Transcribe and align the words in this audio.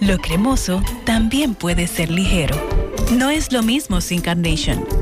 Lo 0.00 0.18
cremoso 0.18 0.82
también 1.04 1.54
puede 1.54 1.86
ser 1.86 2.10
ligero. 2.10 2.56
No 3.12 3.30
es 3.30 3.52
lo 3.52 3.62
mismo 3.62 4.00
sin 4.00 4.20
Carnation. 4.20 5.01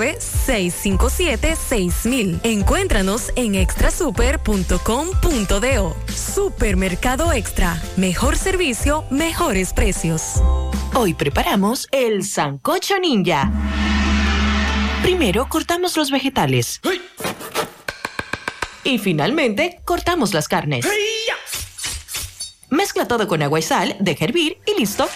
657-6000. 0.09 2.39
Encuéntranos 2.43 3.31
en 3.35 3.55
extrasuper.com.do. 3.55 5.95
Supermercado 6.07 7.33
Extra. 7.33 7.81
Mejor 7.97 8.37
servicio, 8.37 9.03
mejores 9.09 9.73
precios. 9.73 10.41
Hoy 10.93 11.13
preparamos 11.13 11.87
el 11.91 12.23
Sancocho 12.23 12.97
Ninja. 12.99 13.51
Primero 15.01 15.49
cortamos 15.49 15.97
los 15.97 16.11
vegetales. 16.11 16.79
Y 18.83 18.97
finalmente 18.97 19.79
cortamos 19.85 20.33
las 20.33 20.47
carnes. 20.47 20.85
Mezcla 22.69 23.07
todo 23.07 23.27
con 23.27 23.41
agua 23.41 23.59
y 23.59 23.61
sal, 23.61 23.95
deja 23.99 24.25
hervir 24.25 24.57
y 24.65 24.79
listo. 24.79 25.07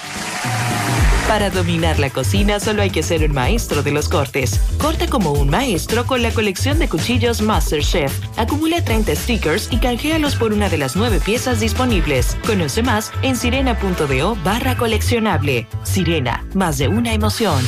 Para 1.28 1.50
dominar 1.50 1.98
la 1.98 2.12
cocina 2.12 2.60
solo 2.60 2.84
hay 2.84 2.92
que 2.92 3.02
ser 3.02 3.24
un 3.24 3.34
maestro 3.34 3.82
de 3.82 3.92
los 3.92 4.08
cortes. 4.10 4.60
Corta 4.78 5.08
como 5.08 5.32
un 5.32 5.50
maestro 5.50 6.06
con 6.06 6.22
la 6.22 6.32
colección 6.32 6.78
de 6.78 6.88
cuchillos 6.88 7.42
MasterChef. 7.42 8.14
Acumula 8.38 8.84
30 8.84 9.16
stickers 9.16 9.68
y 9.72 9.78
canjealos 9.78 10.36
por 10.36 10.54
una 10.54 10.70
de 10.70 10.78
las 10.78 10.96
nueve 10.96 11.20
piezas 11.20 11.60
disponibles. 11.60 12.38
Conoce 12.46 12.84
más 12.84 13.12
en 13.24 13.36
sirena.do 13.36 14.36
barra 14.44 14.78
coleccionable. 14.78 15.68
Sirena, 15.84 16.46
más 16.54 16.78
de 16.78 16.88
una 16.90 17.14
emoción. 17.14 17.64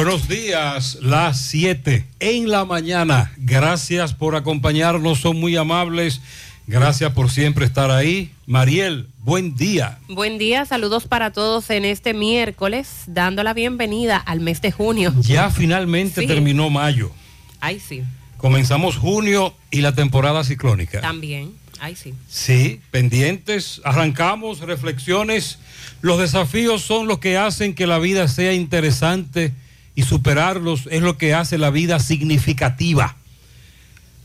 Buenos 0.00 0.28
días, 0.28 0.96
las 1.02 1.40
7 1.40 2.06
en 2.20 2.48
la 2.48 2.64
mañana. 2.64 3.32
Gracias 3.36 4.14
por 4.14 4.36
acompañarnos, 4.36 5.18
son 5.18 5.40
muy 5.40 5.56
amables. 5.56 6.20
Gracias 6.68 7.12
por 7.14 7.32
siempre 7.32 7.66
estar 7.66 7.90
ahí. 7.90 8.30
Mariel, 8.46 9.08
buen 9.24 9.56
día. 9.56 9.98
Buen 10.08 10.38
día, 10.38 10.64
saludos 10.66 11.08
para 11.08 11.32
todos 11.32 11.68
en 11.70 11.84
este 11.84 12.14
miércoles, 12.14 12.88
dando 13.08 13.42
la 13.42 13.54
bienvenida 13.54 14.16
al 14.18 14.38
mes 14.38 14.62
de 14.62 14.70
junio. 14.70 15.12
Ya 15.22 15.50
finalmente 15.50 16.20
Sí. 16.20 16.26
terminó 16.28 16.70
mayo. 16.70 17.10
Ay, 17.58 17.80
sí, 17.80 18.04
Comenzamos 18.36 18.96
junio 18.98 19.52
y 19.72 19.80
la 19.80 19.96
temporada 19.96 20.44
ciclónica. 20.44 21.00
también. 21.00 21.50
Ay, 21.80 21.96
sí. 21.96 22.14
Sí, 22.28 22.80
pendientes, 22.92 23.80
arrancamos, 23.82 24.60
reflexiones. 24.60 25.58
Los 26.02 26.20
desafíos 26.20 26.82
son 26.82 27.08
los 27.08 27.18
que 27.18 27.36
hacen 27.36 27.74
que 27.74 27.88
la 27.88 27.98
vida 27.98 28.28
sea 28.28 28.52
interesante 28.52 29.52
y 29.98 30.04
superarlos 30.04 30.88
es 30.92 31.02
lo 31.02 31.18
que 31.18 31.34
hace 31.34 31.58
la 31.58 31.70
vida 31.70 31.98
significativa. 31.98 33.16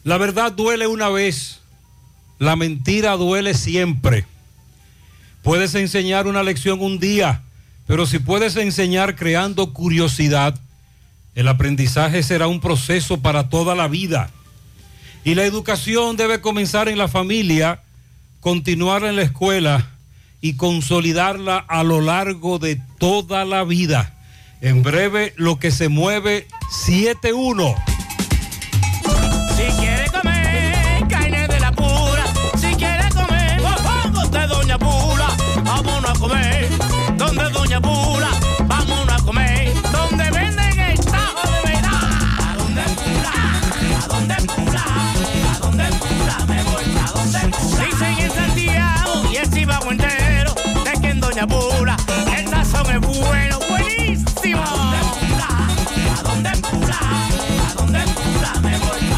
La 0.03 0.19
verdad 0.19 0.51
duele 0.51 0.85
una 0.85 1.09
vez, 1.09 1.61
la 2.38 2.56
mentira 2.56 3.13
duele 3.13 3.56
siempre. 3.56 4.28
Puedes 5.41 5.73
enseñar 5.73 6.28
una 6.28 6.44
lección 6.44 6.79
un 6.79 7.00
día, 7.00 7.41
pero 7.88 8.06
si 8.06 8.19
puedes 8.19 8.56
enseñar 8.56 9.16
creando 9.16 9.73
curiosidad, 9.73 10.59
el 11.33 11.47
aprendizaje 11.47 12.22
será 12.22 12.45
un 12.45 12.59
proceso 12.59 13.22
para 13.22 13.50
toda 13.50 13.73
la 13.73 13.88
vida. 13.88 14.29
Y 15.23 15.33
la 15.33 15.44
educación 15.44 16.17
debe 16.17 16.39
comenzar 16.39 16.88
en 16.88 17.00
la 17.00 17.07
familia, 17.07 17.81
continuar 18.42 19.06
en 19.06 19.15
la 19.15 19.24
escuela 19.24 19.89
y 20.39 20.53
consolidarla 20.53 21.57
a 21.57 21.81
lo 21.81 22.00
largo 22.00 22.59
de 22.59 22.80
toda 23.00 23.44
la 23.44 23.63
vida. 23.63 24.13
En 24.65 24.81
breve, 24.81 25.33
lo 25.36 25.60
que 25.60 25.71
se 25.71 25.89
mueve 25.89 26.48
7-1. 26.71 27.75
Si 29.57 29.63
quiere 29.77 30.10
comer 30.10 31.06
carne 31.10 31.50
de 31.50 31.60
la 31.60 31.74
pura, 31.74 32.24
si 32.56 32.74
quiere 32.75 33.10
comer 33.10 33.62
mofongo 33.62 34.25
de 34.30 34.48
Doña 34.48 34.80
Pula, 34.80 35.27
vámonos 35.65 36.12
a 36.12 36.13
comer 36.13 36.69
donde 37.18 37.50
Doña 37.50 37.81
Pula, 37.81 38.30
vámonos 38.65 39.21
a 39.21 39.25
comer 39.25 39.74
donde 39.92 40.31
venden 40.31 40.80
el 40.80 40.95
de 40.95 41.12
verdad. 41.65 41.92
¿A 42.39 42.56
dónde 42.57 42.83
Pula? 42.83 43.33
¿A 44.01 44.07
dónde 44.07 44.36
Pula? 44.48 44.86
¿A 45.51 45.60
dónde 45.60 45.86
Pula? 46.00 46.45
Me 46.48 46.63
voy 46.63 46.86
a 47.06 47.12
dónde 47.12 47.39
Pula. 47.57 47.86
Dicen 47.86 48.18
en 48.18 48.31
Santiago 48.31 49.30
y 49.30 49.36
el 49.36 49.48
Cibao 49.48 49.92
entero 49.92 50.56
de 50.86 51.01
que 51.01 51.10
en 51.10 51.19
Doña 51.19 51.45
Pula 51.48 51.93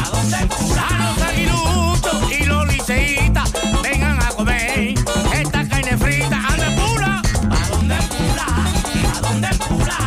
A 0.06 1.12
los 1.12 1.22
aguiluchos 1.22 2.32
y 2.32 2.44
los 2.44 2.66
liceitas, 2.68 3.52
vengan 3.82 4.22
a 4.22 4.28
comer 4.28 4.94
esta 5.34 5.68
carne 5.68 5.96
frita. 5.98 6.40
¿A 6.46 6.56
dónde 6.56 6.76
pula? 6.76 7.22
¿A 7.50 7.68
dónde 7.70 7.96
pula? 8.12 8.46
¿A 9.16 9.20
dónde 9.20 9.48
pula? 9.68 9.98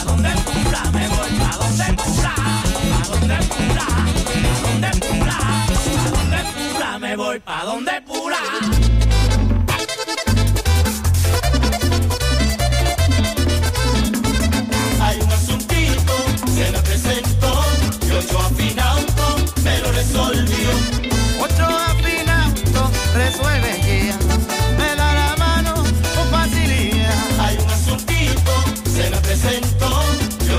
¿A 0.00 0.04
dónde 0.04 0.30
pula? 0.44 0.90
Me 0.92 1.08
voy. 1.08 1.30
¿A 1.40 1.56
dónde 1.56 1.86
pula? 2.02 2.34
¿A 2.34 3.06
dónde 3.08 3.38
pula? 3.46 3.86
¿A 3.86 4.10
dónde 4.62 4.90
pula? 4.98 5.36
¿A 5.38 5.70
dónde 6.10 6.40
pula? 6.52 6.98
Me 6.98 7.16
voy. 7.16 7.42
¿A 7.46 7.64
dónde 7.64 8.02
pula? 8.06 8.77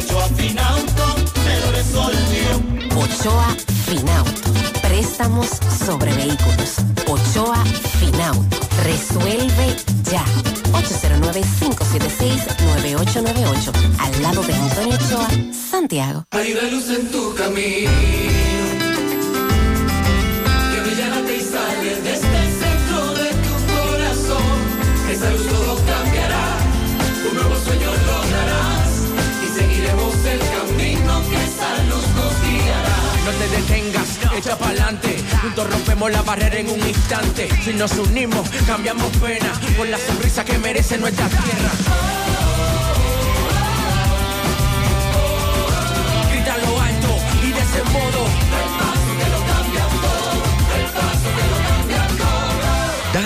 Y 0.10 0.12
ocho 0.12 0.20
afinauto 0.20 1.16
me 1.46 1.60
lo 1.60 1.72
resolvió. 1.72 2.62
Ochoa 2.98 3.56
Finauto. 3.86 4.52
Préstamos 4.82 5.48
sobre 5.86 6.12
vehículos. 6.14 6.78
Ochoa 7.08 7.64
Finauto. 8.00 8.58
Resuelve 8.84 9.76
ya. 10.12 10.26
809-576-9898. 10.72 13.72
Al 14.00 14.22
lado 14.22 14.42
de 14.44 14.54
Antonio 14.54 14.96
Ochoa, 14.96 15.28
Santiago. 15.54 16.26
Hay 16.32 16.52
una 16.54 16.64
luz 16.70 16.90
en 16.90 17.10
tu 17.12 17.34
camino 17.36 18.49
No 33.30 33.36
te 33.36 33.48
detengas, 33.48 34.18
echa 34.36 34.58
pa'lante. 34.58 35.16
Juntos 35.44 35.70
rompemos 35.70 36.12
la 36.12 36.24
barrera 36.24 36.58
en 36.58 36.68
un 36.68 36.80
instante. 36.80 37.48
Si 37.64 37.74
nos 37.74 37.92
unimos, 37.92 38.50
cambiamos 38.66 39.16
pena 39.18 39.54
por 39.78 39.88
la 39.88 40.00
sonrisa 40.00 40.44
que 40.44 40.58
merece 40.58 40.98
nuestra 40.98 41.28
tierra. 41.28 41.70
Grita 46.32 46.58
lo 46.58 46.82
alto 46.82 47.18
y 47.44 47.52
de 47.52 47.60
ese 47.60 47.84
modo. 47.84 48.49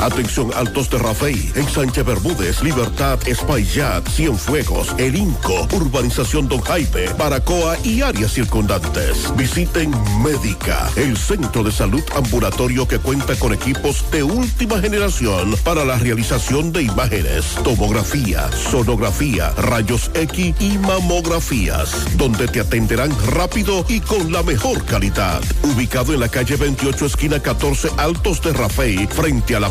Atención 0.00 0.50
Altos 0.54 0.88
de 0.88 0.98
Rafey, 0.98 1.52
en 1.54 1.68
Sánchez 1.68 2.06
Bermúdez, 2.06 2.62
Libertad, 2.62 3.18
Espaillat, 3.26 4.08
Cienfuegos, 4.08 4.94
El 4.96 5.14
Inco, 5.14 5.68
Urbanización 5.72 6.48
Don 6.48 6.62
Jaime, 6.62 7.12
Baracoa 7.18 7.76
y 7.84 8.00
áreas 8.00 8.32
circundantes. 8.32 9.30
Visiten 9.36 9.92
Médica, 10.22 10.88
el 10.96 11.18
centro 11.18 11.62
de 11.62 11.70
salud 11.70 12.02
ambulatorio 12.16 12.88
que 12.88 12.98
cuenta 12.98 13.36
con 13.36 13.52
equipos 13.52 14.04
de 14.10 14.22
última 14.22 14.80
generación 14.80 15.54
para 15.64 15.84
la 15.84 15.98
realización 15.98 16.72
de 16.72 16.84
imágenes, 16.84 17.54
tomografía, 17.62 18.50
sonografía, 18.52 19.50
rayos 19.50 20.10
X 20.14 20.54
y 20.60 20.78
mamografías, 20.78 22.16
donde 22.16 22.48
te 22.48 22.60
atenderán 22.60 23.14
rápido 23.34 23.84
y 23.86 24.00
con 24.00 24.32
la 24.32 24.42
mejor 24.42 24.82
calidad. 24.86 25.42
Ubicado 25.62 26.14
en 26.14 26.20
la 26.20 26.28
calle 26.28 26.56
28, 26.56 27.04
esquina 27.04 27.38
14, 27.38 27.90
Altos 27.98 28.40
de 28.40 28.54
Rafey, 28.54 29.06
frente 29.06 29.54
a 29.54 29.60
la 29.60 29.68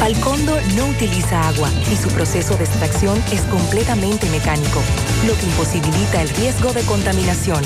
Falcondo 0.00 0.58
no 0.74 0.86
utiliza 0.86 1.48
agua 1.48 1.70
y 1.92 1.94
su 1.94 2.08
proceso 2.08 2.56
de 2.56 2.64
extracción 2.64 3.16
es 3.32 3.42
completamente 3.42 4.28
mecánico, 4.30 4.80
lo 5.28 5.32
que 5.34 5.46
imposibilita 5.46 6.22
el 6.22 6.28
riesgo 6.30 6.72
de 6.72 6.82
contaminación. 6.82 7.62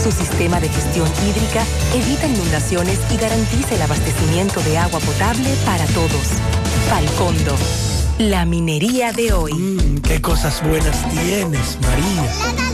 Su 0.00 0.12
sistema 0.12 0.60
de 0.60 0.68
gestión 0.68 1.08
hídrica 1.26 1.64
evita 1.92 2.28
inundaciones 2.28 3.00
y 3.12 3.16
garantiza 3.16 3.74
el 3.74 3.82
abastecimiento 3.82 4.60
de 4.60 4.78
agua 4.78 5.00
potable 5.00 5.50
para 5.66 5.86
todos. 5.86 6.28
Falcondo, 6.88 7.56
la 8.18 8.44
minería 8.44 9.10
de 9.10 9.32
hoy. 9.32 9.54
Mm, 9.54 9.98
qué 10.02 10.22
cosas 10.22 10.62
buenas 10.62 11.04
tienes, 11.10 11.78
María. 11.82 12.73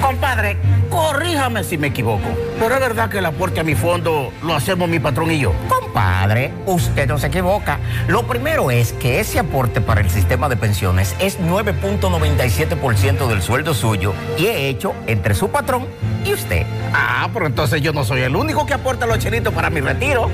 Compadre, 0.00 0.56
corríjame 0.88 1.64
si 1.64 1.78
me 1.78 1.88
equivoco, 1.88 2.28
pero 2.58 2.74
es 2.74 2.80
verdad 2.80 3.08
que 3.10 3.18
el 3.18 3.26
aporte 3.26 3.60
a 3.60 3.64
mi 3.64 3.74
fondo 3.74 4.32
lo 4.42 4.54
hacemos 4.54 4.88
mi 4.88 4.98
patrón 4.98 5.30
y 5.30 5.40
yo. 5.40 5.52
Compadre, 5.68 6.52
usted 6.66 7.06
no 7.06 7.18
se 7.18 7.28
equivoca. 7.28 7.78
Lo 8.08 8.26
primero 8.26 8.70
es 8.70 8.92
que 8.94 9.20
ese 9.20 9.38
aporte 9.38 9.80
para 9.80 10.00
el 10.00 10.10
sistema 10.10 10.48
de 10.48 10.56
pensiones 10.56 11.14
es 11.18 11.38
9.97% 11.40 13.26
del 13.28 13.42
sueldo 13.42 13.74
suyo 13.74 14.14
y 14.38 14.46
es 14.46 14.56
hecho 14.56 14.94
entre 15.06 15.34
su 15.34 15.50
patrón 15.50 15.86
y 16.24 16.32
usted. 16.32 16.66
Ah, 16.92 17.28
pero 17.32 17.46
entonces 17.46 17.82
yo 17.82 17.92
no 17.92 18.04
soy 18.04 18.22
el 18.22 18.36
único 18.36 18.66
que 18.66 18.74
aporta 18.74 19.06
los 19.06 19.18
chelitos 19.18 19.52
para 19.52 19.70
mi 19.70 19.80
retiro. 19.80 20.30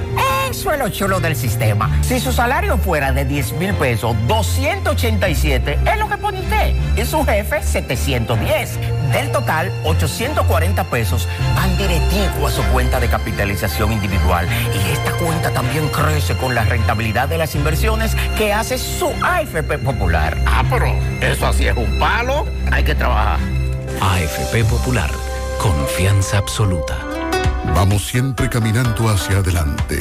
Eso 0.50 0.72
es 0.72 0.78
lo 0.78 0.88
chulo 0.88 1.20
del 1.20 1.34
sistema. 1.34 1.90
Si 2.02 2.20
su 2.20 2.32
salario 2.32 2.78
fuera 2.78 3.12
de 3.12 3.24
10 3.24 3.52
mil 3.54 3.74
pesos, 3.74 4.14
287 4.28 5.78
es 5.84 5.98
lo 5.98 6.08
que 6.08 6.16
pone 6.16 6.40
usted. 6.40 6.74
Y 6.96 7.04
su 7.04 7.24
jefe, 7.24 7.62
710. 7.62 8.78
Del 9.12 9.32
total, 9.32 9.72
840 9.84 10.84
pesos 10.84 11.28
van 11.54 11.76
directivo 11.76 12.46
a 12.46 12.50
su 12.50 12.62
cuenta 12.72 13.00
de 13.00 13.08
capitalización 13.08 13.92
individual. 13.92 14.46
Y 14.74 14.92
esta 14.92 15.12
cuenta 15.12 15.50
también 15.50 15.88
crece 15.88 16.36
con 16.36 16.54
la 16.54 16.64
rentabilidad 16.64 17.28
de 17.28 17.38
las 17.38 17.54
inversiones 17.54 18.16
que 18.36 18.52
hace 18.52 18.78
su 18.78 19.10
AFP 19.22 19.78
Popular. 19.78 20.36
Ah, 20.46 20.64
pero 20.70 20.86
eso 21.20 21.46
así 21.46 21.66
es 21.66 21.76
un 21.76 21.98
palo. 21.98 22.46
Hay 22.70 22.84
que 22.84 22.94
trabajar. 22.94 23.38
AFP 24.00 24.64
Popular, 24.64 25.10
confianza 25.60 26.38
absoluta. 26.38 26.96
Vamos 27.74 28.06
siempre 28.06 28.48
caminando 28.48 29.08
hacia 29.08 29.38
adelante, 29.38 30.00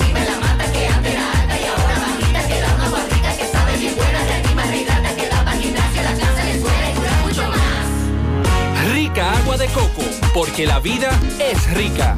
agua 9.51 9.65
de 9.65 9.73
coco, 9.73 10.03
porque 10.33 10.65
la 10.65 10.79
vida 10.79 11.09
es 11.39 11.73
rica. 11.73 12.15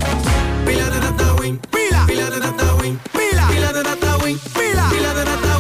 Pila 0.66 0.90
de 0.90 1.00
data 1.00 1.34
win, 1.40 1.58
pila, 1.72 2.06
pila 2.06 2.30
de 2.30 2.40
data 2.40 2.75
win, 2.75 3.00
pila, 3.12 3.48
pila 3.48 3.74
de 3.74 3.84
data 3.84 4.18
win, 4.18 4.40
pila, 4.54 4.90
pila 4.90 5.13
de 5.13 5.25
data 5.25 5.52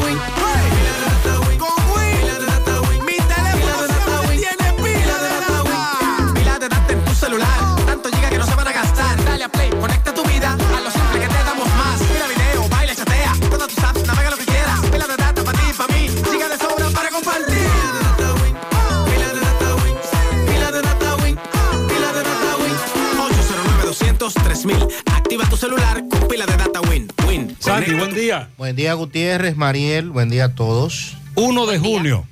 día. 28.23 28.47
Buen 28.57 28.73
día, 28.77 28.93
Gutiérrez, 28.93 29.57
Mariel, 29.57 30.09
buen 30.09 30.29
día 30.29 30.45
a 30.45 30.55
todos. 30.55 31.17
1 31.35 31.65
de 31.65 31.77
junio. 31.77 32.25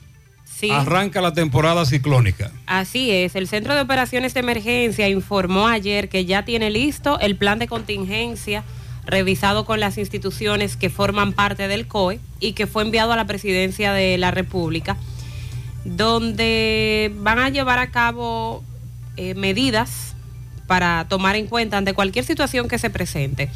Sí. 0.45 0.71
Arranca 0.71 1.19
la 1.19 1.33
temporada 1.33 1.85
ciclónica. 1.85 2.49
Así 2.65 3.11
es, 3.11 3.35
el 3.35 3.49
Centro 3.49 3.75
de 3.75 3.81
Operaciones 3.81 4.33
de 4.33 4.39
Emergencia 4.39 5.09
informó 5.09 5.67
ayer 5.67 6.07
que 6.07 6.23
ya 6.23 6.45
tiene 6.45 6.69
listo 6.69 7.19
el 7.19 7.35
plan 7.35 7.59
de 7.59 7.67
contingencia 7.67 8.63
revisado 9.05 9.65
con 9.65 9.81
las 9.81 9.97
instituciones 9.97 10.77
que 10.77 10.89
forman 10.89 11.33
parte 11.33 11.67
del 11.67 11.87
COE 11.87 12.21
y 12.39 12.53
que 12.53 12.67
fue 12.67 12.83
enviado 12.83 13.11
a 13.11 13.17
la 13.17 13.25
Presidencia 13.25 13.91
de 13.91 14.17
la 14.17 14.31
República, 14.31 14.95
donde 15.83 17.11
van 17.17 17.39
a 17.39 17.49
llevar 17.49 17.79
a 17.79 17.91
cabo 17.91 18.63
eh, 19.17 19.33
medidas 19.33 20.15
para 20.67 21.05
tomar 21.09 21.35
en 21.35 21.47
cuenta 21.47 21.77
ante 21.77 21.93
cualquier 21.93 22.23
situación 22.23 22.69
que 22.69 22.79
se 22.79 22.89
presente. 22.89 23.49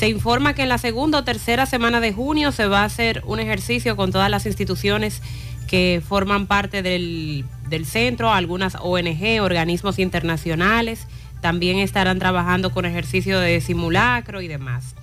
Se 0.00 0.08
informa 0.08 0.54
que 0.54 0.62
en 0.62 0.70
la 0.70 0.78
segunda 0.78 1.18
o 1.18 1.24
tercera 1.24 1.66
semana 1.66 2.00
de 2.00 2.14
junio 2.14 2.52
se 2.52 2.66
va 2.66 2.80
a 2.80 2.84
hacer 2.84 3.22
un 3.26 3.38
ejercicio 3.38 3.96
con 3.96 4.12
todas 4.12 4.30
las 4.30 4.46
instituciones 4.46 5.20
que 5.68 6.02
forman 6.02 6.46
parte 6.46 6.80
del, 6.80 7.44
del 7.68 7.84
centro, 7.84 8.32
algunas 8.32 8.78
ONG, 8.80 9.42
organismos 9.42 9.98
internacionales, 9.98 11.06
también 11.42 11.78
estarán 11.80 12.18
trabajando 12.18 12.70
con 12.70 12.86
ejercicio 12.86 13.38
de 13.40 13.60
simulacro 13.60 14.40
y 14.40 14.48
demás. 14.48 14.94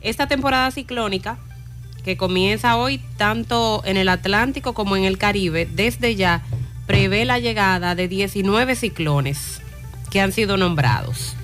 Esta 0.00 0.26
temporada 0.26 0.72
ciclónica, 0.72 1.38
que 2.02 2.16
comienza 2.16 2.76
hoy 2.76 3.00
tanto 3.18 3.82
en 3.84 3.96
el 3.96 4.08
Atlántico 4.08 4.74
como 4.74 4.96
en 4.96 5.04
el 5.04 5.16
Caribe, 5.16 5.68
desde 5.72 6.16
ya 6.16 6.42
prevé 6.88 7.24
la 7.24 7.38
llegada 7.38 7.94
de 7.94 8.08
19 8.08 8.74
ciclones 8.74 9.62
que 10.10 10.20
han 10.20 10.32
sido 10.32 10.56
nombrados. 10.56 11.36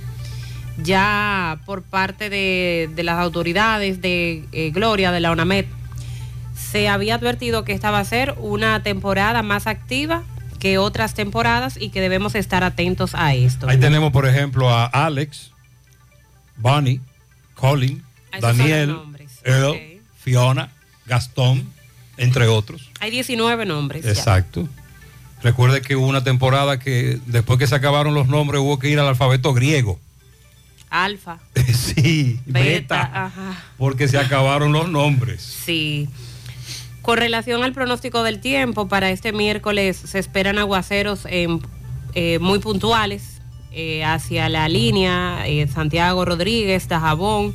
Ya 0.78 1.60
por 1.64 1.82
parte 1.82 2.28
de, 2.28 2.90
de 2.94 3.02
las 3.02 3.18
autoridades 3.18 4.00
de 4.02 4.44
eh, 4.52 4.70
Gloria, 4.70 5.10
de 5.12 5.20
la 5.20 5.30
ONAMED, 5.30 5.66
se 6.54 6.88
había 6.88 7.14
advertido 7.14 7.64
que 7.64 7.72
esta 7.72 7.90
va 7.90 8.00
a 8.00 8.04
ser 8.04 8.34
una 8.38 8.82
temporada 8.82 9.42
más 9.42 9.66
activa 9.66 10.24
que 10.58 10.78
otras 10.78 11.14
temporadas 11.14 11.76
y 11.80 11.90
que 11.90 12.00
debemos 12.00 12.34
estar 12.34 12.64
atentos 12.64 13.14
a 13.14 13.34
esto. 13.34 13.68
Ahí 13.68 13.78
tenemos, 13.78 14.12
por 14.12 14.26
ejemplo, 14.26 14.68
a 14.70 14.86
Alex, 14.86 15.52
Bonnie, 16.56 17.00
Colin, 17.54 18.02
esos 18.32 18.42
Daniel, 18.42 18.96
Earl, 19.44 19.76
Fiona, 20.18 20.70
Gastón, 21.06 21.66
entre 22.16 22.48
otros. 22.48 22.90
Hay 23.00 23.10
19 23.10 23.66
nombres. 23.66 24.04
ya. 24.04 24.10
Exacto. 24.10 24.68
Recuerde 25.42 25.82
que 25.82 25.96
hubo 25.96 26.06
una 26.06 26.24
temporada 26.24 26.78
que 26.78 27.20
después 27.26 27.58
que 27.58 27.66
se 27.66 27.74
acabaron 27.74 28.14
los 28.14 28.26
nombres 28.26 28.60
hubo 28.60 28.78
que 28.78 28.88
ir 28.88 28.98
al 28.98 29.06
alfabeto 29.06 29.52
griego. 29.52 30.00
Alfa, 31.04 31.38
Sí, 31.74 32.40
beta, 32.46 32.64
beta, 32.64 33.24
ajá. 33.26 33.64
porque 33.78 34.08
se 34.08 34.18
acabaron 34.18 34.72
los 34.72 34.88
nombres. 34.88 35.42
Sí. 35.42 36.08
Con 37.02 37.18
relación 37.18 37.62
al 37.62 37.72
pronóstico 37.72 38.22
del 38.22 38.40
tiempo, 38.40 38.88
para 38.88 39.10
este 39.10 39.32
miércoles 39.32 39.96
se 39.96 40.18
esperan 40.18 40.58
aguaceros 40.58 41.20
en- 41.26 41.60
eh, 42.14 42.38
muy 42.40 42.58
puntuales 42.58 43.40
eh, 43.72 44.02
hacia 44.04 44.48
la 44.48 44.68
línea 44.68 45.46
eh, 45.46 45.68
Santiago 45.68 46.24
Rodríguez, 46.24 46.88
Tajabón, 46.88 47.54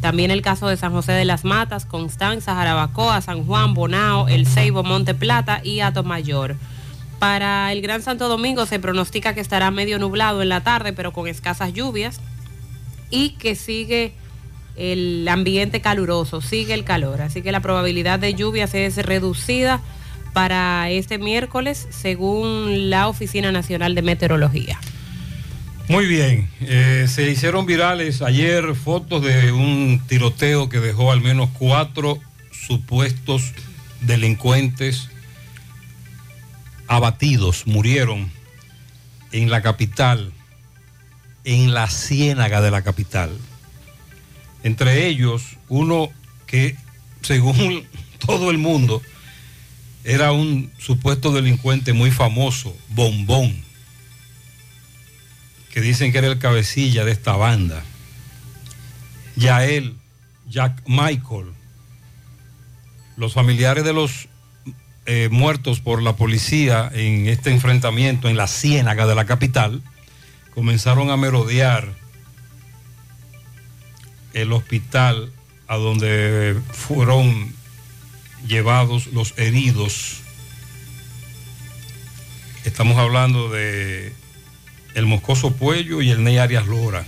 también 0.00 0.30
el 0.30 0.42
caso 0.42 0.66
de 0.68 0.76
San 0.76 0.92
José 0.92 1.12
de 1.12 1.24
las 1.24 1.44
Matas, 1.44 1.86
Constanza, 1.86 2.54
Jarabacoa, 2.54 3.20
San 3.20 3.44
Juan, 3.46 3.74
Bonao, 3.74 4.28
El 4.28 4.46
Ceibo, 4.46 4.82
Monte 4.82 5.14
Plata 5.14 5.60
y 5.62 5.80
Atomayor. 5.80 6.56
Para 7.20 7.70
el 7.72 7.82
Gran 7.82 8.02
Santo 8.02 8.28
Domingo 8.28 8.64
se 8.66 8.80
pronostica 8.80 9.34
que 9.34 9.40
estará 9.40 9.70
medio 9.70 9.98
nublado 9.98 10.40
en 10.42 10.48
la 10.48 10.62
tarde, 10.62 10.92
pero 10.92 11.12
con 11.12 11.28
escasas 11.28 11.72
lluvias 11.72 12.18
y 13.10 13.30
que 13.30 13.54
sigue 13.54 14.12
el 14.76 15.26
ambiente 15.28 15.80
caluroso, 15.80 16.40
sigue 16.40 16.74
el 16.74 16.84
calor. 16.84 17.20
Así 17.22 17.42
que 17.42 17.52
la 17.52 17.60
probabilidad 17.60 18.18
de 18.18 18.34
lluvias 18.34 18.74
es 18.74 18.96
reducida 18.96 19.80
para 20.32 20.90
este 20.90 21.18
miércoles 21.18 21.88
según 21.90 22.90
la 22.90 23.08
Oficina 23.08 23.52
Nacional 23.52 23.94
de 23.94 24.02
Meteorología. 24.02 24.78
Muy 25.88 26.06
bien, 26.06 26.48
eh, 26.60 27.06
se 27.08 27.28
hicieron 27.28 27.66
virales 27.66 28.22
ayer 28.22 28.76
fotos 28.76 29.24
de 29.24 29.50
un 29.50 30.00
tiroteo 30.06 30.68
que 30.68 30.78
dejó 30.78 31.10
al 31.10 31.20
menos 31.20 31.50
cuatro 31.58 32.20
supuestos 32.52 33.52
delincuentes 34.00 35.08
abatidos, 36.86 37.66
murieron 37.66 38.30
en 39.32 39.50
la 39.50 39.62
capital, 39.62 40.32
en 41.44 41.72
la 41.74 41.88
ciénaga 41.88 42.60
de 42.60 42.70
la 42.70 42.82
capital. 42.82 43.36
Entre 44.62 45.06
ellos, 45.06 45.42
uno 45.68 46.10
que, 46.46 46.76
según 47.22 47.86
todo 48.26 48.50
el 48.50 48.58
mundo, 48.58 49.02
era 50.04 50.32
un 50.32 50.70
supuesto 50.78 51.32
delincuente 51.32 51.92
muy 51.92 52.10
famoso, 52.10 52.76
Bombón, 52.88 53.62
que 55.72 55.80
dicen 55.80 56.12
que 56.12 56.18
era 56.18 56.28
el 56.28 56.38
cabecilla 56.38 57.04
de 57.04 57.12
esta 57.12 57.36
banda. 57.36 57.82
Yael, 59.36 59.96
Jack 60.48 60.82
Michael, 60.86 61.52
los 63.16 63.34
familiares 63.34 63.84
de 63.84 63.92
los 63.92 64.28
eh, 65.06 65.28
muertos 65.30 65.80
por 65.80 66.02
la 66.02 66.16
policía 66.16 66.90
en 66.92 67.26
este 67.26 67.50
enfrentamiento 67.50 68.28
en 68.28 68.36
la 68.36 68.46
ciénaga 68.46 69.06
de 69.06 69.14
la 69.14 69.24
capital 69.24 69.82
comenzaron 70.54 71.10
a 71.10 71.16
merodear 71.16 71.94
el 74.32 74.52
hospital 74.52 75.32
a 75.66 75.76
donde 75.76 76.56
fueron 76.72 77.52
llevados 78.46 79.08
los 79.08 79.38
heridos. 79.38 80.20
Estamos 82.64 82.98
hablando 82.98 83.50
de 83.50 84.12
el 84.94 85.06
Moscoso 85.06 85.52
Puello 85.52 86.02
y 86.02 86.10
el 86.10 86.24
Ney 86.24 86.38
Arias 86.38 86.66
Lora. 86.66 87.04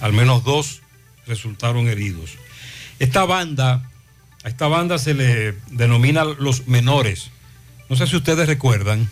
Al 0.00 0.12
menos 0.12 0.44
dos 0.44 0.82
resultaron 1.26 1.88
heridos. 1.88 2.32
Esta 2.98 3.24
banda, 3.24 3.88
a 4.44 4.48
esta 4.48 4.66
banda 4.66 4.98
se 4.98 5.14
le 5.14 5.52
denomina 5.70 6.24
los 6.24 6.66
menores. 6.66 7.30
No 7.88 7.96
sé 7.96 8.06
si 8.06 8.16
ustedes 8.16 8.48
recuerdan 8.48 9.08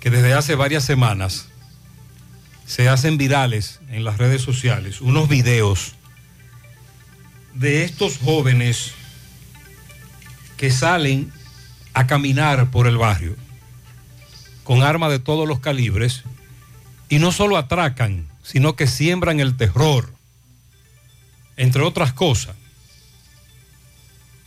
que 0.00 0.10
desde 0.10 0.34
hace 0.34 0.54
varias 0.54 0.84
semanas 0.84 1.48
se 2.66 2.88
hacen 2.88 3.16
virales 3.16 3.80
en 3.88 4.04
las 4.04 4.18
redes 4.18 4.42
sociales 4.42 5.00
unos 5.00 5.28
videos 5.28 5.94
de 7.54 7.84
estos 7.84 8.18
jóvenes 8.18 8.92
que 10.56 10.70
salen 10.70 11.32
a 11.94 12.06
caminar 12.06 12.70
por 12.70 12.86
el 12.86 12.98
barrio 12.98 13.36
con 14.64 14.82
armas 14.82 15.10
de 15.10 15.18
todos 15.18 15.46
los 15.46 15.60
calibres 15.60 16.24
y 17.08 17.20
no 17.20 17.30
solo 17.30 17.56
atracan, 17.56 18.26
sino 18.42 18.74
que 18.74 18.88
siembran 18.88 19.38
el 19.38 19.56
terror, 19.56 20.12
entre 21.56 21.82
otras 21.82 22.12
cosas. 22.12 22.56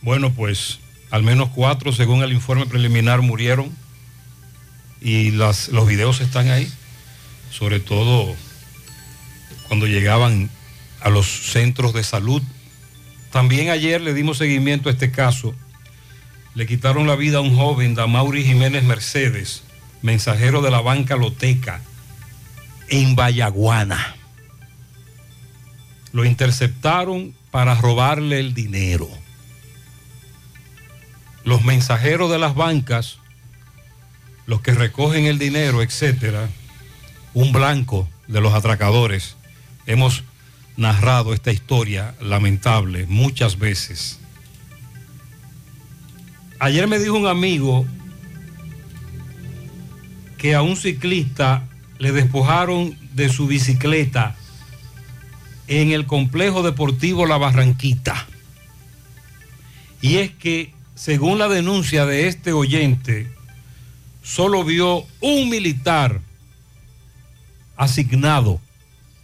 Bueno, 0.02 0.32
pues 0.32 0.78
al 1.10 1.22
menos 1.22 1.48
cuatro, 1.54 1.92
según 1.92 2.22
el 2.22 2.32
informe 2.32 2.66
preliminar, 2.66 3.22
murieron 3.22 3.74
y 5.00 5.30
las, 5.30 5.68
los 5.68 5.86
videos 5.88 6.20
están 6.20 6.50
ahí, 6.50 6.70
sobre 7.50 7.80
todo 7.80 8.34
cuando 9.68 9.86
llegaban 9.86 10.50
a 11.00 11.10
los 11.10 11.26
centros 11.26 11.92
de 11.92 12.04
salud. 12.04 12.42
También 13.32 13.70
ayer 13.70 14.00
le 14.00 14.14
dimos 14.14 14.38
seguimiento 14.38 14.88
a 14.88 14.92
este 14.92 15.10
caso. 15.10 15.54
Le 16.54 16.66
quitaron 16.66 17.06
la 17.06 17.16
vida 17.16 17.38
a 17.38 17.42
un 17.42 17.56
joven, 17.56 17.94
Damauri 17.94 18.44
Jiménez 18.44 18.82
Mercedes, 18.82 19.62
mensajero 20.02 20.62
de 20.62 20.70
la 20.70 20.80
banca 20.80 21.16
Loteca, 21.16 21.80
en 22.88 23.14
Vallaguana. 23.14 24.16
Lo 26.12 26.24
interceptaron 26.24 27.34
para 27.52 27.76
robarle 27.76 28.40
el 28.40 28.52
dinero. 28.52 29.08
Los 31.44 31.62
mensajeros 31.64 32.30
de 32.30 32.38
las 32.38 32.54
bancas, 32.54 33.18
los 34.46 34.60
que 34.60 34.72
recogen 34.72 35.26
el 35.26 35.38
dinero, 35.38 35.82
etcétera, 35.82 36.48
un 37.34 37.52
blanco 37.52 38.08
de 38.28 38.40
los 38.40 38.54
atracadores. 38.54 39.36
Hemos 39.86 40.24
narrado 40.76 41.34
esta 41.34 41.52
historia 41.52 42.14
lamentable 42.20 43.06
muchas 43.06 43.58
veces. 43.58 44.18
Ayer 46.58 46.86
me 46.88 46.98
dijo 46.98 47.16
un 47.16 47.26
amigo 47.26 47.86
que 50.38 50.54
a 50.54 50.62
un 50.62 50.76
ciclista 50.76 51.68
le 51.98 52.12
despojaron 52.12 52.96
de 53.14 53.28
su 53.28 53.46
bicicleta 53.46 54.36
en 55.68 55.92
el 55.92 56.06
complejo 56.06 56.62
deportivo 56.62 57.26
La 57.26 57.36
Barranquita. 57.36 58.26
Y 60.00 60.16
es 60.16 60.30
que, 60.30 60.72
según 60.94 61.38
la 61.38 61.48
denuncia 61.48 62.06
de 62.06 62.26
este 62.26 62.52
oyente, 62.52 63.30
solo 64.22 64.64
vio 64.64 65.04
un 65.20 65.50
militar 65.50 66.20
asignado 67.80 68.60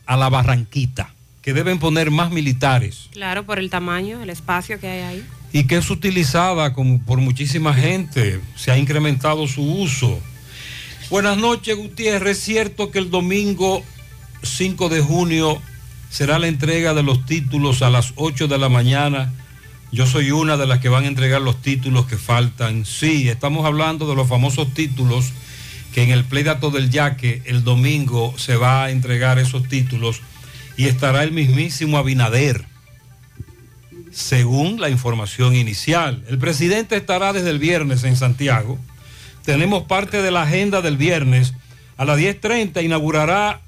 a 0.07 0.17
La 0.17 0.29
Barranquita, 0.31 1.11
que 1.43 1.53
deben 1.53 1.79
poner 1.79 2.11
más 2.11 2.31
militares 2.31 3.09
Claro, 3.13 3.45
por 3.45 3.59
el 3.59 3.69
tamaño, 3.71 4.23
el 4.23 4.31
espacio 4.31 4.81
que 4.81 4.89
hay 4.89 5.01
ahí. 5.03 5.25
y 5.53 5.65
que 5.65 5.77
es 5.77 5.91
utilizada 5.91 6.73
como 6.73 7.01
por 7.03 7.19
muchísima 7.21 7.73
gente. 7.75 8.41
Se 8.57 8.71
ha 8.73 8.79
incrementado 8.79 9.47
su 9.47 9.63
uso. 9.63 10.19
Buenas 11.11 11.37
noches, 11.37 11.77
Gutiérrez. 11.77 12.39
Es 12.39 12.45
cierto 12.45 12.91
que 12.91 12.99
el 12.99 13.11
domingo 13.11 13.83
5 14.43 14.89
de 14.89 15.01
junio 15.03 15.61
será 16.11 16.39
la 16.39 16.49
entrega 16.49 16.95
de 16.95 17.03
los 17.03 17.25
títulos 17.27 17.83
a 17.83 17.91
las 17.91 18.13
8 18.17 18.49
de 18.49 18.59
la 18.59 18.69
mañana. 18.69 19.33
Yo 19.93 20.07
soy 20.07 20.31
una 20.33 20.57
de 20.57 20.67
las 20.67 20.81
que 20.81 20.89
van 20.89 21.05
a 21.05 21.09
entregar 21.09 21.41
los 21.43 21.61
títulos 21.63 22.07
que 22.07 22.17
faltan. 22.17 22.85
Sí, 22.85 23.29
estamos 23.29 23.65
hablando 23.67 24.09
de 24.09 24.17
los 24.17 24.29
famosos 24.29 24.73
títulos 24.75 25.33
que 25.97 26.03
en 26.03 26.11
el 26.11 26.25
Pleidato 26.27 26.71
del 26.71 26.91
Yaque 26.91 27.41
el 27.47 27.65
domingo 27.65 28.35
se 28.37 28.57
va 28.57 28.85
a 28.85 28.91
entregar 28.91 29.39
esos 29.39 29.67
títulos 29.67 30.21
y 30.77 30.89
estará 30.89 31.23
el 31.23 31.33
mismísimo 31.33 31.97
Abinader 31.97 32.67
según 34.13 34.79
la 34.79 34.91
información 34.91 35.57
inicial. 35.57 36.23
El 36.29 36.37
presidente 36.37 36.99
estará 36.99 37.33
desde 37.33 37.49
el 37.49 37.59
viernes 37.59 38.05
en 38.05 38.15
Santiago. 38.15 38.79
Tenemos 39.47 39.85
parte 39.85 40.21
de 40.21 40.31
la 40.31 40.43
agenda 40.43 40.83
del 40.83 40.99
viernes. 40.99 41.55
A 41.97 42.05
las 42.05 42.19
10.30 42.19 42.85
inaugurará 42.85 43.63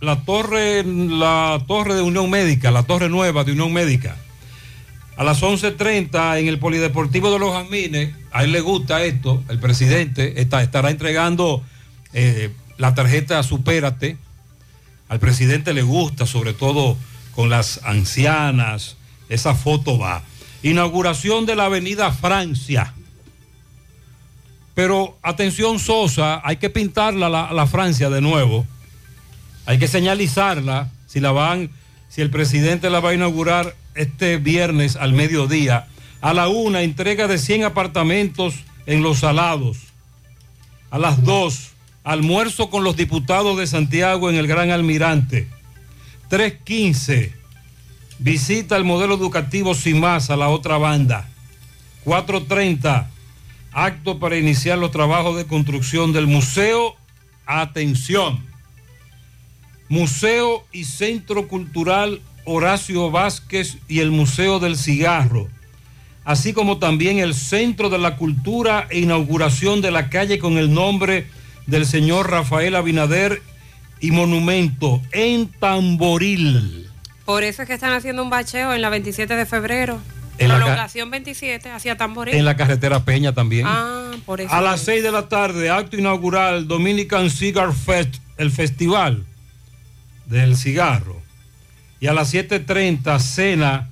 la 0.00 0.24
torre, 0.24 0.82
la 0.82 1.62
torre 1.68 1.94
de 1.94 2.02
Unión 2.02 2.28
Médica, 2.28 2.72
la 2.72 2.82
torre 2.82 3.08
nueva 3.08 3.44
de 3.44 3.52
Unión 3.52 3.72
Médica. 3.72 4.16
A 5.16 5.24
las 5.24 5.42
11.30 5.42 6.40
en 6.40 6.48
el 6.48 6.58
Polideportivo 6.58 7.30
de 7.30 7.38
los 7.38 7.52
Jazmines, 7.52 8.14
a 8.32 8.44
él 8.44 8.52
le 8.52 8.60
gusta 8.60 9.04
esto, 9.04 9.42
el 9.48 9.58
presidente 9.58 10.40
está, 10.40 10.62
estará 10.62 10.90
entregando 10.90 11.62
eh, 12.14 12.50
la 12.78 12.94
tarjeta 12.94 13.42
Supérate. 13.42 14.16
Al 15.08 15.20
presidente 15.20 15.74
le 15.74 15.82
gusta, 15.82 16.26
sobre 16.26 16.54
todo 16.54 16.96
con 17.34 17.50
las 17.50 17.80
ancianas, 17.84 18.96
esa 19.28 19.54
foto 19.54 19.98
va. 19.98 20.22
Inauguración 20.62 21.44
de 21.44 21.56
la 21.56 21.66
avenida 21.66 22.10
Francia. 22.12 22.94
Pero 24.74 25.18
atención 25.22 25.78
Sosa, 25.78 26.40
hay 26.42 26.56
que 26.56 26.70
pintarla 26.70 27.28
la, 27.28 27.52
la 27.52 27.66
Francia 27.66 28.08
de 28.08 28.22
nuevo. 28.22 28.66
Hay 29.66 29.78
que 29.78 29.88
señalizarla 29.88 30.90
si 31.06 31.20
la 31.20 31.32
van, 31.32 31.70
si 32.08 32.22
el 32.22 32.30
presidente 32.30 32.88
la 32.88 33.00
va 33.00 33.10
a 33.10 33.14
inaugurar 33.14 33.74
este 33.94 34.38
viernes 34.38 34.96
al 34.96 35.12
mediodía. 35.12 35.88
A 36.20 36.32
la 36.34 36.48
una, 36.48 36.82
entrega 36.82 37.26
de 37.26 37.38
100 37.38 37.64
apartamentos 37.64 38.54
en 38.86 39.02
Los 39.02 39.20
Salados. 39.20 39.78
A 40.90 40.98
las 40.98 41.24
dos, 41.24 41.70
almuerzo 42.04 42.70
con 42.70 42.84
los 42.84 42.96
diputados 42.96 43.58
de 43.58 43.66
Santiago 43.66 44.30
en 44.30 44.36
el 44.36 44.46
Gran 44.46 44.70
Almirante. 44.70 45.48
3.15, 46.30 47.32
visita 48.18 48.76
el 48.76 48.84
modelo 48.84 49.14
educativo 49.14 49.74
sin 49.74 50.00
más 50.00 50.30
a 50.30 50.36
la 50.36 50.48
otra 50.48 50.78
banda. 50.78 51.28
4.30, 52.04 53.06
acto 53.72 54.18
para 54.18 54.36
iniciar 54.36 54.78
los 54.78 54.90
trabajos 54.90 55.36
de 55.36 55.46
construcción 55.46 56.12
del 56.12 56.26
museo. 56.26 56.96
Atención. 57.46 58.44
Museo 59.88 60.64
y 60.72 60.84
Centro 60.84 61.48
Cultural 61.48 62.22
Horacio 62.44 63.10
Vázquez 63.10 63.78
y 63.88 64.00
el 64.00 64.10
Museo 64.10 64.58
del 64.58 64.76
Cigarro, 64.76 65.48
así 66.24 66.52
como 66.52 66.78
también 66.78 67.18
el 67.18 67.34
Centro 67.34 67.90
de 67.90 67.98
la 67.98 68.16
Cultura 68.16 68.86
e 68.90 69.00
inauguración 69.00 69.80
de 69.80 69.90
la 69.90 70.10
calle 70.10 70.38
con 70.38 70.58
el 70.58 70.72
nombre 70.72 71.26
del 71.66 71.86
señor 71.86 72.30
Rafael 72.30 72.74
Abinader 72.74 73.42
y 74.00 74.10
monumento 74.10 75.00
en 75.12 75.48
Tamboril. 75.48 76.88
Por 77.24 77.44
eso 77.44 77.62
es 77.62 77.68
que 77.68 77.74
están 77.74 77.92
haciendo 77.92 78.22
un 78.22 78.30
bacheo 78.30 78.74
en 78.74 78.82
la 78.82 78.90
27 78.90 79.36
de 79.36 79.46
febrero. 79.46 80.00
En 80.38 80.48
la 80.48 80.56
Prolongación 80.56 81.10
27 81.10 81.70
hacia 81.70 81.96
Tamboril. 81.96 82.34
En 82.34 82.44
la 82.44 82.56
carretera 82.56 83.04
Peña 83.04 83.32
también. 83.32 83.66
Ah, 83.68 84.10
por 84.26 84.40
eso. 84.40 84.52
A 84.52 84.60
las 84.60 84.80
6 84.80 85.02
de 85.02 85.12
la 85.12 85.28
tarde, 85.28 85.70
acto 85.70 85.96
inaugural 85.96 86.66
Dominican 86.66 87.30
Cigar 87.30 87.72
Fest, 87.72 88.16
el 88.38 88.50
festival 88.50 89.24
del 90.26 90.56
cigarro. 90.56 91.21
Y 92.02 92.08
a 92.08 92.12
las 92.12 92.34
7.30, 92.34 93.18
cena 93.18 93.88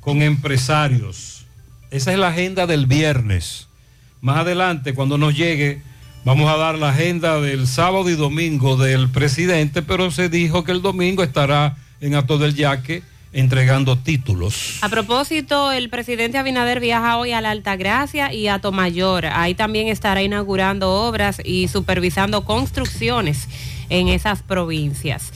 con 0.00 0.22
empresarios. 0.22 1.46
Esa 1.90 2.12
es 2.12 2.18
la 2.18 2.28
agenda 2.28 2.68
del 2.68 2.86
viernes. 2.86 3.66
Más 4.20 4.36
adelante, 4.36 4.94
cuando 4.94 5.18
nos 5.18 5.36
llegue, 5.36 5.82
Vamos 6.26 6.50
a 6.52 6.56
dar 6.56 6.76
la 6.76 6.88
agenda 6.88 7.40
del 7.40 7.68
sábado 7.68 8.10
y 8.10 8.16
domingo 8.16 8.76
del 8.76 9.08
presidente, 9.08 9.80
pero 9.80 10.10
se 10.10 10.28
dijo 10.28 10.64
que 10.64 10.72
el 10.72 10.82
domingo 10.82 11.22
estará 11.22 11.76
en 12.00 12.16
Acto 12.16 12.36
del 12.36 12.56
Yaque 12.56 13.04
entregando 13.32 13.96
títulos. 13.96 14.78
A 14.82 14.88
propósito, 14.88 15.70
el 15.70 15.88
presidente 15.88 16.36
Abinader 16.36 16.80
viaja 16.80 17.18
hoy 17.18 17.30
a 17.30 17.40
la 17.40 17.52
Altagracia 17.52 18.32
y 18.32 18.48
a 18.48 18.58
Tomayor. 18.58 19.26
Ahí 19.26 19.54
también 19.54 19.86
estará 19.86 20.20
inaugurando 20.20 20.90
obras 20.90 21.40
y 21.44 21.68
supervisando 21.68 22.44
construcciones 22.44 23.46
en 23.88 24.08
esas 24.08 24.42
provincias. 24.42 25.32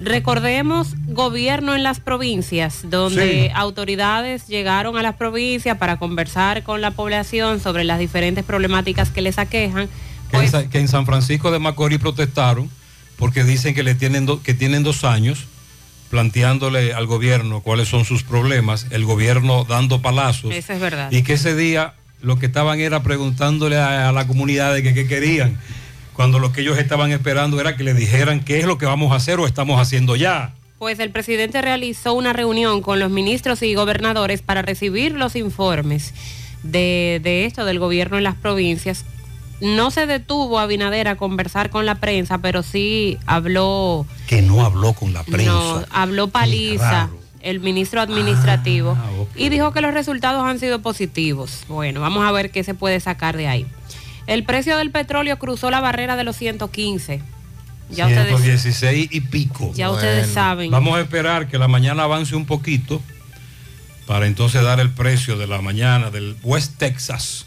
Recordemos 0.00 0.94
gobierno 1.08 1.74
en 1.76 1.82
las 1.82 2.00
provincias, 2.00 2.80
donde 2.84 3.44
Sí. 3.44 3.50
autoridades 3.54 4.46
llegaron 4.48 4.96
a 4.96 5.02
las 5.02 5.16
provincias 5.16 5.76
para 5.76 5.98
conversar 5.98 6.62
con 6.62 6.80
la 6.80 6.90
población 6.90 7.60
sobre 7.60 7.84
las 7.84 7.98
diferentes 7.98 8.42
problemáticas 8.44 9.10
que 9.10 9.20
les 9.20 9.38
aquejan. 9.38 9.88
Que 10.30 10.38
en 10.38 10.50
Sa- 10.50 10.68
que 10.70 10.78
en 10.78 10.88
San 10.88 11.04
Francisco 11.04 11.50
de 11.50 11.58
Macorís 11.58 11.98
protestaron 11.98 12.70
porque 13.16 13.44
dicen 13.44 13.74
que 13.74 13.82
le 13.82 13.94
tienen 13.94 14.24
do- 14.24 14.42
que 14.42 14.54
tienen 14.54 14.82
dos 14.82 15.04
años 15.04 15.44
planteándole 16.08 16.94
al 16.94 17.06
gobierno 17.06 17.60
cuáles 17.60 17.88
son 17.88 18.04
sus 18.06 18.22
problemas, 18.22 18.86
el 18.90 19.04
gobierno 19.04 19.64
dando 19.64 20.00
palazos 20.00 20.52
Eso 20.54 20.72
es 20.72 20.80
verdad. 20.80 21.12
y 21.12 21.22
que 21.22 21.34
ese 21.34 21.54
día 21.54 21.94
lo 22.22 22.38
que 22.38 22.46
estaban 22.46 22.80
era 22.80 23.02
preguntándole 23.02 23.76
a, 23.76 24.08
a 24.08 24.12
la 24.12 24.26
comunidad 24.26 24.72
de 24.74 24.82
que 24.82 24.94
qué 24.94 25.06
querían, 25.06 25.58
cuando 26.14 26.38
lo 26.38 26.52
que 26.52 26.60
ellos 26.62 26.78
estaban 26.78 27.10
esperando 27.12 27.60
era 27.60 27.76
que 27.76 27.84
le 27.84 27.94
dijeran 27.94 28.40
qué 28.40 28.58
es 28.58 28.66
lo 28.66 28.78
que 28.78 28.86
vamos 28.86 29.12
a 29.12 29.16
hacer 29.16 29.40
o 29.40 29.46
estamos 29.46 29.80
haciendo 29.80 30.16
ya. 30.16 30.54
Pues 30.78 30.98
el 30.98 31.10
presidente 31.10 31.60
realizó 31.60 32.14
una 32.14 32.32
reunión 32.32 32.80
con 32.80 32.98
los 33.00 33.10
ministros 33.10 33.62
y 33.62 33.74
gobernadores 33.74 34.40
para 34.42 34.62
recibir 34.62 35.12
los 35.12 35.36
informes 35.36 36.14
de, 36.62 37.20
de 37.22 37.44
esto 37.44 37.64
del 37.64 37.78
gobierno 37.78 38.16
en 38.18 38.24
las 38.24 38.34
provincias. 38.34 39.04
No 39.60 39.90
se 39.90 40.06
detuvo 40.06 40.58
Abinader 40.58 41.08
a 41.08 41.16
conversar 41.16 41.68
con 41.68 41.84
la 41.84 41.96
prensa, 41.96 42.38
pero 42.38 42.62
sí 42.62 43.18
habló, 43.26 44.06
Que 44.26 44.40
no 44.40 44.64
habló 44.64 44.94
con 44.94 45.12
la 45.12 45.22
prensa. 45.22 45.52
no, 45.52 45.84
habló 45.90 46.28
paliza 46.28 47.10
el 47.42 47.60
ministro 47.60 48.00
administrativo 48.00 48.96
y 49.34 49.48
dijo 49.50 49.72
que 49.72 49.80
los 49.82 49.92
resultados 49.92 50.42
han 50.46 50.58
sido 50.58 50.80
positivos. 50.80 51.64
Bueno, 51.68 52.00
vamos 52.00 52.24
a 52.24 52.32
ver 52.32 52.50
qué 52.50 52.64
se 52.64 52.72
puede 52.74 53.00
sacar 53.00 53.36
de 53.36 53.48
ahí. 53.48 53.66
El 54.26 54.44
precio 54.44 54.76
del 54.76 54.90
petróleo 54.90 55.38
cruzó 55.38 55.70
la 55.70 55.80
barrera 55.80 56.16
de 56.16 56.24
los 56.24 56.36
115. 56.36 57.22
Ya 57.90 58.06
ustedes 58.06 58.28
116 58.28 59.08
y 59.10 59.20
pico. 59.20 59.72
Ya 59.74 59.90
ustedes 59.90 60.28
saben. 60.28 60.70
Vamos 60.70 60.96
a 60.96 61.00
esperar 61.00 61.48
que 61.48 61.58
la 61.58 61.68
mañana 61.68 62.04
avance 62.04 62.36
un 62.36 62.46
poquito 62.46 63.02
para 64.06 64.26
entonces 64.26 64.62
dar 64.62 64.80
el 64.80 64.90
precio 64.90 65.36
de 65.36 65.46
la 65.46 65.60
mañana 65.60 66.10
del 66.10 66.36
West 66.42 66.78
Texas. 66.78 67.46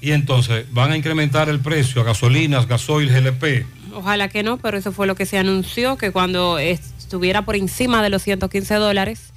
Y 0.00 0.12
entonces 0.12 0.66
van 0.72 0.92
a 0.92 0.96
incrementar 0.96 1.48
el 1.48 1.60
precio 1.60 2.02
a 2.02 2.04
gasolinas, 2.04 2.68
gasoil, 2.68 3.10
GLP. 3.10 3.66
Ojalá 3.94 4.28
que 4.28 4.42
no, 4.42 4.58
pero 4.58 4.76
eso 4.76 4.92
fue 4.92 5.06
lo 5.06 5.14
que 5.14 5.24
se 5.24 5.38
anunció, 5.38 5.96
que 5.96 6.10
cuando 6.10 6.58
estuviera 6.58 7.42
por 7.42 7.56
encima 7.56 8.02
de 8.02 8.10
los 8.10 8.22
115 8.22 8.74
dólares, 8.74 9.32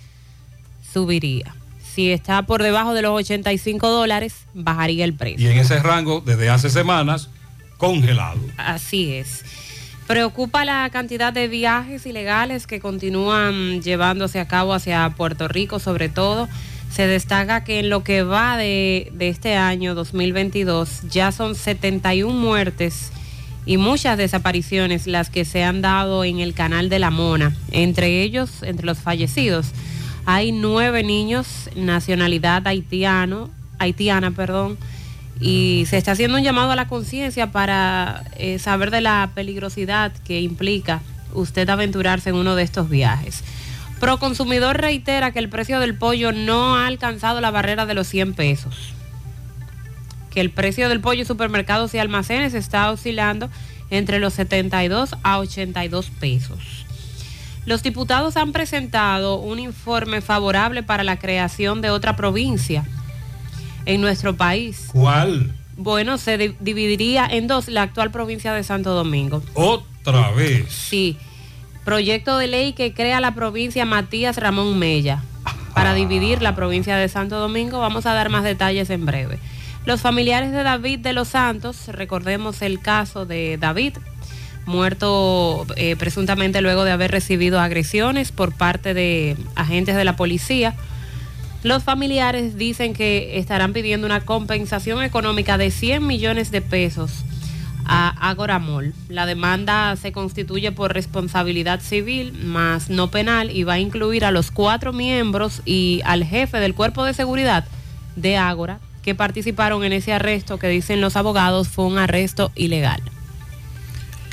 subiría. 0.94 1.56
Si 1.98 2.12
está 2.12 2.44
por 2.44 2.62
debajo 2.62 2.94
de 2.94 3.02
los 3.02 3.12
85 3.12 3.90
dólares, 3.90 4.46
bajaría 4.54 5.04
el 5.04 5.16
precio. 5.16 5.50
Y 5.50 5.52
en 5.52 5.58
ese 5.58 5.80
rango, 5.80 6.22
desde 6.24 6.48
hace 6.48 6.70
semanas, 6.70 7.32
congelado. 7.78 8.40
Así 8.56 9.14
es. 9.14 9.44
Preocupa 10.06 10.64
la 10.64 10.88
cantidad 10.92 11.34
de 11.34 11.48
viajes 11.48 12.06
ilegales 12.06 12.68
que 12.68 12.80
continúan 12.80 13.82
llevándose 13.82 14.40
a 14.40 14.48
cabo 14.48 14.76
hacia 14.76 15.10
Puerto 15.18 15.48
Rico, 15.48 15.80
sobre 15.80 16.08
todo. 16.08 16.48
Se 16.92 17.08
destaca 17.08 17.64
que 17.64 17.80
en 17.80 17.90
lo 17.90 18.04
que 18.04 18.22
va 18.22 18.58
de, 18.58 19.12
de 19.16 19.30
este 19.30 19.56
año 19.56 19.96
2022 19.96 21.10
ya 21.10 21.32
son 21.32 21.56
71 21.56 22.32
muertes 22.32 23.12
y 23.66 23.78
muchas 23.78 24.20
desapariciones 24.20 25.08
las 25.08 25.32
que 25.32 25.46
se 25.46 25.64
han 25.64 25.82
dado 25.82 26.24
en 26.24 26.42
el 26.42 26.54
canal 26.54 26.90
de 26.90 27.00
la 27.00 27.10
Mona. 27.10 27.56
Entre 27.72 28.22
ellos, 28.22 28.62
entre 28.62 28.86
los 28.86 29.00
fallecidos, 29.00 29.74
hay 30.30 30.52
nueve 30.52 31.04
niños, 31.04 31.70
nacionalidad 31.78 32.68
haitiana, 32.68 34.32
perdón, 34.32 34.78
y 35.40 35.86
se 35.88 35.96
está 35.98 36.12
haciendo 36.12 36.38
un 36.38 36.44
llamado 36.44 36.72
a 36.72 36.76
la 36.76 36.90
conciencia 36.90 37.54
para 37.54 38.26
eh, 38.36 38.60
saber 38.60 38.92
de 38.92 39.00
la 39.00 39.32
peligrosidad 39.34 40.12
que 40.26 40.42
implica 40.42 41.00
usted 41.34 41.70
aventurarse 41.70 42.32
en 42.32 42.36
uno 42.36 42.56
de 42.58 42.64
estos 42.64 42.90
viajes. 42.90 43.42
Proconsumidor 44.02 44.82
reitera 44.82 45.32
que 45.32 45.40
el 45.40 45.48
precio 45.48 45.80
del 45.80 45.96
pollo 45.96 46.34
no 46.34 46.76
ha 46.76 46.88
alcanzado 46.88 47.40
la 47.40 47.50
barrera 47.50 47.86
de 47.86 47.94
los 47.94 48.08
100 48.08 48.34
pesos. 48.34 48.76
Que 50.30 50.42
el 50.42 50.50
precio 50.50 50.90
del 50.90 51.00
pollo 51.00 51.22
en 51.22 51.26
supermercados 51.26 51.94
y 51.94 52.00
almacenes 52.00 52.54
está 52.54 52.92
oscilando 52.92 53.50
entre 53.92 54.20
los 54.20 54.34
72 54.34 55.16
a 55.24 55.40
82 55.40 56.10
pesos. 56.20 56.87
Los 57.68 57.84
diputados 57.84 58.38
han 58.38 58.54
presentado 58.54 59.36
un 59.40 59.60
informe 59.60 60.22
favorable 60.22 60.82
para 60.84 61.04
la 61.04 61.20
creación 61.20 61.82
de 61.82 61.90
otra 61.90 62.16
provincia 62.16 62.86
en 63.86 64.00
nuestro 64.02 64.36
país. 64.38 64.88
¿Cuál? 64.94 65.54
Bueno, 65.76 66.18
se 66.18 66.38
di- 66.38 66.56
dividiría 66.62 67.28
en 67.30 67.46
dos 67.48 67.68
la 67.68 67.82
actual 67.84 68.10
provincia 68.10 68.54
de 68.54 68.64
Santo 68.64 68.94
Domingo. 68.96 69.44
Otra 69.54 70.32
vez. 70.32 70.72
Sí, 70.72 71.18
proyecto 71.84 72.38
de 72.38 72.48
ley 72.48 72.72
que 72.72 72.94
crea 72.94 73.20
la 73.20 73.36
provincia 73.36 73.86
Matías 73.86 74.38
Ramón 74.38 74.80
Mella 74.80 75.22
para 75.76 75.94
dividir 75.94 76.42
la 76.42 76.56
provincia 76.56 76.96
de 76.96 77.10
Santo 77.10 77.38
Domingo. 77.38 77.80
Vamos 77.80 78.06
a 78.06 78.14
dar 78.14 78.30
más 78.30 78.46
detalles 78.46 78.90
en 78.90 79.06
breve. 79.06 79.40
Los 79.86 80.00
familiares 80.02 80.52
de 80.54 80.64
David 80.64 81.00
de 81.00 81.12
los 81.14 81.28
Santos, 81.28 81.88
recordemos 81.90 82.62
el 82.62 82.80
caso 82.82 83.26
de 83.26 83.58
David, 83.58 83.98
muerto 84.68 85.66
eh, 85.76 85.96
presuntamente 85.96 86.62
luego 86.62 86.84
de 86.84 86.92
haber 86.92 87.12
recibido 87.12 87.60
agresiones 87.60 88.32
por 88.32 88.54
parte 88.54 88.94
de 88.94 89.36
agentes 89.56 89.96
de 89.96 90.06
la 90.06 90.16
policía. 90.16 90.76
Los 91.64 91.84
familiares 91.84 92.58
dicen 92.58 92.94
que 92.94 93.40
estarán 93.40 93.74
pidiendo 93.74 94.06
una 94.06 94.22
compensación 94.22 95.02
económica 95.02 95.58
de 95.58 95.72
100 95.72 96.06
millones 96.06 96.52
de 96.52 96.62
pesos 96.62 97.24
a 97.86 98.30
Agoramol. 98.30 98.94
La 99.10 99.26
demanda 99.26 99.96
se 99.96 100.12
constituye 100.12 100.72
por 100.72 100.94
responsabilidad 100.94 101.80
civil 101.80 102.34
más 102.34 102.90
no 102.90 103.10
penal 103.10 103.50
y 103.50 103.64
va 103.64 103.74
a 103.74 103.80
incluir 103.80 104.26
a 104.26 104.32
los 104.32 104.52
cuatro 104.52 104.94
miembros 104.94 105.62
y 105.66 106.02
al 106.06 106.24
jefe 106.24 106.60
del 106.60 106.76
cuerpo 106.76 107.06
de 107.06 107.14
seguridad 107.14 107.66
de 108.16 108.38
Ágora 108.38 108.80
que 109.02 109.16
participaron 109.16 109.86
en 109.86 109.94
ese 109.94 110.12
arresto 110.12 110.60
que 110.60 110.68
dicen 110.68 111.00
los 111.00 111.16
abogados 111.16 111.70
fue 111.70 111.86
un 111.86 111.98
arresto 111.98 112.52
ilegal. 112.56 113.02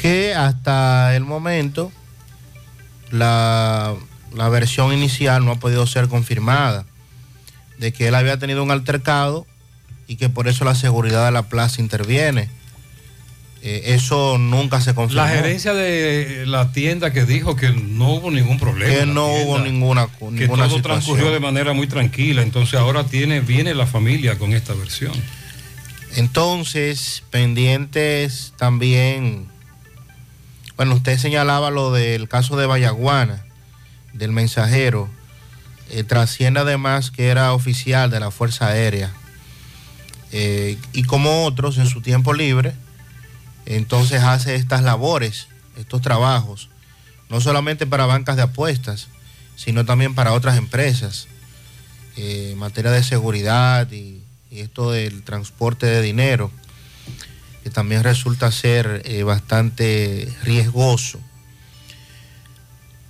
Que 0.05 0.35
hasta 0.35 1.17
el 1.17 1.25
momento 1.25 1.91
la, 3.11 3.95
la 4.35 4.51
versión 4.51 4.93
inicial 4.93 5.47
no 5.47 5.53
ha 5.53 5.55
podido 5.59 5.87
ser 5.87 6.09
confirmada 6.09 6.85
de 7.79 7.91
que 7.91 8.09
él 8.09 8.15
había 8.15 8.39
tenido 8.39 8.63
un 8.63 8.71
altercado 8.71 9.47
y 10.07 10.17
que 10.17 10.29
por 10.29 10.47
eso 10.47 10.67
la 10.67 10.75
seguridad 10.75 11.25
de 11.25 11.33
la 11.33 11.45
plaza 11.45 11.81
interviene. 11.81 12.51
Eh, 13.63 13.95
eso 13.95 14.37
nunca 14.37 14.83
se 14.83 14.95
confirmó. 14.95 15.23
La 15.23 15.31
gerencia 15.31 15.73
de 15.73 16.45
la 16.47 16.71
tienda 16.71 17.11
que 17.11 17.25
dijo 17.25 17.57
que 17.57 17.71
no 17.71 18.13
hubo 18.13 18.31
ningún 18.31 18.59
problema. 18.59 18.93
que 18.93 19.07
no 19.07 19.27
tienda, 19.29 19.45
hubo 19.47 19.59
ninguna, 19.59 20.07
que 20.07 20.25
ninguna 20.27 20.65
todo 20.65 20.77
situación. 20.77 20.83
transcurrió 20.83 21.31
de 21.31 21.41
manera 21.41 21.73
muy 21.73 21.87
tranquila. 21.87 22.43
Entonces 22.43 22.79
ahora 22.79 23.05
tiene, 23.05 23.41
viene 23.41 23.75
la 23.75 23.87
familia 23.87 24.37
con 24.37 24.53
esta 24.53 24.75
versión. 24.75 25.15
Entonces, 26.15 27.23
pendientes 27.31 28.53
también, 28.59 29.49
bueno, 30.77 30.95
usted 30.95 31.19
señalaba 31.19 31.71
lo 31.71 31.93
del 31.93 32.29
caso 32.29 32.57
de 32.57 32.67
Vallaguana, 32.67 33.45
del 34.13 34.33
mensajero, 34.33 35.09
eh, 35.91 36.03
trasciende 36.03 36.61
además 36.61 37.11
que 37.11 37.29
era 37.29 37.53
oficial 37.53 38.11
de 38.11 38.21
la 38.21 38.31
Fuerza 38.31 38.69
Aérea, 38.69 39.13
eh, 40.33 40.79
y 40.93 41.05
como 41.05 41.45
otros 41.45 41.79
en 41.79 41.87
su 41.87 42.01
tiempo 42.01 42.33
libre, 42.33 42.75
entonces 43.67 44.23
hace 44.23 44.57
estas 44.57 44.83
labores, 44.83 45.47
estos 45.77 46.03
trabajos, 46.03 46.69
no 47.31 47.41
solamente 47.41 47.87
para 47.87 48.07
bancas 48.07 48.37
de 48.37 48.43
apuestas, 48.43 49.09
sino 49.57 49.85
también 49.85 50.15
para 50.15 50.33
otras 50.33 50.57
empresas, 50.57 51.29
eh, 52.17 52.51
en 52.53 52.59
materia 52.59 52.91
de 52.91 53.05
seguridad 53.05 53.91
y, 53.93 54.23
y 54.51 54.61
esto 54.61 54.91
del 54.91 55.23
transporte 55.23 55.87
de 55.87 56.03
dinero, 56.03 56.51
que 57.65 57.71
también 57.71 58.05
resulta 58.05 58.53
ser 58.53 59.01
eh, 59.07 59.23
bastante 59.23 60.31
riesgoso. 60.43 61.19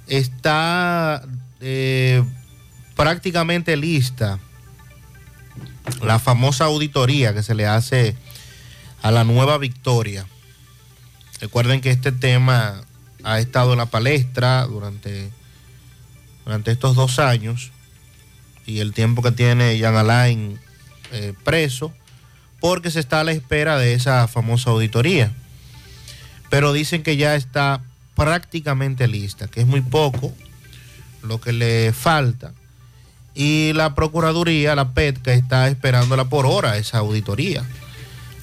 Está 0.07 1.23
eh, 1.61 2.23
prácticamente 2.95 3.77
lista 3.77 4.39
la 6.03 6.21
famosa 6.21 6.67
auditoría 6.67 7.35
que 7.35 7.43
se 7.43 7.57
le 7.57 7.67
hace 7.67 8.17
a 9.03 9.11
la 9.11 9.25
nueva 9.25 9.59
Victoria. 9.59 10.25
Recuerden 11.41 11.81
que 11.81 11.91
este 11.91 12.13
tema 12.13 12.81
ha 13.25 13.41
estado 13.41 13.73
en 13.73 13.79
la 13.79 13.87
palestra 13.87 14.67
durante, 14.67 15.33
durante 16.45 16.71
estos 16.71 16.95
dos 16.95 17.19
años 17.19 17.73
y 18.67 18.79
el 18.79 18.93
tiempo 18.93 19.21
que 19.21 19.33
tiene 19.33 19.81
Jan 19.81 19.97
Alain 19.97 20.61
eh, 21.11 21.35
preso 21.43 21.93
porque 22.65 22.91
se 22.91 22.99
está 22.99 23.21
a 23.21 23.25
la 23.25 23.33
espera 23.33 23.77
de 23.77 23.93
esa 23.93 24.27
famosa 24.27 24.71
auditoría. 24.71 25.31
Pero 26.49 26.73
dicen 26.73 27.03
que 27.03 27.19
ya 27.19 27.35
está 27.35 27.83
prácticamente 28.17 29.07
lista, 29.07 29.49
que 29.49 29.61
es 29.61 29.67
muy 29.67 29.83
poco 29.83 30.33
lo 31.23 31.43
que 31.43 31.53
le 31.53 31.93
falta. 31.93 32.55
Y 33.35 33.75
la 33.75 33.95
Procuraduría, 33.95 34.75
la 34.75 34.95
PETCA, 34.95 35.35
está 35.35 35.69
esperándola 35.69 36.25
por 36.31 36.47
hora 36.47 36.79
esa 36.79 36.97
auditoría. 37.01 37.63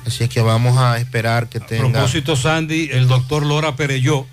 Así 0.05 0.23
es 0.23 0.29
que 0.29 0.41
vamos 0.41 0.77
a 0.77 0.99
esperar 0.99 1.49
que 1.49 1.57
A 1.57 1.65
tenga... 1.65 1.89
propósito, 1.89 2.35
Sandy, 2.35 2.89
el 2.91 3.07
doctor 3.07 3.43
Lora 3.43 3.75
Pereyó, 3.75 4.27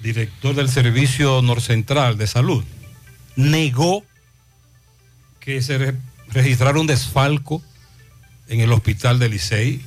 director 0.00 0.54
del 0.54 0.70
Servicio 0.70 1.42
Norcentral 1.42 2.16
de 2.16 2.26
Salud, 2.26 2.64
negó 3.36 4.02
que 5.38 5.60
se 5.60 5.76
re- 5.76 5.94
registrara 6.28 6.80
un 6.80 6.86
desfalco 6.86 7.62
en 8.48 8.60
el 8.60 8.72
hospital 8.72 9.18
de 9.18 9.28
Licey, 9.28 9.80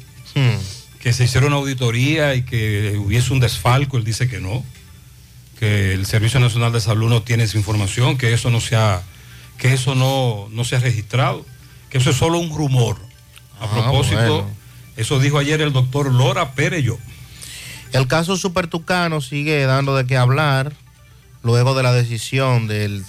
que 1.00 1.14
se 1.14 1.24
hiciera 1.26 1.48
una 1.48 1.56
auditoría 1.58 2.36
y 2.36 2.44
que 2.44 2.98
hubiese 2.98 3.34
un 3.34 3.40
desfalco. 3.40 3.98
Él 3.98 4.04
dice 4.04 4.28
que 4.28 4.40
no, 4.40 4.64
que 5.60 5.94
el 5.94 6.06
Servicio 6.06 6.40
Nacional 6.40 6.72
de 6.72 6.82
Salud 6.82 7.10
no 7.10 7.22
tiene 7.24 7.44
esa 7.44 7.58
información, 7.58 8.18
que 8.18 8.34
eso 8.34 8.50
no 8.50 8.60
se 8.62 8.76
ha, 8.76 9.02
que 9.58 9.74
eso 9.74 9.96
no, 9.96 10.48
no 10.52 10.64
se 10.64 10.76
ha 10.76 10.80
registrado, 10.80 11.46
que 11.90 11.98
eso 12.00 12.10
es 12.10 12.16
solo 12.18 12.38
un 12.38 12.56
rumor. 12.56 12.98
A 13.60 13.66
Ah, 13.66 13.70
propósito, 13.72 14.44
bueno. 14.44 14.50
eso 14.96 15.20
dijo 15.20 15.38
ayer 15.38 15.62
el 15.62 15.74
doctor 15.74 16.12
Lora 16.14 16.54
Pereyó. 16.54 16.98
El 17.92 18.08
caso 18.08 18.38
Super 18.38 18.68
Tucano 18.68 19.20
sigue 19.20 19.66
dando 19.66 19.96
de 19.98 20.06
qué 20.06 20.16
hablar 20.16 20.74
luego 21.44 21.74
de 21.76 21.84
la 21.84 21.92
decisión 21.92 22.68
de 22.68 23.02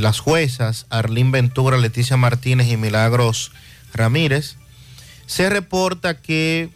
las 0.00 0.18
juezas 0.20 0.86
Arlín 0.90 1.30
Ventura, 1.30 1.76
Leticia 1.78 2.16
Martínez 2.16 2.68
y 2.68 2.76
Milagros 2.76 3.52
Ramírez. 3.94 4.56
Se 5.26 5.48
reporta 5.50 6.20
que 6.20 6.70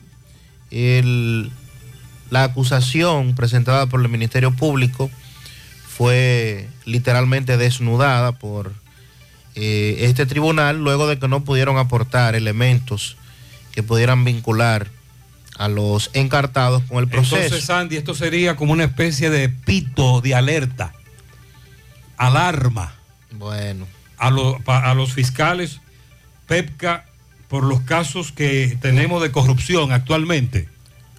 el- 0.70 1.50
la 2.30 2.44
acusación 2.44 3.34
presentada 3.34 3.86
por 3.86 4.00
el 4.00 4.08
Ministerio 4.08 4.50
Público 4.54 5.10
fue 5.88 6.68
literalmente 6.84 7.56
desnudada 7.56 8.32
por 8.32 8.72
eh, 9.58 10.04
este 10.06 10.26
tribunal 10.26 10.76
luego 10.84 11.06
de 11.06 11.18
que 11.18 11.28
no 11.28 11.42
pudieron 11.44 11.78
aportar 11.78 12.34
elementos 12.34 13.16
que 13.72 13.82
pudieran 13.82 14.22
vincular 14.24 14.88
a 15.56 15.68
los 15.68 16.10
encartados 16.12 16.82
con 16.82 16.98
el 16.98 17.08
proceso. 17.08 17.36
Entonces, 17.36 17.64
Sandy, 17.64 17.96
esto 17.96 18.14
sería 18.14 18.56
como 18.56 18.72
una 18.72 18.84
especie 18.84 19.30
de 19.30 19.48
pito 19.48 20.20
de 20.20 20.34
alerta, 20.34 20.92
alarma. 22.18 22.94
Bueno. 23.32 23.86
A, 24.18 24.30
lo- 24.30 24.58
a 24.66 24.92
los 24.94 25.12
fiscales 25.12 25.80
PEPCA 26.46 27.04
por 27.48 27.64
los 27.64 27.80
casos 27.80 28.32
que 28.32 28.76
tenemos 28.80 29.22
de 29.22 29.30
corrupción 29.30 29.92
actualmente. 29.92 30.68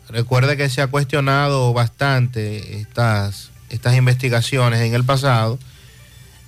Recuerde 0.10 0.58
que 0.58 0.70
se 0.70 0.82
ha 0.82 0.88
cuestionado 0.88 1.74
bastante 1.74 2.80
estas, 2.80 3.52
estas 3.70 3.96
investigaciones 3.96 4.82
en 4.82 4.94
el 4.94 5.04
pasado 5.04 5.60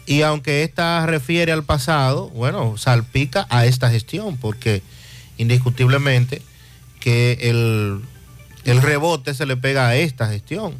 y 0.05 0.23
aunque 0.23 0.63
esta 0.63 1.05
refiere 1.05 1.51
al 1.51 1.63
pasado, 1.63 2.29
bueno, 2.29 2.77
salpica 2.77 3.45
a 3.49 3.65
esta 3.65 3.89
gestión 3.89 4.37
porque 4.37 4.81
indiscutiblemente 5.37 6.41
que 6.99 7.37
el, 7.41 8.01
el 8.65 8.81
rebote 8.81 9.33
se 9.33 9.45
le 9.45 9.55
pega 9.55 9.87
a 9.87 9.95
esta 9.95 10.27
gestión, 10.27 10.73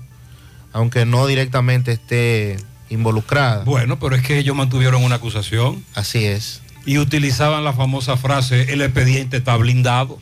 aunque 0.74 1.06
no 1.06 1.28
directamente 1.28 1.92
esté 1.92 2.58
involucrada. 2.90 3.64
Bueno, 3.66 4.00
pero 4.00 4.16
es 4.16 4.24
que 4.24 4.38
ellos 4.40 4.56
mantuvieron 4.56 5.04
una 5.04 5.16
acusación. 5.16 5.84
Así 5.96 6.26
es. 6.26 6.62
Y 6.86 6.98
utilizaban 6.98 7.64
la 7.64 7.74
famosa 7.74 8.18
frase, 8.18 8.74
el 8.74 8.82
expediente 8.82 9.38
está 9.38 9.56
blindado. 9.58 10.20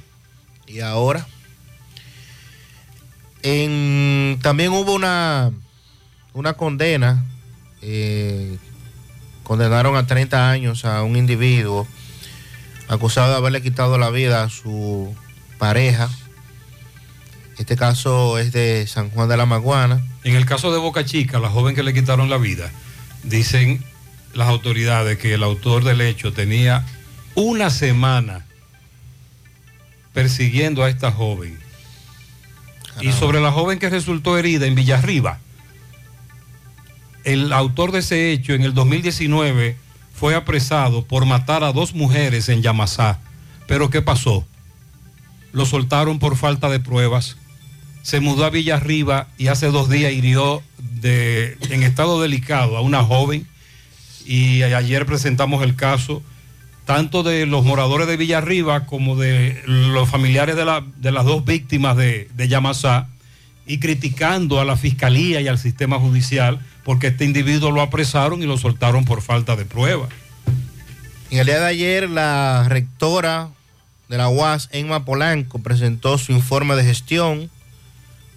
Y 0.67 0.81
ahora, 0.81 1.25
en- 3.43 4.39
también 4.41 4.71
hubo 4.71 4.93
una, 4.93 5.51
una 6.33 6.53
condena, 6.53 7.23
eh, 7.81 8.57
condenaron 9.43 9.95
a 9.95 10.07
30 10.07 10.49
años 10.49 10.83
a 10.85 11.03
un 11.03 11.15
individuo 11.15 11.87
acusado 12.89 13.31
de 13.31 13.37
haberle 13.37 13.61
quitado 13.61 13.97
la 13.97 14.09
vida 14.09 14.43
a 14.43 14.49
su 14.49 15.15
pareja. 15.57 16.09
Este 17.57 17.75
caso 17.75 18.37
es 18.37 18.51
de 18.51 18.85
San 18.87 19.09
Juan 19.09 19.29
de 19.29 19.37
la 19.37 19.45
Maguana. 19.45 20.01
En 20.23 20.35
el 20.35 20.45
caso 20.45 20.71
de 20.71 20.79
Boca 20.79 21.05
Chica, 21.05 21.39
la 21.39 21.49
joven 21.49 21.75
que 21.75 21.83
le 21.83 21.93
quitaron 21.93 22.29
la 22.29 22.37
vida, 22.37 22.71
dicen 23.23 23.83
las 24.37 24.49
autoridades 24.49 25.17
que 25.17 25.33
el 25.33 25.41
autor 25.41 25.83
del 25.83 25.99
hecho 25.99 26.31
tenía 26.31 26.85
una 27.33 27.71
semana 27.71 28.45
persiguiendo 30.13 30.83
a 30.83 30.89
esta 30.89 31.11
joven. 31.11 31.59
Y 33.01 33.11
sobre 33.11 33.41
la 33.41 33.51
joven 33.51 33.79
que 33.79 33.89
resultó 33.89 34.37
herida 34.37 34.67
en 34.67 34.75
Villarriba, 34.75 35.39
el 37.23 37.51
autor 37.51 37.91
de 37.91 37.99
ese 37.99 38.31
hecho 38.31 38.53
en 38.53 38.63
el 38.63 38.73
2019 38.73 39.75
fue 40.13 40.35
apresado 40.35 41.03
por 41.03 41.25
matar 41.25 41.63
a 41.63 41.73
dos 41.73 41.93
mujeres 41.93 42.47
en 42.49 42.61
Yamasá. 42.61 43.19
Pero 43.67 43.89
¿qué 43.89 44.01
pasó? 44.01 44.47
Lo 45.51 45.65
soltaron 45.65 46.19
por 46.19 46.37
falta 46.37 46.69
de 46.69 46.79
pruebas. 46.79 47.37
Se 48.03 48.19
mudó 48.19 48.45
a 48.45 48.49
Villarriba 48.51 49.27
y 49.37 49.47
hace 49.47 49.67
dos 49.67 49.89
días 49.89 50.13
hirió 50.13 50.63
de, 50.77 51.57
en 51.69 51.83
estado 51.83 52.21
delicado 52.21 52.77
a 52.77 52.81
una 52.81 53.03
joven. 53.03 53.47
Y 54.27 54.63
ayer 54.63 55.05
presentamos 55.05 55.63
el 55.63 55.75
caso 55.75 56.21
tanto 56.85 57.23
de 57.23 57.45
los 57.45 57.65
moradores 57.65 58.07
de 58.07 58.17
Villarriba 58.17 58.85
como 58.85 59.15
de 59.15 59.61
los 59.65 60.09
familiares 60.09 60.55
de, 60.55 60.65
la- 60.65 60.83
de 60.97 61.11
las 61.11 61.25
dos 61.25 61.43
víctimas 61.45 61.97
de, 61.97 62.29
de 62.35 62.47
Yamasá 62.47 63.07
y 63.65 63.79
criticando 63.79 64.59
a 64.61 64.65
la 64.65 64.77
fiscalía 64.77 65.41
y 65.41 65.47
al 65.47 65.57
sistema 65.59 65.99
judicial 65.99 66.59
porque 66.83 67.07
este 67.07 67.25
individuo 67.25 67.71
lo 67.71 67.81
apresaron 67.81 68.41
y 68.41 68.45
lo 68.45 68.57
soltaron 68.57 69.03
por 69.05 69.21
falta 69.21 69.55
de 69.57 69.65
pruebas. 69.65 70.09
En 71.29 71.39
el 71.39 71.45
día 71.45 71.59
de 71.59 71.65
ayer, 71.65 72.09
la 72.09 72.65
rectora 72.69 73.49
de 74.07 74.17
la 74.17 74.29
UAS, 74.29 74.69
Emma 74.71 75.03
Polanco, 75.03 75.59
presentó 75.59 76.17
su 76.17 76.31
informe 76.31 76.77
de 76.77 76.85
gestión 76.85 77.49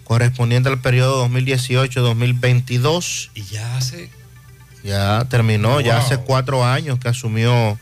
correspondiente 0.03 0.67
al 0.67 0.81
periodo 0.81 1.25
2018-2022. 1.29 3.29
Y 3.35 3.43
ya 3.43 3.77
hace... 3.77 4.09
Ya 4.83 5.25
terminó, 5.29 5.79
ya 5.79 5.97
hace 5.97 6.17
cuatro 6.17 6.65
años 6.65 6.97
que 6.99 7.07
asumió 7.07 7.77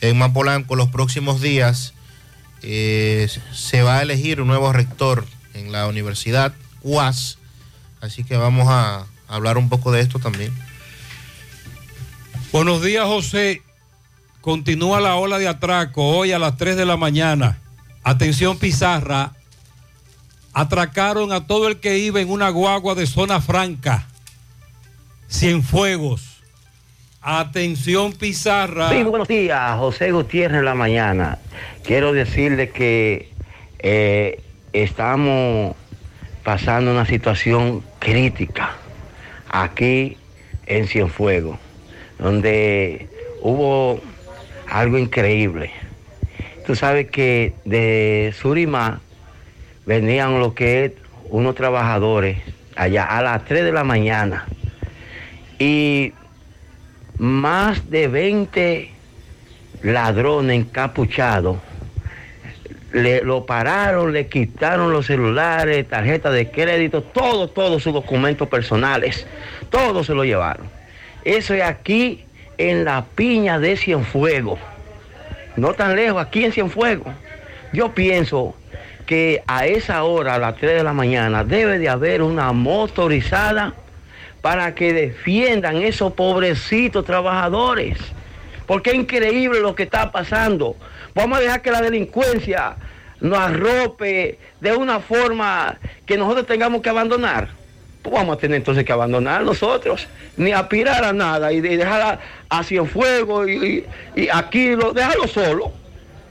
Emma 0.00 0.32
Polanco. 0.32 0.76
Los 0.76 0.90
próximos 0.90 1.40
días 1.40 1.94
eh, 2.62 3.28
se 3.52 3.82
va 3.82 3.98
a 3.98 4.02
elegir 4.02 4.40
un 4.40 4.48
nuevo 4.48 4.72
rector 4.72 5.26
en 5.54 5.72
la 5.72 5.86
universidad 5.86 6.52
UAS. 6.82 7.38
Así 8.00 8.24
que 8.24 8.36
vamos 8.36 8.68
a 8.68 9.06
hablar 9.28 9.56
un 9.56 9.68
poco 9.68 9.92
de 9.92 10.00
esto 10.00 10.18
también. 10.18 10.52
Buenos 12.52 12.82
días, 12.82 13.06
José. 13.06 13.62
Continúa 14.42 15.00
la 15.00 15.14
ola 15.14 15.38
de 15.38 15.48
atraco 15.48 16.04
hoy 16.04 16.32
a 16.32 16.38
las 16.38 16.56
3 16.56 16.76
de 16.76 16.84
la 16.84 16.96
mañana. 16.96 17.58
Atención, 18.02 18.58
Pizarra. 18.58 19.32
Atracaron 20.52 21.32
a 21.32 21.46
todo 21.46 21.68
el 21.68 21.80
que 21.80 21.98
iba 21.98 22.20
en 22.20 22.28
una 22.28 22.50
guagua 22.50 22.94
de 22.94 23.06
zona 23.06 23.40
franca. 23.40 24.06
Cienfuegos. 25.30 26.31
Atención, 27.24 28.12
Pizarra. 28.14 28.88
Sí, 28.88 29.04
buenos 29.04 29.28
días, 29.28 29.78
José 29.78 30.10
Gutiérrez 30.10 30.58
en 30.58 30.64
la 30.64 30.74
mañana. 30.74 31.38
Quiero 31.84 32.12
decirle 32.12 32.70
que 32.70 33.28
eh, 33.78 34.42
estamos 34.72 35.76
pasando 36.42 36.90
una 36.90 37.06
situación 37.06 37.84
crítica 38.00 38.72
aquí 39.48 40.16
en 40.66 40.88
Cienfuegos, 40.88 41.60
donde 42.18 43.08
hubo 43.40 44.00
algo 44.68 44.98
increíble. 44.98 45.70
Tú 46.66 46.74
sabes 46.74 47.08
que 47.08 47.54
de 47.64 48.34
Surimá 48.36 49.00
venían 49.86 50.40
lo 50.40 50.54
que 50.54 50.86
es 50.86 50.92
unos 51.30 51.54
trabajadores 51.54 52.38
allá 52.74 53.04
a 53.04 53.22
las 53.22 53.44
3 53.44 53.62
de 53.62 53.70
la 53.70 53.84
mañana 53.84 54.44
y 55.60 56.14
más 57.18 57.90
de 57.90 58.08
20 58.08 58.90
ladrones 59.82 60.60
encapuchados 60.60 61.58
le, 62.92 63.22
lo 63.22 63.46
pararon, 63.46 64.12
le 64.12 64.26
quitaron 64.26 64.92
los 64.92 65.06
celulares, 65.06 65.88
tarjetas 65.88 66.32
de 66.34 66.50
crédito, 66.50 67.02
todo, 67.02 67.48
todos 67.48 67.82
sus 67.82 67.92
documentos 67.92 68.48
personales, 68.48 69.26
todo 69.70 70.04
se 70.04 70.14
lo 70.14 70.24
llevaron. 70.24 70.68
Eso 71.24 71.54
es 71.54 71.62
aquí 71.62 72.24
en 72.58 72.84
la 72.84 73.04
piña 73.14 73.58
de 73.58 73.76
Cienfuegos, 73.76 74.58
no 75.56 75.72
tan 75.74 75.96
lejos, 75.96 76.20
aquí 76.20 76.44
en 76.44 76.52
Cienfuegos. 76.52 77.12
Yo 77.72 77.94
pienso 77.94 78.54
que 79.06 79.42
a 79.46 79.66
esa 79.66 80.04
hora, 80.04 80.34
a 80.34 80.38
las 80.38 80.56
3 80.56 80.76
de 80.76 80.84
la 80.84 80.92
mañana, 80.92 81.44
debe 81.44 81.78
de 81.78 81.88
haber 81.88 82.22
una 82.22 82.52
motorizada 82.52 83.74
para 84.42 84.74
que 84.74 84.92
defiendan 84.92 85.76
esos 85.76 86.12
pobrecitos 86.12 87.04
trabajadores. 87.04 87.96
porque 88.66 88.90
es 88.90 88.96
increíble 88.96 89.60
lo 89.60 89.74
que 89.74 89.82
está 89.84 90.12
pasando. 90.12 90.76
Vamos 91.14 91.38
a 91.38 91.40
dejar 91.42 91.62
que 91.62 91.70
la 91.70 91.80
delincuencia 91.82 92.76
nos 93.20 93.38
arrope 93.38 94.38
de 94.60 94.72
una 94.76 94.98
forma 95.00 95.78
que 96.06 96.16
nosotros 96.16 96.46
tengamos 96.46 96.80
que 96.82 96.88
abandonar. 96.88 97.48
Pues 98.02 98.14
vamos 98.14 98.36
a 98.36 98.40
tener 98.40 98.56
entonces 98.56 98.84
que 98.84 98.92
abandonar 98.92 99.42
nosotros, 99.44 100.08
ni 100.36 100.52
aspirar 100.52 101.04
a 101.04 101.12
nada 101.12 101.52
y, 101.52 101.60
de- 101.60 101.76
dejar 101.76 102.00
a, 102.02 102.18
a 102.58 102.64
Cienfuegos 102.64 103.48
y, 103.48 103.52
y, 103.52 103.86
y 104.22 104.28
aquí, 104.32 104.74
lo, 104.74 104.92
dejarlo 104.92 105.28
solo. 105.28 105.72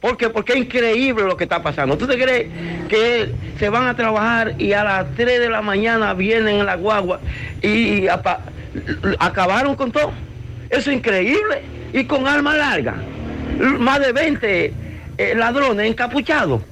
¿Por 0.01 0.17
qué? 0.17 0.29
Porque 0.29 0.53
es 0.53 0.59
increíble 0.59 1.23
lo 1.25 1.37
que 1.37 1.43
está 1.43 1.61
pasando. 1.61 1.95
¿Tú 1.97 2.07
te 2.07 2.17
crees 2.17 2.47
que 2.89 3.31
se 3.59 3.69
van 3.69 3.87
a 3.87 3.95
trabajar 3.95 4.55
y 4.59 4.73
a 4.73 4.83
las 4.83 5.05
3 5.15 5.39
de 5.39 5.47
la 5.49 5.61
mañana 5.61 6.13
vienen 6.15 6.57
en 6.61 6.65
la 6.65 6.75
guagua 6.75 7.19
y 7.61 8.07
apa- 8.07 8.41
acabaron 9.19 9.75
con 9.75 9.91
todo? 9.91 10.11
Eso 10.71 10.89
es 10.89 10.97
increíble. 10.97 11.61
Y 11.93 12.05
con 12.05 12.27
arma 12.27 12.55
larga. 12.55 12.95
Más 13.59 13.99
de 13.99 14.11
20 14.11 14.73
eh, 15.17 15.35
ladrones 15.35 15.87
encapuchados. 15.87 16.63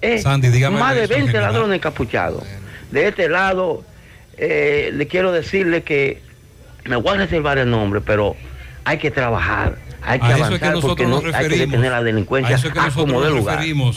Eh, 0.00 0.18
Sandy, 0.18 0.48
dígame 0.48 0.78
más 0.80 0.94
de 0.94 1.00
de 1.00 1.04
eso, 1.04 1.14
20 1.14 1.30
general. 1.30 1.52
ladrones 1.52 1.76
encapuchados. 1.76 2.42
De 2.90 3.06
este 3.08 3.28
lado, 3.28 3.84
eh, 4.36 4.90
le 4.92 5.06
quiero 5.06 5.30
decirle 5.32 5.82
que 5.82 6.20
me 6.86 6.96
voy 6.96 7.14
a 7.14 7.18
reservar 7.18 7.58
el 7.58 7.70
nombre, 7.70 8.00
pero 8.00 8.34
hay 8.84 8.98
que 8.98 9.10
trabajar, 9.10 9.76
hay 10.04 10.20
que 10.20 10.26
A 10.26 10.36
eso 10.36 10.54
es 10.54 10.58
que 10.60 10.66
avanzar 10.66 10.80
porque 10.88 11.04
nosotros 11.06 11.08
no 11.08 11.14
nos 11.16 11.24
hay 11.24 11.30
que 11.32 11.48
referimos. 11.48 11.70
detener 11.72 11.90
la 11.92 12.02
delincuencia 12.02 12.54
A 12.54 12.58
eso 12.58 12.68
es 12.68 12.72
que 12.72 12.78
a 12.80 12.84
nosotros 12.84 13.06
como 13.06 13.20
de 13.22 13.28
nos 13.30 13.38
lugar. 13.38 13.56
referimos. 13.58 13.96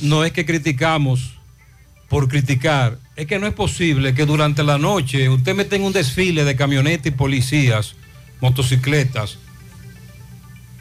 No 0.00 0.24
es 0.24 0.32
que 0.32 0.44
criticamos 0.44 1.32
por 2.08 2.28
criticar, 2.28 2.98
es 3.16 3.26
que 3.26 3.38
no 3.38 3.46
es 3.46 3.54
posible 3.54 4.14
que 4.14 4.26
durante 4.26 4.62
la 4.62 4.78
noche 4.78 5.28
usted 5.28 5.54
mete 5.54 5.76
en 5.76 5.82
un 5.82 5.92
desfile 5.92 6.44
de 6.44 6.54
camionetas 6.56 7.06
y 7.06 7.10
policías, 7.10 7.94
motocicletas, 8.40 9.38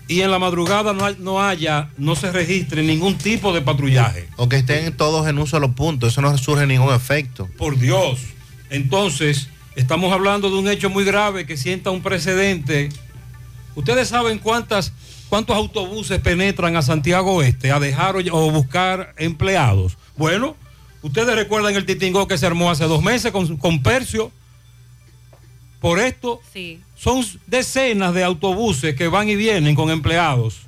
y 0.08 0.22
en 0.22 0.32
la 0.32 0.38
madrugada 0.38 0.94
no, 0.94 1.06
hay- 1.06 1.16
no 1.20 1.42
haya, 1.42 1.90
no 1.98 2.16
se 2.16 2.32
registre 2.32 2.84
ningún 2.84 3.18
tipo 3.18 3.54
de 3.54 3.62
patrullaje. 3.62 4.28
O 4.36 4.50
que 4.50 4.58
estén 4.58 4.96
todos 4.98 5.28
en 5.28 5.38
un 5.40 5.48
solo 5.48 5.72
punto, 5.72 6.08
eso 6.08 6.22
no 6.22 6.38
surge 6.38 6.68
ningún 6.68 6.94
efecto. 6.94 7.50
Por 7.58 7.80
Dios. 7.80 8.20
Entonces, 8.70 9.48
estamos 9.76 10.12
hablando 10.12 10.50
de 10.50 10.58
un 10.58 10.68
hecho 10.68 10.90
muy 10.90 11.06
grave 11.06 11.46
que 11.46 11.56
sienta 11.56 11.90
un 11.90 12.02
precedente. 12.02 12.90
Ustedes 13.76 14.08
saben 14.10 14.40
cuántas, 14.40 14.94
cuántos 15.30 15.56
autobuses 15.56 16.20
penetran 16.22 16.76
a 16.76 16.82
Santiago 16.82 17.34
Oeste 17.36 17.72
a 17.72 17.80
dejar 17.80 18.16
o, 18.16 18.20
o 18.32 18.52
buscar 18.52 19.14
empleados. 19.18 19.98
Bueno, 20.16 20.56
ustedes 21.02 21.36
recuerdan 21.36 21.76
el 21.76 21.86
titingó 21.86 22.28
que 22.28 22.38
se 22.38 22.46
armó 22.46 22.70
hace 22.70 22.86
dos 22.86 23.02
meses 23.02 23.32
con, 23.32 23.58
con 23.58 23.82
Percio. 23.82 24.32
Por 25.82 26.00
esto, 26.00 26.40
Sí. 26.54 26.80
son 26.96 27.26
decenas 27.48 28.14
de 28.14 28.24
autobuses 28.24 28.96
que 28.96 29.08
van 29.10 29.28
y 29.28 29.36
vienen 29.36 29.76
con 29.76 29.90
empleados. 29.90 30.62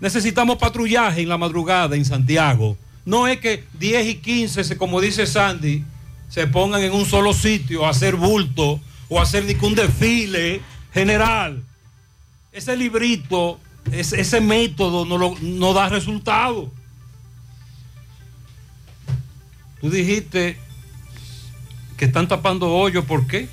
Necesitamos 0.00 0.58
patrullaje 0.58 1.22
en 1.22 1.28
la 1.28 1.38
madrugada 1.38 1.96
en 1.96 2.04
Santiago. 2.04 2.76
No 3.04 3.26
es 3.26 3.40
que 3.40 3.64
10 3.78 4.06
y 4.06 4.14
15, 4.16 4.62
se- 4.64 4.76
como 4.76 5.00
dice 5.00 5.26
Sandy, 5.26 5.84
se 6.28 6.46
pongan 6.46 6.82
en 6.82 6.92
un 6.92 7.04
solo 7.04 7.32
sitio 7.32 7.84
a 7.84 7.90
hacer 7.90 8.14
bulto 8.16 8.80
o 9.08 9.18
a 9.18 9.22
hacer 9.22 9.44
ni 9.44 9.54
que 9.54 9.66
un 9.66 9.74
desfile 9.74 10.60
general. 10.92 11.62
Ese 12.52 12.76
librito, 12.76 13.58
ese, 13.92 14.20
ese 14.20 14.40
método 14.40 15.04
no, 15.04 15.18
lo- 15.18 15.36
no 15.40 15.72
da 15.74 15.88
resultado. 15.88 16.70
Tú 19.80 19.90
dijiste 19.90 20.56
que 21.96 22.06
están 22.06 22.26
tapando 22.28 22.72
hoyos, 22.74 23.04
¿por 23.04 23.26
qué? 23.26 23.48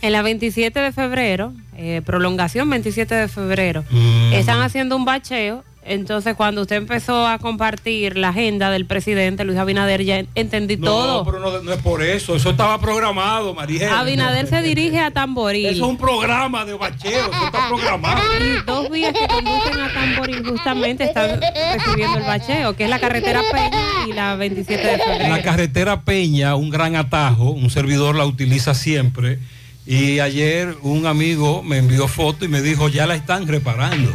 En 0.00 0.12
la 0.12 0.22
27 0.22 0.78
de 0.80 0.92
febrero, 0.92 1.52
eh, 1.76 2.02
prolongación 2.04 2.68
27 2.70 3.14
de 3.14 3.28
febrero, 3.28 3.84
Mm. 3.90 4.32
están 4.34 4.60
haciendo 4.60 4.96
un 4.96 5.04
bacheo. 5.04 5.64
Entonces, 5.84 6.36
cuando 6.36 6.62
usted 6.62 6.76
empezó 6.76 7.26
a 7.26 7.38
compartir 7.38 8.16
la 8.16 8.28
agenda 8.28 8.70
del 8.70 8.86
presidente 8.86 9.44
Luis 9.44 9.58
Abinader, 9.58 10.04
ya 10.04 10.22
entendí 10.36 10.76
No, 10.76 10.86
todo. 10.86 11.24
pero 11.24 11.40
no, 11.40 11.60
no 11.60 11.72
es 11.72 11.82
por 11.82 12.02
eso, 12.02 12.36
eso 12.36 12.50
estaba 12.50 12.80
programado, 12.80 13.52
María. 13.52 13.98
Abinader 13.98 14.46
se 14.46 14.62
dirige 14.62 15.00
a 15.00 15.10
Tamboril. 15.10 15.66
Eso 15.66 15.84
es 15.84 15.90
un 15.90 15.96
programa 15.98 16.64
de 16.64 16.74
bacheo, 16.74 17.10
eso 17.32 17.46
está 17.46 17.68
programado. 17.68 18.20
Y 18.40 18.64
dos 18.64 18.90
vías 18.90 19.12
que 19.12 19.26
conducen 19.26 19.80
a 19.80 19.92
Tamboril 19.92 20.46
justamente 20.48 21.04
están 21.04 21.40
recibiendo 21.40 22.18
el 22.18 22.24
bacheo, 22.24 22.76
que 22.76 22.84
es 22.84 22.90
la 22.90 23.00
carretera 23.00 23.42
Peña 23.50 24.06
y 24.08 24.12
la 24.12 24.36
27 24.36 24.86
de 24.86 24.98
febrero. 24.98 25.28
La 25.34 25.42
carretera 25.42 26.02
Peña, 26.02 26.54
un 26.54 26.70
gran 26.70 26.94
atajo, 26.94 27.50
un 27.50 27.70
servidor 27.70 28.14
la 28.14 28.24
utiliza 28.24 28.74
siempre. 28.74 29.40
Y 29.84 30.20
ayer 30.20 30.76
un 30.82 31.06
amigo 31.06 31.64
me 31.64 31.78
envió 31.78 32.06
foto 32.06 32.44
y 32.44 32.48
me 32.48 32.62
dijo, 32.62 32.88
ya 32.88 33.04
la 33.08 33.16
están 33.16 33.48
reparando. 33.48 34.12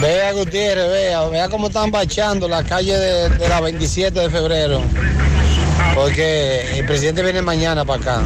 Vea 0.00 0.32
Gutiérrez, 0.32 0.90
vea, 0.90 1.24
vea 1.28 1.48
cómo 1.48 1.68
están 1.68 1.90
bachando 1.90 2.48
la 2.48 2.62
calle 2.62 2.96
de, 2.96 3.48
la 3.48 3.60
27 3.60 4.18
de 4.20 4.30
febrero. 4.30 4.82
Porque 5.94 6.78
el 6.78 6.86
presidente 6.86 7.22
viene 7.22 7.40
mañana 7.42 7.84
para 7.84 8.00
acá. 8.02 8.22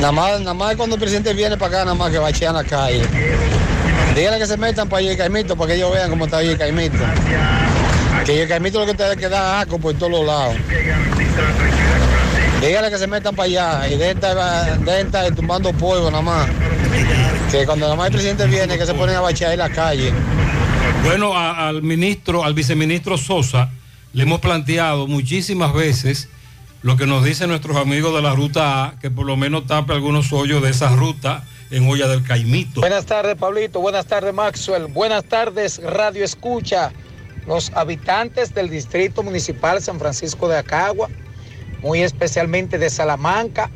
Nada 0.00 0.12
más, 0.12 0.38
nada 0.40 0.54
más 0.54 0.76
cuando 0.76 0.94
el 0.94 1.00
presidente 1.00 1.32
viene 1.34 1.56
para 1.56 1.68
acá, 1.78 1.84
nada 1.84 1.96
más 1.96 2.10
que 2.12 2.18
bachean 2.18 2.54
la 2.54 2.62
calle. 2.64 3.02
Díganle 4.14 4.38
que 4.38 4.46
se 4.46 4.56
metan 4.56 4.88
para 4.88 5.00
allá 5.00 5.16
Caimito, 5.16 5.56
para 5.56 5.68
que 5.68 5.74
ellos 5.76 5.92
vean 5.92 6.10
cómo 6.10 6.26
está 6.26 6.40
el 6.40 6.56
Caimito. 6.56 6.98
Que 8.24 8.42
el 8.42 8.48
Caimito 8.48 8.78
lo 8.80 8.86
que 8.86 8.94
te 8.94 9.16
que 9.16 9.28
da 9.28 9.60
asco 9.60 9.78
por 9.78 9.94
todos 9.94 10.12
los 10.12 10.24
lados. 10.24 10.54
Díganle 12.60 12.90
que 12.90 12.98
se 12.98 13.06
metan 13.06 13.34
para 13.34 13.46
allá 13.46 13.88
y 13.88 13.96
dejen 13.96 14.18
estar- 14.18 14.78
dejen 14.80 15.06
estar 15.06 15.34
tumbando 15.34 15.72
polvo 15.72 16.10
nada 16.10 16.22
más. 16.22 16.48
Que 17.50 17.64
cuando 17.64 17.86
nada 17.86 17.96
más 17.96 18.06
el 18.08 18.12
presidente 18.12 18.46
viene, 18.46 18.76
que 18.76 18.84
se 18.86 18.94
ponen 18.94 19.16
a 19.16 19.20
bachear 19.20 19.52
en 19.52 19.58
la 19.58 19.70
calle. 19.70 20.12
Bueno, 21.04 21.36
a- 21.36 21.68
al 21.68 21.82
ministro, 21.82 22.44
al 22.44 22.52
viceministro 22.54 23.16
Sosa, 23.16 23.70
le 24.12 24.24
hemos 24.24 24.40
planteado 24.40 25.06
muchísimas 25.06 25.72
veces 25.72 26.28
lo 26.82 26.96
que 26.96 27.06
nos 27.06 27.24
dicen 27.24 27.48
nuestros 27.48 27.76
amigos 27.76 28.14
de 28.14 28.22
la 28.22 28.34
ruta 28.34 28.84
A, 28.84 28.98
que 29.00 29.10
por 29.10 29.26
lo 29.26 29.36
menos 29.36 29.66
tape 29.66 29.92
algunos 29.94 30.32
hoyos 30.32 30.62
de 30.62 30.70
esa 30.70 30.94
ruta 30.94 31.42
en 31.70 31.88
Olla 31.88 32.06
del 32.06 32.22
Caimito. 32.22 32.80
Buenas 32.80 33.06
tardes, 33.06 33.34
Pablito. 33.36 33.80
Buenas 33.80 34.06
tardes, 34.06 34.32
Maxwell. 34.34 34.86
Buenas 34.86 35.24
tardes, 35.24 35.80
Radio 35.82 36.24
Escucha. 36.24 36.92
Los 37.46 37.72
habitantes 37.74 38.54
del 38.54 38.68
Distrito 38.68 39.22
Municipal 39.22 39.80
San 39.80 39.98
Francisco 39.98 40.48
de 40.48 40.58
Acagua, 40.58 41.08
muy 41.82 42.02
especialmente 42.02 42.76
de 42.78 42.90
Salamanca, 42.90 43.70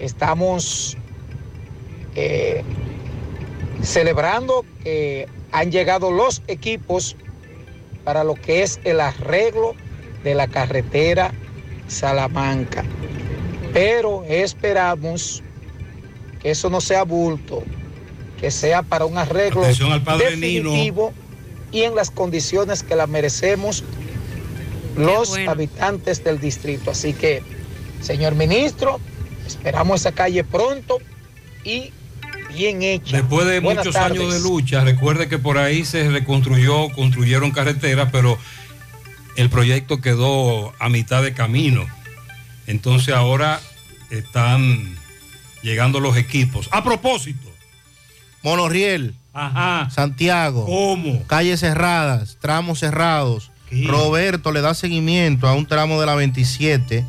estamos 0.00 0.96
eh, 2.14 2.62
celebrando 3.82 4.64
que 4.82 5.28
han 5.50 5.70
llegado 5.70 6.10
los 6.10 6.42
equipos 6.46 7.16
para 8.04 8.24
lo 8.24 8.34
que 8.34 8.62
es 8.62 8.80
el 8.84 9.00
arreglo 9.00 9.74
de 10.24 10.34
la 10.34 10.48
carretera 10.48 11.32
Salamanca. 11.88 12.84
Pero 13.72 14.24
esperamos 14.24 15.42
que 16.40 16.50
eso 16.50 16.70
no 16.70 16.80
sea 16.80 17.04
bulto, 17.04 17.62
que 18.40 18.50
sea 18.50 18.82
para 18.82 19.04
un 19.04 19.18
arreglo 19.18 19.64
al 19.64 20.02
padre 20.02 20.36
Nino. 20.36 20.70
definitivo 20.70 21.12
y 21.70 21.82
en 21.82 21.94
las 21.94 22.10
condiciones 22.10 22.82
que 22.82 22.96
la 22.96 23.06
merecemos 23.06 23.84
los 24.96 25.36
habitantes 25.48 26.22
del 26.22 26.38
distrito. 26.38 26.90
Así 26.90 27.14
que, 27.14 27.42
señor 28.02 28.34
ministro, 28.34 29.00
esperamos 29.46 30.00
esa 30.00 30.12
calle 30.12 30.44
pronto 30.44 30.98
y 31.64 31.92
bien 32.52 32.82
hecha. 32.82 33.16
Después 33.16 33.46
de 33.46 33.60
Buenas 33.60 33.84
muchos 33.84 34.00
tardes. 34.00 34.20
años 34.20 34.34
de 34.34 34.40
lucha, 34.40 34.82
recuerde 34.84 35.28
que 35.28 35.38
por 35.38 35.58
ahí 35.58 35.84
se 35.84 36.10
reconstruyó, 36.10 36.88
construyeron 36.90 37.50
carreteras, 37.50 38.08
pero 38.12 38.38
el 39.36 39.50
proyecto 39.50 40.00
quedó 40.00 40.72
a 40.78 40.88
mitad 40.88 41.22
de 41.22 41.32
camino. 41.32 41.86
Entonces 42.66 43.14
ahora 43.14 43.60
están 44.10 44.96
llegando 45.62 46.00
los 46.00 46.16
equipos. 46.16 46.68
A 46.70 46.84
propósito. 46.84 47.50
Monorriel. 48.42 49.14
Ajá. 49.32 49.88
Santiago. 49.90 50.66
¿Cómo? 50.66 51.24
Calles 51.26 51.60
cerradas, 51.60 52.38
tramos 52.40 52.80
cerrados. 52.80 53.50
Roberto 53.86 54.52
le 54.52 54.60
da 54.60 54.74
seguimiento 54.74 55.48
a 55.48 55.54
un 55.54 55.64
tramo 55.64 55.98
de 55.98 56.04
la 56.04 56.14
27 56.14 57.06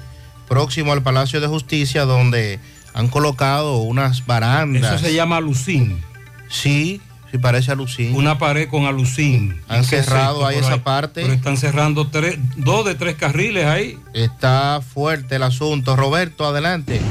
próximo 0.47 0.93
al 0.93 1.03
Palacio 1.03 1.41
de 1.41 1.47
Justicia 1.47 2.05
donde 2.05 2.57
han 2.93 3.07
colocado 3.07 3.77
unas 3.77 4.25
barandas. 4.25 4.93
Eso 4.93 5.05
se 5.05 5.13
llama 5.13 5.37
alucín. 5.37 6.01
Sí, 6.49 7.01
sí 7.31 7.37
parece 7.37 7.71
alucín. 7.71 8.15
Una 8.15 8.37
pared 8.37 8.69
con 8.69 8.85
alucín. 8.85 9.61
Han 9.67 9.85
¿Qué 9.85 9.97
es 9.97 10.05
cerrado 10.05 10.45
ahí 10.45 10.57
esa 10.57 10.83
parte. 10.83 11.21
Pero 11.21 11.33
están 11.33 11.57
cerrando 11.57 12.07
tres, 12.07 12.37
dos 12.55 12.85
de 12.85 12.95
tres 12.95 13.15
carriles 13.15 13.65
ahí. 13.65 13.97
Está 14.13 14.81
fuerte 14.81 15.35
el 15.35 15.43
asunto. 15.43 15.95
Roberto, 15.95 16.45
adelante. 16.45 17.01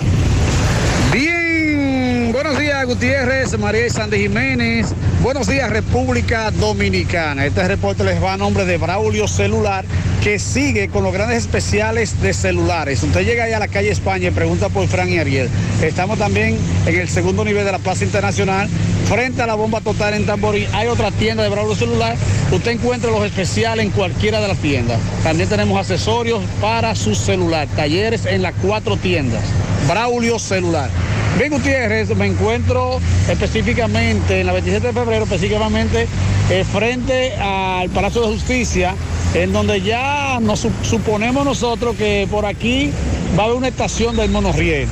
Buenos 2.43 2.59
días 2.59 2.85
Gutiérrez, 2.87 3.57
María 3.57 3.87
y 3.87 3.91
Sandy 3.91 4.19
Jiménez. 4.19 4.93
Buenos 5.23 5.47
días 5.47 5.71
República 5.71 6.51
Dominicana. 6.51 7.47
Este 7.47 7.69
reporte 7.69 8.03
les 8.03 8.21
va 8.21 8.33
a 8.33 8.37
nombre 8.37 8.65
de 8.65 8.79
Braulio 8.79 9.29
Celular, 9.29 9.85
que 10.25 10.41
sigue 10.41 10.89
con 10.89 11.05
los 11.05 11.13
grandes 11.13 11.39
especiales 11.39 12.21
de 12.21 12.35
celulares. 12.35 13.01
Usted 13.05 13.25
llega 13.25 13.45
ahí 13.45 13.53
a 13.53 13.61
la 13.61 13.69
calle 13.69 13.93
España 13.93 14.27
y 14.27 14.31
pregunta 14.33 14.71
por 14.71 14.89
Fran 14.89 15.09
y 15.09 15.21
Ariel. 15.21 15.49
Estamos 15.83 16.19
también 16.19 16.59
en 16.85 16.99
el 16.99 17.09
segundo 17.09 17.45
nivel 17.45 17.65
de 17.65 17.71
la 17.71 17.79
Plaza 17.79 18.05
Internacional, 18.05 18.69
frente 19.07 19.41
a 19.41 19.47
la 19.47 19.55
bomba 19.55 19.81
total 19.81 20.15
en 20.15 20.27
Tamborí. 20.27 20.67
Hay 20.73 20.89
otra 20.89 21.13
tienda 21.13 21.45
de 21.45 21.49
Braulio 21.49 21.77
Celular. 21.77 22.17
Usted 22.51 22.73
encuentra 22.73 23.13
los 23.13 23.25
especiales 23.25 23.87
en 23.87 23.93
cualquiera 23.93 24.41
de 24.41 24.49
las 24.49 24.59
tiendas. 24.59 24.99
También 25.23 25.49
tenemos 25.49 25.79
accesorios 25.79 26.43
para 26.61 26.97
su 26.97 27.15
celular. 27.15 27.69
Talleres 27.77 28.27
en 28.27 28.43
las 28.43 28.55
cuatro 28.61 28.97
tiendas. 28.97 29.45
Braulio 29.87 30.41
Celular. 30.41 30.91
Bien, 31.39 31.51
Gutiérrez, 31.51 32.15
me 32.15 32.27
encuentro 32.27 33.01
específicamente 33.29 34.41
en 34.41 34.47
la 34.47 34.53
27 34.53 34.89
de 34.89 34.93
febrero, 34.93 35.25
específicamente 35.25 36.07
eh, 36.51 36.65
frente 36.71 37.35
al 37.37 37.89
Palacio 37.91 38.21
de 38.23 38.35
Justicia, 38.35 38.95
en 39.35 39.53
donde 39.53 39.81
ya 39.81 40.39
nos 40.41 40.65
sup- 40.65 40.85
suponemos 40.85 41.45
nosotros 41.45 41.97
que 41.97 42.29
por 42.31 42.45
aquí 42.45 42.91
va 43.37 43.45
a 43.45 43.47
haber 43.47 43.57
una 43.57 43.69
estación 43.69 44.15
del 44.17 44.31
monorriel. 44.31 44.87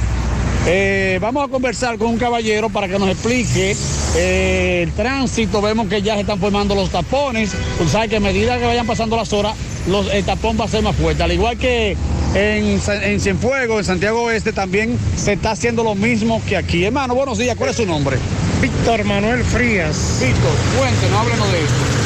Eh, 0.67 1.19
vamos 1.21 1.45
a 1.47 1.49
conversar 1.49 1.99
con 1.99 2.09
un 2.09 2.19
caballero 2.19 2.71
para 2.71 2.89
que 2.89 2.99
nos 2.99 3.09
explique 3.11 3.77
eh, 4.17 4.81
el 4.85 4.93
tránsito. 4.93 5.61
Vemos 5.61 5.89
que 5.89 6.01
ya 6.03 6.15
se 6.15 6.21
están 6.23 6.39
formando 6.39 6.75
los 6.75 6.91
tapones. 6.91 7.53
Usted 7.79 7.89
sabe 7.93 8.09
que 8.09 8.17
a 8.17 8.21
medida 8.21 8.59
que 8.59 8.65
vayan 8.67 8.87
pasando 8.87 9.15
las 9.17 9.33
horas, 9.35 9.55
los, 9.87 10.13
el 10.13 10.25
tapón 10.25 10.59
va 10.59 10.65
a 10.65 10.69
ser 10.69 10.83
más 10.83 10.97
fuerte. 10.97 11.23
Al 11.23 11.33
igual 11.33 11.57
que 11.59 11.97
en, 12.35 12.81
en 12.89 13.21
Cienfuegos, 13.21 13.81
en 13.81 13.85
Santiago 13.85 14.23
Oeste, 14.23 14.53
también 14.53 14.99
se 15.17 15.33
está 15.33 15.53
haciendo 15.53 15.83
lo 15.83 15.95
mismo 15.95 16.43
que 16.47 16.57
aquí. 16.57 16.85
Hermano, 16.85 17.15
buenos 17.15 17.39
días. 17.39 17.57
¿Cuál 17.57 17.71
es 17.71 17.77
su 17.77 17.87
nombre? 17.87 18.17
Víctor 18.61 19.05
Manuel 19.05 19.43
Frías. 19.45 20.19
Víctor, 20.21 20.53
cuéntenos, 20.79 21.21
háblenos 21.21 21.53
de 21.53 21.59
esto. 21.59 22.01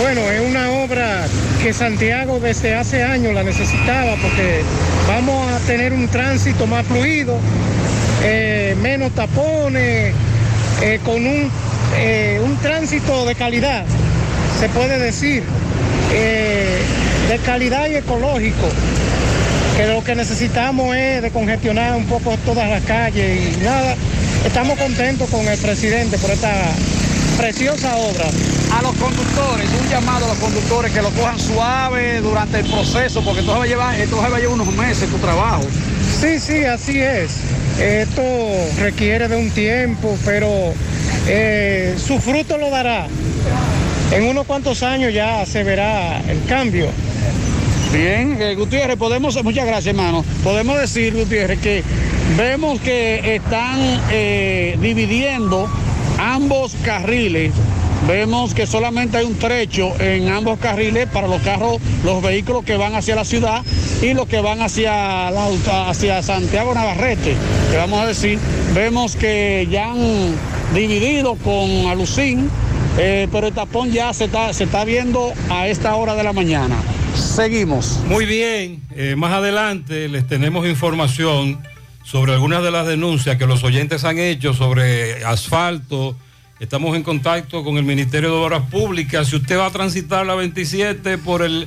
Bueno, 0.00 0.20
es 0.30 0.40
una 0.40 0.70
obra 0.84 1.26
que 1.62 1.72
Santiago 1.72 2.38
desde 2.38 2.74
hace 2.74 3.02
años 3.02 3.32
la 3.32 3.42
necesitaba 3.42 4.14
porque 4.20 4.60
vamos 5.08 5.50
a 5.50 5.58
tener 5.60 5.94
un 5.94 6.06
tránsito 6.08 6.66
más 6.66 6.84
fluido, 6.86 7.38
eh, 8.22 8.76
menos 8.82 9.12
tapones, 9.12 10.14
eh, 10.82 11.00
con 11.02 11.14
un, 11.14 11.50
eh, 11.96 12.40
un 12.44 12.56
tránsito 12.58 13.24
de 13.24 13.34
calidad, 13.34 13.84
se 14.60 14.68
puede 14.68 14.98
decir, 14.98 15.42
de 16.10 17.38
calidad 17.44 17.88
y 17.88 17.96
ecológico, 17.96 18.68
que 19.76 19.86
lo 19.86 20.02
que 20.02 20.14
necesitamos 20.14 20.96
es 20.96 21.20
de 21.20 21.30
congestionar 21.30 21.94
un 21.94 22.06
poco 22.06 22.34
todas 22.46 22.68
las 22.70 22.82
calles 22.84 23.58
y 23.58 23.62
nada. 23.62 23.94
Estamos 24.46 24.78
contentos 24.78 25.28
con 25.28 25.46
el 25.46 25.58
presidente 25.58 26.16
por 26.16 26.30
esta 26.30 26.50
preciosa 27.36 27.94
obra. 27.96 28.24
A 28.72 28.80
los 28.80 28.94
conductores, 28.96 29.68
un 29.78 29.88
llamado 29.90 30.24
a 30.24 30.28
los 30.28 30.38
conductores 30.38 30.92
que 30.92 31.02
lo 31.02 31.10
cojan 31.10 31.38
suave 31.38 32.20
durante 32.22 32.60
el 32.60 32.66
proceso, 32.66 33.22
porque 33.22 33.40
esto 33.40 33.52
se 33.52 33.58
va 33.58 33.64
a 33.64 33.66
llevar, 33.66 34.00
esto 34.00 34.16
va 34.16 34.24
a 34.24 34.40
llevar 34.40 34.54
unos 34.54 34.74
meses 34.74 35.10
tu 35.10 35.18
trabajo. 35.18 35.62
Sí, 36.20 36.38
sí, 36.40 36.64
así 36.64 36.98
es. 36.98 37.32
Esto 37.78 38.22
requiere 38.80 39.28
de 39.28 39.36
un 39.36 39.50
tiempo, 39.50 40.16
pero 40.24 40.72
eh, 41.28 41.94
su 41.98 42.18
fruto 42.18 42.56
lo 42.56 42.70
dará. 42.70 43.08
En 44.10 44.24
unos 44.24 44.46
cuantos 44.46 44.82
años 44.82 45.12
ya 45.12 45.44
se 45.44 45.64
verá 45.64 46.22
el 46.28 46.42
cambio. 46.48 46.88
Bien, 47.96 48.36
eh, 48.42 48.54
Gutiérrez, 48.54 48.98
podemos, 48.98 49.42
muchas 49.42 49.64
gracias 49.64 49.94
hermano, 49.94 50.22
podemos 50.44 50.78
decir, 50.78 51.14
Gutiérrez, 51.14 51.58
que 51.60 51.82
vemos 52.36 52.78
que 52.80 53.36
están 53.36 53.78
eh, 54.10 54.76
dividiendo 54.82 55.66
ambos 56.18 56.76
carriles. 56.84 57.54
Vemos 58.06 58.52
que 58.52 58.66
solamente 58.66 59.16
hay 59.16 59.24
un 59.24 59.36
trecho 59.36 59.98
en 59.98 60.28
ambos 60.28 60.58
carriles 60.58 61.08
para 61.08 61.26
los 61.26 61.40
carros, 61.40 61.78
los 62.04 62.22
vehículos 62.22 62.64
que 62.64 62.76
van 62.76 62.94
hacia 62.94 63.16
la 63.16 63.24
ciudad 63.24 63.62
y 64.02 64.12
los 64.12 64.26
que 64.26 64.42
van 64.42 64.60
hacia, 64.60 65.28
hacia 65.88 66.22
Santiago 66.22 66.74
Navarrete, 66.74 67.34
que 67.70 67.76
vamos 67.78 68.00
a 68.00 68.06
decir, 68.06 68.38
vemos 68.74 69.16
que 69.16 69.66
ya 69.70 69.92
han 69.92 70.34
dividido 70.74 71.36
con 71.36 71.86
Alucín, 71.86 72.50
eh, 72.98 73.26
pero 73.32 73.46
el 73.46 73.54
tapón 73.54 73.90
ya 73.90 74.12
se 74.12 74.26
está, 74.26 74.52
se 74.52 74.64
está 74.64 74.84
viendo 74.84 75.32
a 75.48 75.66
esta 75.68 75.96
hora 75.96 76.14
de 76.14 76.24
la 76.24 76.34
mañana. 76.34 76.76
Seguimos. 77.16 77.98
Muy 78.06 78.26
bien, 78.26 78.82
eh, 78.94 79.16
más 79.16 79.32
adelante 79.32 80.08
les 80.08 80.26
tenemos 80.26 80.66
información 80.66 81.58
sobre 82.04 82.32
algunas 82.32 82.62
de 82.62 82.70
las 82.70 82.86
denuncias 82.86 83.36
que 83.36 83.46
los 83.46 83.64
oyentes 83.64 84.04
han 84.04 84.18
hecho 84.18 84.54
sobre 84.54 85.24
asfalto. 85.24 86.16
Estamos 86.60 86.96
en 86.96 87.02
contacto 87.02 87.64
con 87.64 87.76
el 87.78 87.84
Ministerio 87.84 88.30
de 88.30 88.36
Obras 88.36 88.62
Públicas. 88.70 89.28
Si 89.28 89.36
usted 89.36 89.58
va 89.58 89.66
a 89.66 89.70
transitar 89.70 90.24
la 90.24 90.34
27 90.34 91.18
por 91.18 91.42
el 91.42 91.66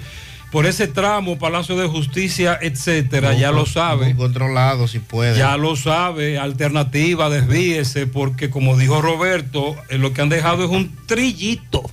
por 0.52 0.66
ese 0.66 0.88
tramo, 0.88 1.38
Palacio 1.38 1.78
de 1.78 1.88
Justicia, 1.88 2.58
etcétera, 2.60 3.34
ya 3.34 3.52
lo 3.52 3.66
sabe. 3.66 4.16
Controlado 4.16 4.88
si 4.88 5.00
puede. 5.00 5.38
Ya 5.38 5.58
lo 5.58 5.76
sabe, 5.76 6.40
alternativa, 6.40 7.30
desvíese, 7.30 8.08
porque 8.08 8.50
como 8.50 8.76
dijo 8.76 9.02
Roberto, 9.02 9.76
eh, 9.90 9.98
lo 10.00 10.12
que 10.14 10.22
han 10.22 10.30
dejado 10.30 10.64
es 10.64 10.72
un 10.72 10.96
trillito. 11.06 11.84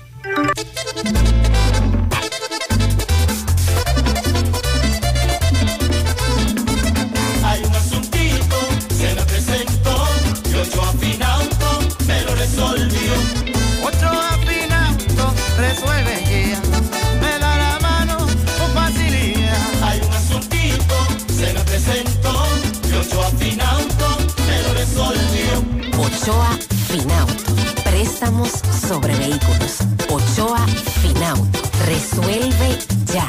Ochoa 26.27 26.59
Finauto. 26.89 27.55
Préstamos 27.85 28.51
sobre 28.89 29.15
vehículos. 29.15 29.79
Ochoa 30.11 30.67
Finauto. 31.01 31.61
Resuelve 31.87 32.77
ya. 33.15 33.25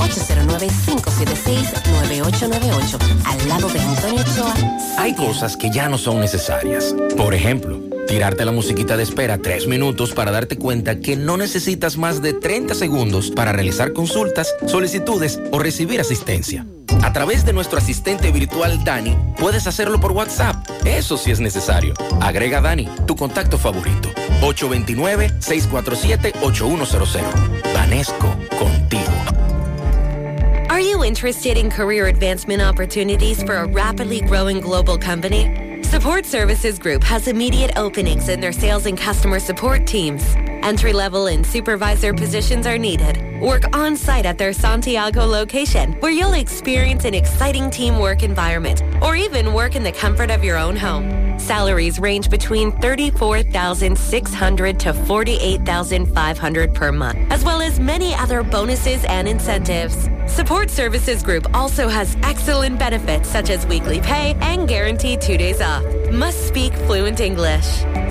809-576-9898. 0.00 2.98
Al 3.24 3.48
lado 3.48 3.68
de 3.68 3.78
Antonio 3.78 4.22
Ochoa. 4.22 4.52
Hay 4.98 5.14
cosas 5.14 5.56
que 5.56 5.70
ya 5.70 5.88
no 5.88 5.96
son 5.96 6.18
necesarias. 6.18 6.92
Por 7.16 7.34
ejemplo, 7.34 7.78
tirarte 8.08 8.44
la 8.44 8.50
musiquita 8.50 8.96
de 8.96 9.04
espera 9.04 9.38
tres 9.38 9.68
minutos 9.68 10.10
para 10.10 10.32
darte 10.32 10.58
cuenta 10.58 10.98
que 10.98 11.14
no 11.14 11.36
necesitas 11.36 11.98
más 11.98 12.20
de 12.20 12.32
30 12.32 12.74
segundos 12.74 13.30
para 13.30 13.52
realizar 13.52 13.92
consultas, 13.92 14.52
solicitudes 14.66 15.38
o 15.52 15.60
recibir 15.60 16.00
asistencia. 16.00 16.66
A 17.02 17.12
través 17.12 17.44
de 17.44 17.52
nuestro 17.52 17.78
asistente 17.78 18.30
virtual 18.30 18.82
Dani, 18.84 19.16
puedes 19.38 19.66
hacerlo 19.66 20.00
por 20.00 20.12
WhatsApp. 20.12 20.56
Eso 20.84 21.16
sí 21.16 21.30
es 21.30 21.40
necesario. 21.40 21.94
Agrega 22.20 22.60
Dani, 22.60 22.88
tu 23.06 23.16
contacto 23.16 23.58
favorito. 23.58 24.10
829-647-8100. 24.42 27.20
Vanesco, 27.74 28.36
contigo. 28.58 29.10
Are 30.68 30.80
you 30.80 31.04
interested 31.04 31.56
in 31.56 31.70
career 31.70 32.06
advancement 32.06 32.62
opportunities 32.62 33.42
for 33.42 33.56
a 33.56 33.66
rapidly 33.66 34.20
growing 34.20 34.60
global 34.60 34.96
company? 34.96 35.80
Support 35.82 36.24
Services 36.24 36.78
Group 36.78 37.02
has 37.02 37.26
immediate 37.26 37.72
openings 37.76 38.28
in 38.28 38.40
their 38.40 38.52
sales 38.52 38.86
and 38.86 38.96
customer 38.96 39.40
support 39.40 39.86
teams. 39.86 40.22
Entry 40.62 40.92
level 40.92 41.26
and 41.26 41.44
supervisor 41.44 42.12
positions 42.12 42.66
are 42.66 42.76
needed. 42.76 43.40
Work 43.40 43.74
on 43.74 43.96
site 43.96 44.26
at 44.26 44.36
their 44.36 44.52
Santiago 44.52 45.24
location, 45.24 45.94
where 45.94 46.12
you'll 46.12 46.34
experience 46.34 47.06
an 47.06 47.14
exciting 47.14 47.70
teamwork 47.70 48.22
environment, 48.22 48.82
or 49.02 49.16
even 49.16 49.54
work 49.54 49.76
in 49.76 49.82
the 49.82 49.92
comfort 49.92 50.30
of 50.30 50.44
your 50.44 50.58
own 50.58 50.76
home. 50.76 51.38
Salaries 51.38 51.98
range 51.98 52.28
between 52.28 52.70
$34,600 52.72 54.78
to 54.78 54.92
$48,500 54.92 56.74
per 56.74 56.92
month, 56.92 57.18
as 57.32 57.42
well 57.42 57.62
as 57.62 57.80
many 57.80 58.14
other 58.14 58.42
bonuses 58.42 59.02
and 59.06 59.26
incentives. 59.26 60.10
Support 60.26 60.68
Services 60.68 61.22
Group 61.22 61.46
also 61.54 61.88
has 61.88 62.14
excellent 62.22 62.78
benefits 62.78 63.30
such 63.30 63.48
as 63.48 63.66
weekly 63.66 64.02
pay 64.02 64.36
and 64.42 64.68
guaranteed 64.68 65.22
two 65.22 65.38
days 65.38 65.62
off. 65.62 65.82
Must 66.12 66.46
speak 66.46 66.74
fluent 66.74 67.20
English. 67.20 68.09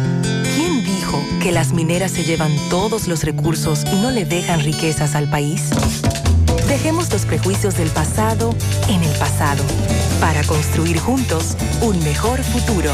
¿Quién 0.55 0.83
dijo 0.83 1.23
que 1.41 1.53
las 1.53 1.71
mineras 1.71 2.11
se 2.11 2.25
llevan 2.25 2.51
todos 2.69 3.07
los 3.07 3.23
recursos 3.23 3.85
y 3.93 3.95
no 4.01 4.11
le 4.11 4.25
dejan 4.25 4.59
riquezas 4.59 5.15
al 5.15 5.29
país? 5.29 5.69
Dejemos 6.67 7.09
los 7.13 7.25
prejuicios 7.25 7.77
del 7.77 7.91
pasado 7.91 8.53
en 8.89 9.01
el 9.03 9.17
pasado 9.17 9.63
para 10.23 10.41
construir 10.45 10.97
juntos 10.99 11.57
un 11.81 11.99
mejor 11.99 12.41
futuro. 12.45 12.89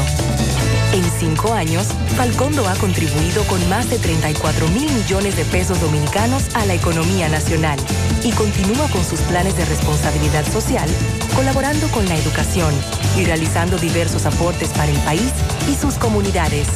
En 0.92 1.04
cinco 1.20 1.52
años, 1.54 1.86
Falcondo 2.16 2.68
ha 2.68 2.74
contribuido 2.74 3.44
con 3.44 3.60
más 3.68 3.88
de 3.88 4.00
34 4.00 4.66
mil 4.70 4.92
millones 4.92 5.36
de 5.36 5.44
pesos 5.44 5.80
dominicanos 5.80 6.52
a 6.56 6.66
la 6.66 6.74
economía 6.74 7.28
nacional 7.28 7.78
y 8.24 8.32
continúa 8.32 8.88
con 8.88 9.04
sus 9.04 9.20
planes 9.20 9.56
de 9.56 9.64
responsabilidad 9.64 10.44
social, 10.44 10.90
colaborando 11.36 11.86
con 11.92 12.04
la 12.08 12.16
educación 12.16 12.74
y 13.16 13.24
realizando 13.24 13.78
diversos 13.78 14.26
aportes 14.26 14.70
para 14.70 14.90
el 14.90 14.98
país 15.02 15.30
y 15.70 15.76
sus 15.76 15.94
comunidades. 15.98 16.66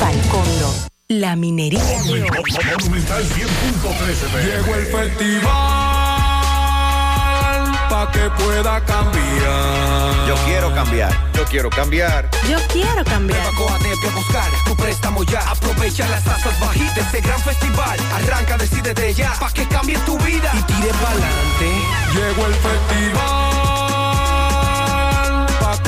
Falcondo, 0.00 0.72
la 1.08 1.36
minería 1.36 1.82
de. 2.06 2.22
Llegó 4.46 4.74
el 4.76 4.86
festival 4.86 5.89
que 8.08 8.30
pueda 8.42 8.80
cambiar. 8.84 10.26
Yo 10.26 10.34
quiero 10.46 10.74
cambiar. 10.74 11.12
Yo 11.34 11.44
quiero 11.44 11.70
cambiar. 11.70 12.30
Yo 12.48 12.58
quiero 12.68 13.04
cambiar. 13.04 13.52
Coatec 13.54 14.04
a 14.04 14.14
buscar 14.14 14.50
tu 14.64 14.76
préstamo 14.76 15.22
ya. 15.24 15.40
Aprovecha 15.50 16.08
las 16.08 16.24
tasas 16.24 16.58
bajitas 16.60 16.94
de 16.94 17.00
este 17.02 17.20
gran 17.20 17.40
festival. 17.40 17.98
Arranca, 18.14 18.56
decide 18.56 18.94
de 18.94 19.12
ya 19.12 19.32
pa' 19.38 19.52
que 19.52 19.66
cambie 19.66 19.98
tu 20.06 20.18
vida 20.18 20.50
y 20.54 20.62
tire 20.62 20.90
pa'lante. 21.02 21.70
Llegó 22.14 22.46
el 22.46 22.54
festival 22.54 23.49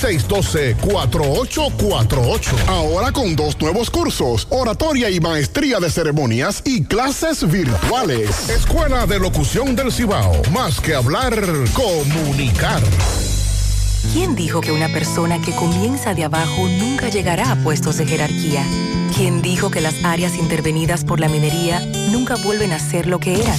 612-4848 0.00 2.68
Ahora 2.68 3.12
con 3.12 3.36
dos 3.36 3.60
nuevos 3.60 3.90
cursos, 3.90 4.46
oratoria 4.50 5.10
y 5.10 5.20
maestría 5.20 5.80
de 5.80 5.90
ceremonias 5.90 6.62
y 6.64 6.84
clases 6.84 7.50
virtuales. 7.50 8.48
Escuela 8.48 9.06
de 9.06 9.18
Locución 9.18 9.74
del 9.74 9.92
Cibao. 9.92 10.40
Más 10.52 10.80
que 10.80 10.94
hablar, 10.94 11.34
comunicar. 11.72 12.82
¿Quién 14.12 14.34
dijo 14.34 14.60
que 14.60 14.72
una 14.72 14.88
persona 14.88 15.40
que 15.40 15.54
comienza 15.54 16.12
de 16.12 16.24
abajo 16.24 16.68
nunca 16.68 17.08
llegará 17.08 17.52
a 17.52 17.56
puestos 17.56 17.98
de 17.98 18.06
jerarquía? 18.06 18.64
¿Quién 19.16 19.42
dijo 19.42 19.70
que 19.70 19.80
las 19.80 19.94
áreas 20.04 20.36
intervenidas 20.36 21.04
por 21.04 21.20
la 21.20 21.28
minería 21.28 21.80
nunca 22.10 22.34
vuelven 22.36 22.72
a 22.72 22.78
ser 22.78 23.06
lo 23.06 23.20
que 23.20 23.40
eran? 23.40 23.58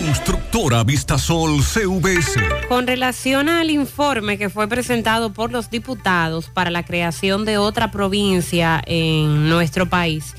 Constructora 0.00 0.82
Vistasol 0.82 1.62
CVS. 1.62 2.40
Con 2.68 2.86
relación 2.86 3.50
al 3.50 3.70
informe 3.70 4.38
que 4.38 4.48
fue 4.48 4.66
presentado 4.66 5.34
por 5.34 5.52
los 5.52 5.68
diputados 5.68 6.48
para 6.48 6.70
la 6.70 6.84
creación 6.84 7.44
de 7.44 7.58
otra 7.58 7.90
provincia 7.90 8.82
en 8.86 9.50
nuestro 9.50 9.90
país, 9.90 10.34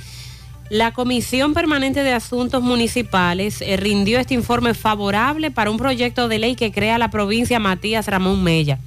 la 0.69 0.93
Comisión 0.93 1.53
Permanente 1.53 2.01
de 2.01 2.11
Asuntos 2.11 2.63
Municipales 2.63 3.61
eh, 3.61 3.77
rindió 3.77 4.19
este 4.19 4.33
informe 4.33 4.73
favorable 4.73 5.51
para 5.51 5.69
un 5.69 5.77
proyecto 5.77 6.27
de 6.27 6.39
ley 6.39 6.55
que 6.55 6.71
crea 6.71 6.97
la 6.97 7.11
provincia 7.11 7.59
Matías 7.59 8.07
Ramón 8.07 8.43
Mella. 8.43 8.79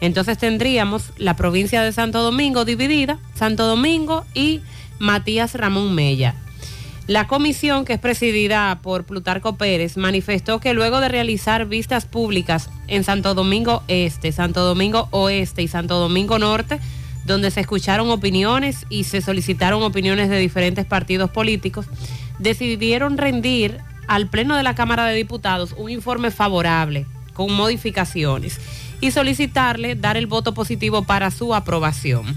Entonces 0.00 0.36
tendríamos 0.36 1.04
la 1.16 1.36
provincia 1.36 1.80
de 1.82 1.92
Santo 1.92 2.22
Domingo 2.22 2.66
dividida, 2.66 3.18
Santo 3.34 3.66
Domingo 3.66 4.26
y 4.34 4.60
Matías 4.98 5.54
Ramón 5.54 5.94
Mella. 5.94 6.34
La 7.08 7.26
comisión, 7.26 7.86
que 7.86 7.94
es 7.94 7.98
presidida 7.98 8.80
por 8.82 9.04
Plutarco 9.04 9.56
Pérez, 9.56 9.96
manifestó 9.96 10.60
que 10.60 10.74
luego 10.74 11.00
de 11.00 11.08
realizar 11.08 11.64
vistas 11.64 12.04
públicas 12.04 12.68
en 12.86 13.02
Santo 13.02 13.32
Domingo 13.32 13.82
Este, 13.88 14.30
Santo 14.30 14.62
Domingo 14.62 15.08
Oeste 15.10 15.62
y 15.62 15.68
Santo 15.68 15.98
Domingo 15.98 16.38
Norte, 16.38 16.78
donde 17.24 17.50
se 17.50 17.60
escucharon 17.60 18.10
opiniones 18.10 18.84
y 18.90 19.04
se 19.04 19.22
solicitaron 19.22 19.82
opiniones 19.82 20.28
de 20.28 20.36
diferentes 20.36 20.84
partidos 20.84 21.30
políticos, 21.30 21.86
decidieron 22.40 23.16
rendir 23.16 23.78
al 24.06 24.28
Pleno 24.28 24.54
de 24.54 24.62
la 24.62 24.74
Cámara 24.74 25.06
de 25.06 25.16
Diputados 25.16 25.74
un 25.78 25.90
informe 25.90 26.30
favorable 26.30 27.06
con 27.32 27.50
modificaciones 27.54 28.60
y 29.00 29.12
solicitarle 29.12 29.94
dar 29.94 30.18
el 30.18 30.26
voto 30.26 30.52
positivo 30.52 31.04
para 31.04 31.30
su 31.30 31.54
aprobación. 31.54 32.36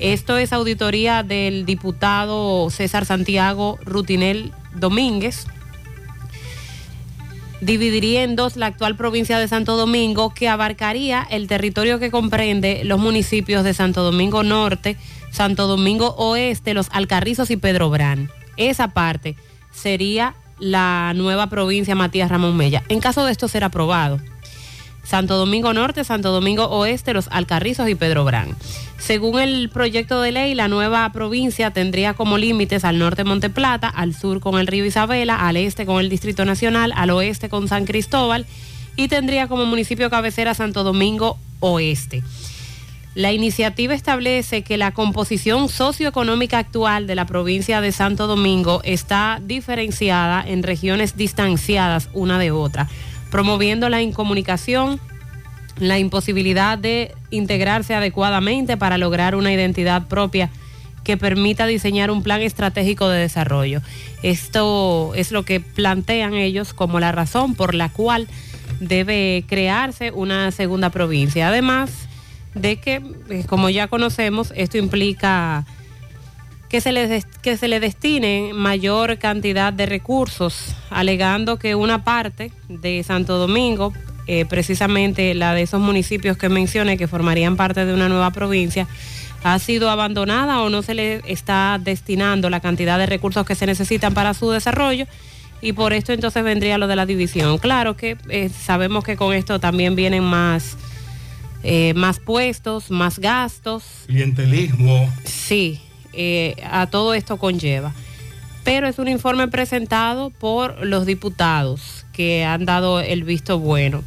Esto 0.00 0.38
es 0.38 0.54
auditoría 0.54 1.22
del 1.22 1.66
diputado 1.66 2.70
César 2.70 3.04
Santiago 3.04 3.78
Rutinel 3.84 4.50
Domínguez. 4.74 5.46
Dividiría 7.60 8.22
en 8.22 8.34
dos 8.34 8.56
la 8.56 8.64
actual 8.64 8.96
provincia 8.96 9.38
de 9.38 9.46
Santo 9.46 9.76
Domingo, 9.76 10.32
que 10.32 10.48
abarcaría 10.48 11.26
el 11.30 11.46
territorio 11.48 11.98
que 11.98 12.10
comprende 12.10 12.80
los 12.84 12.98
municipios 12.98 13.62
de 13.62 13.74
Santo 13.74 14.02
Domingo 14.02 14.42
Norte, 14.42 14.96
Santo 15.30 15.66
Domingo 15.66 16.14
Oeste, 16.16 16.72
Los 16.72 16.88
Alcarrizos 16.92 17.50
y 17.50 17.58
Pedro 17.58 17.90
Brán. 17.90 18.30
Esa 18.56 18.88
parte 18.88 19.36
sería 19.70 20.34
la 20.58 21.12
nueva 21.14 21.48
provincia 21.48 21.94
Matías 21.94 22.30
Ramón 22.30 22.56
Mella. 22.56 22.82
En 22.88 23.00
caso 23.00 23.26
de 23.26 23.32
esto 23.32 23.48
ser 23.48 23.64
aprobado, 23.64 24.18
Santo 25.10 25.36
Domingo 25.36 25.74
Norte, 25.74 26.04
Santo 26.04 26.30
Domingo 26.30 26.66
Oeste, 26.66 27.12
Los 27.12 27.26
Alcarrizos 27.32 27.88
y 27.88 27.96
Pedro 27.96 28.24
Brán. 28.24 28.54
Según 28.96 29.40
el 29.40 29.68
proyecto 29.68 30.22
de 30.22 30.30
ley, 30.30 30.54
la 30.54 30.68
nueva 30.68 31.10
provincia 31.12 31.72
tendría 31.72 32.14
como 32.14 32.38
límites 32.38 32.84
al 32.84 33.00
norte 33.00 33.24
Monteplata, 33.24 33.88
al 33.88 34.14
sur 34.14 34.38
con 34.38 34.60
el 34.60 34.68
río 34.68 34.84
Isabela, 34.84 35.48
al 35.48 35.56
este 35.56 35.84
con 35.84 35.98
el 35.98 36.10
Distrito 36.10 36.44
Nacional, 36.44 36.92
al 36.94 37.10
oeste 37.10 37.48
con 37.48 37.66
San 37.66 37.86
Cristóbal 37.86 38.46
y 38.94 39.08
tendría 39.08 39.48
como 39.48 39.66
municipio 39.66 40.10
cabecera 40.10 40.54
Santo 40.54 40.84
Domingo 40.84 41.38
Oeste. 41.58 42.22
La 43.16 43.32
iniciativa 43.32 43.94
establece 43.94 44.62
que 44.62 44.76
la 44.76 44.92
composición 44.92 45.68
socioeconómica 45.68 46.58
actual 46.58 47.08
de 47.08 47.16
la 47.16 47.26
provincia 47.26 47.80
de 47.80 47.90
Santo 47.90 48.28
Domingo 48.28 48.80
está 48.84 49.40
diferenciada 49.42 50.44
en 50.46 50.62
regiones 50.62 51.16
distanciadas 51.16 52.08
una 52.12 52.38
de 52.38 52.52
otra, 52.52 52.88
promoviendo 53.30 53.88
la 53.88 54.02
incomunicación, 54.02 55.00
la 55.78 55.98
imposibilidad 55.98 56.76
de 56.78 57.14
integrarse 57.30 57.94
adecuadamente 57.94 58.76
para 58.76 58.98
lograr 58.98 59.34
una 59.34 59.52
identidad 59.52 60.08
propia 60.08 60.50
que 61.04 61.16
permita 61.16 61.66
diseñar 61.66 62.10
un 62.10 62.22
plan 62.22 62.42
estratégico 62.42 63.08
de 63.08 63.20
desarrollo. 63.20 63.80
Esto 64.22 65.12
es 65.14 65.32
lo 65.32 65.44
que 65.44 65.60
plantean 65.60 66.34
ellos 66.34 66.74
como 66.74 67.00
la 67.00 67.12
razón 67.12 67.54
por 67.54 67.74
la 67.74 67.88
cual 67.88 68.28
debe 68.80 69.44
crearse 69.48 70.10
una 70.10 70.50
segunda 70.50 70.90
provincia. 70.90 71.48
Además 71.48 71.90
de 72.54 72.76
que, 72.76 73.02
eh, 73.30 73.44
como 73.46 73.70
ya 73.70 73.88
conocemos, 73.88 74.52
esto 74.56 74.76
implica 74.76 75.66
que 76.70 76.80
se, 76.80 76.92
le 76.92 77.08
des- 77.08 77.26
que 77.42 77.56
se 77.56 77.68
le 77.68 77.80
destine 77.80 78.52
mayor 78.54 79.18
cantidad 79.18 79.72
de 79.72 79.86
recursos, 79.86 80.74
alegando 80.88 81.58
que 81.58 81.74
una 81.74 82.04
parte 82.04 82.52
de 82.68 83.02
Santo 83.02 83.38
Domingo, 83.38 83.92
eh, 84.26 84.44
precisamente 84.46 85.34
la 85.34 85.52
de 85.52 85.62
esos 85.62 85.80
municipios 85.80 86.36
que 86.36 86.48
mencioné 86.48 86.96
que 86.96 87.08
formarían 87.08 87.56
parte 87.56 87.84
de 87.84 87.92
una 87.92 88.08
nueva 88.08 88.30
provincia, 88.30 88.86
ha 89.42 89.58
sido 89.58 89.90
abandonada 89.90 90.60
o 90.62 90.68
no 90.70 90.82
se 90.82 90.94
le 90.94 91.22
está 91.26 91.80
destinando 91.82 92.50
la 92.50 92.60
cantidad 92.60 92.98
de 92.98 93.06
recursos 93.06 93.44
que 93.46 93.54
se 93.56 93.66
necesitan 93.66 94.14
para 94.14 94.34
su 94.34 94.50
desarrollo 94.50 95.06
y 95.62 95.72
por 95.72 95.92
esto 95.92 96.12
entonces 96.12 96.44
vendría 96.44 96.78
lo 96.78 96.86
de 96.86 96.94
la 96.96 97.04
división. 97.06 97.58
Claro 97.58 97.96
que 97.96 98.16
eh, 98.28 98.48
sabemos 98.50 99.02
que 99.02 99.16
con 99.16 99.34
esto 99.34 99.58
también 99.58 99.96
vienen 99.96 100.22
más, 100.24 100.76
eh, 101.64 101.94
más 101.94 102.20
puestos, 102.20 102.90
más 102.90 103.18
gastos, 103.18 103.82
Clientelismo. 104.06 105.10
Sí, 105.24 105.80
eh, 106.12 106.56
a 106.68 106.86
todo 106.88 107.14
esto 107.14 107.36
conlleva. 107.36 107.92
Pero 108.64 108.86
es 108.88 108.98
un 108.98 109.08
informe 109.08 109.48
presentado 109.48 110.30
por 110.30 110.84
los 110.84 111.06
diputados 111.06 112.04
que 112.12 112.44
han 112.44 112.66
dado 112.66 113.00
el 113.00 113.24
visto 113.24 113.58
bueno. 113.58 114.02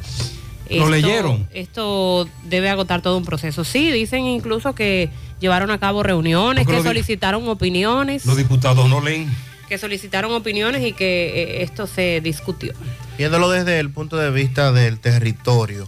¿Lo 0.70 0.88
leyeron? 0.88 1.46
Esto 1.52 2.28
debe 2.44 2.70
agotar 2.70 3.02
todo 3.02 3.18
un 3.18 3.24
proceso. 3.24 3.64
Sí, 3.64 3.90
dicen 3.90 4.24
incluso 4.24 4.74
que 4.74 5.10
llevaron 5.40 5.70
a 5.70 5.78
cabo 5.78 6.02
reuniones, 6.02 6.64
Porque 6.64 6.78
que 6.80 6.88
solicitaron 6.88 7.46
opiniones, 7.48 8.24
Los 8.24 8.36
diputados 8.36 8.88
no 8.88 9.00
leen. 9.00 9.30
que 9.68 9.76
solicitaron 9.76 10.32
opiniones 10.32 10.84
y 10.86 10.92
que 10.92 11.42
eh, 11.42 11.62
esto 11.62 11.86
se 11.86 12.20
discutió. 12.22 12.72
Viéndolo 13.18 13.50
desde 13.50 13.78
el 13.78 13.90
punto 13.90 14.16
de 14.16 14.30
vista 14.30 14.72
del 14.72 14.98
territorio, 15.00 15.86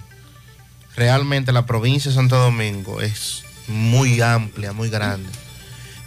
realmente 0.97 1.53
la 1.53 1.67
provincia 1.67 2.11
de 2.11 2.17
Santo 2.17 2.37
Domingo 2.37 3.01
es 3.01 3.45
muy 3.69 4.21
amplia, 4.21 4.73
muy 4.73 4.91
grande. 4.91 5.29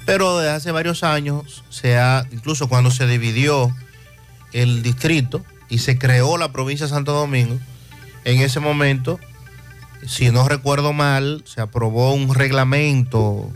Pero 0.10 0.40
desde 0.40 0.56
hace 0.56 0.72
varios 0.72 1.04
años, 1.04 1.64
se 1.70 2.00
ha, 2.00 2.26
incluso 2.32 2.68
cuando 2.68 2.90
se 2.90 3.06
dividió 3.06 3.72
el 4.54 4.82
distrito 4.82 5.46
y 5.70 5.78
se 5.78 6.00
creó 6.00 6.36
la 6.40 6.52
provincia 6.52 6.88
de 6.88 6.90
Santo 6.90 7.14
Domingo, 7.14 7.60
en 8.26 8.42
ese 8.42 8.60
momento, 8.60 9.20
si 10.08 10.32
no 10.32 10.50
recuerdo 10.50 10.94
mal, 10.94 11.44
se 11.46 11.62
aprobó 11.62 12.12
un 12.16 12.34
reglamento, 12.34 13.52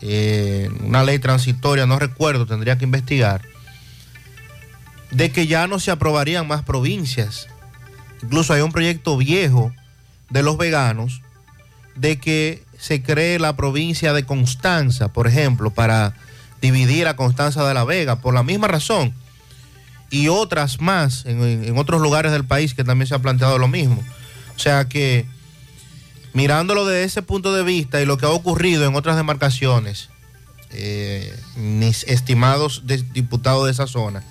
eh, 0.00 0.68
una 0.80 1.04
ley 1.04 1.20
transitoria, 1.20 1.86
no 1.86 2.00
recuerdo, 2.00 2.44
tendría 2.44 2.76
que 2.76 2.84
investigar, 2.84 3.42
de 5.12 5.30
que 5.30 5.46
ya 5.46 5.68
no 5.68 5.78
se 5.78 5.92
aprobarían 5.92 6.48
más 6.48 6.64
provincias. 6.64 7.46
Incluso 8.20 8.52
hay 8.52 8.62
un 8.62 8.72
proyecto 8.72 9.16
viejo 9.16 9.72
de 10.28 10.42
los 10.42 10.58
veganos 10.58 11.22
de 11.94 12.18
que 12.18 12.64
se 12.78 13.02
cree 13.02 13.38
la 13.38 13.56
provincia 13.56 14.12
de 14.12 14.24
Constanza, 14.24 15.08
por 15.08 15.26
ejemplo, 15.26 15.70
para 15.70 16.14
dividir 16.62 17.08
a 17.08 17.16
Constanza 17.16 17.66
de 17.66 17.74
la 17.74 17.84
Vega, 17.84 18.20
por 18.20 18.32
la 18.32 18.42
misma 18.42 18.68
razón. 18.68 19.12
Y 20.10 20.28
otras 20.28 20.80
más 20.80 21.26
en, 21.26 21.76
otros 21.76 22.00
lugares 22.00 22.32
del 22.32 22.44
país 22.44 22.72
que 22.74 22.84
también 22.84 23.08
se 23.08 23.14
ha 23.14 23.18
planteado 23.18 23.58
lo 23.58 23.68
mismo. 23.68 24.02
O 24.56 24.58
sea 24.58 24.86
que, 24.86 25.26
mirándolo 26.32 26.86
desde 26.86 27.04
ese 27.04 27.22
punto 27.22 27.52
de 27.52 27.62
vista 27.62 28.00
y 28.00 28.06
lo 28.06 28.16
que 28.16 28.26
ha 28.26 28.30
ocurrido 28.30 28.86
en 28.86 28.94
otras 28.94 29.16
demarcaciones, 29.16 30.08
eh, 30.70 31.36
mis 31.56 32.04
estimados 32.04 32.82
diputados 33.12 33.66
de 33.66 33.72
esa 33.72 33.86
zona, 33.86 34.22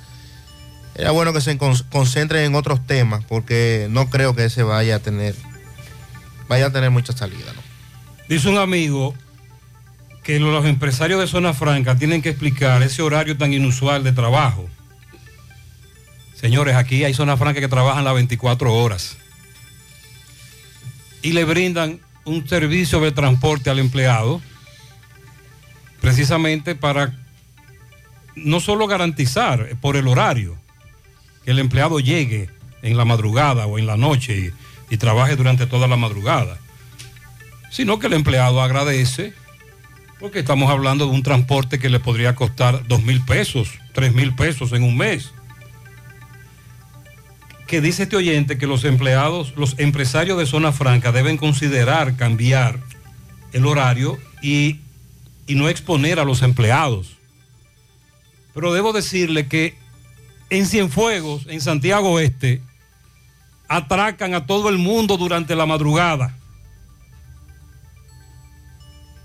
era 0.96 1.12
bueno 1.12 1.32
que 1.32 1.42
se 1.42 1.58
con- 1.58 1.78
concentren 1.92 2.46
en 2.46 2.56
otros 2.56 2.86
temas, 2.88 3.24
porque 3.26 3.88
no 3.92 4.10
creo 4.10 4.36
que 4.36 4.46
ese 4.46 4.64
vaya 4.64 4.96
a 4.96 5.00
tener, 5.00 5.36
vaya 6.48 6.68
a 6.68 6.72
tener 6.72 6.90
mucha 6.92 7.14
salida. 7.14 7.54
¿no? 7.54 7.67
Dice 8.28 8.50
un 8.50 8.58
amigo 8.58 9.16
que 10.24 10.40
los 10.40 10.66
empresarios 10.66 11.22
de 11.22 11.28
zona 11.28 11.54
franca 11.54 11.96
tienen 11.96 12.22
que 12.22 12.30
explicar 12.30 12.84
ese 12.84 13.02
horario 13.02 13.38
tan 13.38 13.54
inusual 13.54 14.04
de 14.04 14.12
trabajo. 14.12 14.68
Señores, 16.36 16.76
aquí 16.76 17.06
hay 17.06 17.14
zona 17.14 17.38
franca 17.38 17.62
que 17.62 17.70
trabajan 17.70 18.04
las 18.04 18.14
24 18.14 18.76
horas 18.76 19.18
y 21.22 21.32
le 21.32 21.46
brindan 21.46 22.00
un 22.26 22.48
servicio 22.48 23.00
de 23.00 23.14
transporte 23.14 23.70
al 23.70 23.80
empleado 23.80 24.42
precisamente 26.02 26.76
para 26.76 27.14
no 28.36 28.60
solo 28.60 28.88
garantizar 28.88 29.76
por 29.82 29.96
el 29.96 30.08
horario 30.08 30.58
que 31.46 31.52
el 31.52 31.60
empleado 31.60 32.00
llegue 32.02 32.50
en 32.82 32.98
la 32.98 33.06
madrugada 33.06 33.66
o 33.66 33.80
en 33.80 33.88
la 33.88 33.98
noche 33.98 34.38
y, 34.38 34.94
y 34.94 34.98
trabaje 34.98 35.36
durante 35.38 35.66
toda 35.66 35.88
la 35.88 35.96
madrugada, 35.96 36.60
sino 37.70 38.00
que 38.00 38.08
el 38.08 38.14
empleado 38.14 38.62
agradece 38.62 39.34
Porque 40.20 40.40
estamos 40.40 40.70
hablando 40.72 41.06
de 41.06 41.12
un 41.12 41.24
transporte 41.24 41.80
que 41.80 41.90
le 41.90 42.00
podría 42.00 42.36
costar 42.36 42.88
dos 42.88 43.04
mil 43.04 43.24
pesos, 43.24 43.70
tres 43.94 44.14
mil 44.14 44.34
pesos 44.34 44.74
en 44.74 44.84
un 44.84 44.98
mes. 44.98 45.32
Que 47.68 47.82
dice 47.82 48.04
este 48.04 48.16
oyente 48.16 48.58
que 48.58 48.66
los 48.66 48.84
empleados, 48.84 49.54
los 49.56 49.78
empresarios 49.78 50.40
de 50.40 50.46
zona 50.46 50.72
franca 50.72 51.12
deben 51.12 51.38
considerar 51.38 52.16
cambiar 52.16 52.80
el 53.54 53.66
horario 53.66 54.18
y, 54.42 54.80
y 55.46 55.56
no 55.56 55.70
exponer 55.70 56.20
a 56.20 56.26
los 56.26 56.42
empleados. 56.42 57.18
Pero 58.54 58.74
debo 58.74 58.94
decirle 58.94 59.48
que 59.48 59.76
en 60.50 60.66
Cienfuegos, 60.66 61.46
en 61.48 61.62
Santiago 61.62 62.12
Oeste, 62.14 62.62
atracan 63.68 64.34
a 64.34 64.46
todo 64.46 64.70
el 64.70 64.78
mundo 64.78 65.18
durante 65.18 65.56
la 65.56 65.66
madrugada. 65.66 66.37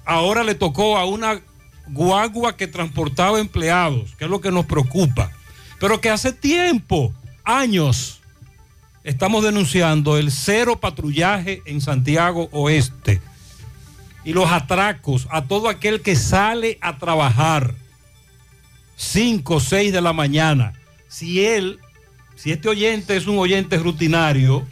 Ahora 0.04 0.42
le 0.44 0.54
tocó 0.54 0.96
a 0.96 1.04
una 1.04 1.40
guagua 1.88 2.56
que 2.56 2.66
transportaba 2.66 3.38
empleados, 3.38 4.14
que 4.16 4.24
es 4.24 4.30
lo 4.30 4.40
que 4.40 4.50
nos 4.50 4.66
preocupa. 4.66 5.30
Pero 5.80 6.00
que 6.00 6.10
hace 6.10 6.32
tiempo, 6.32 7.12
años, 7.44 8.20
estamos 9.04 9.42
denunciando 9.42 10.16
el 10.16 10.30
cero 10.30 10.78
patrullaje 10.80 11.62
en 11.66 11.80
Santiago 11.80 12.48
Oeste 12.52 13.20
y 14.24 14.32
los 14.32 14.50
atracos 14.50 15.26
a 15.30 15.42
todo 15.42 15.68
aquel 15.68 16.00
que 16.00 16.14
sale 16.16 16.78
a 16.80 16.98
trabajar 16.98 17.74
5 18.96 19.54
o 19.54 19.60
6 19.60 19.92
de 19.92 20.00
la 20.00 20.12
mañana. 20.12 20.74
Si 21.08 21.44
él, 21.44 21.80
si 22.36 22.52
este 22.52 22.68
oyente 22.68 23.16
es 23.16 23.26
un 23.26 23.38
oyente 23.38 23.76
rutinario, 23.78 24.66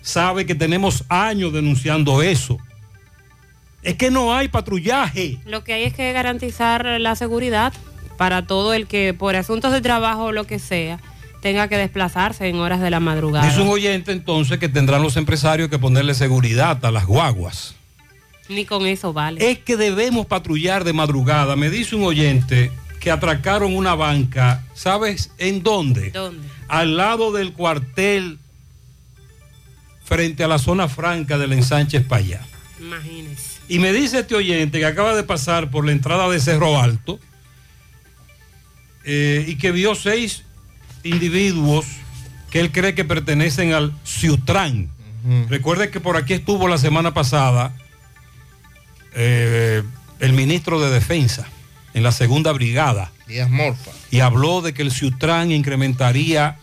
sabe 0.00 0.46
que 0.46 0.54
tenemos 0.54 1.04
años 1.08 1.52
denunciando 1.52 2.22
eso. 2.22 2.58
Es 3.86 3.94
que 3.94 4.10
no 4.10 4.34
hay 4.34 4.48
patrullaje. 4.48 5.38
Lo 5.44 5.62
que 5.62 5.72
hay 5.72 5.84
es 5.84 5.94
que 5.94 6.12
garantizar 6.12 6.84
la 6.98 7.14
seguridad 7.14 7.72
para 8.16 8.44
todo 8.44 8.74
el 8.74 8.88
que 8.88 9.14
por 9.14 9.36
asuntos 9.36 9.70
de 9.70 9.80
trabajo 9.80 10.24
o 10.24 10.32
lo 10.32 10.44
que 10.44 10.58
sea 10.58 10.98
tenga 11.40 11.68
que 11.68 11.76
desplazarse 11.76 12.48
en 12.48 12.56
horas 12.56 12.80
de 12.80 12.90
la 12.90 12.98
madrugada. 12.98 13.46
Dice 13.46 13.60
un 13.60 13.68
oyente 13.68 14.10
entonces 14.10 14.58
que 14.58 14.68
tendrán 14.68 15.02
los 15.02 15.16
empresarios 15.16 15.68
que 15.68 15.78
ponerle 15.78 16.14
seguridad 16.14 16.84
a 16.84 16.90
las 16.90 17.06
guaguas. 17.06 17.76
Ni 18.48 18.64
con 18.64 18.86
eso 18.86 19.12
vale. 19.12 19.52
Es 19.52 19.60
que 19.60 19.76
debemos 19.76 20.26
patrullar 20.26 20.82
de 20.82 20.92
madrugada. 20.92 21.54
Me 21.54 21.70
dice 21.70 21.94
un 21.94 22.02
oyente 22.02 22.72
que 22.98 23.12
atracaron 23.12 23.76
una 23.76 23.94
banca, 23.94 24.64
¿sabes 24.74 25.30
en 25.38 25.62
dónde? 25.62 26.10
¿Dónde? 26.10 26.48
Al 26.66 26.96
lado 26.96 27.30
del 27.30 27.52
cuartel 27.52 28.40
frente 30.04 30.42
a 30.42 30.48
la 30.48 30.58
zona 30.58 30.88
franca 30.88 31.38
del 31.38 31.52
ensanche 31.52 31.98
España. 31.98 32.40
Imagínese. 32.80 33.55
Y 33.68 33.78
me 33.78 33.92
dice 33.92 34.20
este 34.20 34.34
oyente 34.34 34.78
que 34.78 34.86
acaba 34.86 35.14
de 35.14 35.22
pasar 35.22 35.70
por 35.70 35.84
la 35.84 35.92
entrada 35.92 36.28
de 36.28 36.40
Cerro 36.40 36.80
Alto 36.80 37.18
eh, 39.04 39.44
y 39.48 39.56
que 39.56 39.72
vio 39.72 39.94
seis 39.94 40.44
individuos 41.02 41.86
que 42.50 42.60
él 42.60 42.72
cree 42.72 42.94
que 42.94 43.04
pertenecen 43.04 43.72
al 43.72 43.92
Ciutrán. 44.04 44.90
Recuerde 45.48 45.90
que 45.90 45.98
por 45.98 46.16
aquí 46.16 46.34
estuvo 46.34 46.68
la 46.68 46.78
semana 46.78 47.12
pasada 47.12 47.74
eh, 49.14 49.82
el 50.20 50.32
ministro 50.34 50.80
de 50.80 50.88
Defensa 50.90 51.48
en 51.94 52.04
la 52.04 52.12
segunda 52.12 52.52
brigada 52.52 53.10
Díaz 53.26 53.50
Morfa. 53.50 53.90
y 54.12 54.20
habló 54.20 54.62
de 54.62 54.72
que 54.72 54.82
el 54.82 54.92
Ciutrán 54.92 55.50
incrementaría 55.50 56.58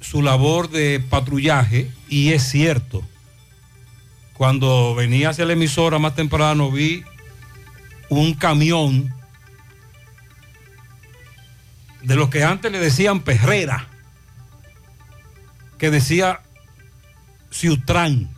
su 0.00 0.20
labor 0.20 0.68
de 0.68 1.00
patrullaje 1.08 1.90
y 2.10 2.32
es 2.32 2.42
cierto. 2.42 3.02
Cuando 4.36 4.94
venía 4.94 5.30
hacia 5.30 5.46
la 5.46 5.54
emisora 5.54 5.98
más 5.98 6.14
temprano 6.14 6.70
vi 6.70 7.04
un 8.08 8.34
camión 8.34 9.14
de 12.02 12.14
los 12.16 12.28
que 12.28 12.44
antes 12.44 12.70
le 12.70 12.78
decían 12.78 13.20
perrera, 13.20 13.88
que 15.78 15.90
decía 15.90 16.40
Ciutrán. 17.50 18.30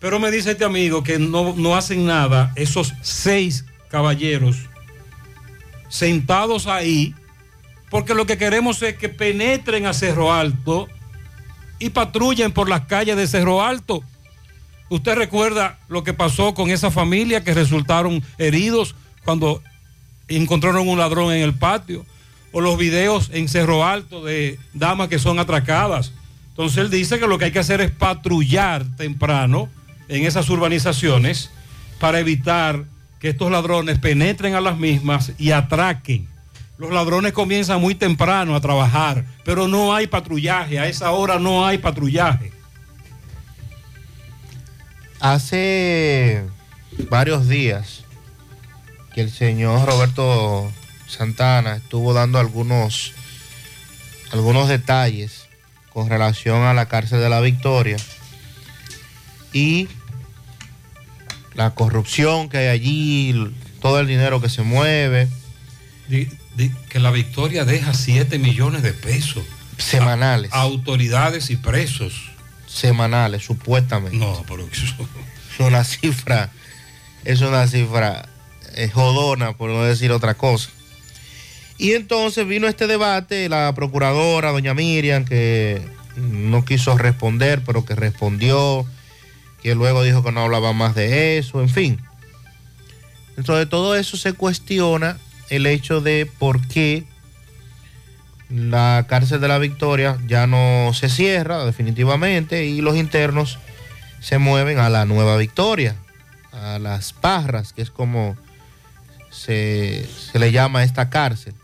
Pero 0.00 0.18
me 0.18 0.30
dice 0.30 0.52
este 0.52 0.64
amigo 0.64 1.02
que 1.02 1.18
no, 1.18 1.54
no 1.56 1.76
hacen 1.76 2.06
nada 2.06 2.52
esos 2.56 2.94
seis 3.02 3.64
caballeros 3.88 4.56
sentados 5.88 6.66
ahí, 6.66 7.14
porque 7.88 8.14
lo 8.14 8.26
que 8.26 8.38
queremos 8.38 8.82
es 8.82 8.96
que 8.96 9.08
penetren 9.08 9.86
a 9.86 9.92
Cerro 9.92 10.32
Alto 10.32 10.88
y 11.78 11.90
patrullen 11.90 12.52
por 12.52 12.68
las 12.68 12.82
calles 12.86 13.16
de 13.16 13.26
Cerro 13.26 13.62
Alto. 13.62 14.02
Usted 14.90 15.14
recuerda 15.14 15.78
lo 15.88 16.02
que 16.02 16.12
pasó 16.12 16.52
con 16.52 16.68
esa 16.68 16.90
familia 16.90 17.44
que 17.44 17.54
resultaron 17.54 18.22
heridos 18.38 18.96
cuando 19.24 19.62
encontraron 20.26 20.88
un 20.88 20.98
ladrón 20.98 21.32
en 21.32 21.42
el 21.42 21.54
patio, 21.54 22.04
o 22.52 22.60
los 22.60 22.76
videos 22.76 23.30
en 23.32 23.48
Cerro 23.48 23.86
Alto 23.86 24.24
de 24.24 24.58
damas 24.74 25.08
que 25.08 25.20
son 25.20 25.38
atracadas. 25.38 26.12
Entonces 26.48 26.78
él 26.78 26.90
dice 26.90 27.20
que 27.20 27.28
lo 27.28 27.38
que 27.38 27.46
hay 27.46 27.52
que 27.52 27.60
hacer 27.60 27.80
es 27.80 27.92
patrullar 27.92 28.84
temprano 28.96 29.68
en 30.08 30.26
esas 30.26 30.50
urbanizaciones 30.50 31.50
para 32.00 32.18
evitar 32.18 32.84
que 33.20 33.28
estos 33.28 33.52
ladrones 33.52 34.00
penetren 34.00 34.56
a 34.56 34.60
las 34.60 34.76
mismas 34.76 35.32
y 35.38 35.52
atraquen. 35.52 36.26
Los 36.78 36.90
ladrones 36.90 37.32
comienzan 37.32 37.80
muy 37.80 37.94
temprano 37.94 38.56
a 38.56 38.60
trabajar, 38.60 39.24
pero 39.44 39.68
no 39.68 39.94
hay 39.94 40.08
patrullaje, 40.08 40.80
a 40.80 40.88
esa 40.88 41.12
hora 41.12 41.38
no 41.38 41.64
hay 41.64 41.78
patrullaje. 41.78 42.59
Hace 45.20 46.42
varios 47.10 47.46
días 47.48 48.04
que 49.14 49.20
el 49.20 49.30
señor 49.30 49.86
Roberto 49.86 50.72
Santana 51.08 51.76
estuvo 51.76 52.14
dando 52.14 52.38
algunos, 52.38 53.12
algunos 54.32 54.68
detalles 54.68 55.44
con 55.92 56.08
relación 56.08 56.62
a 56.62 56.72
la 56.72 56.86
cárcel 56.86 57.20
de 57.20 57.28
la 57.28 57.40
Victoria 57.40 57.96
y 59.52 59.88
la 61.54 61.74
corrupción 61.74 62.48
que 62.48 62.58
hay 62.58 62.68
allí, 62.68 63.52
todo 63.82 64.00
el 64.00 64.06
dinero 64.06 64.40
que 64.40 64.48
se 64.48 64.62
mueve. 64.62 65.28
Di- 66.08 66.28
di- 66.56 66.72
que 66.88 66.98
la 66.98 67.10
victoria 67.10 67.64
deja 67.64 67.92
7 67.92 68.38
millones 68.38 68.82
de 68.82 68.92
pesos. 68.92 69.44
Semanales. 69.76 70.50
A, 70.52 70.58
a 70.58 70.62
autoridades 70.62 71.50
y 71.50 71.56
presos. 71.56 72.29
Semanales, 72.72 73.44
supuestamente. 73.44 74.16
No, 74.16 74.44
pero 74.48 74.66
eso... 74.70 74.86
Es 75.52 75.66
una 75.66 75.84
cifra, 75.84 76.50
es 77.24 77.42
una 77.42 77.66
cifra 77.66 78.26
eh, 78.76 78.88
jodona, 78.88 79.52
por 79.52 79.68
no 79.68 79.82
decir 79.82 80.10
otra 80.10 80.32
cosa. 80.34 80.70
Y 81.76 81.92
entonces 81.92 82.46
vino 82.46 82.66
este 82.66 82.86
debate, 82.86 83.48
la 83.48 83.74
procuradora, 83.74 84.52
doña 84.52 84.72
Miriam, 84.72 85.26
que 85.26 85.82
no 86.16 86.64
quiso 86.64 86.96
responder, 86.96 87.62
pero 87.66 87.84
que 87.84 87.94
respondió, 87.94 88.86
que 89.62 89.74
luego 89.74 90.02
dijo 90.02 90.22
que 90.22 90.32
no 90.32 90.40
hablaba 90.40 90.72
más 90.72 90.94
de 90.94 91.36
eso, 91.36 91.60
en 91.60 91.68
fin. 91.68 92.00
Dentro 93.36 93.56
de 93.56 93.66
todo 93.66 93.96
eso 93.96 94.16
se 94.16 94.32
cuestiona 94.32 95.18
el 95.50 95.66
hecho 95.66 96.00
de 96.00 96.30
por 96.38 96.66
qué 96.68 97.04
la 98.50 99.06
cárcel 99.08 99.40
de 99.40 99.48
la 99.48 99.58
Victoria 99.58 100.18
ya 100.26 100.46
no 100.46 100.92
se 100.92 101.08
cierra 101.08 101.64
definitivamente 101.64 102.66
y 102.66 102.80
los 102.80 102.96
internos 102.96 103.58
se 104.20 104.38
mueven 104.38 104.78
a 104.78 104.90
la 104.90 105.04
Nueva 105.04 105.36
Victoria, 105.36 105.96
a 106.52 106.78
las 106.78 107.12
Parras, 107.12 107.72
que 107.72 107.82
es 107.82 107.90
como 107.90 108.36
se, 109.30 110.08
se 110.32 110.38
le 110.38 110.52
llama 110.52 110.82
esta 110.82 111.10
cárcel. 111.10 111.54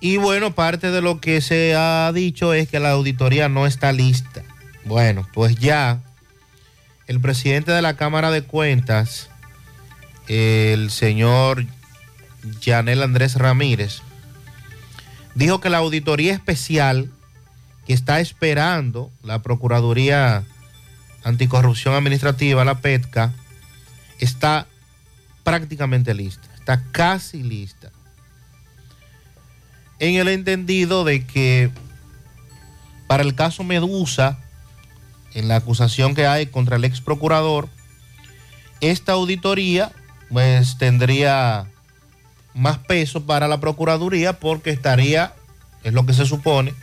Y 0.00 0.16
bueno, 0.16 0.54
parte 0.54 0.90
de 0.90 1.02
lo 1.02 1.20
que 1.20 1.40
se 1.40 1.74
ha 1.74 2.10
dicho 2.12 2.54
es 2.54 2.68
que 2.68 2.80
la 2.80 2.92
auditoría 2.92 3.48
no 3.48 3.66
está 3.66 3.92
lista. 3.92 4.42
Bueno, 4.84 5.26
pues 5.32 5.56
ya 5.56 6.00
el 7.06 7.20
presidente 7.20 7.72
de 7.72 7.82
la 7.82 7.96
Cámara 7.96 8.30
de 8.30 8.42
Cuentas, 8.42 9.28
el 10.28 10.90
señor 10.90 11.66
Yanel 12.60 13.02
Andrés 13.02 13.34
Ramírez, 13.34 14.02
dijo 15.34 15.60
que 15.60 15.70
la 15.70 15.78
auditoría 15.78 16.32
especial 16.32 17.10
que 17.86 17.92
está 17.92 18.20
esperando 18.20 19.10
la 19.22 19.42
Procuraduría 19.42 20.44
Anticorrupción 21.24 21.94
Administrativa, 21.94 22.64
la 22.64 22.80
PETCA, 22.80 23.32
está 24.18 24.66
prácticamente 25.44 26.14
lista, 26.14 26.48
está 26.54 26.82
casi 26.92 27.42
lista. 27.42 27.90
En 29.98 30.16
el 30.16 30.28
entendido 30.28 31.04
de 31.04 31.26
que 31.26 31.70
para 33.06 33.22
el 33.22 33.34
caso 33.34 33.64
Medusa, 33.64 34.38
en 35.34 35.48
la 35.48 35.56
acusación 35.56 36.14
que 36.14 36.26
hay 36.26 36.46
contra 36.46 36.76
el 36.76 36.84
ex 36.84 37.00
procurador, 37.00 37.68
esta 38.80 39.12
auditoría 39.12 39.92
pues 40.30 40.78
tendría 40.78 41.69
más 42.54 42.78
peso 42.78 43.24
para 43.26 43.48
la 43.48 43.60
Procuraduría 43.60 44.34
porque 44.34 44.70
estaría, 44.70 45.34
es 45.84 45.92
lo 45.92 46.06
que 46.06 46.12
se 46.12 46.26
supone, 46.26 46.74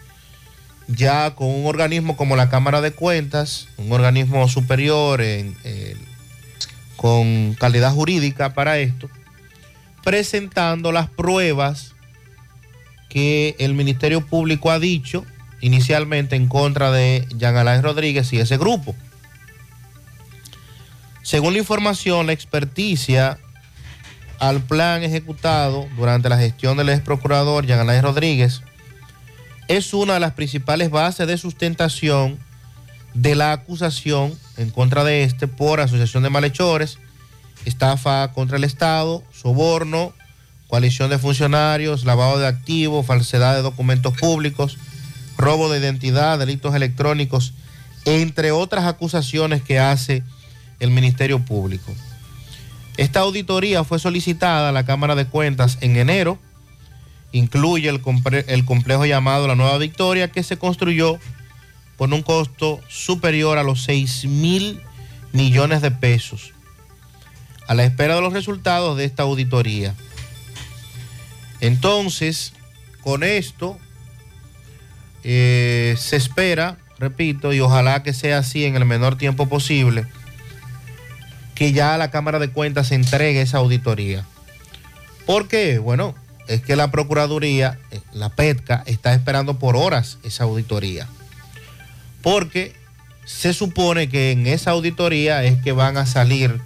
ya 0.88 1.36
con 1.36 1.48
un 1.48 1.66
organismo 1.66 2.16
como 2.16 2.36
la 2.36 2.50
Cámara 2.50 2.82
de 2.82 2.92
Cuentas, 2.92 3.68
un 3.78 3.92
organismo 3.92 4.48
superior 4.48 5.22
con 6.96 7.54
calidad 7.56 7.94
jurídica 7.94 8.54
para 8.54 8.80
esto, 8.80 9.10
presentando 10.04 10.92
las 10.92 11.10
pruebas 11.10 11.94
que 13.10 13.56
el 13.60 13.74
Ministerio 13.74 14.26
Público 14.26 14.72
ha 14.72 14.80
dicho 14.80 15.26
inicialmente 15.62 16.36
en 16.36 16.48
contra 16.48 16.92
de 16.92 17.28
Jean 17.36 17.58
Alain 17.58 17.84
Rodríguez 17.84 18.32
y 18.32 18.40
ese 18.40 18.58
grupo. 18.58 18.96
Según 21.24 21.54
la 21.54 21.60
información, 21.60 22.28
la 22.28 22.34
experticia 22.34 23.38
al 24.40 24.62
plan 24.62 25.04
ejecutado 25.04 25.88
durante 25.96 26.30
la 26.30 26.38
gestión 26.38 26.78
del 26.78 26.90
ex 26.90 27.02
procurador 27.02 27.66
Rodríguez 27.66 28.62
es 29.68 29.94
una 29.94 30.16
de 30.16 30.20
las 30.20 30.34
principales 30.34 30.90
bases 30.90 31.28
de 31.28 31.38
sustentación 31.38 32.40
de 33.14 33.36
la 33.36 33.52
acusación 33.52 34.38
en 34.58 34.70
contra 34.70 35.04
de 35.04 35.24
este 35.24 35.48
por 35.48 35.80
asociación 35.80 36.24
de 36.24 36.30
malhechores, 36.30 37.00
estafa 37.66 38.32
contra 38.34 38.58
el 38.58 38.64
Estado, 38.64 39.24
soborno, 39.34 40.14
coalición 40.68 41.10
de 41.10 41.18
funcionarios, 41.18 42.06
lavado 42.06 42.40
de 42.40 42.48
activos, 42.48 43.06
falsedad 43.06 43.56
de 43.56 43.62
documentos 43.62 44.18
públicos, 44.18 44.78
robo 45.38 45.70
de 45.70 45.80
identidad, 45.80 46.40
delitos 46.40 46.76
electrónicos, 46.76 47.54
entre 48.06 48.52
otras 48.52 48.86
acusaciones 48.86 49.62
que 49.62 49.80
hace 49.80 50.24
el 50.80 50.92
Ministerio 50.92 51.44
Público. 51.44 51.94
Esta 52.98 53.20
auditoría 53.20 53.84
fue 53.84 54.00
solicitada 54.00 54.70
a 54.70 54.72
la 54.72 54.86
Cámara 54.86 55.14
de 55.14 55.28
Cuentas 55.28 55.78
en 55.82 55.98
enero, 55.98 56.40
incluye 57.32 57.90
el, 57.90 58.02
complejo 58.02 59.06
llamado 59.06 59.48
La 59.48 59.56
Nueva 59.56 59.78
Victoria, 59.78 60.32
que 60.32 60.42
se 60.42 60.58
construyó 60.58 61.20
con 61.98 62.12
un 62.12 62.24
costo 62.24 62.82
superior 62.88 63.60
a 63.60 63.64
los 63.64 63.84
6 63.84 64.26
mil 64.26 64.82
millones 65.32 65.84
de 65.84 65.92
pesos, 65.92 66.54
a 67.68 67.76
la 67.76 67.84
espera 67.84 68.16
de 68.16 68.22
los 68.22 68.34
resultados 68.34 68.98
de 68.98 69.06
esta 69.06 69.24
auditoría. 69.24 69.94
Entonces, 71.60 72.54
con 73.04 73.24
esto, 73.24 73.78
eh, 75.24 75.96
se 76.00 76.16
espera, 76.16 76.78
repito, 76.98 77.54
y 77.54 77.60
ojalá 77.60 78.02
que 78.02 78.14
sea 78.14 78.40
así 78.40 78.66
en 78.66 78.76
el 78.76 78.86
menor 78.86 79.18
tiempo 79.18 79.48
posible, 79.48 80.08
que 81.58 81.74
ya 81.74 81.98
la 81.98 82.12
Cámara 82.12 82.38
de 82.38 82.52
Cuentas 82.52 82.92
entregue 82.92 83.42
esa 83.42 83.58
auditoría. 83.58 84.24
¿Por 85.26 85.48
qué? 85.48 85.80
Bueno, 85.80 86.14
es 86.48 86.62
que 86.62 86.76
la 86.76 86.92
Procuraduría, 86.92 87.80
eh, 87.90 88.00
la 88.14 88.30
PETCA, 88.30 88.84
está 88.86 89.12
esperando 89.16 89.58
por 89.58 89.76
horas 89.76 90.20
esa 90.24 90.44
auditoría. 90.44 91.08
Porque 92.22 92.76
se 93.26 93.54
supone 93.54 94.08
que 94.08 94.32
en 94.32 94.46
esa 94.46 94.70
auditoría 94.70 95.44
es 95.46 95.60
que 95.64 95.72
van 95.72 95.98
a 95.98 96.06
salir 96.06 96.62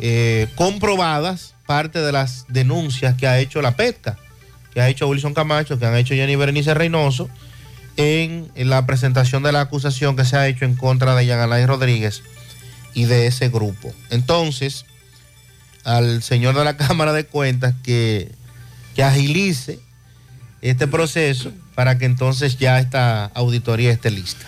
eh, 0.00 0.48
comprobadas 0.56 1.54
parte 1.64 2.00
de 2.00 2.10
las 2.10 2.46
denuncias 2.48 3.14
que 3.14 3.28
ha 3.28 3.38
hecho 3.38 3.62
la 3.62 3.76
PETCA, 3.76 4.18
que 4.74 4.80
ha 4.80 4.88
hecho 4.88 5.06
Wilson 5.06 5.34
Camacho, 5.34 5.78
que 5.78 5.86
han 5.86 5.94
hecho 5.94 6.14
Jenny 6.14 6.34
Berenice 6.34 6.74
Reynoso, 6.74 7.30
en, 7.96 8.50
en 8.56 8.70
la 8.70 8.86
presentación 8.86 9.44
de 9.44 9.52
la 9.52 9.60
acusación 9.60 10.16
que 10.16 10.24
se 10.24 10.36
ha 10.36 10.48
hecho 10.48 10.64
en 10.64 10.74
contra 10.74 11.14
de 11.14 11.26
Jean 11.26 11.38
Alain 11.38 11.68
Rodríguez 11.68 12.24
y 12.94 13.04
de 13.04 13.26
ese 13.26 13.48
grupo. 13.48 13.92
Entonces, 14.10 14.84
al 15.84 16.22
señor 16.22 16.54
de 16.56 16.64
la 16.64 16.76
Cámara 16.78 17.12
de 17.12 17.24
Cuentas 17.24 17.74
que, 17.82 18.32
que 18.94 19.02
agilice 19.02 19.80
este 20.62 20.86
proceso 20.86 21.52
para 21.74 21.98
que 21.98 22.04
entonces 22.04 22.58
ya 22.58 22.78
esta 22.78 23.26
auditoría 23.26 23.90
esté 23.90 24.10
lista. 24.10 24.46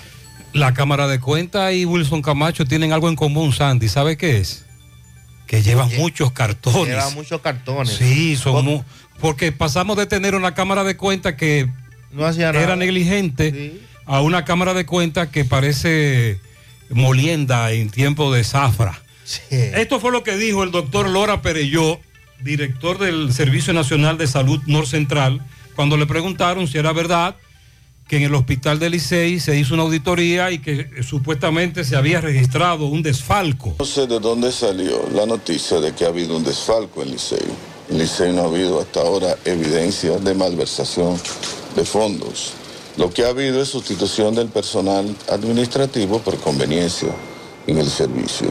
La 0.52 0.74
Cámara 0.74 1.08
de 1.08 1.18
Cuentas 1.18 1.72
y 1.72 1.86
Wilson 1.86 2.20
Camacho 2.20 2.66
tienen 2.66 2.92
algo 2.92 3.08
en 3.08 3.16
común, 3.16 3.52
Sandy. 3.52 3.88
¿Sabe 3.88 4.18
qué 4.18 4.38
es? 4.38 4.64
Que 5.46 5.62
llevan 5.62 5.88
muchos 5.96 6.32
cartones. 6.32 6.88
Lleva 6.88 7.08
muchos 7.10 7.40
cartones. 7.40 7.94
Sí, 7.94 8.36
son 8.36 8.84
porque 9.18 9.52
pasamos 9.52 9.96
de 9.96 10.06
tener 10.06 10.34
una 10.34 10.52
Cámara 10.52 10.84
de 10.84 10.96
Cuentas 10.96 11.34
que 11.34 11.70
no 12.10 12.26
hacía 12.26 12.50
era 12.50 12.60
nada. 12.60 12.76
negligente 12.76 13.80
a 14.04 14.20
una 14.20 14.44
Cámara 14.44 14.74
de 14.74 14.84
Cuentas 14.84 15.28
que 15.28 15.44
parece 15.44 16.40
molienda 16.90 17.70
en 17.72 17.90
tiempo 17.90 18.32
de 18.32 18.44
zafra. 18.44 19.02
Esto 19.50 20.00
fue 20.00 20.12
lo 20.12 20.22
que 20.22 20.36
dijo 20.36 20.62
el 20.62 20.70
doctor 20.70 21.08
Lora 21.08 21.42
Pereyó, 21.42 22.00
director 22.42 22.98
del 22.98 23.32
Servicio 23.32 23.72
Nacional 23.72 24.18
de 24.18 24.26
Salud 24.26 24.60
Norcentral, 24.66 25.40
cuando 25.74 25.96
le 25.96 26.06
preguntaron 26.06 26.66
si 26.66 26.78
era 26.78 26.92
verdad 26.92 27.36
que 28.08 28.18
en 28.18 28.24
el 28.24 28.34
hospital 28.34 28.78
de 28.78 28.90
Licey 28.90 29.40
se 29.40 29.58
hizo 29.58 29.72
una 29.72 29.84
auditoría 29.84 30.50
y 30.50 30.58
que 30.58 30.80
eh, 30.80 31.02
supuestamente 31.02 31.82
se 31.82 31.96
había 31.96 32.20
registrado 32.20 32.84
un 32.84 33.02
desfalco. 33.02 33.76
No 33.78 33.86
sé 33.86 34.06
de 34.06 34.20
dónde 34.20 34.52
salió 34.52 35.08
la 35.14 35.24
noticia 35.24 35.80
de 35.80 35.94
que 35.94 36.04
ha 36.04 36.08
habido 36.08 36.36
un 36.36 36.44
desfalco 36.44 37.02
en 37.02 37.12
Licey. 37.12 37.38
En 37.88 37.98
Licey 37.98 38.32
no 38.34 38.42
ha 38.42 38.46
habido 38.46 38.80
hasta 38.80 39.00
ahora 39.00 39.36
evidencia 39.46 40.18
de 40.18 40.34
malversación 40.34 41.18
de 41.74 41.84
fondos. 41.86 42.52
Lo 42.98 43.10
que 43.10 43.24
ha 43.24 43.28
habido 43.28 43.62
es 43.62 43.68
sustitución 43.68 44.34
del 44.34 44.48
personal 44.48 45.16
administrativo 45.30 46.18
por 46.18 46.36
conveniencia 46.36 47.08
en 47.66 47.78
el 47.78 47.88
servicio. 47.88 48.48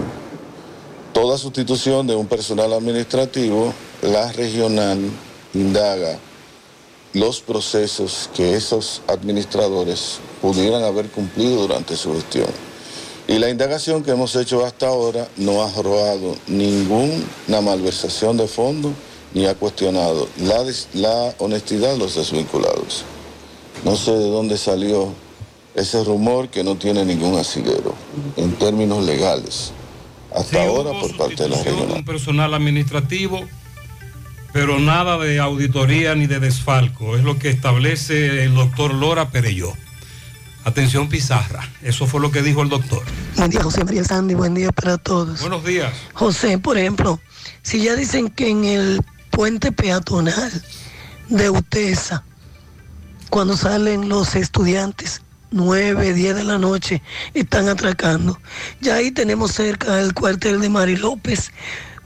Toda 1.14 1.38
sustitución 1.38 2.08
de 2.08 2.16
un 2.16 2.26
personal 2.26 2.74
administrativo, 2.74 3.72
la 4.02 4.32
regional 4.32 4.98
indaga 5.54 6.18
los 7.14 7.42
procesos 7.42 8.32
que 8.34 8.56
esos 8.56 9.04
administradores 9.08 10.20
pudieran 10.42 10.84
haber 10.84 11.10
cumplido 11.10 11.62
durante 11.62 11.96
su 11.96 12.14
gestión. 12.14 12.48
Y 13.28 13.38
la 13.38 13.50
indagación 13.50 14.02
que 14.02 14.12
hemos 14.12 14.36
hecho 14.36 14.66
hasta 14.66 14.88
ahora 14.88 15.28
no 15.38 15.62
ha 15.62 15.68
arrojado 15.68 16.36
ninguna 16.48 17.62
malversación 17.62 18.38
de 18.38 18.48
fondos 18.48 18.94
ni 19.36 19.46
ha 19.46 19.54
cuestionado 19.54 20.28
la 20.40 21.36
honestidad 21.38 21.92
de 21.92 21.98
los 22.00 22.16
desvinculados. 22.16 23.06
No 23.84 23.96
sé 23.96 24.12
de 24.12 24.30
dónde 24.30 24.58
salió 24.58 25.14
ese 25.76 26.04
rumor 26.04 26.50
que 26.50 26.64
no 26.64 26.76
tiene 26.76 27.06
ningún 27.06 27.38
asidero 27.38 27.96
en 28.38 28.54
términos 28.54 29.04
legales. 29.04 29.74
Hasta 30.36 30.64
ahora 30.64 30.92
por 30.92 31.16
parte 31.18 31.44
de 31.44 31.50
la 31.50 31.58
regional. 31.58 31.98
Un 31.98 32.06
personal 32.06 32.54
administrativo, 32.54 33.42
pero 34.54 34.80
nada 34.80 35.18
de 35.18 35.40
auditoría 35.40 36.16
ni 36.16 36.28
de 36.28 36.40
desfalco. 36.40 37.18
Es 37.18 37.24
lo 37.24 37.38
que 37.38 37.50
establece 37.50 38.44
el 38.44 38.54
doctor 38.54 38.94
Lora 38.94 39.30
Pereyó. 39.30 39.74
Atención 40.64 41.10
Pizarra, 41.10 41.68
eso 41.82 42.06
fue 42.06 42.22
lo 42.22 42.32
que 42.32 42.44
dijo 42.44 42.62
el 42.62 42.70
doctor. 42.70 43.02
Buen 43.36 43.50
día, 43.50 43.64
José 43.64 43.84
María 43.84 44.04
Sandy. 44.04 44.36
Buen 44.36 44.54
día 44.54 44.72
para 44.72 45.00
todos. 45.00 45.42
Buenos 45.42 45.66
días. 45.66 45.92
José, 46.14 46.60
por 46.60 46.78
ejemplo, 46.78 47.20
si 47.64 47.82
ya 47.82 47.96
dicen 47.96 48.30
que 48.30 48.50
en 48.50 48.66
el 48.66 49.02
puente 49.32 49.72
peatonal 49.72 50.52
de 51.30 51.50
Utesa, 51.50 52.24
cuando 53.32 53.56
salen 53.56 54.10
los 54.10 54.36
estudiantes, 54.36 55.22
9, 55.52 56.14
10 56.14 56.36
de 56.36 56.44
la 56.44 56.58
noche, 56.58 57.02
están 57.34 57.70
atracando, 57.70 58.38
ya 58.82 58.96
ahí 58.96 59.10
tenemos 59.10 59.54
cerca 59.54 60.02
el 60.02 60.14
cuartel 60.14 60.60
de 60.60 60.68
Mari 60.68 60.98
López, 60.98 61.50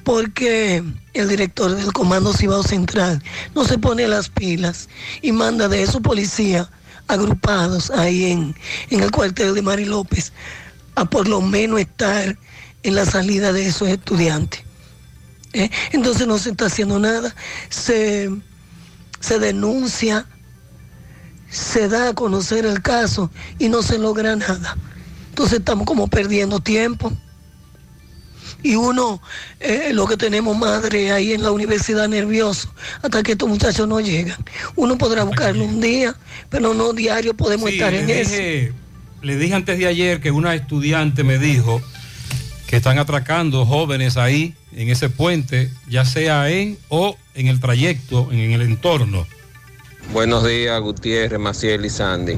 porque 0.03 0.83
el 1.15 1.27
director 1.27 1.75
del 1.75 1.91
Comando 1.93 2.31
Cibao 2.31 2.61
Central 2.61 3.23
no 3.55 3.65
se 3.65 3.79
pone 3.79 4.07
las 4.07 4.29
pilas 4.29 4.87
y 5.23 5.31
manda 5.31 5.67
de 5.67 5.81
esos 5.81 6.01
policías 6.01 6.69
agrupados 7.07 7.89
ahí 7.89 8.31
en, 8.31 8.55
en 8.91 9.01
el 9.01 9.09
cuartel 9.09 9.55
de 9.55 9.63
Mari 9.63 9.85
López 9.85 10.31
a 10.93 11.05
por 11.05 11.27
lo 11.27 11.41
menos 11.41 11.79
estar 11.79 12.37
en 12.83 12.95
la 12.95 13.05
salida 13.05 13.51
de 13.51 13.65
esos 13.65 13.89
estudiantes. 13.89 14.61
¿eh? 15.53 15.71
Entonces 15.91 16.27
no 16.27 16.37
se 16.37 16.51
está 16.51 16.67
haciendo 16.67 16.99
nada, 16.99 17.35
se, 17.69 18.29
se 19.19 19.39
denuncia, 19.39 20.27
se 21.55 21.87
da 21.87 22.09
a 22.09 22.13
conocer 22.13 22.65
el 22.65 22.81
caso 22.81 23.31
y 23.59 23.69
no 23.69 23.81
se 23.81 23.97
logra 23.97 24.35
nada. 24.35 24.75
Entonces 25.29 25.59
estamos 25.59 25.85
como 25.85 26.07
perdiendo 26.07 26.59
tiempo. 26.59 27.11
Y 28.63 28.75
uno, 28.75 29.21
eh, 29.59 29.91
lo 29.93 30.07
que 30.07 30.17
tenemos 30.17 30.57
madre 30.57 31.11
ahí 31.11 31.33
en 31.33 31.43
la 31.43 31.51
universidad 31.51 32.07
nervioso, 32.07 32.73
hasta 33.03 33.21
que 33.21 33.33
estos 33.33 33.47
muchachos 33.47 33.87
no 33.87 33.99
llegan. 33.99 34.37
Uno 34.75 34.97
podrá 34.97 35.23
buscarlo 35.23 35.63
un 35.65 35.79
día, 35.81 36.15
pero 36.49 36.73
no 36.73 36.91
diario 36.93 37.35
podemos 37.35 37.69
Sí, 37.69 37.75
estar 37.75 37.93
en 37.93 38.07
le 38.07 38.21
eso. 38.21 38.31
dije, 38.31 38.73
le 39.21 39.37
dije 39.37 39.53
antes 39.53 39.77
de 39.77 39.85
ayer 39.85 40.19
que 40.19 40.31
una 40.31 40.55
estudiante 40.55 41.23
me 41.23 41.37
dijo 41.37 41.81
que 42.67 42.77
están 42.77 42.97
atracando 42.97 43.65
jóvenes 43.67 44.17
ahí 44.17 44.55
en 44.73 44.89
ese 44.89 45.09
puente, 45.09 45.69
ya 45.87 46.03
sea 46.03 46.49
en 46.49 46.77
o 46.89 47.17
en 47.35 47.47
el 47.47 47.59
trayecto, 47.59 48.29
en 48.31 48.51
el 48.51 48.61
entorno. 48.61 49.27
Buenos 50.13 50.47
días, 50.47 50.79
Gutiérrez, 50.81 51.39
Maciel 51.39 51.85
y 51.85 51.89
Sandy. 51.89 52.35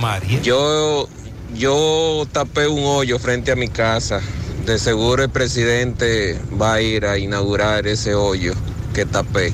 María. 0.00 0.40
Yo, 0.42 1.08
yo 1.54 2.26
tapé 2.32 2.68
un 2.68 2.84
hoyo 2.84 3.18
frente 3.18 3.52
a 3.52 3.56
mi 3.56 3.68
casa. 3.68 4.20
De 4.64 4.78
seguro 4.78 5.22
el 5.24 5.30
presidente 5.30 6.38
va 6.60 6.74
a 6.74 6.82
ir 6.82 7.06
a 7.06 7.18
inaugurar 7.18 7.86
ese 7.86 8.14
hoyo 8.14 8.52
que 8.94 9.06
tapé. 9.06 9.52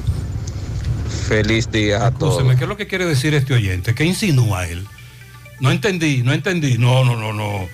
Feliz 1.28 1.70
día 1.70 2.06
a 2.06 2.10
todos. 2.10 2.34
Escúcheme, 2.34 2.56
¿qué 2.56 2.64
es 2.64 2.68
lo 2.68 2.76
que 2.76 2.86
quiere 2.86 3.06
decir 3.06 3.34
este 3.34 3.54
oyente? 3.54 3.94
¿Qué 3.94 4.04
insinúa 4.04 4.66
él? 4.66 4.86
No 5.60 5.70
entendí, 5.70 6.22
no 6.22 6.32
entendí. 6.32 6.78
No, 6.78 7.04
no, 7.04 7.16
no, 7.16 7.32
no. 7.32 7.68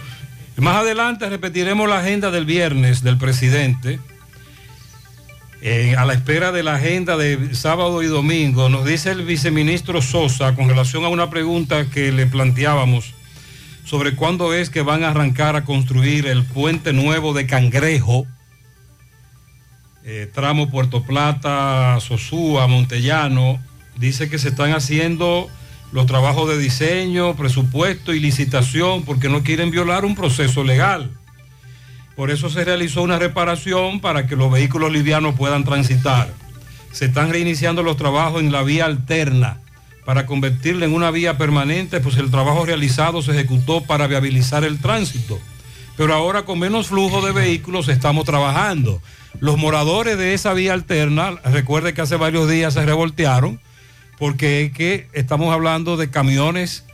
Más 0.57 0.77
adelante 0.77 1.29
repetiremos 1.29 1.89
la 1.89 2.01
agenda 2.01 2.31
del 2.31 2.45
viernes 2.45 3.03
del 3.03 3.17
presidente. 3.17 3.99
Eh, 5.63 5.95
a 5.99 6.07
la 6.07 6.15
espera 6.15 6.53
de 6.53 6.63
la 6.63 6.77
agenda 6.77 7.19
de 7.19 7.55
sábado 7.55 8.03
y 8.03 8.07
domingo, 8.07 8.71
nos 8.71 8.87
dice 8.87 9.11
el 9.11 9.25
viceministro 9.25 10.01
Sosa 10.01 10.55
con 10.55 10.69
relación 10.69 11.05
a 11.05 11.09
una 11.09 11.29
pregunta 11.29 11.91
que 11.91 12.13
le 12.13 12.27
planteábamos 12.27 13.13
sobre 13.85 14.17
cuándo 14.17 14.55
es 14.55 14.71
que 14.71 14.81
van 14.81 15.05
a 15.05 15.11
arrancar 15.11 15.57
a 15.57 15.65
construir 15.65 16.27
el 16.27 16.45
puente 16.45 16.95
nuevo 16.95 17.35
de 17.35 17.47
Cangrejo, 17.47 18.27
eh, 20.05 20.31
tramo 20.33 20.71
Puerto 20.71 21.03
Plata, 21.03 21.99
Sosúa, 22.01 22.67
Montellano. 22.67 23.61
Dice 23.99 24.31
que 24.31 24.39
se 24.39 24.49
están 24.49 24.73
haciendo 24.73 25.51
los 25.93 26.07
trabajos 26.07 26.49
de 26.49 26.57
diseño, 26.57 27.37
presupuesto 27.37 28.15
y 28.15 28.21
licitación 28.21 29.05
porque 29.05 29.29
no 29.29 29.43
quieren 29.43 29.71
violar 29.71 30.07
un 30.07 30.15
proceso 30.15 30.65
legal. 30.65 31.11
Por 32.17 32.31
eso 32.31 32.51
se 32.51 32.65
realizó 32.65 33.03
una 33.03 33.19
reparación 33.19 34.01
para 34.01 34.27
que 34.27 34.37
los 34.37 34.51
vehículos 34.53 34.93
livianos 34.93 35.35
puedan 35.35 35.65
transitar. 35.65 36.33
Se 36.93 37.07
están 37.07 37.31
reiniciando 37.31 37.83
los 37.83 37.97
trabajos 37.97 38.41
en 38.41 38.53
la 38.53 38.63
vía 38.63 38.85
alterna 38.85 39.61
para 40.05 40.27
convertirla 40.27 40.87
en 40.87 40.95
una 40.95 41.11
vía 41.11 41.39
permanente, 41.39 42.01
pues 42.01 42.17
el 42.17 42.31
trabajo 42.31 42.67
realizado 42.67 43.23
se 43.23 43.33
ejecutó 43.33 43.83
para 43.83 44.07
viabilizar 44.07 44.65
el 44.65 44.81
tránsito. 44.81 45.39
Pero 45.97 46.15
ahora 46.15 46.43
con 46.45 46.59
menos 46.59 46.89
flujo 46.89 47.25
de 47.25 47.33
vehículos 47.33 47.89
estamos 47.89 48.25
trabajando. 48.25 49.01
Los 49.39 49.57
moradores 49.57 50.19
de 50.19 50.35
esa 50.35 50.53
vía 50.53 50.73
alterna, 50.73 51.33
recuerde 51.45 51.95
que 51.95 52.01
hace 52.01 52.17
varios 52.17 52.49
días 52.49 52.75
se 52.75 52.85
revoltearon, 52.85 53.61
porque 54.19 54.65
es 54.65 54.73
que 54.73 55.09
estamos 55.13 55.53
hablando 55.53 55.97
de 55.97 56.11
camiones 56.11 56.85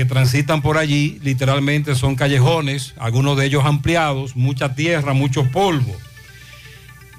que 0.00 0.06
transitan 0.06 0.62
por 0.62 0.78
allí, 0.78 1.18
literalmente 1.22 1.94
son 1.94 2.16
callejones, 2.16 2.94
algunos 2.96 3.36
de 3.36 3.44
ellos 3.44 3.66
ampliados, 3.66 4.34
mucha 4.34 4.74
tierra, 4.74 5.12
mucho 5.12 5.50
polvo. 5.50 5.94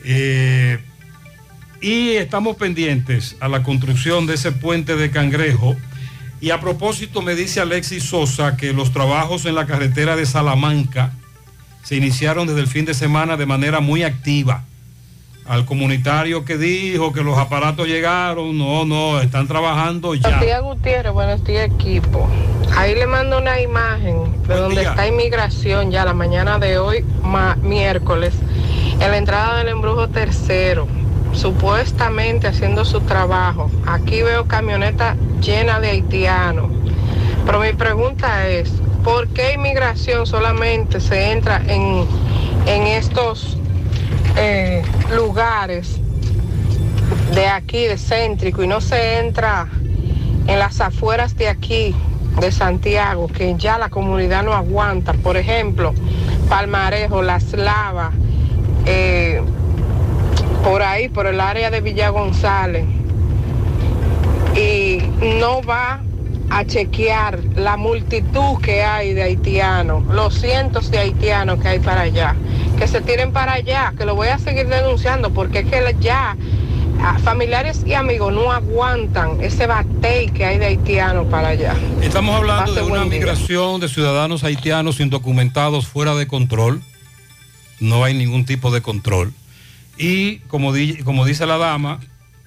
Eh, 0.04 0.80
y 1.80 2.14
estamos 2.14 2.56
pendientes 2.56 3.36
a 3.40 3.50
la 3.50 3.62
construcción 3.62 4.26
de 4.26 4.34
ese 4.34 4.52
puente 4.52 4.96
de 4.96 5.12
cangrejo. 5.12 5.76
Y 6.40 6.50
a 6.50 6.60
propósito, 6.60 7.22
me 7.22 7.36
dice 7.36 7.60
Alexis 7.60 8.02
Sosa 8.02 8.58
que 8.58 8.74
los 8.74 8.92
trabajos 8.92 9.46
en 9.46 9.54
la 9.54 9.68
carretera 9.68 10.16
de 10.16 10.26
Salamanca 10.26 11.14
se 11.84 11.98
iniciaron 11.98 12.48
desde 12.48 12.62
el 12.62 12.68
fin 12.68 12.86
de 12.86 12.96
semana 12.96 13.38
de 13.38 13.46
manera 13.46 13.80
muy 13.80 14.02
activa. 14.02 14.66
Al 15.46 15.66
comunitario 15.66 16.46
que 16.46 16.58
dijo 16.58 17.12
que 17.12 17.24
los 17.24 17.38
aparatos 17.38 17.88
llegaron, 17.88 18.58
no, 18.58 18.86
no, 18.86 19.20
están 19.20 19.48
trabajando 19.48 20.14
ya. 20.14 20.22
Buenos 20.30 20.42
días, 20.46 20.62
Gutiérrez. 20.62 21.12
Buenos 21.14 21.44
días, 21.44 21.66
equipo. 21.66 22.28
Ahí 22.78 22.96
le 22.96 23.08
mando 23.08 23.40
una 23.40 23.60
imagen 23.60 24.42
de 24.48 24.56
donde 24.56 24.84
está 24.84 25.08
inmigración 25.08 25.92
ya 25.92 26.06
la 26.06 26.14
mañana 26.14 26.58
de 26.60 26.78
hoy, 26.78 27.04
ma- 27.24 27.58
miércoles, 27.62 28.34
en 28.94 29.00
la 29.12 29.18
entrada 29.18 29.58
del 29.58 29.70
embrujo 29.70 30.08
tercero, 30.10 30.88
supuestamente 31.34 32.48
haciendo 32.48 32.86
su 32.86 33.02
trabajo. 33.02 33.70
Aquí 33.88 34.22
veo 34.22 34.46
camioneta 34.48 35.18
llena 35.42 35.80
de 35.80 35.90
haitianos. 35.90 36.70
Pero 37.46 37.60
mi 37.60 37.74
pregunta 37.74 38.48
es, 38.48 38.72
¿por 39.04 39.28
qué 39.30 39.54
inmigración 39.54 40.28
solamente 40.28 41.02
se 41.02 41.32
entra 41.32 41.62
en, 41.68 42.06
en 42.68 42.84
estos 42.88 43.58
eh, 44.38 44.84
lugares 45.16 46.00
de 47.34 47.48
aquí, 47.48 47.86
de 47.86 47.98
céntrico, 47.98 48.64
y 48.64 48.68
no 48.68 48.82
se 48.82 49.20
entra 49.20 49.68
en 50.48 50.60
las 50.60 50.82
afueras 50.82 51.36
de 51.38 51.50
aquí, 51.50 51.96
de 52.40 52.52
Santiago, 52.52 53.28
que 53.28 53.56
ya 53.58 53.78
la 53.78 53.90
comunidad 53.90 54.44
no 54.44 54.54
aguanta? 54.54 55.14
Por 55.14 55.38
ejemplo, 55.38 55.94
Palmarejo, 56.50 57.22
Las 57.22 57.54
Lavas, 57.54 58.14
eh, 58.86 59.42
por 60.64 60.82
ahí, 60.82 61.10
por 61.10 61.26
el 61.28 61.40
área 61.42 61.70
de 61.70 61.82
Villa 61.82 62.10
González, 62.10 62.86
y 64.56 65.00
no 65.40 65.62
va 65.62 66.02
a 66.50 66.66
chequear 66.66 67.40
la 67.56 67.78
multitud 67.78 68.60
que 68.62 68.84
hay 68.84 69.14
de 69.14 69.24
haitianos, 69.24 70.06
los 70.08 70.34
cientos 70.34 70.92
de 70.92 71.00
haitianos 71.00 71.60
que 71.60 71.68
hay 71.70 71.80
para 71.80 72.02
allá, 72.02 72.36
que 72.82 72.88
se 72.88 73.00
tiren 73.02 73.32
para 73.32 73.54
allá, 73.54 73.94
que 73.96 74.06
lo 74.06 74.16
voy 74.16 74.30
a 74.30 74.40
seguir 74.40 74.68
denunciando 74.68 75.32
porque 75.32 75.60
es 75.60 75.66
que 75.70 75.96
ya 76.00 76.36
familiares 77.24 77.82
y 77.86 77.94
amigos 77.94 78.34
no 78.34 78.52
aguantan 78.52 79.40
ese 79.40 79.68
batey 79.68 80.30
que 80.30 80.46
hay 80.46 80.58
de 80.58 80.66
haitianos 80.66 81.28
para 81.28 81.50
allá. 81.50 81.76
Estamos 82.02 82.36
hablando 82.36 82.74
de 82.74 82.82
una 82.82 83.04
día. 83.04 83.12
migración 83.20 83.82
de 83.82 83.88
ciudadanos 83.88 84.44
haitianos 84.44 85.00
indocumentados 85.00 85.86
fuera 85.86 86.16
de 86.16 86.26
control. 86.26 86.82
No 87.80 88.04
hay 88.04 88.16
ningún 88.16 88.46
tipo 88.46 88.72
de 88.72 88.82
control. 88.82 89.32
Y 90.00 90.38
como, 90.48 90.74
di- 90.74 91.04
como 91.04 91.24
dice 91.24 91.46
la 91.46 91.58
dama, 91.60 92.00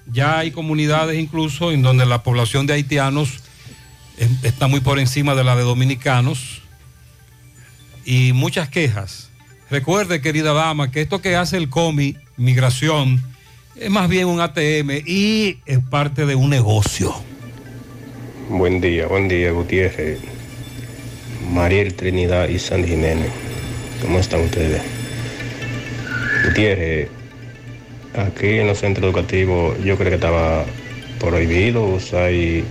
ya 0.05 0.39
hay 0.39 0.51
comunidades 0.51 1.17
incluso 1.17 1.71
en 1.71 1.81
donde 1.81 2.05
la 2.05 2.23
población 2.23 2.67
de 2.67 2.73
haitianos 2.73 3.39
eh, 4.17 4.27
está 4.43 4.67
muy 4.67 4.81
por 4.81 4.99
encima 4.99 5.33
de 5.33 5.45
la 5.45 5.55
de 5.55 5.63
dominicanos 5.63 6.61
y 8.03 8.33
muchas 8.33 8.67
quejas. 8.67 9.24
Recuerde, 9.69 10.21
querida 10.21 10.53
dama, 10.53 10.91
que 10.91 11.01
esto 11.01 11.21
que 11.21 11.35
hace 11.35 11.57
el 11.57 11.69
COMI, 11.69 12.15
migración, 12.37 13.21
es 13.75 13.89
más 13.89 14.07
bien 14.09 14.27
un 14.27 14.39
ATM 14.39 15.01
y 15.05 15.57
es 15.65 15.79
parte 15.89 16.25
de 16.25 16.35
un 16.35 16.49
negocio. 16.49 17.13
Buen 18.49 18.79
día, 18.79 19.07
buen 19.07 19.27
día, 19.27 19.51
Gutiérrez, 19.51 20.19
Mariel 21.51 21.95
Trinidad 21.95 22.47
y 22.47 22.59
Sandy 22.59 22.89
Jiménez. 22.89 23.29
¿Cómo 24.01 24.19
están 24.19 24.41
ustedes? 24.41 24.81
Gutiérrez, 26.45 27.09
aquí 28.15 28.59
en 28.59 28.67
los 28.67 28.77
centros 28.77 29.05
educativos 29.05 29.75
yo 29.83 29.97
creo 29.97 30.09
que 30.09 30.15
estaba 30.15 30.63
prohibido 31.19 31.85
usar 31.85 32.31
y- 32.31 32.63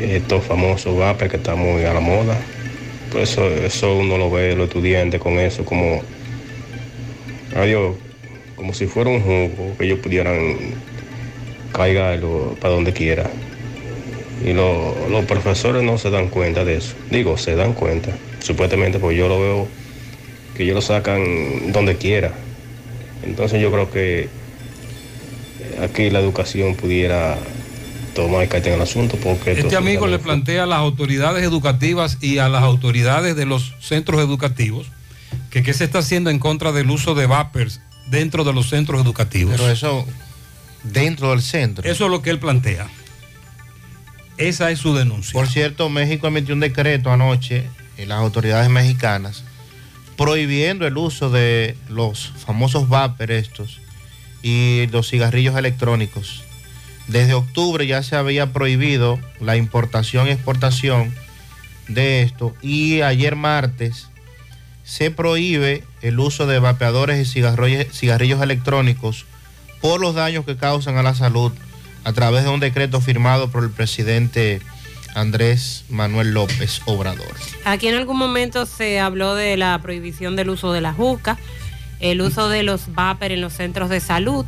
estos 0.00 0.44
famosos 0.44 0.96
vapes 0.96 1.28
que 1.28 1.36
están 1.38 1.58
muy 1.58 1.82
a 1.82 1.92
la 1.92 1.98
moda. 2.00 2.38
Por 3.12 3.22
eso, 3.22 3.46
eso 3.48 3.96
uno 3.96 4.18
lo 4.18 4.30
ve, 4.30 4.54
los 4.54 4.68
estudiantes 4.68 5.20
con 5.20 5.38
eso, 5.38 5.64
como, 5.64 6.02
adiós, 7.56 7.96
como 8.56 8.74
si 8.74 8.86
fuera 8.86 9.10
un 9.10 9.20
jugo 9.22 9.76
que 9.78 9.84
ellos 9.86 9.98
pudieran 10.00 10.56
caigarlo 11.72 12.56
para 12.60 12.74
donde 12.74 12.92
quiera. 12.92 13.24
Y 14.44 14.52
lo- 14.52 14.94
los 15.10 15.24
profesores 15.24 15.82
no 15.82 15.98
se 15.98 16.10
dan 16.10 16.28
cuenta 16.28 16.64
de 16.64 16.76
eso. 16.76 16.94
Digo, 17.10 17.36
se 17.38 17.56
dan 17.56 17.72
cuenta. 17.72 18.10
Supuestamente, 18.40 18.98
pues 18.98 19.16
yo 19.16 19.28
lo 19.28 19.40
veo 19.40 19.68
que 20.56 20.64
ellos 20.64 20.74
lo 20.76 20.82
sacan 20.82 21.72
donde 21.72 21.96
quiera. 21.96 22.32
Entonces 23.24 23.60
yo 23.60 23.70
creo 23.70 23.90
que 23.90 24.28
aquí 25.82 26.10
la 26.10 26.20
educación 26.20 26.74
pudiera 26.74 27.36
tomar 28.14 28.48
carta 28.48 28.68
en 28.68 28.74
el 28.74 28.82
asunto 28.82 29.16
porque 29.22 29.52
Este 29.52 29.76
amigo 29.76 30.06
le 30.06 30.18
plantea 30.18 30.64
a 30.64 30.66
las 30.66 30.78
autoridades 30.78 31.42
educativas 31.44 32.18
y 32.20 32.38
a 32.38 32.48
las 32.48 32.62
autoridades 32.62 33.36
de 33.36 33.46
los 33.46 33.74
centros 33.80 34.20
educativos 34.20 34.86
que 35.50 35.62
qué 35.62 35.74
se 35.74 35.84
está 35.84 36.00
haciendo 36.00 36.30
en 36.30 36.38
contra 36.38 36.72
del 36.72 36.90
uso 36.90 37.14
de 37.14 37.26
vapers 37.26 37.80
dentro 38.10 38.44
de 38.44 38.52
los 38.52 38.68
centros 38.68 39.02
educativos. 39.02 39.54
Pero 39.56 39.70
eso 39.70 40.06
dentro 40.82 41.30
del 41.30 41.42
centro. 41.42 41.88
Eso 41.88 42.04
es 42.04 42.10
lo 42.10 42.22
que 42.22 42.30
él 42.30 42.38
plantea. 42.38 42.88
Esa 44.36 44.70
es 44.70 44.78
su 44.78 44.94
denuncia. 44.94 45.32
Por 45.32 45.48
cierto, 45.48 45.88
México 45.88 46.28
emitió 46.28 46.54
un 46.54 46.60
decreto 46.60 47.10
anoche 47.10 47.64
en 47.96 48.08
las 48.08 48.18
autoridades 48.18 48.70
mexicanas 48.70 49.44
prohibiendo 50.18 50.84
el 50.84 50.96
uso 50.96 51.30
de 51.30 51.76
los 51.88 52.32
famosos 52.44 52.88
vapor 52.88 53.30
estos 53.30 53.80
y 54.42 54.88
los 54.90 55.08
cigarrillos 55.08 55.56
electrónicos. 55.56 56.42
Desde 57.08 57.34
octubre 57.34 57.86
ya 57.86 58.02
se 58.02 58.16
había 58.16 58.52
prohibido 58.52 59.18
la 59.40 59.56
importación 59.56 60.28
y 60.28 60.30
exportación 60.30 61.14
de 61.88 62.22
esto 62.22 62.54
y 62.60 63.00
ayer 63.00 63.34
martes 63.34 64.08
se 64.84 65.10
prohíbe 65.10 65.84
el 66.02 66.18
uso 66.20 66.46
de 66.46 66.58
vapeadores 66.58 67.20
y 67.20 67.42
cigarrillos, 67.92 68.42
electrónicos 68.42 69.26
por 69.80 70.00
los 70.00 70.14
daños 70.14 70.44
que 70.44 70.56
causan 70.56 70.96
a 70.96 71.02
la 71.02 71.14
salud 71.14 71.52
a 72.04 72.12
través 72.12 72.44
de 72.44 72.50
un 72.50 72.60
decreto 72.60 73.00
firmado 73.00 73.50
por 73.50 73.64
el 73.64 73.70
presidente 73.70 74.60
Andrés 75.14 75.84
Manuel 75.88 76.32
López 76.32 76.82
Obrador. 76.84 77.34
Aquí 77.64 77.88
en 77.88 77.96
algún 77.96 78.18
momento 78.18 78.66
se 78.66 79.00
habló 79.00 79.34
de 79.34 79.56
la 79.56 79.78
prohibición 79.80 80.36
del 80.36 80.50
uso 80.50 80.72
de 80.72 80.80
la 80.80 80.92
juca, 80.92 81.38
el 82.00 82.20
uso 82.20 82.48
de 82.48 82.62
los 82.62 82.94
vapor 82.94 83.32
en 83.32 83.40
los 83.40 83.54
centros 83.54 83.90
de 83.90 84.00
salud, 84.00 84.44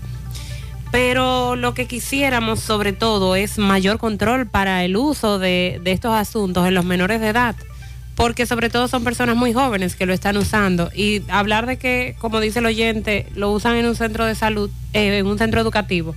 pero 0.90 1.56
lo 1.56 1.74
que 1.74 1.86
quisiéramos 1.86 2.60
sobre 2.60 2.92
todo 2.92 3.36
es 3.36 3.58
mayor 3.58 3.98
control 3.98 4.46
para 4.46 4.84
el 4.84 4.96
uso 4.96 5.38
de, 5.38 5.80
de 5.82 5.92
estos 5.92 6.12
asuntos 6.12 6.66
en 6.66 6.74
los 6.74 6.84
menores 6.84 7.20
de 7.20 7.28
edad, 7.28 7.54
porque 8.16 8.46
sobre 8.46 8.70
todo 8.70 8.88
son 8.88 9.04
personas 9.04 9.36
muy 9.36 9.52
jóvenes 9.52 9.96
que 9.96 10.06
lo 10.06 10.12
están 10.12 10.36
usando 10.36 10.90
y 10.94 11.22
hablar 11.28 11.66
de 11.66 11.78
que, 11.78 12.16
como 12.18 12.40
dice 12.40 12.58
el 12.58 12.66
oyente, 12.66 13.26
lo 13.34 13.50
usan 13.52 13.76
en 13.76 13.86
un 13.86 13.96
centro 13.96 14.24
de 14.26 14.34
salud, 14.34 14.70
eh, 14.92 15.18
en 15.18 15.26
un 15.26 15.38
centro 15.38 15.60
educativo. 15.60 16.14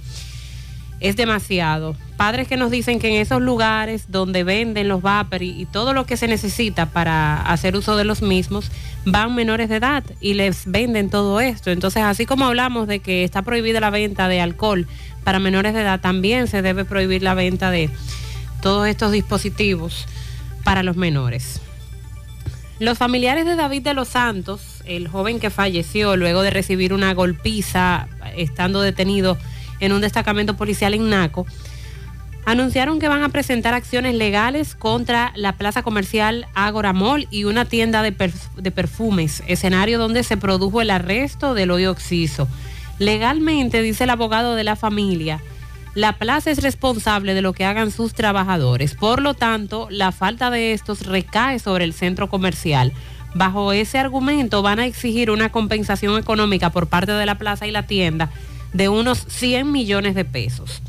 Es 0.99 1.15
demasiado. 1.15 1.95
Padres 2.17 2.47
que 2.47 2.57
nos 2.57 2.71
dicen 2.71 2.99
que 2.99 3.09
en 3.09 3.21
esos 3.21 3.41
lugares 3.41 4.05
donde 4.09 4.43
venden 4.43 4.87
los 4.87 5.01
vapor 5.01 5.41
y, 5.41 5.49
y 5.61 5.65
todo 5.65 5.93
lo 5.93 6.05
que 6.05 6.15
se 6.15 6.27
necesita 6.27 6.85
para 6.87 7.41
hacer 7.41 7.75
uso 7.75 7.97
de 7.97 8.05
los 8.05 8.21
mismos, 8.21 8.71
van 9.05 9.35
menores 9.35 9.69
de 9.69 9.77
edad 9.77 10.03
y 10.21 10.35
les 10.35 10.63
venden 10.65 11.09
todo 11.09 11.39
esto. 11.39 11.71
Entonces, 11.71 12.03
así 12.03 12.25
como 12.25 12.45
hablamos 12.45 12.87
de 12.87 12.99
que 12.99 13.23
está 13.23 13.41
prohibida 13.41 13.79
la 13.79 13.89
venta 13.89 14.27
de 14.27 14.41
alcohol 14.41 14.87
para 15.23 15.39
menores 15.39 15.73
de 15.73 15.81
edad, 15.81 15.99
también 15.99 16.47
se 16.47 16.61
debe 16.61 16.85
prohibir 16.85 17.23
la 17.23 17.33
venta 17.33 17.71
de 17.71 17.89
todos 18.61 18.87
estos 18.87 19.11
dispositivos 19.11 20.05
para 20.63 20.83
los 20.83 20.95
menores. 20.95 21.61
Los 22.79 22.97
familiares 22.97 23.45
de 23.45 23.55
David 23.55 23.83
de 23.83 23.93
los 23.93 24.07
Santos, 24.07 24.81
el 24.85 25.07
joven 25.07 25.39
que 25.39 25.49
falleció 25.49 26.17
luego 26.17 26.41
de 26.41 26.49
recibir 26.49 26.93
una 26.93 27.13
golpiza 27.13 28.07
estando 28.35 28.81
detenido 28.81 29.37
en 29.79 29.93
un 29.93 30.01
destacamento 30.01 30.55
policial 30.55 30.93
en 30.93 31.09
Naco, 31.09 31.45
anunciaron 32.45 32.99
que 32.99 33.07
van 33.07 33.23
a 33.23 33.29
presentar 33.29 33.73
acciones 33.73 34.15
legales 34.15 34.75
contra 34.75 35.31
la 35.35 35.53
plaza 35.53 35.83
comercial 35.83 36.47
Agora 36.53 36.93
Mall 36.93 37.27
y 37.31 37.45
una 37.45 37.65
tienda 37.65 38.01
de, 38.01 38.15
de 38.57 38.71
perfumes, 38.71 39.43
escenario 39.47 39.97
donde 39.97 40.23
se 40.23 40.37
produjo 40.37 40.81
el 40.81 40.91
arresto 40.91 41.53
del 41.53 41.71
hoyo 41.71 41.91
Oxiso. 41.91 42.47
Legalmente, 42.99 43.81
dice 43.81 44.03
el 44.03 44.09
abogado 44.09 44.55
de 44.55 44.63
la 44.63 44.75
familia, 44.75 45.39
la 45.95 46.13
plaza 46.13 46.51
es 46.51 46.61
responsable 46.61 47.33
de 47.33 47.41
lo 47.41 47.53
que 47.53 47.65
hagan 47.65 47.91
sus 47.91 48.13
trabajadores. 48.13 48.95
Por 48.95 49.21
lo 49.21 49.35
tanto, 49.35 49.87
la 49.91 50.11
falta 50.11 50.49
de 50.49 50.73
estos 50.73 51.05
recae 51.05 51.59
sobre 51.59 51.85
el 51.85 51.93
centro 51.93 52.29
comercial. 52.29 52.93
Bajo 53.35 53.73
ese 53.73 53.99
argumento 53.99 54.61
van 54.61 54.79
a 54.79 54.85
exigir 54.85 55.31
una 55.31 55.51
compensación 55.51 56.17
económica 56.19 56.71
por 56.71 56.87
parte 56.87 57.11
de 57.13 57.25
la 57.25 57.37
plaza 57.37 57.67
y 57.67 57.71
la 57.71 57.87
tienda 57.87 58.29
de 58.73 58.89
unos 58.89 59.25
100 59.27 59.71
millones 59.71 60.15
de 60.15 60.25
pesos. 60.25 60.81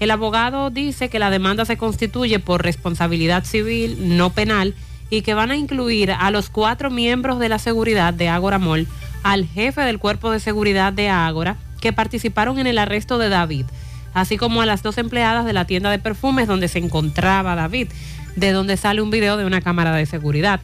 El 0.00 0.10
abogado 0.10 0.70
dice 0.70 1.08
que 1.08 1.18
la 1.18 1.30
demanda 1.30 1.64
se 1.64 1.76
constituye 1.76 2.38
por 2.38 2.62
responsabilidad 2.62 3.44
civil, 3.44 4.16
no 4.16 4.30
penal, 4.30 4.74
y 5.08 5.22
que 5.22 5.34
van 5.34 5.50
a 5.50 5.56
incluir 5.56 6.10
a 6.10 6.30
los 6.30 6.50
cuatro 6.50 6.90
miembros 6.90 7.38
de 7.38 7.48
la 7.48 7.58
seguridad 7.58 8.12
de 8.12 8.28
Ágora 8.28 8.58
Mall, 8.58 8.88
al 9.22 9.46
jefe 9.46 9.80
del 9.82 9.98
cuerpo 9.98 10.30
de 10.30 10.40
seguridad 10.40 10.92
de 10.92 11.08
Ágora, 11.08 11.56
que 11.80 11.92
participaron 11.92 12.58
en 12.58 12.66
el 12.66 12.78
arresto 12.78 13.18
de 13.18 13.28
David, 13.28 13.66
así 14.12 14.36
como 14.36 14.62
a 14.62 14.66
las 14.66 14.82
dos 14.82 14.98
empleadas 14.98 15.44
de 15.44 15.52
la 15.52 15.66
tienda 15.66 15.90
de 15.90 15.98
perfumes 15.98 16.48
donde 16.48 16.68
se 16.68 16.78
encontraba 16.78 17.54
David, 17.54 17.88
de 18.34 18.52
donde 18.52 18.76
sale 18.76 19.00
un 19.00 19.10
video 19.10 19.36
de 19.36 19.46
una 19.46 19.60
cámara 19.60 19.94
de 19.94 20.06
seguridad. 20.06 20.60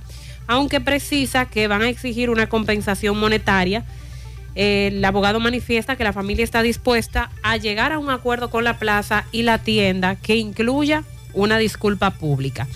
Aunque 0.46 0.80
precisa 0.80 1.46
que 1.46 1.68
van 1.68 1.82
a 1.82 1.88
exigir 1.88 2.28
una 2.28 2.48
compensación 2.48 3.18
monetaria 3.18 3.84
el 4.55 5.05
abogado 5.05 5.40
manifiesta 5.40 5.96
que 5.96 6.05
la 6.05 6.12
familia 6.12 6.44
está 6.44 6.62
dispuesta 6.62 7.30
a 7.42 7.57
llegar 7.57 7.92
a 7.92 7.98
un 7.98 8.11
acuerdo 8.11 8.50
con 8.50 8.64
la 8.64 8.78
plaza 8.78 9.24
y 9.32 9.42
la 9.42 9.59
tienda 9.59 10.16
que 10.16 10.36
incluya 10.36 11.05
una 11.32 11.59
disculpa 11.59 12.11
pública. 12.11 12.66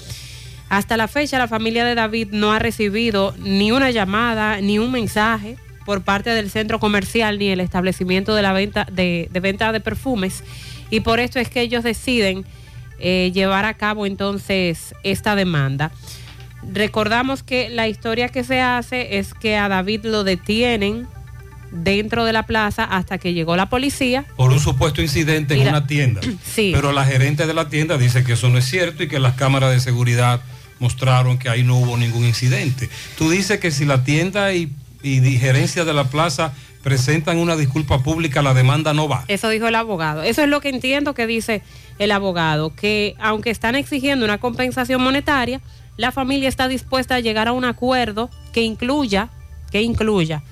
Hasta 0.68 0.97
la 0.97 1.07
fecha 1.07 1.39
la 1.39 1.49
familia 1.49 1.85
de 1.85 1.95
David 1.95 2.29
no 2.33 2.53
ha 2.53 2.59
recibido 2.59 3.35
ni 3.39 3.70
una 3.70 3.91
llamada 3.91 4.61
ni 4.61 4.79
un 4.79 4.91
mensaje 4.91 5.57
por 5.85 6.03
parte 6.03 6.31
del 6.31 6.51
centro 6.51 6.81
comercial 6.81 7.39
ni 7.39 7.49
el 7.49 7.61
establecimiento 7.61 8.35
de 8.35 8.43
la 8.43 8.53
venta 8.53 8.87
de, 8.91 9.29
venta 9.41 9.70
de 9.70 9.81
perfumes 9.81 10.43
y 10.91 11.01
por 11.01 11.20
esto 11.20 11.39
es 11.39 11.49
que 11.49 11.61
ellos 11.61 11.85
deciden 11.85 12.45
eh, 12.99 13.31
llevar 13.33 13.64
a 13.64 13.74
cabo 13.74 14.07
entonces 14.07 14.95
esta 15.05 15.37
demanda. 15.37 15.93
Recordamos 16.72 17.45
que 17.45 17.68
la 17.68 17.87
historia 17.87 18.29
que 18.29 18.43
se 18.43 18.61
hace 18.61 19.18
es 19.18 19.35
que 19.35 19.57
a 19.57 19.68
David 19.68 20.05
lo 20.05 20.24
detienen 20.24 21.07
dentro 21.71 22.25
de 22.25 22.33
la 22.33 22.45
plaza 22.45 22.85
hasta 22.85 23.19
que 23.19 23.33
llegó 23.33 23.57
la 23.57 23.69
policía. 23.69 24.25
Por 24.37 24.51
un 24.51 24.61
supuesto 24.61 25.03
incidente 25.03 25.55
en 25.55 25.69
una 25.69 25.87
tienda. 25.87 26.21
Sí. 26.47 26.73
Pero 26.75 26.93
la 26.93 27.05
gerente 27.05 27.47
de 27.47 27.53
la 27.55 27.69
tienda 27.69 27.99
dice 27.99 28.25
que 28.25 28.33
eso 28.33 28.49
no 28.49 28.59
es 28.59 28.64
cierto 28.64 29.03
y 29.03 29.09
que 29.09 29.19
las 29.19 29.35
cámaras 29.35 29.73
de 29.73 29.81
seguridad 29.81 30.41
mostraron 30.79 31.39
que 31.39 31.49
ahí 31.49 31.62
no 31.62 31.77
hubo 31.77 31.97
ningún 31.97 32.25
incidente. 32.25 32.89
Tú 33.19 33.31
dices 33.31 33.61
que 33.61 33.71
si 33.71 33.85
la 33.85 34.05
tienda 34.05 34.53
y, 34.55 34.73
y 35.03 35.21
gerencia 35.39 35.85
de 35.85 35.93
la 35.93 36.05
plaza 36.05 36.53
presentan 36.83 37.39
una 37.39 37.57
disculpa 37.57 38.03
pública, 38.03 38.43
la 38.43 38.55
demanda 38.55 38.95
no 38.95 39.09
va. 39.09 39.25
Eso 39.29 39.49
dijo 39.49 39.67
el 39.67 39.75
abogado. 39.75 40.23
Eso 40.23 40.43
es 40.43 40.49
lo 40.49 40.61
que 40.61 40.69
entiendo 40.69 41.14
que 41.14 41.27
dice 41.27 41.62
el 41.99 42.12
abogado, 42.12 42.75
que 42.75 43.14
aunque 43.19 43.51
están 43.51 43.75
exigiendo 43.75 44.25
una 44.25 44.39
compensación 44.39 45.03
monetaria, 45.03 45.61
la 45.97 46.12
familia 46.12 46.49
está 46.49 46.69
dispuesta 46.69 47.17
a 47.17 47.21
llegar 47.21 47.49
a 47.49 47.53
un 47.53 47.64
acuerdo 47.64 48.31
que 48.53 48.62
incluya, 48.62 49.31
que 49.71 49.83
incluya 49.83 50.43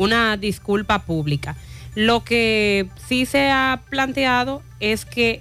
una 0.00 0.36
disculpa 0.36 1.00
pública. 1.00 1.56
Lo 1.94 2.24
que 2.24 2.86
sí 3.06 3.26
se 3.26 3.50
ha 3.50 3.80
planteado 3.90 4.62
es 4.80 5.04
que 5.04 5.40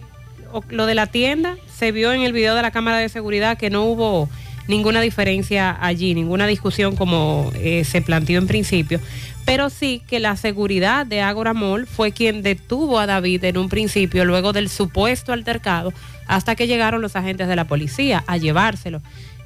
lo 0.70 0.86
de 0.86 0.96
la 0.96 1.08
tienda 1.08 1.58
se 1.74 1.92
vio 1.92 2.12
en 2.12 2.22
el 2.22 2.34
video 2.34 2.56
de 2.56 2.62
la 2.62 2.72
cámara 2.72 2.98
de 2.98 3.10
seguridad 3.10 3.58
que 3.58 3.70
no 3.70 3.86
hubo 3.86 4.30
ninguna 4.68 5.02
diferencia 5.02 5.78
allí, 5.80 6.14
ninguna 6.14 6.46
discusión 6.46 6.96
como 6.96 7.52
eh, 7.56 7.84
se 7.86 8.02
planteó 8.02 8.38
en 8.38 8.48
principio, 8.48 9.00
pero 9.46 9.70
sí 9.70 10.04
que 10.08 10.20
la 10.20 10.36
seguridad 10.36 11.08
de 11.08 11.22
Agora 11.22 11.54
Mall 11.54 11.88
fue 11.88 12.12
quien 12.12 12.44
detuvo 12.44 13.00
a 13.00 13.08
David 13.08 13.46
en 13.46 13.58
un 13.58 13.70
principio, 13.70 14.26
luego 14.26 14.54
del 14.54 14.70
supuesto 14.70 15.34
altercado, 15.34 15.92
hasta 16.28 16.56
que 16.56 16.68
llegaron 16.68 17.02
los 17.02 17.16
agentes 17.16 17.48
de 17.48 17.56
la 17.56 17.66
policía 17.66 18.24
a 18.28 18.38
llevárselo. 18.38 19.02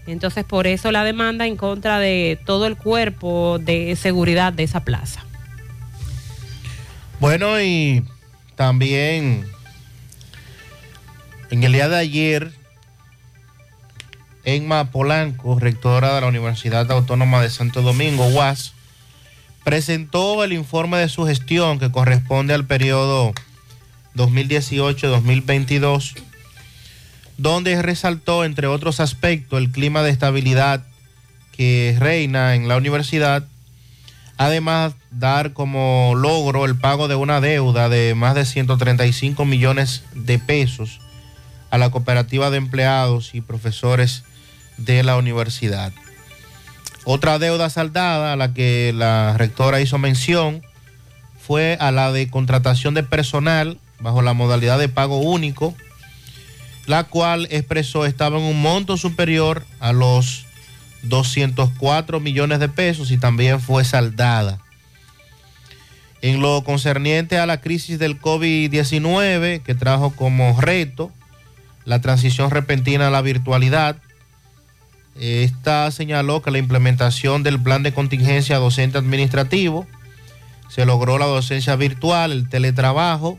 Entonces, 0.06 0.43
por 0.43 0.68
eso 0.68 0.91
la 0.91 1.04
demanda 1.04 1.47
en 1.47 1.56
contra 1.56 1.99
de 1.99 2.39
todo 2.45 2.68
el 2.68 2.76
cuerpo 2.76 3.58
de 3.60 3.95
seguridad 3.95 4.51
de 4.51 4.64
esa 4.64 4.84
plaza. 4.84 5.26
Bueno, 7.20 7.62
y 7.62 8.04
también 8.56 9.45
en 11.49 11.64
el 11.64 11.72
día 11.72 11.88
de 11.88 11.97
ayer, 11.97 12.51
Emma 14.43 14.91
Polanco, 14.91 15.58
rectora 15.60 16.16
de 16.16 16.22
la 16.22 16.28
Universidad 16.28 16.91
Autónoma 16.91 17.41
de 17.41 17.49
Santo 17.49 17.82
Domingo, 17.82 18.28
UAS, 18.28 18.74
presentó 19.64 20.43
el 20.43 20.51
informe 20.51 20.97
de 20.97 21.08
su 21.10 21.26
gestión 21.26 21.80
que 21.80 21.91
corresponde 21.91 22.54
al 22.54 22.66
periodo 22.66 23.34
2018-2022, 24.16 26.16
donde 27.38 27.82
resaltó, 27.82 28.46
entre 28.46 28.68
otros 28.68 29.00
aspectos, 29.00 29.60
el 29.60 29.72
clima 29.72 30.04
de 30.04 30.12
estabilidad 30.12 30.84
que 31.52 31.96
reina 32.00 32.56
en 32.56 32.68
la 32.68 32.78
universidad 32.78 33.46
Además, 34.38 34.96
dar 35.12 35.54
como 35.54 36.14
logro 36.16 36.66
el 36.66 36.76
pago 36.76 37.08
de 37.08 37.16
una 37.16 37.40
deuda 37.40 37.90
de 37.90 38.16
más 38.16 38.36
de 38.36 38.45
135 38.45 39.45
millones 39.45 40.03
de 40.16 40.40
pesos 40.40 40.99
a 41.70 41.78
la 41.78 41.91
cooperativa 41.91 42.49
de 42.49 42.57
empleados 42.57 43.36
y 43.36 43.41
profesores 43.41 44.24
de 44.78 45.03
la 45.03 45.18
universidad. 45.18 45.94
Otra 47.06 47.38
deuda 47.38 47.70
saldada 47.70 48.34
a 48.34 48.36
la 48.36 48.53
que 48.53 48.91
la 48.95 49.36
rectora 49.38 49.82
hizo 49.82 49.98
mención 49.98 50.64
fue 51.40 51.78
a 51.80 51.91
la 51.91 52.12
de 52.12 52.30
contratación 52.30 52.94
de 52.94 53.03
personal 53.03 53.78
bajo 53.99 54.22
la 54.22 54.34
modalidad 54.34 54.80
de 54.80 54.90
pago 54.90 55.18
único, 55.18 55.76
la 56.85 57.05
cual 57.05 57.47
expresó 57.49 58.05
estaba 58.05 58.38
en 58.38 58.43
un 58.43 58.61
monto 58.61 58.97
superior 58.97 59.65
a 59.80 59.93
los 59.93 60.45
204 61.03 62.19
millones 62.19 62.60
de 62.60 62.69
pesos 62.69 63.11
y 63.11 63.18
también 63.18 63.60
fue 63.60 63.84
saldada. 63.84 64.60
En 66.22 66.41
lo 66.41 66.64
concerniente 66.64 67.38
a 67.38 67.45
la 67.45 67.60
crisis 67.60 67.99
del 67.99 68.19
COVID-19, 68.19 69.61
que 69.61 69.76
trajo 69.76 70.11
como 70.11 70.60
reto 70.60 71.11
la 71.85 71.99
transición 71.99 72.49
repentina 72.49 73.07
a 73.07 73.11
la 73.11 73.22
virtualidad, 73.22 73.97
esta 75.19 75.91
señaló 75.91 76.41
que 76.41 76.51
la 76.51 76.57
implementación 76.57 77.43
del 77.43 77.61
plan 77.61 77.84
de 77.84 77.93
contingencia 77.93 78.57
docente 78.57 78.97
administrativo 78.97 79.85
se 80.69 80.85
logró 80.85 81.18
la 81.18 81.26
docencia 81.26 81.76
virtual, 81.76 82.31
el 82.31 82.49
teletrabajo, 82.49 83.38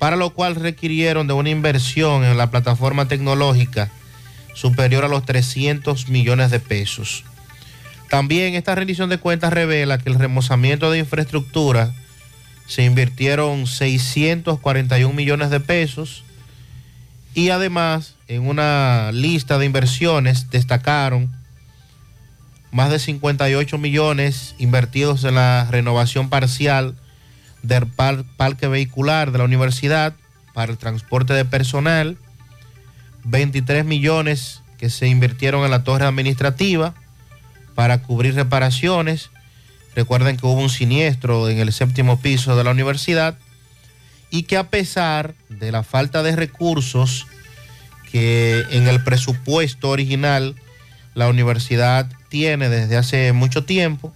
para 0.00 0.16
lo 0.16 0.30
cual 0.30 0.54
requirieron 0.56 1.26
de 1.26 1.34
una 1.34 1.50
inversión 1.50 2.24
en 2.24 2.38
la 2.38 2.50
plataforma 2.50 3.06
tecnológica 3.06 3.90
superior 4.54 5.04
a 5.04 5.08
los 5.08 5.26
300 5.26 6.08
millones 6.08 6.50
de 6.50 6.58
pesos. 6.58 7.22
También 8.08 8.54
esta 8.54 8.74
rendición 8.74 9.10
de 9.10 9.18
cuentas 9.18 9.52
revela 9.52 9.98
que 9.98 10.08
el 10.08 10.18
remozamiento 10.18 10.90
de 10.90 11.00
infraestructura 11.00 11.92
se 12.66 12.82
invirtieron 12.82 13.66
641 13.66 15.12
millones 15.12 15.50
de 15.50 15.60
pesos 15.60 16.24
y 17.34 17.50
además 17.50 18.14
en 18.26 18.48
una 18.48 19.10
lista 19.12 19.58
de 19.58 19.66
inversiones 19.66 20.48
destacaron 20.48 21.30
más 22.72 22.90
de 22.90 23.00
58 23.00 23.76
millones 23.76 24.54
invertidos 24.58 25.24
en 25.24 25.34
la 25.34 25.68
renovación 25.70 26.30
parcial 26.30 26.94
del 27.62 27.86
par- 27.86 28.24
parque 28.36 28.68
vehicular 28.68 29.32
de 29.32 29.38
la 29.38 29.44
universidad 29.44 30.14
para 30.54 30.72
el 30.72 30.78
transporte 30.78 31.32
de 31.34 31.44
personal, 31.44 32.16
23 33.24 33.84
millones 33.84 34.62
que 34.78 34.90
se 34.90 35.06
invirtieron 35.06 35.64
en 35.64 35.70
la 35.70 35.84
torre 35.84 36.06
administrativa 36.06 36.94
para 37.74 38.02
cubrir 38.02 38.34
reparaciones. 38.34 39.30
Recuerden 39.94 40.36
que 40.36 40.46
hubo 40.46 40.60
un 40.60 40.70
siniestro 40.70 41.48
en 41.48 41.58
el 41.58 41.72
séptimo 41.72 42.20
piso 42.20 42.56
de 42.56 42.64
la 42.64 42.70
universidad 42.70 43.36
y 44.30 44.44
que 44.44 44.56
a 44.56 44.68
pesar 44.70 45.34
de 45.48 45.72
la 45.72 45.82
falta 45.82 46.22
de 46.22 46.36
recursos 46.36 47.26
que 48.10 48.64
en 48.70 48.88
el 48.88 49.02
presupuesto 49.04 49.90
original 49.90 50.54
la 51.14 51.28
universidad 51.28 52.08
tiene 52.28 52.68
desde 52.68 52.96
hace 52.96 53.32
mucho 53.32 53.64
tiempo, 53.64 54.14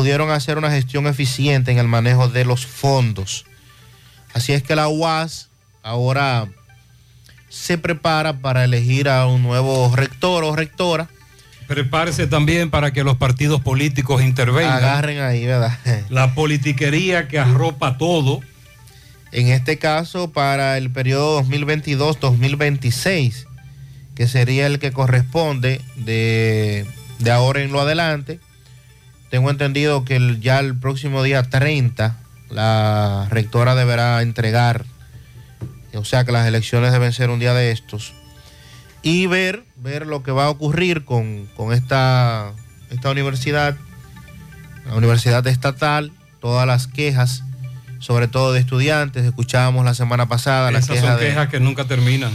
pudieron 0.00 0.30
hacer 0.30 0.56
una 0.56 0.70
gestión 0.70 1.06
eficiente 1.06 1.70
en 1.70 1.76
el 1.76 1.86
manejo 1.86 2.30
de 2.30 2.46
los 2.46 2.64
fondos. 2.64 3.44
Así 4.32 4.54
es 4.54 4.62
que 4.62 4.74
la 4.74 4.88
UAS 4.88 5.50
ahora 5.82 6.48
se 7.50 7.76
prepara 7.76 8.38
para 8.38 8.64
elegir 8.64 9.10
a 9.10 9.26
un 9.26 9.42
nuevo 9.42 9.94
rector 9.94 10.42
o 10.42 10.56
rectora. 10.56 11.10
Prepárese 11.66 12.26
también 12.26 12.70
para 12.70 12.94
que 12.94 13.04
los 13.04 13.18
partidos 13.18 13.60
políticos 13.60 14.22
intervengan. 14.22 14.72
Agarren 14.72 15.20
ahí, 15.20 15.44
¿verdad? 15.44 15.78
La 16.08 16.34
politiquería 16.34 17.28
que 17.28 17.38
arropa 17.38 17.98
todo. 17.98 18.40
En 19.32 19.48
este 19.48 19.76
caso, 19.76 20.30
para 20.30 20.78
el 20.78 20.90
periodo 20.90 21.42
2022-2026, 21.42 23.44
que 24.14 24.26
sería 24.26 24.66
el 24.66 24.78
que 24.78 24.92
corresponde 24.92 25.82
de, 25.96 26.86
de 27.18 27.30
ahora 27.30 27.60
en 27.60 27.70
lo 27.70 27.82
adelante. 27.82 28.40
Tengo 29.30 29.50
entendido 29.50 30.04
que 30.04 30.16
el- 30.16 30.40
ya 30.40 30.58
el 30.58 30.76
próximo 30.76 31.22
día 31.22 31.42
30 31.44 32.16
la 32.50 33.26
rectora 33.30 33.74
deberá 33.74 34.22
entregar, 34.22 34.84
o 35.94 36.04
sea 36.04 36.24
que 36.24 36.32
las 36.32 36.46
elecciones 36.46 36.92
deben 36.92 37.12
ser 37.12 37.30
un 37.30 37.38
día 37.38 37.54
de 37.54 37.70
estos, 37.70 38.12
y 39.02 39.26
ver, 39.26 39.64
ver 39.76 40.06
lo 40.06 40.22
que 40.22 40.32
va 40.32 40.46
a 40.46 40.50
ocurrir 40.50 41.04
con, 41.04 41.46
con 41.56 41.72
esta, 41.72 42.50
esta 42.90 43.10
universidad, 43.10 43.76
la 44.86 44.94
universidad 44.96 45.46
estatal, 45.46 46.10
todas 46.40 46.66
las 46.66 46.86
quejas, 46.88 47.44
sobre 48.00 48.26
todo 48.28 48.52
de 48.52 48.60
estudiantes, 48.60 49.24
escuchábamos 49.24 49.84
la 49.84 49.94
semana 49.94 50.26
pasada 50.26 50.70
la 50.72 50.80
Esas 50.80 50.90
queja 50.96 51.06
son 51.12 51.20
de 51.20 51.26
quejas 51.28 51.48
que 51.50 51.60
nunca 51.60 51.84
terminan. 51.84 52.32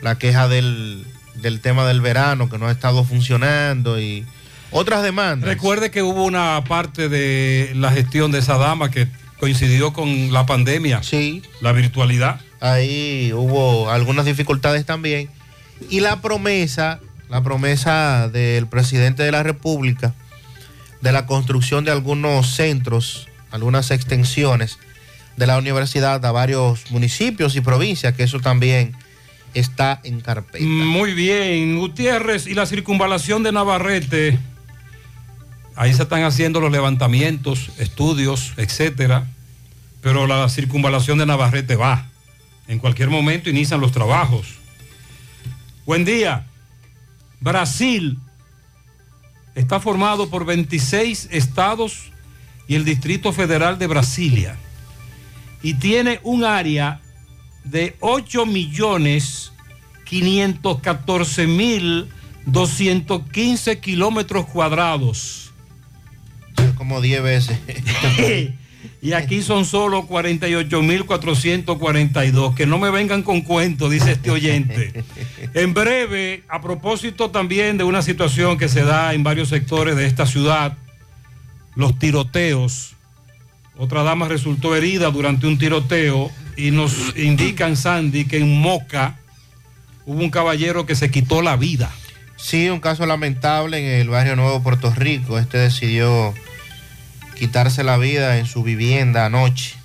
la 0.00 0.16
queja 0.16 0.48
del, 0.48 1.04
del 1.34 1.60
tema 1.60 1.86
del 1.86 2.00
verano 2.00 2.48
que 2.48 2.56
no 2.56 2.68
ha 2.68 2.72
estado 2.72 3.04
funcionando 3.04 4.00
y 4.00 4.24
otras 4.70 5.02
demandas. 5.02 5.48
Recuerde 5.48 5.90
que 5.90 6.02
hubo 6.02 6.24
una 6.24 6.62
parte 6.68 7.08
de 7.08 7.72
la 7.74 7.90
gestión 7.92 8.30
de 8.32 8.38
esa 8.38 8.58
dama 8.58 8.90
que 8.90 9.08
coincidió 9.38 9.92
con 9.92 10.32
la 10.32 10.46
pandemia. 10.46 11.02
Sí. 11.02 11.42
La 11.60 11.72
virtualidad. 11.72 12.40
Ahí 12.60 13.32
hubo 13.34 13.90
algunas 13.90 14.24
dificultades 14.24 14.84
también. 14.84 15.30
Y 15.88 16.00
la 16.00 16.20
promesa, 16.20 17.00
la 17.28 17.42
promesa 17.42 18.28
del 18.28 18.66
presidente 18.66 19.22
de 19.22 19.32
la 19.32 19.42
República 19.42 20.14
de 21.00 21.12
la 21.12 21.26
construcción 21.26 21.84
de 21.84 21.92
algunos 21.92 22.54
centros, 22.54 23.28
algunas 23.50 23.90
extensiones 23.90 24.78
de 25.36 25.46
la 25.46 25.58
universidad 25.58 26.24
a 26.24 26.32
varios 26.32 26.90
municipios 26.90 27.54
y 27.54 27.60
provincias, 27.60 28.14
que 28.14 28.24
eso 28.24 28.40
también 28.40 28.96
está 29.54 30.00
en 30.02 30.20
carpeta. 30.20 30.64
Muy 30.64 31.14
bien, 31.14 31.78
Gutiérrez 31.78 32.46
y 32.46 32.54
la 32.54 32.66
circunvalación 32.66 33.42
de 33.42 33.52
Navarrete. 33.52 34.38
Ahí 35.78 35.94
se 35.94 36.02
están 36.02 36.24
haciendo 36.24 36.58
los 36.58 36.72
levantamientos, 36.72 37.70
estudios, 37.78 38.52
etcétera. 38.56 39.28
Pero 40.00 40.26
la 40.26 40.48
circunvalación 40.48 41.18
de 41.18 41.26
Navarrete 41.26 41.76
va. 41.76 42.08
En 42.66 42.80
cualquier 42.80 43.10
momento 43.10 43.48
inician 43.48 43.80
los 43.80 43.92
trabajos. 43.92 44.56
Buen 45.86 46.04
día. 46.04 46.46
Brasil 47.38 48.18
está 49.54 49.78
formado 49.78 50.28
por 50.28 50.44
26 50.44 51.28
estados 51.30 52.10
y 52.66 52.74
el 52.74 52.84
Distrito 52.84 53.32
Federal 53.32 53.78
de 53.78 53.86
Brasilia. 53.86 54.56
Y 55.62 55.74
tiene 55.74 56.18
un 56.24 56.42
área 56.42 57.00
de 57.62 57.96
8 58.00 58.46
millones 58.46 59.52
514 60.06 61.46
mil 61.46 62.08
215 62.46 63.78
kilómetros 63.78 64.46
cuadrados. 64.46 65.47
Como 66.76 67.00
10 67.00 67.22
veces. 67.22 67.58
y 69.02 69.12
aquí 69.12 69.42
son 69.42 69.64
solo 69.64 70.06
48 70.06 70.82
mil 70.82 71.04
442. 71.04 72.54
Que 72.54 72.66
no 72.66 72.78
me 72.78 72.90
vengan 72.90 73.22
con 73.22 73.42
cuentos, 73.42 73.90
dice 73.90 74.12
este 74.12 74.30
oyente. 74.30 75.04
En 75.54 75.72
breve, 75.72 76.44
a 76.48 76.60
propósito 76.60 77.30
también 77.30 77.78
de 77.78 77.84
una 77.84 78.02
situación 78.02 78.58
que 78.58 78.68
se 78.68 78.82
da 78.82 79.14
en 79.14 79.22
varios 79.22 79.48
sectores 79.48 79.96
de 79.96 80.06
esta 80.06 80.26
ciudad, 80.26 80.76
los 81.74 81.98
tiroteos. 81.98 82.94
Otra 83.76 84.02
dama 84.02 84.28
resultó 84.28 84.76
herida 84.76 85.10
durante 85.10 85.46
un 85.46 85.58
tiroteo 85.58 86.30
y 86.56 86.70
nos 86.70 86.92
indican, 87.16 87.76
Sandy, 87.76 88.26
que 88.26 88.38
en 88.38 88.60
Moca 88.60 89.18
hubo 90.04 90.20
un 90.20 90.30
caballero 90.30 90.84
que 90.84 90.94
se 90.94 91.10
quitó 91.10 91.40
la 91.40 91.56
vida. 91.56 91.90
Sí, 92.36 92.68
un 92.68 92.80
caso 92.80 93.04
lamentable 93.04 93.78
en 93.78 94.00
el 94.00 94.08
barrio 94.08 94.36
Nuevo 94.36 94.62
Puerto 94.62 94.92
Rico. 94.94 95.38
Este 95.38 95.58
decidió 95.58 96.34
quitarse 97.38 97.84
la 97.84 97.96
vida 97.96 98.38
en 98.38 98.46
su 98.46 98.62
vivienda 98.62 99.26
anoche. 99.26 99.76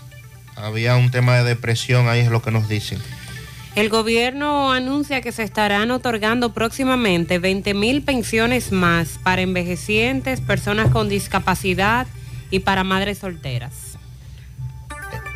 Había 0.55 0.95
un 0.95 1.11
tema 1.11 1.37
de 1.37 1.43
depresión, 1.43 2.07
ahí 2.07 2.19
es 2.19 2.29
lo 2.29 2.41
que 2.41 2.51
nos 2.51 2.67
dicen. 2.67 2.99
El 3.75 3.89
gobierno 3.89 4.71
anuncia 4.71 5.21
que 5.21 5.31
se 5.31 5.43
estarán 5.43 5.89
otorgando 5.89 6.53
próximamente 6.53 7.39
20 7.39 7.73
mil 7.73 8.03
pensiones 8.03 8.71
más 8.71 9.19
para 9.23 9.41
envejecientes, 9.41 10.41
personas 10.41 10.91
con 10.91 11.09
discapacidad 11.09 12.05
y 12.51 12.59
para 12.59 12.83
madres 12.83 13.19
solteras. 13.19 13.97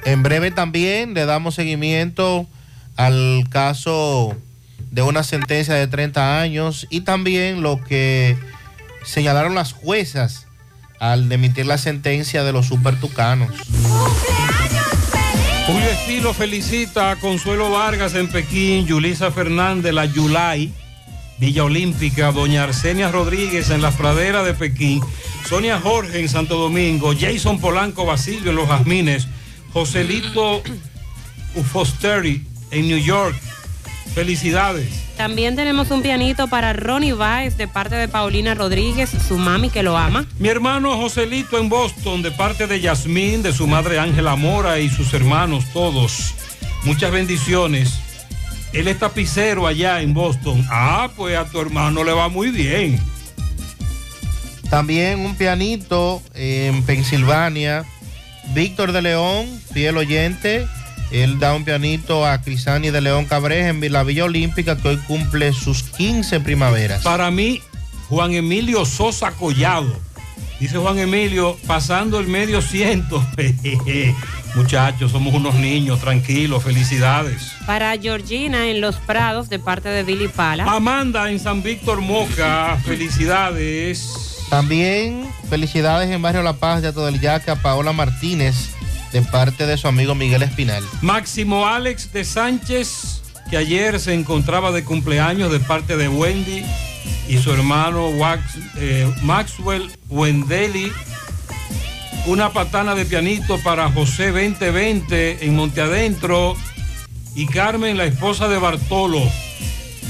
En 0.05 0.21
breve 0.21 0.51
también 0.51 1.15
le 1.15 1.25
damos 1.25 1.55
seguimiento 1.55 2.47
al 2.95 3.45
caso 3.49 4.35
de 4.91 5.01
una 5.01 5.23
sentencia 5.23 5.73
de 5.73 5.87
30 5.87 6.39
años 6.39 6.87
y 6.89 7.01
también 7.01 7.61
lo 7.61 7.83
que 7.83 8.37
señalaron 9.03 9.55
las 9.55 9.73
juezas 9.73 10.46
al 10.99 11.31
emitir 11.31 11.65
la 11.65 11.77
sentencia 11.77 12.43
de 12.43 12.53
los 12.53 12.67
supertucanos. 12.67 13.49
Julio 15.67 15.89
Estilo 15.89 16.33
felicita 16.33 17.11
a 17.11 17.15
Consuelo 17.17 17.69
Vargas 17.69 18.15
en 18.15 18.29
Pekín, 18.29 18.87
Yulisa 18.87 19.31
Fernández, 19.31 19.93
la 19.93 20.05
Yulay, 20.05 20.71
Villa 21.39 21.65
Olímpica, 21.65 22.31
Doña 22.31 22.63
Arsenia 22.63 23.11
Rodríguez 23.11 23.69
en 23.69 23.81
la 23.81 23.91
pradera 23.91 24.43
de 24.43 24.53
Pekín, 24.53 25.01
Sonia 25.47 25.79
Jorge 25.79 26.19
en 26.19 26.29
Santo 26.29 26.57
Domingo, 26.57 27.13
Jason 27.19 27.59
Polanco 27.59 28.05
Basilio 28.05 28.51
en 28.51 28.55
Los 28.55 28.69
Jazmines, 28.69 29.27
Joselito 29.73 30.63
Ufosteri 31.55 32.45
en 32.71 32.87
New 32.87 32.97
York. 32.97 33.35
Felicidades. 34.13 34.87
También 35.17 35.55
tenemos 35.55 35.89
un 35.91 36.01
pianito 36.01 36.47
para 36.47 36.73
Ronnie 36.73 37.13
Baez 37.13 37.57
de 37.57 37.67
parte 37.67 37.95
de 37.95 38.07
Paulina 38.07 38.53
Rodríguez, 38.53 39.09
su 39.27 39.37
mami 39.37 39.69
que 39.69 39.83
lo 39.83 39.97
ama. 39.97 40.25
Mi 40.39 40.49
hermano 40.49 40.95
Joselito 40.97 41.57
en 41.57 41.69
Boston, 41.69 42.21
de 42.21 42.31
parte 42.31 42.67
de 42.67 42.79
Yasmín, 42.79 43.41
de 43.43 43.53
su 43.53 43.67
madre 43.67 43.99
Ángela 43.99 44.35
Mora 44.35 44.79
y 44.79 44.89
sus 44.89 45.13
hermanos 45.13 45.65
todos. 45.73 46.33
Muchas 46.83 47.11
bendiciones. 47.11 47.99
Él 48.73 48.87
es 48.87 48.99
tapicero 48.99 49.65
allá 49.65 50.01
en 50.01 50.13
Boston. 50.13 50.65
Ah, 50.69 51.09
pues 51.15 51.37
a 51.37 51.45
tu 51.45 51.59
hermano 51.59 52.03
le 52.03 52.11
va 52.11 52.29
muy 52.29 52.51
bien. 52.51 52.99
También 54.69 55.19
un 55.21 55.35
pianito 55.35 56.21
en 56.33 56.83
Pensilvania. 56.83 57.85
Víctor 58.53 58.91
de 58.91 59.01
León, 59.01 59.47
fiel 59.73 59.97
oyente. 59.97 60.67
Él 61.11 61.39
da 61.39 61.53
un 61.53 61.63
pianito 61.63 62.25
a 62.25 62.41
Crisani 62.41 62.89
de 62.89 63.01
León 63.01 63.25
Cabrera 63.25 63.69
en 63.69 63.93
la 63.93 64.03
Villa 64.03 64.25
Olímpica 64.25 64.75
que 64.77 64.89
hoy 64.89 64.97
cumple 65.07 65.53
sus 65.53 65.83
15 65.83 66.41
primaveras. 66.41 67.01
Para 67.01 67.31
mí, 67.31 67.61
Juan 68.09 68.33
Emilio 68.33 68.85
Sosa 68.85 69.31
Collado. 69.31 69.99
Dice 70.59 70.77
Juan 70.77 70.97
Emilio, 70.97 71.55
pasando 71.67 72.19
el 72.19 72.27
medio 72.27 72.61
ciento. 72.61 73.23
Muchachos, 74.55 75.11
somos 75.11 75.33
unos 75.35 75.53
niños, 75.55 75.99
tranquilos, 75.99 76.63
felicidades. 76.63 77.51
Para 77.67 77.95
Georgina 77.97 78.67
en 78.67 78.81
Los 78.81 78.95
Prados 78.95 79.49
de 79.49 79.59
parte 79.59 79.89
de 79.89 80.03
Billy 80.03 80.27
Pala. 80.27 80.63
Amanda 80.63 81.29
en 81.31 81.39
San 81.39 81.61
Víctor 81.61 82.01
Moca, 82.01 82.77
felicidades. 82.83 84.45
También 84.49 85.27
felicidades 85.49 86.09
en 86.09 86.21
Barrio 86.21 86.41
La 86.41 86.53
Paz 86.53 86.81
de 86.81 86.91
todo 86.91 87.07
el 87.07 87.21
Yaque 87.21 87.51
a 87.51 87.61
Paola 87.61 87.93
Martínez 87.93 88.71
de 89.11 89.21
parte 89.21 89.65
de 89.65 89.77
su 89.77 89.87
amigo 89.87 90.15
Miguel 90.15 90.43
Espinal. 90.43 90.83
Máximo 91.01 91.67
Alex 91.67 92.11
de 92.11 92.23
Sánchez, 92.23 93.21
que 93.49 93.57
ayer 93.57 93.99
se 93.99 94.13
encontraba 94.13 94.71
de 94.71 94.83
cumpleaños 94.83 95.51
de 95.51 95.59
parte 95.59 95.97
de 95.97 96.07
Wendy 96.07 96.63
y 97.27 97.37
su 97.37 97.51
hermano 97.51 98.09
eh, 98.77 99.11
Maxwell 99.23 99.91
Wendeli. 100.09 100.91
Una 102.25 102.51
patana 102.51 102.93
de 102.93 103.05
pianito 103.05 103.57
para 103.59 103.89
José 103.91 104.31
2020 104.31 105.45
en 105.45 105.55
Monte 105.55 105.81
Adentro 105.81 106.57
y 107.35 107.45
Carmen, 107.45 107.97
la 107.97 108.05
esposa 108.05 108.49
de 108.49 108.57
Bartolo, 108.57 109.21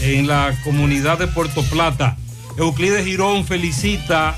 en 0.02 0.28
la 0.28 0.58
comunidad 0.64 1.20
de 1.20 1.28
Puerto 1.28 1.62
Plata. 1.64 2.18
Euclides 2.58 3.06
Girón 3.06 3.46
felicita 3.46 4.36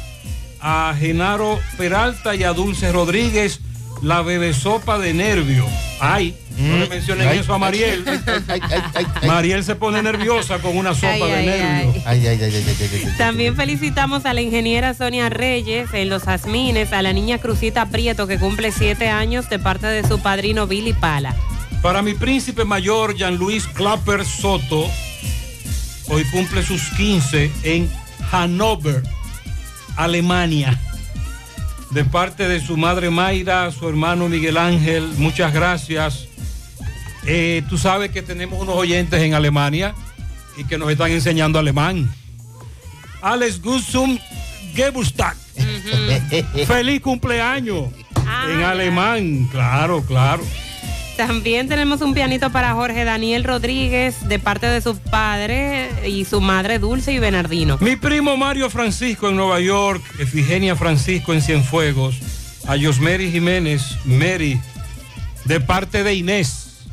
a 0.59 0.93
Genaro 0.99 1.57
Peralta 1.77 2.35
y 2.35 2.43
a 2.43 2.51
Dulce 2.51 2.91
Rodríguez 2.91 3.61
la 4.01 4.21
bebesopa 4.21 4.97
de 4.99 5.13
nervio. 5.13 5.65
Ay, 5.99 6.35
No 6.57 6.77
le 6.77 6.87
mencionen 6.87 7.27
Ay, 7.27 7.39
eso 7.39 7.53
a 7.53 7.57
Mariel. 7.57 8.03
Mariel 9.25 9.63
se 9.63 9.75
pone 9.75 10.01
nerviosa 10.01 10.59
con 10.59 10.77
una 10.77 10.93
sopa 10.93 11.07
Ay, 11.13 11.21
de 11.21 11.33
ay, 11.33 11.45
nervios. 11.45 12.05
Ay, 12.05 12.27
ay, 12.27 12.39
ay, 12.41 12.43
ay, 12.43 12.63
ay, 12.67 12.75
ay, 12.79 13.01
ay. 13.05 13.13
También 13.17 13.55
felicitamos 13.55 14.25
a 14.25 14.33
la 14.33 14.41
ingeniera 14.41 14.93
Sonia 14.93 15.29
Reyes 15.29 15.89
en 15.93 16.09
Los 16.09 16.23
Jazmines, 16.23 16.91
a 16.93 17.01
la 17.01 17.13
niña 17.13 17.37
Crucita 17.37 17.85
Prieto 17.87 18.27
que 18.27 18.37
cumple 18.39 18.71
siete 18.71 19.09
años 19.09 19.49
de 19.49 19.59
parte 19.59 19.87
de 19.87 20.07
su 20.07 20.19
padrino 20.21 20.67
Billy 20.67 20.93
Pala. 20.93 21.35
Para 21.81 22.01
mi 22.01 22.13
príncipe 22.13 22.65
mayor, 22.65 23.15
Jean-Louis 23.15 23.65
Clapper 23.67 24.25
Soto, 24.25 24.85
hoy 26.07 26.25
cumple 26.25 26.61
sus 26.63 26.81
15 26.97 27.51
en 27.63 27.89
Hannover, 28.31 29.01
Alemania. 29.95 30.77
De 31.91 32.05
parte 32.05 32.47
de 32.47 32.59
su 32.59 32.77
madre 32.77 33.09
Mayra, 33.09 33.71
su 33.71 33.89
hermano 33.89 34.29
Miguel 34.29 34.57
Ángel, 34.57 35.07
muchas 35.17 35.53
gracias. 35.53 36.27
Eh, 37.25 37.63
tú 37.67 37.77
sabes 37.77 38.11
que 38.11 38.21
tenemos 38.21 38.61
unos 38.61 38.75
oyentes 38.75 39.21
en 39.21 39.33
Alemania 39.33 39.95
y 40.57 40.65
que 40.65 40.77
nos 40.77 40.91
están 40.91 41.11
enseñando 41.11 41.57
alemán. 41.57 42.13
Alex 43.21 43.61
Gussum 43.61 44.17
Geburtstag. 44.75 45.35
Feliz 46.67 47.01
cumpleaños 47.01 47.87
en 48.49 48.63
alemán, 48.63 49.47
claro, 49.51 50.03
claro. 50.03 50.43
También 51.19 51.67
tenemos 51.67 51.99
un 51.99 52.13
pianito 52.13 52.49
para 52.49 52.71
Jorge 52.75 53.03
Daniel 53.03 53.43
Rodríguez 53.43 54.29
de 54.29 54.39
parte 54.39 54.67
de 54.67 54.79
su 54.79 54.97
padre 54.97 55.89
y 56.07 56.23
su 56.23 56.39
madre 56.39 56.79
Dulce 56.79 57.11
y 57.11 57.19
Bernardino. 57.19 57.77
Mi 57.81 57.97
primo 57.97 58.37
Mario 58.37 58.69
Francisco 58.69 59.27
en 59.27 59.35
Nueva 59.35 59.59
York, 59.59 60.01
Efigenia 60.17 60.77
Francisco 60.77 61.33
en 61.33 61.41
Cienfuegos, 61.41 62.15
a 62.65 62.77
Yosmeri 62.77 63.29
Jiménez, 63.33 63.97
Mary, 64.05 64.61
de 65.43 65.59
parte 65.59 66.05
de 66.05 66.15
Inés. 66.15 66.85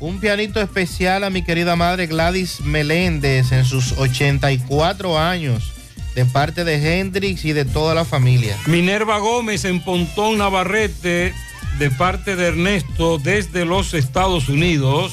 Un 0.00 0.18
pianito 0.18 0.60
especial 0.60 1.22
a 1.22 1.30
mi 1.30 1.44
querida 1.44 1.76
madre 1.76 2.08
Gladys 2.08 2.60
Meléndez 2.62 3.52
en 3.52 3.64
sus 3.64 3.92
84 3.92 5.16
años, 5.16 5.72
de 6.16 6.24
parte 6.24 6.64
de 6.64 6.98
Hendrix 6.98 7.44
y 7.44 7.52
de 7.52 7.64
toda 7.64 7.94
la 7.94 8.04
familia. 8.04 8.56
Minerva 8.66 9.18
Gómez 9.18 9.64
en 9.64 9.78
Pontón 9.78 10.38
Navarrete, 10.38 11.32
de 11.78 11.90
parte 11.90 12.36
de 12.36 12.48
Ernesto 12.48 13.18
desde 13.18 13.64
los 13.64 13.94
Estados 13.94 14.48
Unidos. 14.48 15.12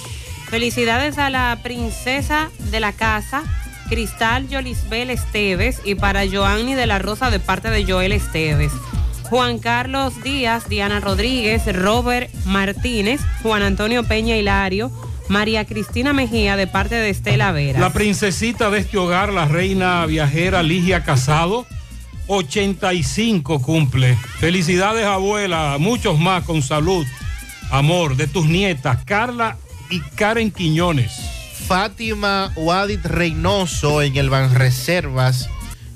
Felicidades 0.50 1.18
a 1.18 1.30
la 1.30 1.60
princesa 1.64 2.50
de 2.72 2.80
la 2.80 2.94
casa, 2.94 3.44
Cristal 3.90 4.48
Yolisbel 4.50 5.10
Esteves, 5.10 5.82
y 5.86 5.96
para 5.96 6.28
Joanny 6.28 6.74
de 6.74 6.86
la 6.86 7.00
Rosa 7.00 7.30
de 7.30 7.40
parte 7.40 7.70
de 7.70 7.86
Joel 7.86 8.12
Esteves. 8.12 8.72
Juan 9.24 9.60
Carlos 9.60 10.22
Díaz, 10.24 10.68
Diana 10.68 11.00
Rodríguez, 11.00 11.64
Robert 11.74 12.30
Martínez, 12.46 13.22
Juan 13.42 13.64
Antonio 13.64 14.04
Peña 14.04 14.36
Hilario, 14.36 14.92
María 15.30 15.64
Cristina 15.64 16.12
Mejía 16.12 16.58
de 16.58 16.68
parte 16.68 16.96
de 16.96 17.10
Estela 17.10 17.54
Vera. 17.54 17.80
La 17.80 17.94
princesita 17.94 18.70
de 18.70 18.80
este 18.80 18.98
hogar, 18.98 19.32
la 19.32 19.46
reina 19.46 20.06
viajera 20.06 20.62
Ligia 20.62 21.06
Casado, 21.06 21.66
85 22.28 23.62
cumple. 23.62 24.16
Felicidades 24.40 25.06
abuela, 25.06 25.78
muchos 25.80 26.20
más 26.20 26.44
con 26.44 26.62
salud, 26.62 27.06
amor 27.72 28.16
de 28.16 28.28
tus 28.28 28.46
nietas, 28.46 29.04
Carla 29.06 29.58
y 29.90 30.00
Karen 30.00 30.52
Quiñones. 30.52 31.12
Fátima 31.68 32.52
Wadid 32.56 33.06
Reynoso 33.06 34.02
en 34.02 34.18
el 34.18 34.30
Banreservas 34.30 35.50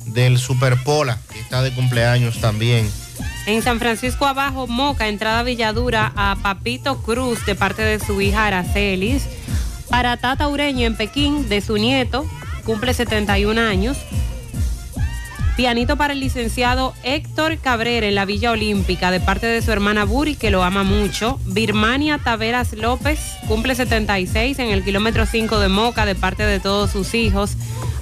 del 0.05 0.37
Superpola, 0.37 1.19
que 1.33 1.39
está 1.39 1.61
de 1.61 1.71
cumpleaños 1.71 2.39
también. 2.39 2.89
En 3.45 3.61
San 3.61 3.79
Francisco 3.79 4.25
Abajo, 4.25 4.67
Moca, 4.67 5.07
entrada 5.07 5.43
Villadura, 5.43 6.11
a 6.15 6.35
Papito 6.41 7.01
Cruz 7.01 7.45
de 7.45 7.55
parte 7.55 7.83
de 7.83 7.99
su 7.99 8.19
hija 8.21 8.47
Aracelis. 8.47 9.23
Para 9.89 10.17
Tata 10.17 10.47
Ureño 10.47 10.87
en 10.87 10.95
Pekín, 10.95 11.47
de 11.47 11.61
su 11.61 11.77
nieto, 11.77 12.25
cumple 12.63 12.93
71 12.93 13.61
años. 13.61 13.97
Pianito 15.55 15.95
para 15.95 16.11
el 16.11 16.19
licenciado 16.19 16.93
Héctor 17.03 17.57
Cabrera 17.59 18.07
en 18.07 18.15
la 18.15 18.25
Villa 18.25 18.51
Olímpica 18.51 19.09
de 19.09 19.21
parte 19.21 19.47
de 19.47 19.61
su 19.61 19.71
hermana 19.71 20.03
Buri, 20.03 20.35
que 20.35 20.51
lo 20.51 20.63
ama 20.63 20.83
mucho. 20.83 21.39
Birmania 21.45 22.17
Taveras 22.17 22.73
López 22.73 23.19
cumple 23.47 23.73
76 23.73 24.59
en 24.59 24.71
el 24.71 24.83
kilómetro 24.83 25.25
5 25.25 25.59
de 25.59 25.69
Moca 25.69 26.05
de 26.05 26.15
parte 26.15 26.43
de 26.43 26.59
todos 26.59 26.91
sus 26.91 27.13
hijos. 27.13 27.55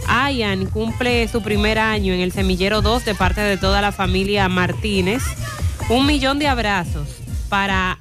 Ayan 0.08 0.66
cumple 0.66 1.28
su 1.28 1.44
primer 1.44 1.78
año 1.78 2.12
en 2.14 2.22
el 2.22 2.32
semillero 2.32 2.82
2 2.82 3.06
de 3.06 3.14
parte 3.14 3.42
de 3.42 3.58
toda 3.58 3.82
la 3.82 3.92
familia 3.92 4.50
Martínez. 4.50 5.22
Un 5.90 6.08
millón 6.08 6.40
de 6.40 6.48
abrazos 6.48 7.08
para 7.50 8.00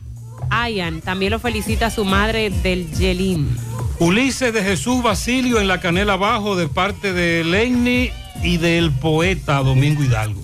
Ayan. 0.49 1.03
También 1.03 1.31
lo 1.31 1.39
felicita 1.39 1.91
su 1.91 2.07
madre 2.07 2.49
del 2.49 2.91
Yelín. 2.93 3.55
Ulises 3.99 4.53
de 4.55 4.65
Jesús 4.65 5.03
Basilio 5.03 5.61
en 5.61 5.69
la 5.69 5.79
Canela 5.79 6.16
Bajo 6.16 6.57
de 6.57 6.69
parte 6.69 7.12
de 7.12 7.45
Lenny 7.45 8.11
y 8.43 8.56
del 8.56 8.90
poeta 8.90 9.59
Domingo 9.59 10.02
Hidalgo. 10.02 10.40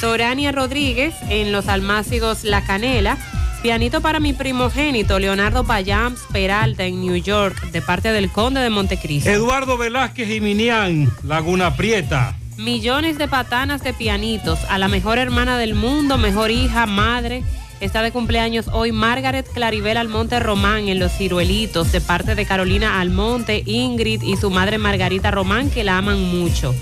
Sorania 0.00 0.52
Rodríguez 0.52 1.14
en 1.28 1.52
Los 1.52 1.68
Almácigos 1.68 2.44
La 2.44 2.64
Canela. 2.64 3.16
Pianito 3.62 4.00
para 4.00 4.20
mi 4.20 4.32
primogénito 4.32 5.18
Leonardo 5.18 5.64
Payams 5.64 6.20
Peralta 6.30 6.84
en 6.84 7.00
New 7.00 7.16
York 7.16 7.70
de 7.70 7.82
parte 7.82 8.12
del 8.12 8.30
Conde 8.30 8.60
de 8.60 8.70
Montecristo. 8.70 9.30
Eduardo 9.30 9.78
Velázquez 9.78 10.30
y 10.30 10.40
Minián, 10.40 11.10
Laguna 11.24 11.74
Prieta. 11.74 12.36
Millones 12.58 13.18
de 13.18 13.28
patanas 13.28 13.82
de 13.82 13.92
pianitos 13.92 14.58
a 14.68 14.78
la 14.78 14.88
mejor 14.88 15.18
hermana 15.18 15.58
del 15.58 15.74
mundo, 15.74 16.18
mejor 16.18 16.50
hija, 16.50 16.86
madre. 16.86 17.42
Está 17.80 18.02
de 18.02 18.12
cumpleaños 18.12 18.68
hoy 18.72 18.92
Margaret 18.92 19.46
Claribel 19.52 19.98
Almonte 19.98 20.40
Román 20.40 20.88
en 20.88 20.98
Los 20.98 21.12
Ciruelitos 21.12 21.92
de 21.92 22.00
parte 22.00 22.34
de 22.34 22.46
Carolina 22.46 23.00
Almonte, 23.00 23.62
Ingrid 23.66 24.22
y 24.22 24.36
su 24.36 24.50
madre 24.50 24.78
Margarita 24.78 25.30
Román 25.30 25.70
que 25.70 25.84
la 25.84 25.98
aman 25.98 26.22
mucho. 26.22 26.74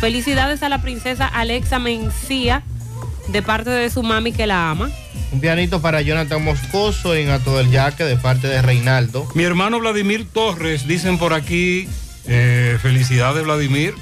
Felicidades 0.00 0.62
a 0.62 0.68
la 0.68 0.82
princesa 0.82 1.26
Alexa 1.26 1.78
Mencía 1.78 2.62
de 3.28 3.42
parte 3.42 3.70
de 3.70 3.90
su 3.90 4.02
mami 4.02 4.32
que 4.32 4.46
la 4.46 4.70
ama. 4.70 4.90
Un 5.32 5.40
pianito 5.40 5.80
para 5.80 6.00
Jonathan 6.02 6.42
Moscoso 6.42 7.14
en 7.14 7.30
Ato 7.30 7.56
del 7.56 7.70
Yaque 7.70 8.04
de 8.04 8.16
parte 8.16 8.46
de 8.46 8.62
Reinaldo. 8.62 9.26
Mi 9.34 9.42
hermano 9.42 9.80
Vladimir 9.80 10.26
Torres, 10.30 10.86
dicen 10.86 11.18
por 11.18 11.34
aquí, 11.34 11.88
eh, 12.26 12.78
felicidades 12.80 13.44
Vladimir. 13.44 13.94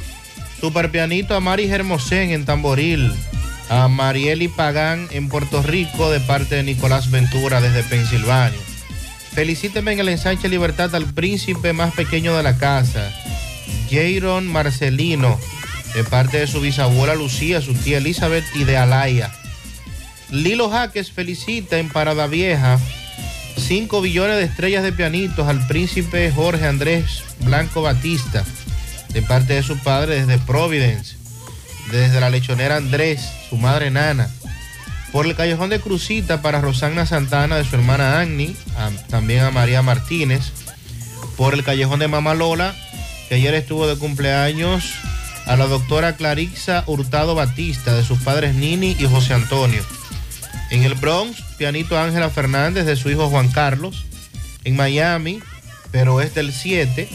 Super 0.60 0.90
pianito 0.90 1.34
a 1.34 1.40
Mari 1.40 1.70
Hermosén 1.70 2.30
en 2.30 2.44
Tamboril. 2.44 3.12
A 3.70 3.88
Marieli 3.88 4.48
Pagán 4.48 5.08
en 5.10 5.28
Puerto 5.28 5.62
Rico 5.62 6.10
de 6.10 6.20
parte 6.20 6.56
de 6.56 6.62
Nicolás 6.64 7.10
Ventura 7.10 7.60
desde 7.60 7.82
Pensilvania. 7.82 8.58
Felicíteme 9.32 9.92
en 9.92 10.00
el 10.00 10.08
ensanche 10.10 10.48
Libertad 10.48 10.94
al 10.94 11.06
príncipe 11.06 11.72
más 11.72 11.92
pequeño 11.94 12.36
de 12.36 12.42
la 12.44 12.56
casa, 12.56 13.10
Jairon 13.90 14.46
Marcelino, 14.46 15.40
de 15.94 16.04
parte 16.04 16.38
de 16.38 16.46
su 16.46 16.60
bisabuela 16.60 17.14
Lucía, 17.14 17.60
su 17.60 17.74
tía 17.74 17.98
Elizabeth 17.98 18.44
y 18.54 18.64
de 18.64 18.76
Alaya. 18.76 19.32
Lilo 20.30 20.68
Jaques 20.68 21.12
felicita 21.12 21.78
en 21.78 21.88
Parada 21.88 22.26
Vieja 22.26 22.78
5 23.56 24.00
billones 24.00 24.36
de 24.36 24.44
estrellas 24.44 24.82
de 24.82 24.92
pianitos 24.92 25.46
al 25.48 25.66
príncipe 25.66 26.30
Jorge 26.32 26.66
Andrés 26.66 27.22
Blanco 27.40 27.82
Batista, 27.82 28.44
de 29.10 29.22
parte 29.22 29.54
de 29.54 29.62
su 29.62 29.78
padre 29.78 30.16
desde 30.16 30.38
Providence, 30.38 31.16
desde 31.90 32.20
la 32.20 32.30
lechonera 32.30 32.76
Andrés, 32.76 33.20
su 33.48 33.56
madre 33.56 33.90
Nana. 33.90 34.28
Por 35.12 35.26
el 35.26 35.36
callejón 35.36 35.70
de 35.70 35.80
Crucita 35.80 36.42
para 36.42 36.60
Rosana 36.60 37.06
Santana 37.06 37.56
de 37.56 37.64
su 37.64 37.76
hermana 37.76 38.18
Agni, 38.18 38.56
también 39.08 39.44
a 39.44 39.52
María 39.52 39.80
Martínez. 39.82 40.42
Por 41.36 41.54
el 41.54 41.62
callejón 41.62 42.00
de 42.00 42.08
Mama 42.08 42.34
Lola, 42.34 42.74
que 43.28 43.36
ayer 43.36 43.54
estuvo 43.54 43.86
de 43.86 43.96
cumpleaños, 43.96 44.92
a 45.46 45.56
la 45.56 45.66
doctora 45.66 46.16
Clarixa 46.16 46.84
Hurtado 46.86 47.34
Batista 47.34 47.94
de 47.94 48.02
sus 48.04 48.18
padres 48.20 48.54
Nini 48.54 48.96
y 48.98 49.04
José 49.06 49.34
Antonio. 49.34 49.82
En 50.70 50.82
el 50.84 50.94
Bronx, 50.94 51.40
pianito 51.58 51.98
Ángela 51.98 52.30
Fernández 52.30 52.86
de 52.86 52.96
su 52.96 53.10
hijo 53.10 53.28
Juan 53.28 53.48
Carlos. 53.50 54.06
En 54.64 54.76
Miami, 54.76 55.40
pero 55.90 56.20
es 56.22 56.34
del 56.34 56.52
7, 56.52 57.08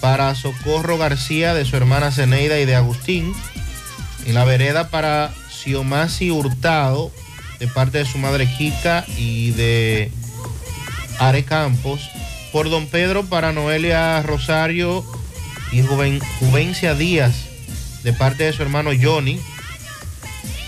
para 0.00 0.34
Socorro 0.36 0.96
García 0.98 1.52
de 1.52 1.64
su 1.64 1.76
hermana 1.76 2.12
Zeneida 2.12 2.58
y 2.60 2.64
de 2.64 2.76
Agustín. 2.76 3.34
En 4.24 4.34
la 4.34 4.44
vereda 4.44 4.88
para 4.88 5.32
Xiomasi 5.50 6.30
Hurtado 6.30 7.10
de 7.58 7.66
parte 7.68 7.98
de 7.98 8.04
su 8.06 8.18
madre 8.18 8.46
Kika 8.56 9.04
y 9.16 9.50
de 9.52 10.12
Are 11.18 11.42
Campos. 11.44 12.08
Por 12.52 12.70
don 12.70 12.86
Pedro 12.86 13.24
para 13.26 13.52
Noelia 13.52 14.22
Rosario 14.22 15.04
y 15.72 15.82
Juven- 15.82 16.22
Juvencia 16.38 16.94
Díaz 16.94 17.34
de 18.06 18.12
parte 18.12 18.44
de 18.44 18.52
su 18.52 18.62
hermano 18.62 18.90
Johnny. 18.98 19.40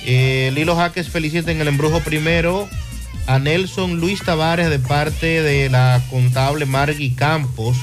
Eh, 0.04 0.50
Lilo 0.54 0.74
Jaques 0.74 1.08
felicita 1.08 1.52
en 1.52 1.60
el 1.60 1.68
embrujo 1.68 2.00
primero 2.00 2.68
a 3.28 3.38
Nelson 3.38 4.00
Luis 4.00 4.24
Tavares 4.24 4.68
de 4.68 4.80
parte 4.80 5.40
de 5.40 5.70
la 5.70 6.02
contable 6.10 6.66
Margui 6.66 7.10
Campos 7.14 7.76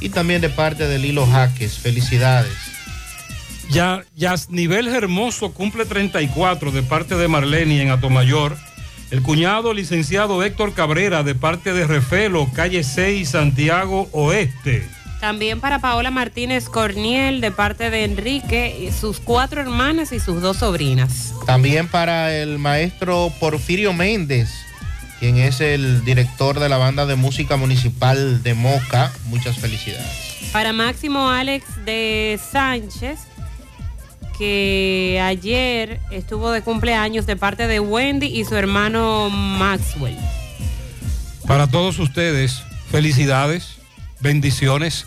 y 0.00 0.10
también 0.10 0.42
de 0.42 0.50
parte 0.50 0.86
de 0.86 0.98
Lilo 0.98 1.26
Jaques. 1.26 1.78
Felicidades. 1.78 2.52
Ya, 3.70 4.04
Nivel 4.50 4.88
Hermoso 4.88 5.52
cumple 5.54 5.86
34 5.86 6.70
de 6.70 6.82
parte 6.82 7.16
de 7.16 7.26
Marlene 7.26 7.80
en 7.80 7.90
Atomayor. 7.90 8.54
El 9.10 9.22
cuñado 9.22 9.72
licenciado 9.72 10.42
Héctor 10.44 10.74
Cabrera 10.74 11.22
de 11.22 11.34
parte 11.34 11.72
de 11.72 11.86
Refelo, 11.86 12.50
calle 12.52 12.84
6, 12.84 13.30
Santiago 13.30 14.10
Oeste. 14.12 14.86
También 15.20 15.60
para 15.60 15.80
Paola 15.80 16.10
Martínez 16.10 16.70
Corniel 16.70 17.42
de 17.42 17.50
parte 17.50 17.90
de 17.90 18.04
Enrique, 18.04 18.76
y 18.80 18.90
sus 18.90 19.20
cuatro 19.20 19.60
hermanas 19.60 20.12
y 20.12 20.20
sus 20.20 20.40
dos 20.40 20.58
sobrinas. 20.58 21.34
También 21.44 21.88
para 21.88 22.34
el 22.34 22.58
maestro 22.58 23.30
Porfirio 23.38 23.92
Méndez, 23.92 24.48
quien 25.18 25.36
es 25.36 25.60
el 25.60 26.04
director 26.06 26.58
de 26.58 26.70
la 26.70 26.78
banda 26.78 27.04
de 27.04 27.16
música 27.16 27.58
municipal 27.58 28.42
de 28.42 28.54
Moca. 28.54 29.12
Muchas 29.26 29.58
felicidades. 29.58 30.38
Para 30.52 30.72
Máximo 30.72 31.28
Alex 31.28 31.66
de 31.84 32.40
Sánchez, 32.50 33.20
que 34.38 35.20
ayer 35.22 36.00
estuvo 36.10 36.50
de 36.50 36.62
cumpleaños 36.62 37.26
de 37.26 37.36
parte 37.36 37.66
de 37.66 37.78
Wendy 37.78 38.26
y 38.26 38.46
su 38.46 38.56
hermano 38.56 39.28
Maxwell. 39.28 40.16
Para 41.46 41.66
todos 41.66 41.98
ustedes, 41.98 42.62
felicidades, 42.90 43.74
bendiciones. 44.20 45.06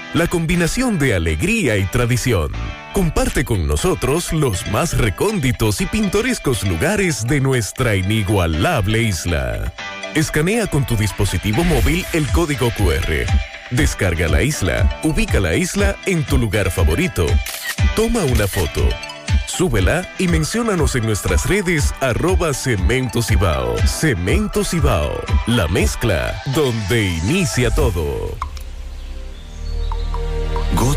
La 0.13 0.27
combinación 0.27 0.99
de 0.99 1.15
alegría 1.15 1.77
y 1.77 1.85
tradición. 1.85 2.51
Comparte 2.91 3.45
con 3.45 3.65
nosotros 3.65 4.33
los 4.33 4.67
más 4.67 4.97
recónditos 4.97 5.79
y 5.79 5.85
pintorescos 5.85 6.67
lugares 6.67 7.25
de 7.25 7.39
nuestra 7.39 7.95
inigualable 7.95 9.03
isla. 9.03 9.71
Escanea 10.13 10.67
con 10.67 10.85
tu 10.85 10.97
dispositivo 10.97 11.63
móvil 11.63 12.05
el 12.11 12.27
código 12.33 12.71
QR. 12.71 13.25
Descarga 13.69 14.27
la 14.27 14.43
isla, 14.43 14.99
ubica 15.03 15.39
la 15.39 15.55
isla 15.55 15.95
en 16.05 16.25
tu 16.25 16.37
lugar 16.37 16.71
favorito. 16.71 17.25
Toma 17.95 18.25
una 18.25 18.47
foto. 18.47 18.89
Súbela 19.47 20.05
y 20.19 20.27
menciónanos 20.27 20.97
en 20.97 21.05
nuestras 21.05 21.47
redes 21.47 21.93
arroba 22.01 22.53
Cemento 22.53 23.21
Cibao. 23.21 23.77
Cemento 23.87 24.65
Cibao, 24.65 25.23
la 25.47 25.69
mezcla 25.69 26.41
donde 26.53 27.05
inicia 27.05 27.71
todo. 27.71 28.50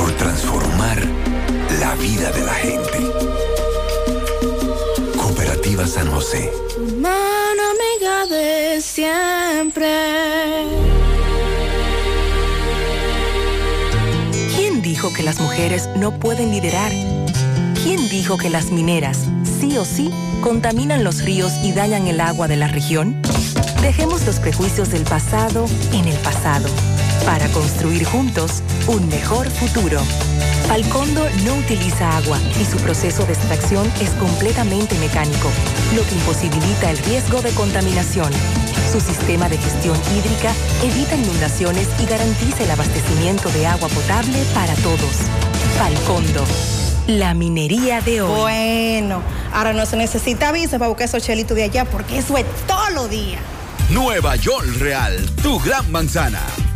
por 0.00 0.12
transformar 0.12 0.98
la 1.78 1.94
vida 1.96 2.32
de 2.32 2.40
la 2.40 2.54
gente. 2.54 2.98
Cooperativa 5.18 5.86
San 5.86 6.10
José. 6.10 6.50
Mano 6.96 7.62
amiga 7.74 8.26
de 8.26 8.80
siempre. 8.80 10.64
¿Quién 14.56 14.80
dijo 14.80 15.12
que 15.12 15.22
las 15.22 15.38
mujeres 15.38 15.86
no 15.96 16.18
pueden 16.18 16.50
liderar? 16.50 16.92
¿Quién 17.82 18.08
dijo 18.08 18.38
que 18.38 18.48
las 18.48 18.70
mineras, 18.70 19.26
sí 19.44 19.76
o 19.76 19.84
sí, 19.84 20.10
contaminan 20.42 21.04
los 21.04 21.22
ríos 21.22 21.52
y 21.62 21.72
dañan 21.72 22.06
el 22.06 22.20
agua 22.20 22.48
de 22.48 22.56
la 22.56 22.68
región? 22.68 23.20
Dejemos 23.82 24.24
los 24.24 24.40
prejuicios 24.40 24.90
del 24.90 25.02
pasado 25.02 25.66
en 25.92 26.08
el 26.08 26.16
pasado 26.20 26.68
para 27.24 27.48
construir 27.48 28.04
juntos 28.04 28.62
un 28.86 29.08
mejor 29.08 29.50
futuro. 29.50 30.00
Falcondo 30.68 31.28
no 31.44 31.56
utiliza 31.56 32.16
agua 32.16 32.38
y 32.60 32.64
su 32.64 32.76
proceso 32.78 33.24
de 33.26 33.32
extracción 33.32 33.90
es 34.00 34.10
completamente 34.10 34.96
mecánico, 34.98 35.50
lo 35.94 36.02
que 36.02 36.14
imposibilita 36.14 36.90
el 36.90 36.98
riesgo 36.98 37.42
de 37.42 37.50
contaminación. 37.50 38.32
Su 38.92 39.00
sistema 39.00 39.48
de 39.48 39.58
gestión 39.58 39.96
hídrica 40.16 40.52
evita 40.82 41.16
inundaciones 41.16 41.88
y 42.00 42.06
garantiza 42.06 42.64
el 42.64 42.70
abastecimiento 42.70 43.48
de 43.50 43.66
agua 43.66 43.88
potable 43.88 44.44
para 44.54 44.74
todos. 44.76 45.16
Falcondo, 45.78 46.44
la 47.06 47.34
minería 47.34 48.00
de 48.00 48.22
hoy. 48.22 48.40
Bueno, 48.40 49.22
ahora 49.52 49.72
no 49.72 49.86
se 49.86 49.96
necesita 49.96 50.52
visa 50.52 50.78
para 50.78 50.88
buscar 50.88 51.06
esos 51.08 51.22
chelitos 51.22 51.56
de 51.56 51.64
allá 51.64 51.84
porque 51.84 52.18
eso 52.18 52.36
es 52.36 52.46
todo 52.66 52.90
lo 52.90 53.08
día. 53.08 53.38
Nueva 53.90 54.36
York 54.36 54.68
Real, 54.78 55.28
tu 55.42 55.58
gran 55.58 55.90
manzana. 55.90 56.42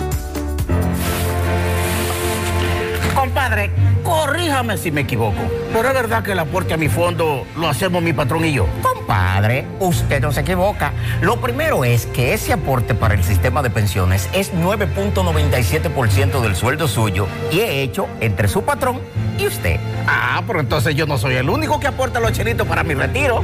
Compadre, 3.15 3.71
corríjame 4.03 4.77
si 4.77 4.91
me 4.91 5.01
equivoco, 5.01 5.41
pero 5.73 5.89
es 5.89 5.93
verdad 5.93 6.23
que 6.23 6.31
el 6.31 6.39
aporte 6.39 6.73
a 6.73 6.77
mi 6.77 6.87
fondo 6.87 7.45
lo 7.57 7.67
hacemos 7.67 8.01
mi 8.01 8.13
patrón 8.13 8.45
y 8.45 8.53
yo. 8.53 8.67
Compadre, 8.81 9.65
usted 9.79 10.21
no 10.21 10.31
se 10.31 10.41
equivoca. 10.41 10.93
Lo 11.21 11.39
primero 11.41 11.83
es 11.83 12.05
que 12.07 12.33
ese 12.33 12.53
aporte 12.53 12.95
para 12.95 13.13
el 13.13 13.23
sistema 13.23 13.61
de 13.61 13.69
pensiones 13.69 14.29
es 14.33 14.53
9.97% 14.53 16.41
del 16.41 16.55
sueldo 16.55 16.87
suyo 16.87 17.27
y 17.51 17.59
es 17.59 17.69
hecho 17.69 18.07
entre 18.21 18.47
su 18.47 18.63
patrón 18.63 19.01
y 19.37 19.47
usted. 19.47 19.79
Ah, 20.07 20.41
pero 20.47 20.59
entonces 20.59 20.95
yo 20.95 21.05
no 21.05 21.17
soy 21.17 21.35
el 21.35 21.49
único 21.49 21.79
que 21.79 21.87
aporta 21.87 22.19
los 22.19 22.31
chelitos 22.31 22.67
para 22.67 22.83
mi 22.83 22.93
retiro. 22.93 23.43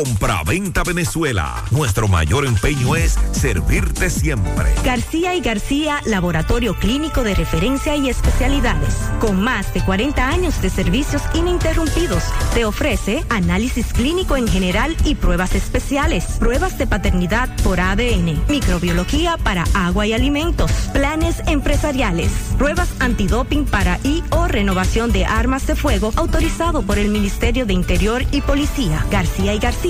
Compra-venta 0.00 0.82
Venezuela. 0.82 1.62
Nuestro 1.70 2.08
mayor 2.08 2.46
empeño 2.46 2.96
es 2.96 3.18
servirte 3.32 4.08
siempre. 4.08 4.72
García 4.82 5.34
y 5.34 5.42
García, 5.42 6.00
laboratorio 6.06 6.74
clínico 6.74 7.22
de 7.22 7.34
referencia 7.34 7.94
y 7.96 8.08
especialidades. 8.08 8.94
Con 9.20 9.42
más 9.42 9.74
de 9.74 9.84
40 9.84 10.26
años 10.26 10.62
de 10.62 10.70
servicios 10.70 11.20
ininterrumpidos, 11.34 12.24
te 12.54 12.64
ofrece 12.64 13.26
análisis 13.28 13.92
clínico 13.92 14.38
en 14.38 14.48
general 14.48 14.96
y 15.04 15.16
pruebas 15.16 15.54
especiales, 15.54 16.24
pruebas 16.38 16.78
de 16.78 16.86
paternidad 16.86 17.54
por 17.62 17.78
ADN, 17.78 18.42
microbiología 18.48 19.36
para 19.36 19.64
agua 19.74 20.06
y 20.06 20.14
alimentos, 20.14 20.72
planes 20.94 21.42
empresariales, 21.46 22.32
pruebas 22.56 22.88
antidoping 23.00 23.66
para 23.66 23.98
y 24.02 24.24
o 24.30 24.48
renovación 24.48 25.12
de 25.12 25.26
armas 25.26 25.66
de 25.66 25.76
fuego 25.76 26.10
autorizado 26.16 26.80
por 26.80 26.98
el 26.98 27.10
Ministerio 27.10 27.66
de 27.66 27.74
Interior 27.74 28.24
y 28.32 28.40
Policía. 28.40 29.04
García 29.10 29.52
y 29.52 29.58
García, 29.58 29.89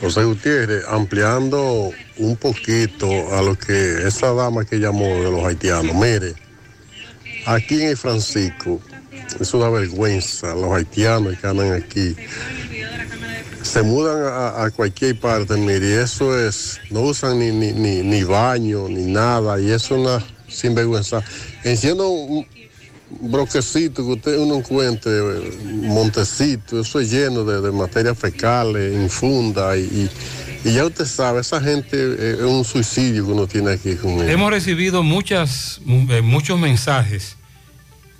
José 0.00 0.24
Gutiérrez, 0.24 0.84
ampliando 0.88 1.90
un 2.18 2.36
poquito 2.36 3.08
a 3.34 3.42
lo 3.42 3.56
que 3.56 4.06
esa 4.06 4.32
dama 4.34 4.64
que 4.64 4.78
llamó 4.78 5.06
de 5.06 5.30
los 5.30 5.44
haitianos. 5.44 5.94
Mire, 5.94 6.34
aquí 7.46 7.82
en 7.82 7.90
el 7.90 7.96
Francisco, 7.96 8.80
es 9.40 9.54
una 9.54 9.70
vergüenza, 9.70 10.54
los 10.54 10.72
haitianos 10.72 11.36
que 11.38 11.46
andan 11.46 11.72
aquí. 11.72 12.14
Se 13.62 13.82
mudan 13.82 14.22
a, 14.22 14.70
cualquier 14.70 15.18
parte, 15.18 15.56
mire, 15.56 15.88
y 15.88 15.92
eso 15.92 16.38
es, 16.38 16.78
no 16.90 17.00
usan 17.00 17.38
ni, 17.38 17.50
ni, 17.50 18.02
ni 18.02 18.22
baño, 18.22 18.88
ni 18.88 19.10
nada, 19.10 19.60
y 19.60 19.70
eso 19.70 19.96
es 19.96 20.00
una 20.02 20.24
sinvergüenza. 20.48 21.22
Enciendo 21.64 22.08
un 22.08 22.46
broquecito 23.20 24.04
que 24.04 24.12
usted 24.12 24.38
uno 24.38 24.56
encuentre, 24.56 25.12
eh, 25.12 25.50
montecito, 25.82 26.80
eso 26.80 27.00
es 27.00 27.10
lleno 27.10 27.44
de, 27.44 27.60
de 27.60 27.70
materias 27.72 28.18
fecales, 28.18 28.94
infunda, 28.94 29.76
y, 29.76 29.80
y- 29.82 30.10
y 30.64 30.72
ya 30.72 30.84
usted 30.84 31.04
sabe, 31.04 31.40
esa 31.42 31.60
gente 31.60 31.96
eh, 31.96 32.36
es 32.38 32.42
un 32.44 32.64
suicidio 32.64 33.24
que 33.26 33.32
uno 33.32 33.46
tiene 33.46 33.70
aquí 33.72 33.94
con 33.94 34.12
ellos. 34.12 34.28
Hemos 34.28 34.50
recibido 34.50 35.02
muchas, 35.04 35.80
mu- 35.84 36.10
eh, 36.12 36.22
muchos 36.22 36.58
mensajes 36.58 37.36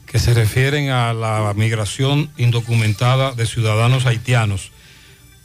que 0.06 0.18
se 0.20 0.32
refieren 0.32 0.90
a 0.90 1.12
la 1.12 1.52
migración 1.56 2.30
indocumentada 2.36 3.32
de 3.32 3.46
ciudadanos 3.46 4.06
haitianos. 4.06 4.70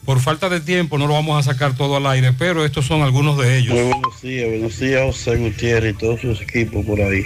Por 0.05 0.19
falta 0.19 0.49
de 0.49 0.59
tiempo 0.59 0.97
no 0.97 1.07
lo 1.07 1.13
vamos 1.13 1.39
a 1.39 1.51
sacar 1.51 1.75
todo 1.75 1.95
al 1.95 2.05
aire, 2.07 2.33
pero 2.33 2.65
estos 2.65 2.85
son 2.85 3.01
algunos 3.01 3.37
de 3.37 3.57
ellos. 3.57 3.73
Muy 3.73 3.83
buenos 3.93 4.21
días, 4.21 4.49
buenos 4.49 4.79
días 4.79 5.01
José 5.03 5.35
Gutiérrez 5.37 5.95
y 5.95 5.97
todos 5.97 6.21
sus 6.21 6.41
equipos 6.41 6.85
por 6.85 7.01
ahí. 7.01 7.23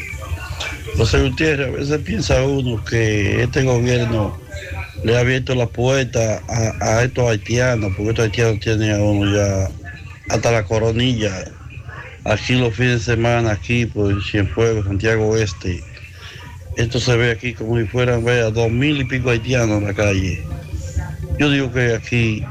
José 0.94 1.22
Gutiérrez, 1.22 1.68
a 1.68 1.72
veces 1.72 2.02
piensa 2.02 2.44
uno 2.44 2.84
que 2.86 3.44
este 3.44 3.64
gobierno 3.64 4.40
le 5.04 5.18
ha 5.18 5.20
abierto 5.20 5.54
la 5.54 5.68
puerta 5.68 6.42
a, 6.48 7.04
estos 7.04 7.30
haitianos, 7.30 7.94
porque 7.96 8.12
estos 8.12 8.26
haitianos 8.26 8.60
tienen 8.60 8.92
a 8.92 9.04
uno 9.04 9.36
ya 9.36 9.70
hasta 10.30 10.52
la 10.52 10.64
coronilla. 10.64 11.32
Aquí 12.24 12.56
los 12.56 12.74
fines 12.74 13.06
de 13.06 13.14
semana, 13.14 13.52
aquí 13.52 13.86
por 13.86 14.24
Cienfuegos, 14.24 14.86
Santiago 14.86 15.28
Oeste. 15.28 15.84
Esto 16.78 17.00
se 17.00 17.16
ve 17.18 17.32
aquí 17.32 17.54
como 17.54 17.78
si 17.78 17.86
fueran 17.86 18.24
vea, 18.24 18.50
dos 18.50 18.72
mil 18.72 19.02
y 19.02 19.06
pico 19.06 19.30
haitianos 19.30 19.80
en 19.80 19.88
la 19.88 19.94
calle. 19.94 20.44
Yo 21.38 21.50
digo 21.50 21.72
que 21.72 21.94
aquí, 21.94 22.44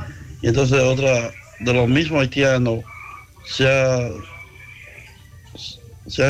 y 0.43 0.49
entonces 0.49 0.81
otra 0.81 1.33
de 1.61 1.73
los 1.73 1.89
mismos 1.89 2.21
haitianos, 2.21 2.85
se 3.47 3.69
ha, 3.69 4.11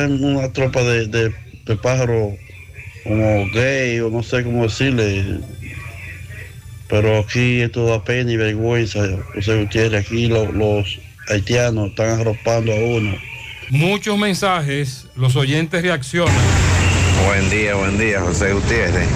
una 0.07 0.51
tropa 0.53 0.81
de, 0.83 1.33
de 1.65 1.75
pájaros 1.75 2.33
como 3.03 3.45
gay 3.53 3.99
o 3.99 4.09
no 4.09 4.23
sé 4.23 4.43
cómo 4.43 4.63
decirle. 4.63 5.39
Pero 6.87 7.19
aquí 7.19 7.61
esto 7.61 7.85
da 7.87 8.03
pena 8.03 8.31
y 8.31 8.37
vergüenza, 8.37 8.99
José 9.33 9.59
Gutiérrez. 9.63 10.05
Aquí 10.05 10.27
lo- 10.27 10.51
los 10.51 10.99
haitianos 11.29 11.89
están 11.89 12.19
arropando 12.21 12.71
a 12.71 12.75
uno. 12.75 13.15
Muchos 13.69 14.17
mensajes, 14.17 15.07
los 15.15 15.35
oyentes 15.35 15.81
reaccionan. 15.81 16.35
Buen 17.25 17.49
día, 17.49 17.73
buen 17.75 17.97
día, 17.97 18.21
José 18.21 18.53
Gutiérrez. 18.53 19.07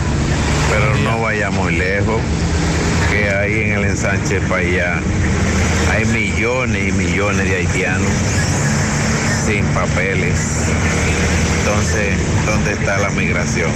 Pero 0.71 0.95
no 1.03 1.21
vaya 1.21 1.51
muy 1.51 1.75
lejos, 1.75 2.19
que 3.11 3.29
ahí 3.29 3.53
en 3.61 3.71
el 3.73 3.83
ensanche 3.85 4.39
para 4.41 4.61
allá 4.61 4.99
hay 5.91 6.05
millones 6.05 6.89
y 6.89 6.91
millones 6.91 7.47
de 7.49 7.55
haitianos. 7.57 8.11
sin 9.45 9.65
papeles. 9.67 10.37
Entonces, 11.59 12.17
¿dónde 12.45 12.73
está 12.73 12.97
la 12.97 13.09
migración? 13.09 13.69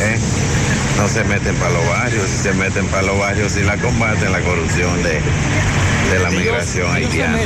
¿Eh? 0.00 0.18
No 0.98 1.08
se 1.08 1.24
meten 1.24 1.54
para 1.56 1.72
los 1.72 1.86
barrios, 1.88 2.28
si 2.28 2.36
se 2.38 2.52
meten 2.54 2.86
para 2.86 3.02
los 3.02 3.18
barrios 3.18 3.56
y 3.56 3.62
la 3.62 3.76
combaten 3.76 4.32
la 4.32 4.40
corrupción 4.40 5.02
de, 5.02 5.20
de 6.12 6.18
la 6.22 6.30
migración 6.30 6.90
haitiana. 6.90 7.38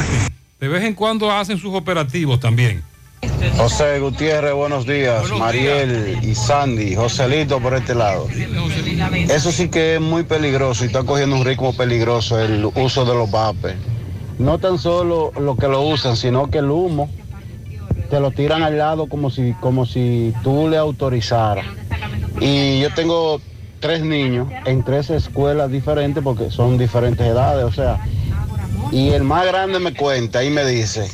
De 0.61 0.69
vez 0.69 0.85
en 0.85 0.95
cuando 0.95 1.31
hacen 1.31 1.59
sus 1.59 1.75
operativos 1.75 2.39
también. 2.39 2.83
José 3.57 3.99
Gutiérrez, 4.01 4.53
buenos 4.53 4.87
días. 4.87 5.31
Mariel 5.33 6.19
y 6.23 6.35
Sandy, 6.35 6.95
Joselito 6.95 7.61
por 7.61 7.75
este 7.75 7.95
lado. 7.95 8.29
Eso 9.29 9.53
sí 9.53 9.69
que 9.69 9.97
es 9.97 10.01
muy 10.01 10.23
peligroso 10.23 10.85
y 10.85 10.89
está 10.89 11.03
cogiendo 11.03 11.37
un 11.37 11.45
ritmo 11.45 11.75
peligroso 11.75 12.39
el 12.39 12.65
uso 12.75 13.05
de 13.05 13.15
los 13.15 13.31
vapes. 13.31 13.75
No 14.39 14.59
tan 14.59 14.79
solo 14.79 15.33
lo 15.39 15.57
que 15.57 15.69
lo 15.69 15.83
usan, 15.83 16.17
sino 16.17 16.51
que 16.51 16.59
el 16.59 16.71
humo 16.71 17.11
te 18.11 18.21
lo 18.21 18.33
tiran 18.33 18.63
al 18.63 18.77
lado 18.77 19.07
como 19.07 19.31
si, 19.31 19.55
como 19.61 19.87
si 19.87 20.35
tú 20.43 20.69
le 20.69 20.77
autorizaras. 20.77 21.65
Y 22.41 22.81
yo 22.81 22.93
tengo 22.93 23.41
tres 23.79 24.03
niños 24.03 24.49
en 24.67 24.83
tres 24.85 25.09
escuelas 25.11 25.71
diferentes 25.71 26.23
porque 26.23 26.51
son 26.51 26.77
diferentes 26.77 27.27
edades, 27.27 27.65
o 27.65 27.73
sea, 27.73 28.05
y 28.91 29.11
el 29.11 29.23
más 29.23 29.47
grande 29.47 29.79
me 29.79 29.95
cuenta 29.95 30.43
y 30.43 30.51
me 30.51 30.65
dice 30.65 31.09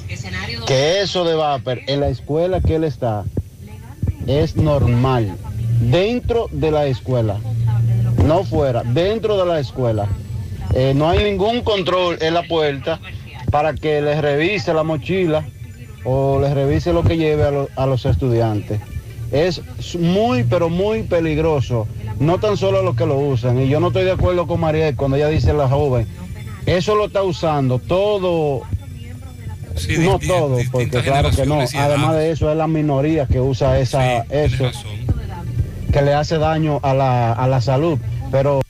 que 0.67 1.03
eso 1.03 1.25
de 1.25 1.35
vapor 1.35 1.81
en 1.87 2.01
la 2.01 2.09
escuela 2.09 2.61
que 2.61 2.77
él 2.77 2.85
está 2.85 3.25
es 4.27 4.57
normal. 4.57 5.37
Dentro 5.81 6.49
de 6.51 6.71
la 6.71 6.87
escuela. 6.87 7.37
No 8.25 8.45
fuera, 8.45 8.83
dentro 8.83 9.37
de 9.37 9.45
la 9.45 9.61
escuela. 9.61 10.09
Eh, 10.75 10.95
no 10.97 11.09
hay 11.09 11.23
ningún 11.23 11.61
control 11.61 12.17
en 12.23 12.33
la 12.33 12.43
puerta 12.43 12.99
para 13.51 13.75
que 13.75 14.01
les 14.01 14.21
revise 14.21 14.73
la 14.73 14.83
mochila 14.83 15.47
o 16.07 16.41
les 16.41 16.55
revise 16.55 16.93
lo 16.93 17.03
que 17.03 17.17
lleve 17.19 17.43
a, 17.45 17.51
lo- 17.51 17.69
a 17.77 17.85
los 17.87 18.07
estudiantes. 18.07 18.81
Es 19.33 19.61
muy, 19.99 20.45
pero 20.45 20.69
muy 20.71 21.03
peligroso. 21.03 21.87
No 22.21 22.39
tan 22.39 22.57
solo 22.57 22.83
los 22.83 22.97
que 22.97 23.05
lo 23.07 23.19
usan. 23.19 23.61
Y 23.61 23.69
yo 23.69 23.81
no 23.81 23.89
estoy 23.89 24.05
de 24.05 24.13
acuerdo 24.13 24.47
con 24.47 24.61
Mariel 24.61 24.95
cuando 24.97 25.17
ella 25.17 25.29
dice 25.29 25.53
la 25.53 25.69
joven. 25.69 26.07
Eso 26.65 26.95
lo 26.95 27.07
está 27.07 27.23
usando 27.23 27.79
todo. 27.81 28.63
no 29.99 30.19
todo, 30.21 30.59
porque 30.73 31.03
claro 31.03 31.31
que 31.31 31.45
no. 31.45 31.59
Además 31.61 32.15
de 32.17 32.31
eso, 32.31 32.51
es 32.51 32.57
la 32.57 32.67
minoría 32.67 33.27
que 33.27 33.41
usa 33.41 33.79
esa, 33.79 34.21
eso, 34.31 34.71
que 35.93 36.03
le 36.03 36.15
hace 36.15 36.39
daño 36.39 36.81
a 36.83 36.95
la, 36.95 37.33
a 37.33 37.47
la 37.49 37.61
salud. 37.61 37.99
Pero, 38.31 38.61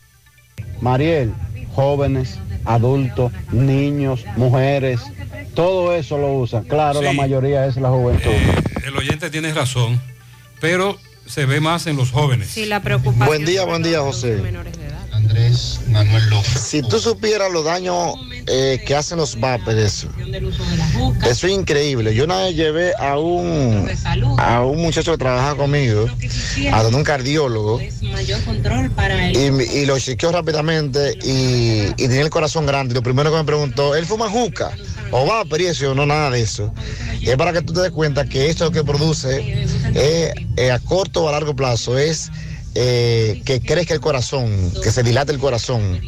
Mariel, 0.81 1.33
jóvenes, 1.75 2.39
adultos, 2.65 3.31
niños, 3.53 4.25
mujeres, 4.37 5.01
todo 5.57 5.93
eso 5.95 6.19
lo 6.19 6.35
usan. 6.35 6.63
Claro, 6.65 7.03
la 7.03 7.13
mayoría 7.13 7.67
es 7.67 7.77
la 7.77 7.89
juventud. 7.89 8.31
El 8.85 8.97
oyente 8.97 9.31
tiene 9.31 9.53
razón, 9.53 10.01
pero 10.61 10.97
se 11.27 11.47
ve 11.47 11.61
más 11.61 11.89
en 11.89 11.97
los 11.97 12.13
jóvenes. 12.13 12.49
Sí, 12.49 12.67
la 12.67 12.81
preocupación. 12.83 13.27
Buen 13.27 13.45
día, 13.45 13.65
buen 13.65 13.83
día, 13.83 14.01
José. 14.01 14.41
Andrés 15.11 15.81
Manuel 15.89 16.29
López. 16.29 16.61
Si 16.61 16.83
tú 16.83 17.01
supieras 17.01 17.51
los 17.51 17.65
daños 17.65 18.15
eh, 18.47 18.85
que 18.87 18.95
hacen 18.95 19.17
los 19.17 19.41
vapers, 19.41 20.07
eso 21.27 21.47
es 21.47 21.53
increíble. 21.53 22.15
Yo 22.15 22.25
una 22.25 22.43
vez 22.43 22.55
llevé 22.55 22.93
a 22.99 23.19
un, 23.19 23.91
a 24.39 24.61
un 24.63 24.83
muchacho 24.83 25.13
que 25.13 25.19
trabajaba 25.19 25.57
conmigo, 25.57 26.07
a 26.71 26.83
donde 26.83 26.99
un 26.99 27.05
cardiólogo, 27.05 27.81
Mayor 28.03 28.43
control 28.45 28.91
para 28.91 29.31
y, 29.33 29.47
y 29.75 29.87
lo 29.87 29.99
chequeó 29.99 30.33
rápidamente 30.33 31.19
y, 31.25 31.87
y 31.97 32.09
tenía 32.09 32.21
el 32.23 32.31
corazón 32.31 32.67
grande. 32.67 32.95
Lo 32.95 33.03
primero 33.03 33.31
que 33.31 33.39
me 33.39 33.45
preguntó, 33.45 33.97
¿él 33.97 34.05
fuma 34.05 34.29
juca? 34.29 34.77
¿O 35.11 35.27
vapor 35.27 35.61
y 35.61 35.67
eso? 35.67 35.83
Yo, 35.85 35.95
no, 35.95 36.07
nada 36.07 36.31
de 36.31 36.41
eso. 36.43 36.73
Y 37.21 37.31
es 37.31 37.37
para 37.37 37.53
que 37.53 37.63
tú 37.63 37.73
te 37.73 37.81
des 37.81 37.91
cuenta 37.91 38.25
que 38.27 38.49
esto 38.51 38.71
que 38.71 38.85
produce 38.85 39.65
eh, 39.95 40.33
eh, 40.57 40.71
a 40.71 40.79
corto 40.79 41.25
o 41.25 41.29
a 41.29 41.33
largo 41.33 41.55
plazo 41.55 41.99
es 41.99 42.31
eh, 42.79 43.41
que 43.47 43.61
crezca 43.63 43.95
el 43.95 44.01
corazón, 44.01 44.71
que 44.83 44.91
se 44.91 45.03
dilate 45.03 45.33
el 45.33 45.39
corazón. 45.39 45.99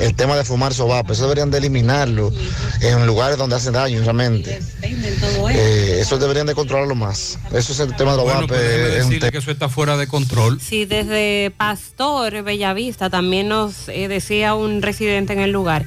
El 0.00 0.16
tema 0.16 0.36
de 0.36 0.44
fumar 0.44 0.72
sobape, 0.72 1.12
eso 1.12 1.22
deberían 1.24 1.50
de 1.50 1.58
eliminarlo 1.58 2.32
en 2.80 3.06
lugares 3.06 3.36
donde 3.36 3.56
hacen 3.56 3.74
daño 3.74 4.00
realmente. 4.00 4.58
Eh, 4.82 5.98
eso 6.00 6.18
deberían 6.18 6.46
de 6.46 6.54
controlarlo 6.54 6.94
más. 6.94 7.38
Eso 7.52 7.72
es 7.72 7.80
el 7.80 7.94
tema 7.94 8.12
de 8.12 8.16
los 8.16 8.24
Bueno, 8.24 8.40
vapes. 8.40 8.58
es 8.58 9.04
un 9.04 9.20
que 9.20 9.38
eso 9.38 9.50
está 9.50 9.68
fuera 9.68 9.98
de 9.98 10.06
control. 10.06 10.60
Sí, 10.60 10.86
desde 10.86 11.52
Pastor, 11.56 12.42
Bellavista, 12.42 13.10
también 13.10 13.48
nos 13.48 13.88
eh, 13.88 14.08
decía 14.08 14.54
un 14.54 14.80
residente 14.80 15.34
en 15.34 15.40
el 15.40 15.52
lugar 15.52 15.86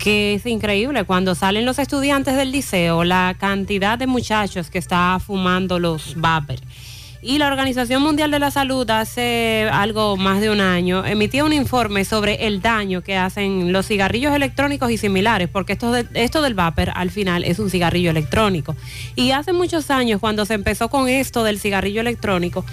que 0.00 0.34
es 0.34 0.46
increíble 0.46 1.04
cuando 1.04 1.34
salen 1.34 1.66
los 1.66 1.78
estudiantes 1.78 2.34
del 2.36 2.50
liceo, 2.50 3.04
la 3.04 3.36
cantidad 3.38 3.98
de 3.98 4.06
muchachos 4.06 4.70
que 4.70 4.78
está 4.78 5.18
fumando 5.24 5.78
los 5.78 6.14
vapers. 6.16 6.62
Y 7.22 7.36
la 7.36 7.48
Organización 7.48 8.02
Mundial 8.02 8.30
de 8.30 8.38
la 8.38 8.50
Salud 8.50 8.88
hace 8.88 9.68
algo 9.70 10.16
más 10.16 10.40
de 10.40 10.48
un 10.48 10.62
año 10.62 11.04
emitía 11.04 11.44
un 11.44 11.52
informe 11.52 12.06
sobre 12.06 12.46
el 12.46 12.62
daño 12.62 13.02
que 13.02 13.18
hacen 13.18 13.74
los 13.74 13.86
cigarrillos 13.86 14.34
electrónicos 14.34 14.90
y 14.90 14.96
similares, 14.96 15.50
porque 15.52 15.74
esto, 15.74 15.92
de- 15.92 16.06
esto 16.14 16.40
del 16.40 16.54
vapor 16.54 16.90
al 16.94 17.10
final 17.10 17.44
es 17.44 17.58
un 17.58 17.68
cigarrillo 17.68 18.10
electrónico. 18.10 18.74
Y 19.16 19.32
hace 19.32 19.52
muchos 19.52 19.90
años, 19.90 20.18
cuando 20.18 20.46
se 20.46 20.54
empezó 20.54 20.88
con 20.88 21.10
esto 21.10 21.44
del 21.44 21.60
cigarrillo 21.60 22.00
electrónico, 22.00 22.64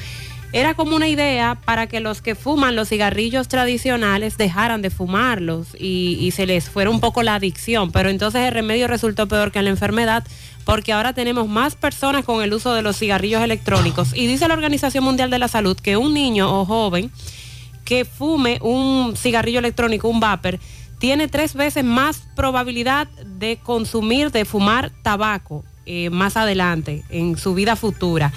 era 0.53 0.75
como 0.75 0.95
una 0.95 1.07
idea 1.07 1.59
para 1.65 1.87
que 1.87 1.99
los 1.99 2.21
que 2.21 2.35
fuman 2.35 2.75
los 2.75 2.89
cigarrillos 2.89 3.47
tradicionales 3.47 4.37
dejaran 4.37 4.81
de 4.81 4.89
fumarlos 4.89 5.67
y, 5.77 6.31
se 6.31 6.45
les 6.45 6.69
fuera 6.69 6.89
un 6.89 6.99
poco 6.99 7.23
la 7.23 7.35
adicción. 7.35 7.91
Pero 7.91 8.09
entonces 8.09 8.41
el 8.41 8.53
remedio 8.53 8.87
resultó 8.87 9.27
peor 9.27 9.51
que 9.51 9.61
la 9.61 9.69
enfermedad 9.69 10.25
porque 10.65 10.93
ahora 10.93 11.13
tenemos 11.13 11.47
más 11.47 11.75
personas 11.75 12.25
con 12.25 12.43
el 12.43 12.53
uso 12.53 12.73
de 12.73 12.81
los 12.81 12.97
cigarrillos 12.97 13.41
electrónicos. 13.41 14.13
Y 14.13 14.27
dice 14.27 14.47
la 14.47 14.53
Organización 14.53 15.03
Mundial 15.03 15.29
de 15.29 15.39
la 15.39 15.47
Salud 15.47 15.77
que 15.77 15.97
un 15.97 16.13
niño 16.13 16.59
o 16.59 16.65
joven 16.65 17.11
que 17.85 18.03
fume 18.03 18.59
un 18.61 19.15
cigarrillo 19.15 19.59
electrónico, 19.59 20.09
un 20.09 20.19
vapor, 20.19 20.59
tiene 20.99 21.27
tres 21.27 21.53
veces 21.53 21.83
más 21.83 22.23
probabilidad 22.35 23.07
de 23.25 23.59
consumir, 23.63 24.31
de 24.31 24.43
fumar 24.43 24.91
tabaco 25.03 25.63
eh, 25.85 26.09
más 26.09 26.35
adelante 26.35 27.03
en 27.09 27.37
su 27.37 27.53
vida 27.53 27.77
futura. 27.77 28.33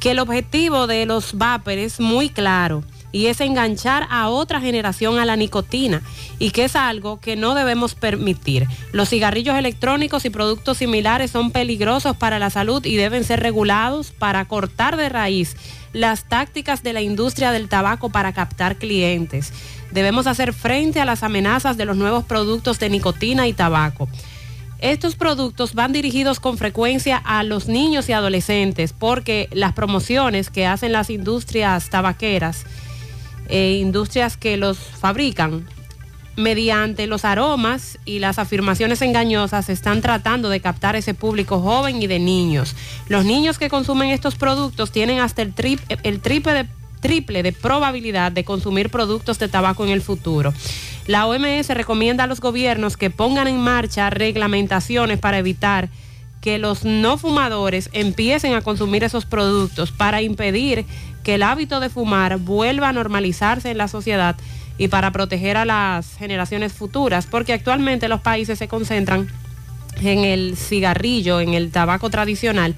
Que 0.00 0.12
el 0.12 0.18
objetivo 0.18 0.86
de 0.86 1.06
los 1.06 1.36
vapers 1.36 1.80
es 1.80 2.00
muy 2.00 2.30
claro 2.30 2.82
y 3.12 3.26
es 3.26 3.40
enganchar 3.40 4.06
a 4.10 4.28
otra 4.28 4.60
generación 4.60 5.18
a 5.18 5.24
la 5.24 5.36
nicotina 5.36 6.02
y 6.38 6.50
que 6.50 6.64
es 6.64 6.76
algo 6.76 7.20
que 7.20 7.36
no 7.36 7.54
debemos 7.54 7.94
permitir. 7.94 8.66
Los 8.92 9.10
cigarrillos 9.10 9.56
electrónicos 9.56 10.24
y 10.24 10.30
productos 10.30 10.78
similares 10.78 11.30
son 11.30 11.50
peligrosos 11.50 12.16
para 12.16 12.38
la 12.38 12.50
salud 12.50 12.84
y 12.84 12.96
deben 12.96 13.24
ser 13.24 13.40
regulados 13.40 14.10
para 14.10 14.44
cortar 14.46 14.96
de 14.96 15.08
raíz 15.08 15.56
las 15.92 16.24
tácticas 16.24 16.82
de 16.82 16.92
la 16.92 17.02
industria 17.02 17.52
del 17.52 17.68
tabaco 17.68 18.10
para 18.10 18.32
captar 18.32 18.76
clientes. 18.76 19.52
Debemos 19.90 20.26
hacer 20.28 20.52
frente 20.52 21.00
a 21.00 21.04
las 21.04 21.24
amenazas 21.24 21.76
de 21.76 21.84
los 21.84 21.96
nuevos 21.96 22.24
productos 22.24 22.78
de 22.78 22.90
nicotina 22.90 23.48
y 23.48 23.52
tabaco. 23.52 24.08
Estos 24.80 25.14
productos 25.14 25.74
van 25.74 25.92
dirigidos 25.92 26.40
con 26.40 26.56
frecuencia 26.56 27.18
a 27.18 27.42
los 27.42 27.68
niños 27.68 28.08
y 28.08 28.12
adolescentes 28.12 28.94
porque 28.94 29.48
las 29.52 29.74
promociones 29.74 30.48
que 30.48 30.66
hacen 30.66 30.92
las 30.92 31.10
industrias 31.10 31.90
tabaqueras, 31.90 32.64
eh, 33.48 33.78
industrias 33.80 34.38
que 34.38 34.56
los 34.56 34.78
fabrican, 34.78 35.66
mediante 36.36 37.06
los 37.06 37.24
aromas 37.24 37.98
y 38.04 38.18
las 38.18 38.38
afirmaciones 38.38 39.02
engañosas 39.02 39.68
están 39.68 40.00
tratando 40.00 40.48
de 40.48 40.60
captar 40.60 40.96
ese 40.96 41.12
público 41.12 41.60
joven 41.60 42.00
y 42.02 42.06
de 42.06 42.18
niños. 42.18 42.74
Los 43.08 43.24
niños 43.24 43.58
que 43.58 43.68
consumen 43.68 44.10
estos 44.10 44.36
productos 44.36 44.90
tienen 44.92 45.20
hasta 45.20 45.42
el, 45.42 45.52
el 46.02 46.20
triple, 46.20 46.54
de, 46.54 46.66
triple 47.00 47.42
de 47.42 47.52
probabilidad 47.52 48.32
de 48.32 48.44
consumir 48.44 48.90
productos 48.90 49.38
de 49.38 49.48
tabaco 49.48 49.84
en 49.84 49.90
el 49.90 50.02
futuro. 50.02 50.52
La 51.06 51.26
OMS 51.26 51.68
recomienda 51.70 52.24
a 52.24 52.26
los 52.26 52.40
gobiernos 52.40 52.96
que 52.96 53.10
pongan 53.10 53.48
en 53.48 53.58
marcha 53.58 54.10
reglamentaciones 54.10 55.18
para 55.18 55.38
evitar 55.38 55.88
que 56.40 56.58
los 56.58 56.84
no 56.84 57.18
fumadores 57.18 57.90
empiecen 57.92 58.54
a 58.54 58.62
consumir 58.62 59.04
esos 59.04 59.26
productos 59.26 59.92
para 59.92 60.22
impedir 60.22 60.86
que 61.22 61.34
el 61.34 61.42
hábito 61.42 61.80
de 61.80 61.90
fumar 61.90 62.38
vuelva 62.38 62.88
a 62.88 62.92
normalizarse 62.92 63.70
en 63.70 63.78
la 63.78 63.88
sociedad 63.88 64.36
y 64.78 64.88
para 64.88 65.10
proteger 65.10 65.58
a 65.58 65.66
las 65.66 66.16
generaciones 66.16 66.72
futuras, 66.72 67.26
porque 67.26 67.52
actualmente 67.52 68.08
los 68.08 68.22
países 68.22 68.58
se 68.58 68.68
concentran 68.68 69.28
en 70.00 70.20
el 70.20 70.56
cigarrillo, 70.56 71.40
en 71.40 71.52
el 71.52 71.70
tabaco 71.70 72.08
tradicional, 72.08 72.74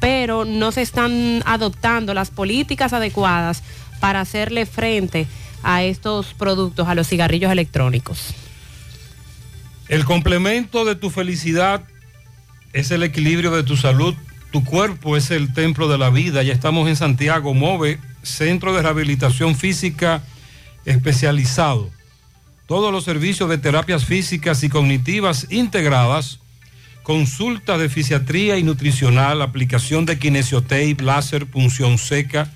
pero 0.00 0.44
no 0.44 0.72
se 0.72 0.82
están 0.82 1.42
adoptando 1.46 2.14
las 2.14 2.30
políticas 2.30 2.92
adecuadas 2.92 3.62
para 4.00 4.20
hacerle 4.20 4.66
frente 4.66 5.26
a 5.62 5.82
estos 5.82 6.34
productos, 6.34 6.88
a 6.88 6.94
los 6.94 7.08
cigarrillos 7.08 7.50
electrónicos. 7.50 8.34
El 9.88 10.04
complemento 10.04 10.84
de 10.84 10.94
tu 10.94 11.10
felicidad 11.10 11.82
es 12.72 12.90
el 12.90 13.02
equilibrio 13.02 13.50
de 13.50 13.62
tu 13.62 13.76
salud. 13.76 14.14
Tu 14.52 14.64
cuerpo 14.64 15.16
es 15.16 15.30
el 15.30 15.52
templo 15.52 15.88
de 15.88 15.98
la 15.98 16.10
vida. 16.10 16.42
Ya 16.42 16.52
estamos 16.52 16.88
en 16.88 16.96
Santiago, 16.96 17.54
MOVE, 17.54 17.98
Centro 18.22 18.74
de 18.74 18.82
Rehabilitación 18.82 19.56
Física 19.56 20.22
Especializado. 20.84 21.90
Todos 22.66 22.92
los 22.92 23.04
servicios 23.04 23.48
de 23.48 23.58
terapias 23.58 24.04
físicas 24.04 24.62
y 24.62 24.68
cognitivas 24.68 25.46
integradas 25.50 26.40
consulta 27.08 27.78
de 27.78 27.88
fisiatría 27.88 28.58
y 28.58 28.62
nutricional, 28.62 29.40
aplicación 29.40 30.04
de 30.04 30.18
kinesiotape, 30.18 30.98
láser, 31.00 31.46
punción 31.46 31.96
seca, 31.96 32.52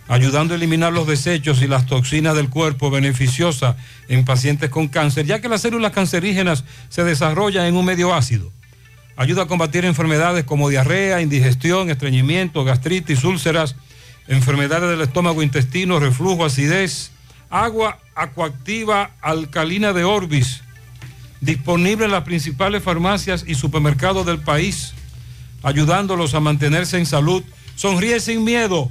ayudando 0.08 0.54
a 0.54 0.56
eliminar 0.56 0.92
los 0.92 1.06
desechos 1.06 1.62
y 1.62 1.66
las 1.66 1.86
toxinas 1.86 2.36
del 2.36 2.48
cuerpo, 2.48 2.90
beneficiosa 2.90 3.76
en 4.08 4.24
pacientes 4.24 4.70
con 4.70 4.88
cáncer, 4.88 5.26
ya 5.26 5.40
que 5.40 5.48
las 5.48 5.62
células 5.62 5.92
cancerígenas 5.92 6.64
se 6.88 7.04
desarrollan 7.04 7.66
en 7.66 7.76
un 7.76 7.84
medio 7.84 8.14
ácido. 8.14 8.52
Ayuda 9.16 9.44
a 9.44 9.46
combatir 9.46 9.84
enfermedades 9.84 10.44
como 10.44 10.68
diarrea, 10.68 11.22
indigestión, 11.22 11.90
estreñimiento, 11.90 12.64
gastritis, 12.64 13.24
úlceras, 13.24 13.74
enfermedades 14.28 14.90
del 14.90 15.00
estómago, 15.00 15.42
intestino, 15.42 15.98
reflujo, 15.98 16.44
acidez. 16.44 17.10
Agua 17.48 17.98
acuactiva 18.14 19.12
alcalina 19.22 19.92
de 19.92 20.04
Orbis, 20.04 20.62
disponible 21.40 22.06
en 22.06 22.10
las 22.10 22.24
principales 22.24 22.82
farmacias 22.82 23.44
y 23.46 23.54
supermercados 23.54 24.26
del 24.26 24.40
país, 24.40 24.94
ayudándolos 25.62 26.34
a 26.34 26.40
mantenerse 26.40 26.98
en 26.98 27.06
salud. 27.06 27.42
Sonríe 27.76 28.20
sin 28.20 28.44
miedo. 28.44 28.90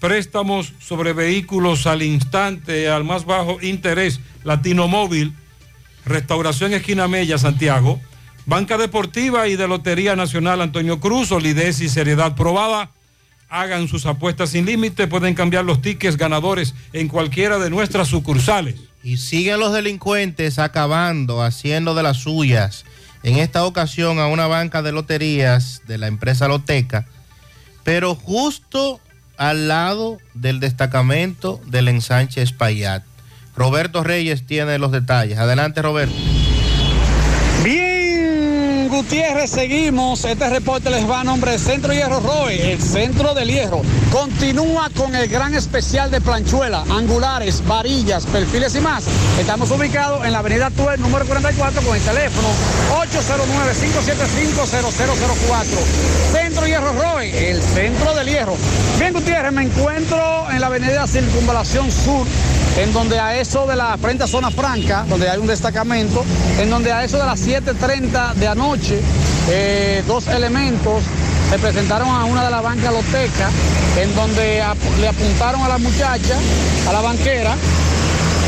préstamos 0.00 0.72
sobre 0.78 1.12
vehículos 1.12 1.86
al 1.86 2.02
instante, 2.02 2.88
al 2.88 3.04
más 3.04 3.24
bajo 3.24 3.58
interés, 3.62 4.20
Latino 4.44 4.88
Móvil, 4.88 5.34
Restauración 6.04 6.72
Esquina 6.72 7.08
Mella, 7.08 7.38
Santiago, 7.38 8.00
Banca 8.46 8.78
Deportiva 8.78 9.48
y 9.48 9.56
de 9.56 9.66
Lotería 9.66 10.14
Nacional 10.14 10.60
Antonio 10.60 11.00
Cruz, 11.00 11.28
solidez 11.28 11.80
y 11.80 11.88
seriedad 11.88 12.36
probada. 12.36 12.90
Hagan 13.48 13.88
sus 13.88 14.06
apuestas 14.06 14.50
sin 14.50 14.66
límite, 14.66 15.08
pueden 15.08 15.34
cambiar 15.34 15.64
los 15.64 15.82
tickets 15.82 16.16
ganadores 16.16 16.74
en 16.92 17.08
cualquiera 17.08 17.58
de 17.58 17.70
nuestras 17.70 18.08
sucursales. 18.08 18.76
Y 19.02 19.18
siguen 19.18 19.60
los 19.60 19.72
delincuentes 19.72 20.58
acabando, 20.58 21.42
haciendo 21.42 21.94
de 21.94 22.02
las 22.02 22.18
suyas. 22.18 22.84
En 23.22 23.38
esta 23.38 23.64
ocasión 23.64 24.20
a 24.20 24.28
una 24.28 24.46
banca 24.46 24.82
de 24.82 24.92
loterías 24.92 25.82
de 25.88 25.98
la 25.98 26.06
empresa 26.06 26.46
Loteca, 26.46 27.06
pero 27.82 28.14
justo 28.14 29.00
al 29.36 29.68
lado 29.68 30.18
del 30.34 30.60
destacamento 30.60 31.60
del 31.66 31.88
ensanche 31.88 32.42
Espaillat. 32.42 33.04
Roberto 33.56 34.04
Reyes 34.04 34.46
tiene 34.46 34.78
los 34.78 34.92
detalles. 34.92 35.38
Adelante, 35.38 35.82
Roberto. 35.82 36.14
Gutiérrez, 38.96 39.50
seguimos. 39.50 40.24
Este 40.24 40.48
reporte 40.48 40.88
les 40.88 41.06
va 41.06 41.20
a 41.20 41.24
nombre 41.24 41.50
de 41.50 41.58
Centro 41.58 41.92
Hierro 41.92 42.18
Roe, 42.20 42.72
el 42.72 42.80
centro 42.80 43.34
del 43.34 43.50
hierro. 43.50 43.82
Continúa 44.10 44.88
con 44.96 45.14
el 45.14 45.28
gran 45.28 45.54
especial 45.54 46.10
de 46.10 46.22
planchuela, 46.22 46.82
angulares, 46.88 47.62
varillas, 47.66 48.24
perfiles 48.24 48.74
y 48.74 48.80
más. 48.80 49.04
Estamos 49.38 49.70
ubicados 49.70 50.24
en 50.24 50.32
la 50.32 50.38
avenida 50.38 50.70
Tuer, 50.70 50.98
número 50.98 51.26
44, 51.26 51.82
con 51.82 51.94
el 51.94 52.02
teléfono 52.02 52.48
809-575-0004. 53.12 55.66
Centro 56.32 56.66
Hierro 56.66 56.94
Roe, 56.94 57.50
el 57.50 57.60
centro 57.60 58.14
del 58.14 58.28
hierro. 58.28 58.56
Bien, 58.98 59.12
Gutiérrez, 59.12 59.52
me 59.52 59.64
encuentro 59.64 60.50
en 60.50 60.58
la 60.58 60.68
avenida 60.68 61.06
Circunvalación 61.06 61.92
Sur 61.92 62.26
en 62.78 62.92
donde 62.92 63.18
a 63.18 63.38
eso 63.38 63.66
de 63.66 63.74
la 63.74 63.96
frente 63.96 64.24
a 64.24 64.26
zona 64.26 64.50
franca, 64.50 65.06
donde 65.08 65.30
hay 65.30 65.38
un 65.38 65.46
destacamento, 65.46 66.24
en 66.58 66.68
donde 66.68 66.92
a 66.92 67.04
eso 67.04 67.18
de 67.18 67.24
las 67.24 67.46
7.30 67.46 68.34
de 68.34 68.48
anoche, 68.48 68.85
eh, 69.50 70.02
dos 70.06 70.26
elementos 70.28 71.02
se 71.50 71.58
presentaron 71.58 72.08
a 72.08 72.24
una 72.24 72.44
de 72.44 72.50
las 72.50 72.62
bancas 72.62 72.92
loteca, 72.92 73.50
en 74.00 74.14
donde 74.14 74.62
le 75.00 75.08
apuntaron 75.08 75.62
a 75.62 75.68
la 75.68 75.78
muchacha, 75.78 76.36
a 76.88 76.92
la 76.92 77.00
banquera, 77.00 77.54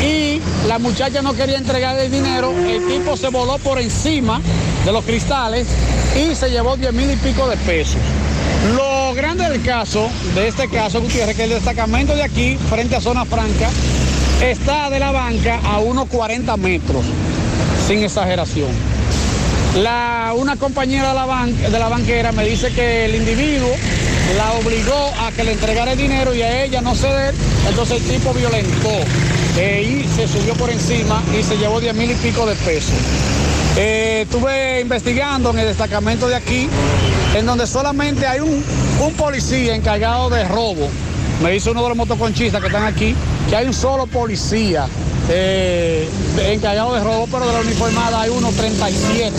y 0.01 0.41
la 0.67 0.79
muchacha 0.79 1.21
no 1.21 1.33
quería 1.33 1.57
entregar 1.57 1.97
el 1.99 2.11
dinero, 2.11 2.53
el 2.57 2.85
tipo 2.87 3.17
se 3.17 3.29
voló 3.29 3.57
por 3.57 3.79
encima 3.79 4.41
de 4.85 4.91
los 4.91 5.03
cristales 5.03 5.67
y 6.15 6.35
se 6.35 6.49
llevó 6.49 6.77
10 6.77 6.93
mil 6.93 7.11
y 7.11 7.15
pico 7.17 7.47
de 7.47 7.57
pesos. 7.57 7.99
Lo 8.75 9.13
grande 9.13 9.49
del 9.49 9.61
caso, 9.61 10.09
de 10.35 10.47
este 10.47 10.69
caso, 10.69 11.01
Gutiérrez, 11.01 11.35
que 11.35 11.45
el 11.45 11.49
destacamento 11.51 12.15
de 12.15 12.23
aquí, 12.23 12.57
frente 12.69 12.95
a 12.95 13.01
zona 13.01 13.25
franca, 13.25 13.69
está 14.41 14.89
de 14.89 14.99
la 14.99 15.11
banca 15.11 15.59
a 15.63 15.79
unos 15.79 16.07
40 16.09 16.55
metros, 16.57 17.03
sin 17.87 18.03
exageración. 18.03 18.98
Una 19.83 20.57
compañera 20.59 21.09
de 21.09 21.13
la, 21.15 21.25
ban- 21.25 21.55
de 21.55 21.79
la 21.79 21.87
banquera 21.87 22.33
me 22.33 22.43
dice 22.43 22.69
que 22.73 23.05
el 23.05 23.15
individuo 23.15 23.69
la 24.35 24.51
obligó 24.53 25.13
a 25.21 25.31
que 25.31 25.45
le 25.45 25.53
entregara 25.53 25.93
el 25.93 25.97
dinero 25.97 26.35
y 26.35 26.41
a 26.41 26.65
ella 26.65 26.81
no 26.81 26.93
ceder, 26.95 27.33
entonces 27.67 28.01
el 28.01 28.03
tipo 28.19 28.33
violentó 28.33 28.89
eh, 29.57 30.03
y 30.03 30.07
se 30.17 30.27
subió 30.27 30.53
por 30.55 30.69
encima 30.69 31.23
y 31.37 31.43
se 31.43 31.55
llevó 31.57 31.79
10 31.79 31.95
mil 31.95 32.11
y 32.11 32.15
pico 32.15 32.45
de 32.45 32.55
pesos. 32.55 32.91
Eh, 33.77 34.23
estuve 34.23 34.81
investigando 34.81 35.51
en 35.51 35.59
el 35.59 35.67
destacamento 35.67 36.27
de 36.27 36.35
aquí, 36.35 36.67
en 37.35 37.45
donde 37.45 37.65
solamente 37.65 38.27
hay 38.27 38.41
un, 38.41 38.61
un 39.01 39.13
policía 39.13 39.75
encargado 39.75 40.29
de 40.29 40.45
robo. 40.45 40.89
Me 41.41 41.51
dice 41.51 41.69
uno 41.71 41.83
de 41.83 41.87
los 41.89 41.97
motoconchistas 41.97 42.59
que 42.59 42.67
están 42.67 42.83
aquí, 42.83 43.15
que 43.49 43.55
hay 43.55 43.65
un 43.65 43.73
solo 43.73 44.07
policía 44.07 44.87
eh, 45.29 46.09
de- 46.35 46.53
encargado 46.53 46.93
de 46.95 47.03
robo, 47.03 47.27
pero 47.31 47.45
de 47.47 47.53
la 47.53 47.59
uniformada 47.59 48.21
hay 48.21 48.29
uno 48.29 48.49
37. 48.51 49.35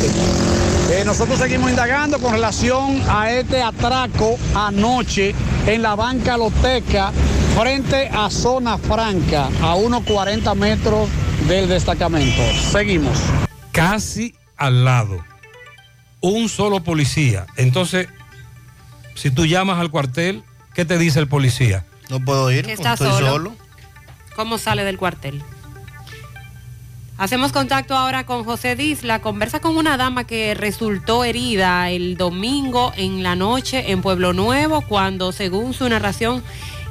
Eh, 0.91 1.03
nosotros 1.05 1.39
seguimos 1.39 1.71
indagando 1.71 2.19
con 2.19 2.33
relación 2.33 3.01
a 3.09 3.31
este 3.31 3.63
atraco 3.63 4.39
anoche 4.55 5.35
en 5.67 5.83
la 5.83 5.95
banca 5.95 6.37
Loteca 6.37 7.13
frente 7.59 8.09
a 8.13 8.29
Zona 8.31 8.77
Franca, 8.79 9.49
a 9.63 9.75
unos 9.77 10.03
40 10.05 10.55
metros 10.55 11.09
del 11.49 11.69
destacamento. 11.69 12.43
Seguimos. 12.73 13.17
Casi 13.73 14.35
al 14.57 14.85
lado. 14.85 15.25
Un 16.21 16.49
solo 16.49 16.81
policía. 16.83 17.47
Entonces, 17.57 18.09
si 19.15 19.31
tú 19.31 19.47
llamas 19.47 19.79
al 19.81 19.91
cuartel, 19.91 20.43
¿qué 20.75 20.85
te 20.85 20.99
dice 20.99 21.19
el 21.21 21.29
policía? 21.29 21.85
No 22.11 22.21
puedo 22.21 22.51
ir, 22.51 22.67
Que 22.67 22.73
está 22.73 22.97
solo. 22.97 23.55
¿Cómo 24.37 24.59
sale 24.59 24.85
del 24.85 24.99
cuartel? 24.99 25.43
Hacemos 27.21 27.53
contacto 27.53 27.95
ahora 27.95 28.25
con 28.25 28.45
José 28.45 28.77
Disla. 28.77 29.21
Conversa 29.21 29.61
con 29.61 29.77
una 29.77 29.99
dama 29.99 30.25
que 30.25 30.55
resultó 30.55 31.23
herida 31.23 31.91
el 31.91 32.17
domingo 32.17 32.95
en 32.97 33.23
la 33.23 33.37
noche 33.37 33.93
en 33.93 34.01
Pueblo 34.01 34.33
Nuevo 34.33 34.81
cuando, 34.81 35.31
según 35.31 35.75
su 35.75 35.87
narración, 35.87 36.43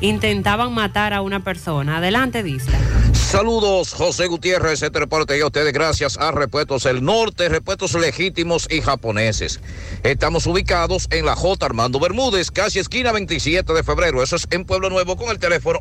intentaban 0.02 0.74
matar 0.74 1.14
a 1.14 1.22
una 1.22 1.44
persona. 1.44 1.98
Adelante, 1.98 2.44
Disla. 2.44 2.78
Saludos, 3.14 3.94
José 3.94 4.26
Gutiérrez, 4.26 4.82
este 4.82 5.00
reporte 5.00 5.38
y 5.38 5.42
a 5.42 5.46
ustedes 5.46 5.72
gracias 5.72 6.18
a 6.18 6.32
Repuestos 6.32 6.88
El 6.88 7.04
Norte, 7.04 7.48
repuestos 7.48 7.94
legítimos 7.94 8.68
y 8.72 8.82
japoneses. 8.82 9.60
Estamos 10.02 10.48
ubicados 10.48 11.06
en 11.12 11.28
la 11.28 11.36
J. 11.36 11.64
Armando 11.64 12.00
Bermúdez, 12.00 12.50
casi 12.50 12.80
esquina 12.80 13.12
27 13.12 13.72
de 13.72 13.84
febrero. 13.84 14.24
Eso 14.24 14.36
es 14.36 14.48
en 14.50 14.66
Pueblo 14.66 14.90
Nuevo 14.90 15.16
con 15.16 15.30
el 15.30 15.38
teléfono 15.38 15.80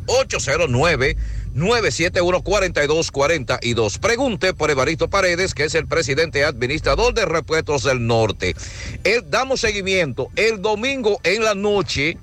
809-971-4242. 1.55 3.99
Pregunte 3.99 4.53
por 4.53 4.70
Evaristo 4.70 5.09
Paredes, 5.09 5.55
que 5.55 5.65
es 5.65 5.74
el 5.74 5.86
presidente 5.86 6.45
administrador 6.45 7.15
de 7.15 7.24
Repuestos 7.24 7.85
del 7.85 8.07
Norte. 8.07 8.55
Damos 9.24 9.61
seguimiento. 9.61 10.28
El 10.36 10.61
domingo 10.61 11.19
en 11.23 11.45
la 11.45 11.55
noche, 11.55 12.19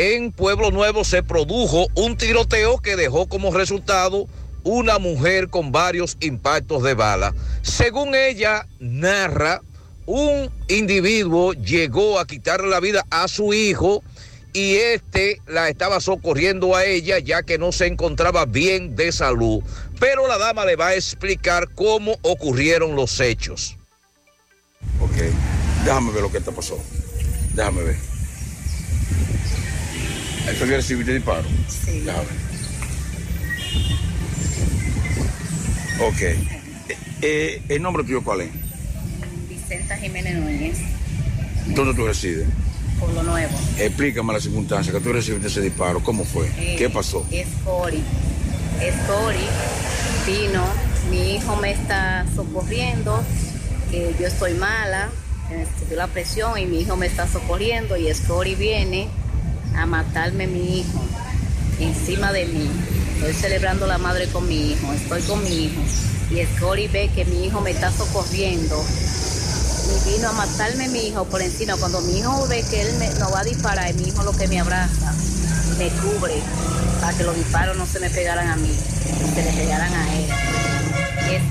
en 0.00 0.32
Pueblo 0.32 0.70
Nuevo 0.70 1.04
se 1.04 1.22
produjo 1.22 1.86
un 1.94 2.16
tiroteo 2.16 2.78
que 2.78 2.96
dejó 2.96 3.28
como 3.28 3.52
resultado 3.52 4.26
una 4.62 4.98
mujer 4.98 5.50
con 5.50 5.72
varios 5.72 6.16
impactos 6.20 6.82
de 6.82 6.94
bala. 6.94 7.34
Según 7.60 8.14
ella 8.14 8.66
narra, 8.78 9.60
un 10.06 10.50
individuo 10.68 11.52
llegó 11.52 12.18
a 12.18 12.26
quitarle 12.26 12.70
la 12.70 12.80
vida 12.80 13.04
a 13.10 13.28
su 13.28 13.52
hijo 13.52 14.02
y 14.54 14.76
este 14.76 15.42
la 15.46 15.68
estaba 15.68 16.00
socorriendo 16.00 16.74
a 16.74 16.86
ella 16.86 17.18
ya 17.18 17.42
que 17.42 17.58
no 17.58 17.70
se 17.70 17.86
encontraba 17.86 18.46
bien 18.46 18.96
de 18.96 19.12
salud. 19.12 19.62
Pero 19.98 20.26
la 20.26 20.38
dama 20.38 20.64
le 20.64 20.76
va 20.76 20.88
a 20.88 20.94
explicar 20.94 21.68
cómo 21.74 22.16
ocurrieron 22.22 22.96
los 22.96 23.20
hechos. 23.20 23.76
Ok, 24.98 25.24
déjame 25.84 26.10
ver 26.12 26.22
lo 26.22 26.32
que 26.32 26.40
te 26.40 26.52
pasó. 26.52 26.78
Déjame 27.54 27.82
ver. 27.82 28.10
¿Esto 30.50 30.66
que 30.66 30.76
recibiste 30.76 31.14
disparo? 31.14 31.44
Sí. 31.68 32.00
Déjame. 32.00 32.28
Ok. 36.00 36.20
Eh, 36.20 36.38
eh, 37.22 37.62
¿El 37.68 37.82
nombre 37.82 38.02
tuyo 38.04 38.22
cuál 38.24 38.42
es? 38.42 38.50
Vicenta 39.48 39.96
Jiménez 39.96 40.36
Núñez, 40.36 40.78
¿Dónde 41.68 41.94
tú 41.94 42.06
resides? 42.06 42.46
Pueblo 42.98 43.22
Nuevo. 43.22 43.56
Explícame 43.78 44.32
la 44.32 44.40
circunstancia 44.40 44.92
que 44.92 45.00
tú 45.00 45.12
recibiste 45.12 45.48
ese 45.48 45.60
disparo. 45.60 46.02
¿Cómo 46.02 46.24
fue? 46.24 46.48
Eh, 46.58 46.76
¿Qué 46.76 46.90
pasó? 46.90 47.26
Es 47.30 47.46
Cori. 47.64 48.02
Es 48.80 48.94
Cori. 49.06 49.46
Vino. 50.26 50.64
Mi 51.10 51.36
hijo 51.36 51.56
me 51.56 51.72
está 51.72 52.26
socorriendo. 52.34 53.22
Que 53.90 54.14
yo 54.18 54.26
estoy 54.26 54.54
mala. 54.54 55.10
Me 55.50 55.64
subió 55.78 55.96
la 55.96 56.06
presión 56.08 56.58
y 56.58 56.66
mi 56.66 56.80
hijo 56.80 56.96
me 56.96 57.06
está 57.06 57.26
socorriendo. 57.26 57.96
Y 57.96 58.12
Scori 58.12 58.54
viene 58.54 59.08
a 59.76 59.86
matarme 59.86 60.46
mi 60.46 60.80
hijo. 60.80 61.00
Encima 61.78 62.32
de 62.32 62.46
mí. 62.46 62.70
Estoy 63.16 63.34
celebrando 63.34 63.86
la 63.86 63.98
madre 63.98 64.26
con 64.28 64.46
mi 64.48 64.72
hijo. 64.72 64.92
Estoy 64.92 65.22
con 65.22 65.42
mi 65.42 65.64
hijo. 65.64 65.80
Y 66.30 66.44
Scori 66.56 66.88
ve 66.88 67.10
que 67.14 67.24
mi 67.24 67.46
hijo 67.46 67.60
me 67.60 67.70
está 67.70 67.90
socorriendo. 67.90 68.82
Y 69.90 70.10
vino 70.10 70.28
a 70.28 70.32
matarme 70.32 70.88
mi 70.88 71.08
hijo 71.08 71.24
por 71.24 71.42
encima. 71.42 71.76
Cuando 71.76 72.00
mi 72.02 72.18
hijo 72.18 72.46
ve 72.48 72.64
que 72.70 72.82
él 72.82 72.96
me, 72.98 73.08
no 73.14 73.30
va 73.30 73.40
a 73.40 73.44
disparar, 73.44 73.92
mi 73.94 74.08
hijo 74.08 74.22
lo 74.22 74.32
que 74.32 74.46
me 74.48 74.60
abraza, 74.60 75.12
me 75.78 75.88
cubre 75.88 76.34
para 77.00 77.16
que 77.16 77.24
los 77.24 77.34
disparos 77.34 77.76
no 77.76 77.86
se 77.86 77.98
me 77.98 78.10
pegaran 78.10 78.48
a 78.48 78.56
mí, 78.56 78.70
se 79.34 79.42
le 79.42 79.52
pegaran 79.52 79.92
a 79.92 80.14
él. 80.16 80.28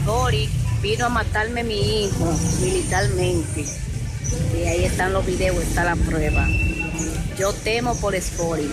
Scori 0.04 0.50
vino 0.82 1.06
a 1.06 1.10
matarme 1.10 1.64
mi 1.64 2.06
hijo 2.06 2.34
militarmente. 2.62 3.66
Y 4.56 4.64
ahí 4.64 4.86
están 4.86 5.14
los 5.14 5.26
videos, 5.26 5.58
está 5.58 5.84
la 5.84 5.96
prueba. 5.96 6.48
Yo 7.38 7.54
temo 7.54 7.96
por 8.00 8.20
Scori, 8.20 8.70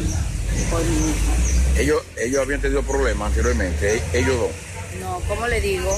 por 0.70 0.82
mi 0.84 0.96
hijo. 0.96 1.78
Ellos, 1.78 2.02
ellos 2.16 2.40
habían 2.42 2.60
tenido 2.60 2.82
problemas 2.82 3.28
anteriormente, 3.28 3.96
e- 3.96 4.18
ellos 4.18 4.36
dos. 4.38 4.50
No, 5.00 5.20
¿cómo 5.28 5.46
le 5.46 5.60
digo? 5.60 5.96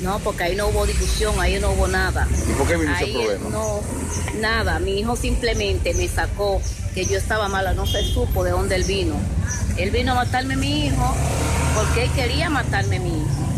No, 0.00 0.18
porque 0.18 0.44
ahí 0.44 0.56
no 0.56 0.68
hubo 0.68 0.84
discusión, 0.86 1.38
ahí 1.40 1.60
no 1.60 1.70
hubo 1.70 1.86
nada. 1.86 2.26
¿Y 2.48 2.52
por 2.54 2.66
qué 2.66 2.76
vino 2.76 2.92
ese 2.94 3.04
Ahí 3.04 3.12
problema? 3.12 3.48
No, 3.50 3.80
nada. 4.40 4.78
Mi 4.80 4.98
hijo 5.00 5.14
simplemente 5.16 5.94
me 5.94 6.08
sacó 6.08 6.60
que 6.94 7.06
yo 7.06 7.18
estaba 7.18 7.48
mala, 7.48 7.72
no 7.72 7.86
se 7.86 8.02
supo 8.02 8.42
de 8.42 8.50
dónde 8.50 8.74
él 8.74 8.84
vino. 8.84 9.14
Él 9.76 9.90
vino 9.90 10.12
a 10.12 10.14
matarme 10.16 10.54
a 10.54 10.56
mi 10.56 10.86
hijo 10.86 11.14
porque 11.76 12.04
él 12.04 12.10
quería 12.12 12.50
matarme 12.50 12.96
a 12.96 13.00
mi 13.00 13.10
hijo. 13.10 13.51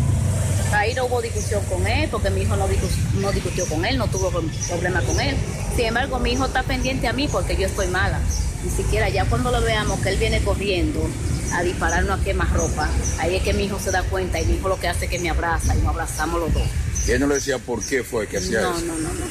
Ahí 0.75 0.93
no 0.93 1.05
hubo 1.05 1.21
discusión 1.21 1.63
con 1.65 1.85
él 1.87 2.07
porque 2.11 2.29
mi 2.29 2.41
hijo 2.41 2.55
no, 2.57 2.67
discu- 2.67 3.13
no 3.21 3.31
discutió 3.31 3.65
con 3.67 3.85
él, 3.85 3.97
no 3.97 4.07
tuvo 4.07 4.29
pro- 4.29 4.43
problema 4.69 5.01
con 5.01 5.19
él. 5.19 5.35
Sin 5.75 5.85
embargo, 5.85 6.19
mi 6.19 6.31
hijo 6.33 6.45
está 6.45 6.63
pendiente 6.63 7.07
a 7.07 7.13
mí 7.13 7.27
porque 7.31 7.55
yo 7.57 7.67
estoy 7.67 7.87
mala. 7.87 8.19
Ni 8.63 8.71
siquiera 8.71 9.09
ya 9.09 9.25
cuando 9.25 9.51
lo 9.51 9.61
veamos 9.61 9.99
que 10.01 10.09
él 10.09 10.17
viene 10.17 10.41
corriendo 10.41 11.07
a 11.53 11.61
dispararnos 11.63 12.19
a 12.19 12.23
quemar 12.23 12.51
ropa, 12.53 12.89
ahí 13.19 13.35
es 13.35 13.43
que 13.43 13.53
mi 13.53 13.65
hijo 13.65 13.79
se 13.79 13.91
da 13.91 14.01
cuenta 14.03 14.39
y 14.41 14.45
mi 14.45 14.55
hijo 14.55 14.67
lo 14.67 14.79
que 14.79 14.87
hace 14.87 15.05
es 15.05 15.11
que 15.11 15.19
me 15.19 15.29
abraza 15.29 15.75
y 15.75 15.79
nos 15.79 15.87
abrazamos 15.89 16.39
los 16.39 16.53
dos. 16.53 16.63
Y 17.07 17.11
él 17.11 17.19
no 17.19 17.27
le 17.27 17.35
decía 17.35 17.59
por 17.59 17.83
qué 17.85 18.03
fue 18.03 18.27
que 18.27 18.37
hacía 18.37 18.61
No, 18.61 18.75
eso. 18.75 18.85
no, 18.87 18.95
no, 18.95 19.09
no. 19.13 19.25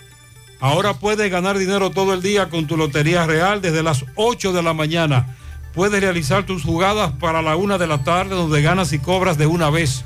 Ahora 0.61 0.93
puedes 0.93 1.29
ganar 1.31 1.57
dinero 1.57 1.89
todo 1.89 2.13
el 2.13 2.21
día 2.21 2.49
con 2.49 2.67
tu 2.67 2.77
Lotería 2.77 3.25
Real 3.25 3.61
desde 3.61 3.81
las 3.83 4.05
8 4.15 4.53
de 4.53 4.61
la 4.63 4.73
mañana. 4.73 5.35
Puedes 5.73 5.99
realizar 6.01 6.45
tus 6.45 6.63
jugadas 6.63 7.13
para 7.19 7.41
la 7.41 7.55
1 7.55 7.77
de 7.77 7.87
la 7.87 8.03
tarde 8.03 8.35
donde 8.35 8.61
ganas 8.61 8.93
y 8.93 8.99
cobras 8.99 9.37
de 9.37 9.47
una 9.47 9.69
vez. 9.69 10.05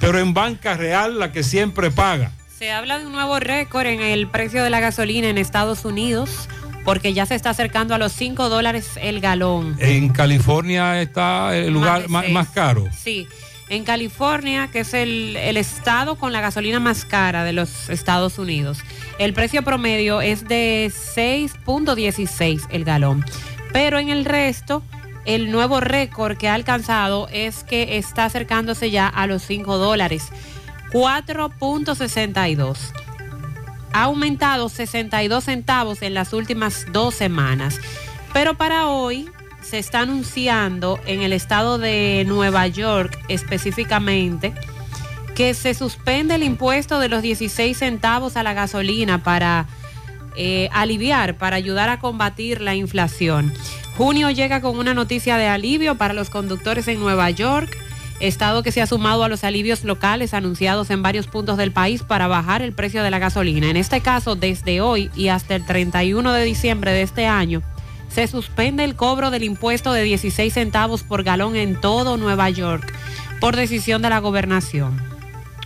Pero 0.00 0.18
en 0.18 0.32
Banca 0.32 0.74
Real 0.76 1.18
la 1.18 1.30
que 1.30 1.42
siempre 1.42 1.90
paga. 1.90 2.32
Se 2.58 2.72
habla 2.72 2.98
de 2.98 3.06
un 3.06 3.12
nuevo 3.12 3.38
récord 3.38 3.86
en 3.86 4.00
el 4.00 4.28
precio 4.28 4.64
de 4.64 4.70
la 4.70 4.80
gasolina 4.80 5.28
en 5.28 5.36
Estados 5.38 5.84
Unidos. 5.84 6.48
porque 6.84 7.12
ya 7.12 7.26
se 7.26 7.34
está 7.36 7.50
acercando 7.50 7.94
a 7.94 7.98
los 7.98 8.12
5 8.12 8.48
dólares 8.48 8.90
el 9.00 9.20
galón. 9.20 9.76
En 9.78 10.08
California 10.08 11.00
está 11.00 11.56
el 11.56 11.72
lugar 11.72 12.08
más, 12.08 12.48
caro. 12.48 12.88
Sí, 12.96 13.28
en 13.68 13.84
California, 13.84 14.68
que 14.72 14.80
es 14.80 14.92
el, 14.92 15.36
el 15.36 15.56
estado 15.56 16.16
con 16.16 16.32
la 16.32 16.40
gasolina 16.40 16.80
más 16.80 17.04
cara 17.04 17.44
de 17.44 17.52
los 17.52 17.88
Estados 17.88 18.38
Unidos, 18.38 18.78
el 19.18 19.34
precio 19.34 19.62
promedio 19.62 20.20
es 20.20 20.48
de 20.48 20.90
6.16 20.90 22.66
el 22.70 22.84
galón. 22.84 23.24
Pero 23.72 23.98
en 23.98 24.08
el 24.08 24.24
resto, 24.24 24.82
el 25.24 25.50
nuevo 25.50 25.80
récord 25.80 26.36
que 26.36 26.48
ha 26.48 26.54
alcanzado 26.54 27.28
es 27.32 27.64
que 27.64 27.98
está 27.98 28.24
acercándose 28.24 28.90
ya 28.90 29.08
a 29.08 29.26
los 29.26 29.42
5 29.42 29.78
dólares, 29.78 30.28
4.62 30.92 32.92
ha 33.92 34.04
aumentado 34.04 34.68
62 34.68 35.44
centavos 35.44 36.02
en 36.02 36.14
las 36.14 36.32
últimas 36.32 36.86
dos 36.92 37.14
semanas. 37.14 37.78
Pero 38.32 38.56
para 38.56 38.88
hoy 38.88 39.28
se 39.60 39.78
está 39.78 40.00
anunciando 40.00 40.98
en 41.06 41.22
el 41.22 41.32
estado 41.32 41.78
de 41.78 42.24
Nueva 42.26 42.66
York 42.66 43.18
específicamente 43.28 44.54
que 45.34 45.54
se 45.54 45.74
suspende 45.74 46.34
el 46.34 46.42
impuesto 46.42 46.98
de 46.98 47.08
los 47.08 47.22
16 47.22 47.76
centavos 47.76 48.36
a 48.36 48.42
la 48.42 48.52
gasolina 48.52 49.22
para 49.22 49.66
eh, 50.36 50.68
aliviar, 50.72 51.36
para 51.36 51.56
ayudar 51.56 51.88
a 51.88 51.98
combatir 51.98 52.60
la 52.60 52.74
inflación. 52.74 53.52
Junio 53.96 54.30
llega 54.30 54.60
con 54.60 54.78
una 54.78 54.94
noticia 54.94 55.36
de 55.36 55.48
alivio 55.48 55.96
para 55.96 56.14
los 56.14 56.30
conductores 56.30 56.88
en 56.88 57.00
Nueva 57.00 57.30
York 57.30 57.76
estado 58.20 58.62
que 58.62 58.70
se 58.70 58.80
ha 58.80 58.86
sumado 58.86 59.24
a 59.24 59.28
los 59.28 59.42
alivios 59.42 59.84
locales 59.84 60.32
anunciados 60.32 60.90
en 60.90 61.02
varios 61.02 61.26
puntos 61.26 61.56
del 61.56 61.72
país 61.72 62.02
para 62.02 62.28
bajar 62.28 62.62
el 62.62 62.72
precio 62.72 63.02
de 63.02 63.10
la 63.10 63.18
gasolina. 63.18 63.68
En 63.68 63.76
este 63.76 64.00
caso, 64.00 64.36
desde 64.36 64.80
hoy 64.80 65.10
y 65.16 65.28
hasta 65.28 65.56
el 65.56 65.66
31 65.66 66.32
de 66.32 66.44
diciembre 66.44 66.92
de 66.92 67.02
este 67.02 67.26
año, 67.26 67.62
se 68.08 68.28
suspende 68.28 68.84
el 68.84 68.94
cobro 68.94 69.30
del 69.30 69.42
impuesto 69.42 69.92
de 69.92 70.04
16 70.04 70.54
centavos 70.54 71.02
por 71.02 71.24
galón 71.24 71.56
en 71.56 71.80
todo 71.80 72.16
Nueva 72.16 72.48
York 72.50 72.92
por 73.40 73.56
decisión 73.56 74.02
de 74.02 74.10
la 74.10 74.20
gobernación. 74.20 75.11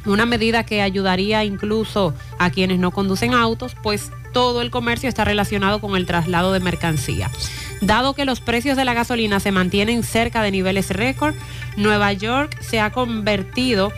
Una 0.07 0.25
medida 0.25 0.65
que 0.65 0.83
ayudaría 0.83 1.45
incluso 1.45 2.15
a 2.39 2.51
quienes 2.51 2.79
no 2.79 2.93
conducen 2.93 3.35
autos, 3.35 3.77
pues 3.83 4.13
todo 4.33 4.63
el 4.63 4.71
comercio 4.71 5.09
está 5.09 5.25
relacionado 5.25 5.81
con 5.81 5.97
el 5.97 6.07
traslado 6.07 6.53
de 6.53 6.61
mercancía. 6.61 7.31
Dado 7.81 8.15
que 8.15 8.25
los 8.25 8.41
precios 8.41 8.77
de 8.77 8.85
la 8.85 8.95
gasolina 8.95 9.41
se 9.41 9.53
mantienen 9.53 10.03
cerca 10.03 10.43
de 10.43 10.51
niveles 10.51 10.91
récord, 10.91 11.35
Nueva 11.77 12.13
York 12.13 12.57
se 12.61 12.81
ha 12.81 12.93
convertido 12.93 13.93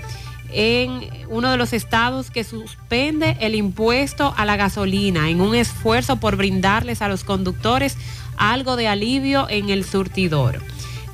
en 0.51 1.09
uno 1.29 1.51
de 1.51 1.57
los 1.59 1.73
estados 1.73 2.31
que 2.31 2.43
suspende 2.43 3.37
el 3.41 3.55
impuesto 3.55 4.33
a 4.37 4.45
la 4.45 4.57
gasolina 4.57 5.29
en 5.29 5.41
un 5.41 5.55
esfuerzo 5.55 6.17
por 6.17 6.37
brindarles 6.37 7.03
a 7.03 7.09
los 7.09 7.23
conductores 7.23 7.97
algo 8.37 8.77
de 8.77 8.89
alivio 8.89 9.47
en 9.51 9.69
el 9.69 9.85
surtidor. 9.85 10.63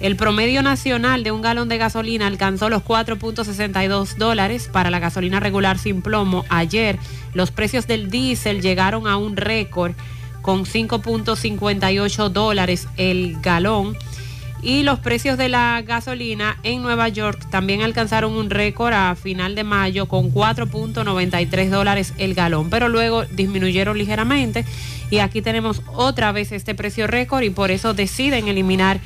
El 0.00 0.16
promedio 0.16 0.62
nacional 0.62 1.22
de 1.24 1.30
un 1.30 1.40
galón 1.40 1.68
de 1.68 1.78
gasolina 1.78 2.26
alcanzó 2.26 2.68
los 2.68 2.82
4.62 2.82 4.16
dólares 4.16 4.68
para 4.70 4.90
la 4.90 4.98
gasolina 4.98 5.40
regular 5.40 5.78
sin 5.78 6.02
plomo. 6.02 6.44
Ayer 6.48 6.98
los 7.32 7.50
precios 7.50 7.86
del 7.86 8.10
diésel 8.10 8.60
llegaron 8.60 9.06
a 9.06 9.16
un 9.16 9.36
récord 9.36 9.92
con 10.42 10.66
5.58 10.66 12.28
dólares 12.28 12.86
el 12.96 13.40
galón. 13.40 13.96
Y 14.62 14.82
los 14.82 14.98
precios 14.98 15.36
de 15.36 15.50
la 15.50 15.82
gasolina 15.82 16.58
en 16.62 16.82
Nueva 16.82 17.08
York 17.10 17.48
también 17.50 17.82
alcanzaron 17.82 18.32
un 18.32 18.48
récord 18.48 18.94
a 18.94 19.14
final 19.14 19.54
de 19.54 19.62
mayo 19.62 20.06
con 20.06 20.32
4.93 20.32 21.68
dólares 21.68 22.14
el 22.16 22.34
galón, 22.34 22.70
pero 22.70 22.88
luego 22.88 23.24
disminuyeron 23.26 23.98
ligeramente 23.98 24.64
y 25.10 25.18
aquí 25.18 25.42
tenemos 25.42 25.82
otra 25.92 26.32
vez 26.32 26.50
este 26.50 26.74
precio 26.74 27.06
récord 27.06 27.42
y 27.42 27.50
por 27.50 27.70
eso 27.70 27.92
deciden 27.92 28.48
eliminar 28.48 29.00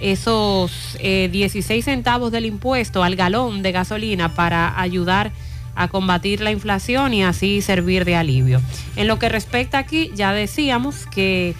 esos 0.00 0.96
eh, 1.00 1.28
16 1.30 1.84
centavos 1.84 2.32
del 2.32 2.46
impuesto 2.46 3.02
al 3.02 3.16
galón 3.16 3.62
de 3.62 3.72
gasolina 3.72 4.34
para 4.34 4.80
ayudar 4.80 5.32
a 5.74 5.88
combatir 5.88 6.40
la 6.40 6.50
inflación 6.50 7.14
y 7.14 7.22
así 7.22 7.60
servir 7.60 8.04
de 8.04 8.16
alivio. 8.16 8.60
En 8.96 9.08
lo 9.08 9.18
que 9.18 9.28
respecta 9.28 9.78
aquí, 9.78 10.10
ya 10.14 10.32
decíamos 10.32 11.06
que 11.06 11.54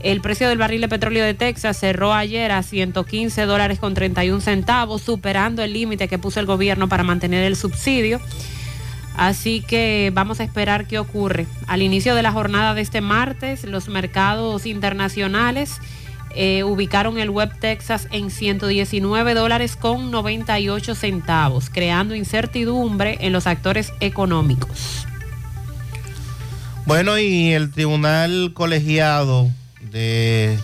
el 0.00 0.20
precio 0.20 0.48
del 0.48 0.58
barril 0.58 0.80
de 0.80 0.88
petróleo 0.88 1.24
de 1.24 1.34
Texas 1.34 1.78
cerró 1.78 2.14
ayer 2.14 2.52
a 2.52 2.62
115 2.62 3.42
dólares 3.46 3.78
con 3.78 3.94
31 3.94 4.40
centavos, 4.40 5.02
superando 5.02 5.62
el 5.62 5.72
límite 5.72 6.08
que 6.08 6.18
puso 6.18 6.40
el 6.40 6.46
gobierno 6.46 6.88
para 6.88 7.02
mantener 7.02 7.44
el 7.44 7.56
subsidio. 7.56 8.20
Así 9.16 9.60
que 9.66 10.12
vamos 10.14 10.38
a 10.38 10.44
esperar 10.44 10.86
qué 10.86 11.00
ocurre. 11.00 11.46
Al 11.66 11.82
inicio 11.82 12.14
de 12.14 12.22
la 12.22 12.30
jornada 12.30 12.74
de 12.74 12.82
este 12.82 13.00
martes, 13.00 13.64
los 13.64 13.88
mercados 13.88 14.64
internacionales 14.64 15.80
eh, 16.34 16.62
ubicaron 16.64 17.18
el 17.18 17.30
Web 17.30 17.58
Texas 17.58 18.08
en 18.10 18.30
119 18.30 19.34
dólares 19.34 19.76
con 19.76 20.10
98 20.10 20.94
centavos, 20.94 21.70
creando 21.70 22.14
incertidumbre 22.14 23.18
en 23.20 23.32
los 23.32 23.46
actores 23.46 23.92
económicos. 24.00 25.06
Bueno, 26.86 27.18
y 27.18 27.52
el 27.52 27.70
tribunal 27.70 28.52
colegiado 28.54 29.50
de 29.90 30.58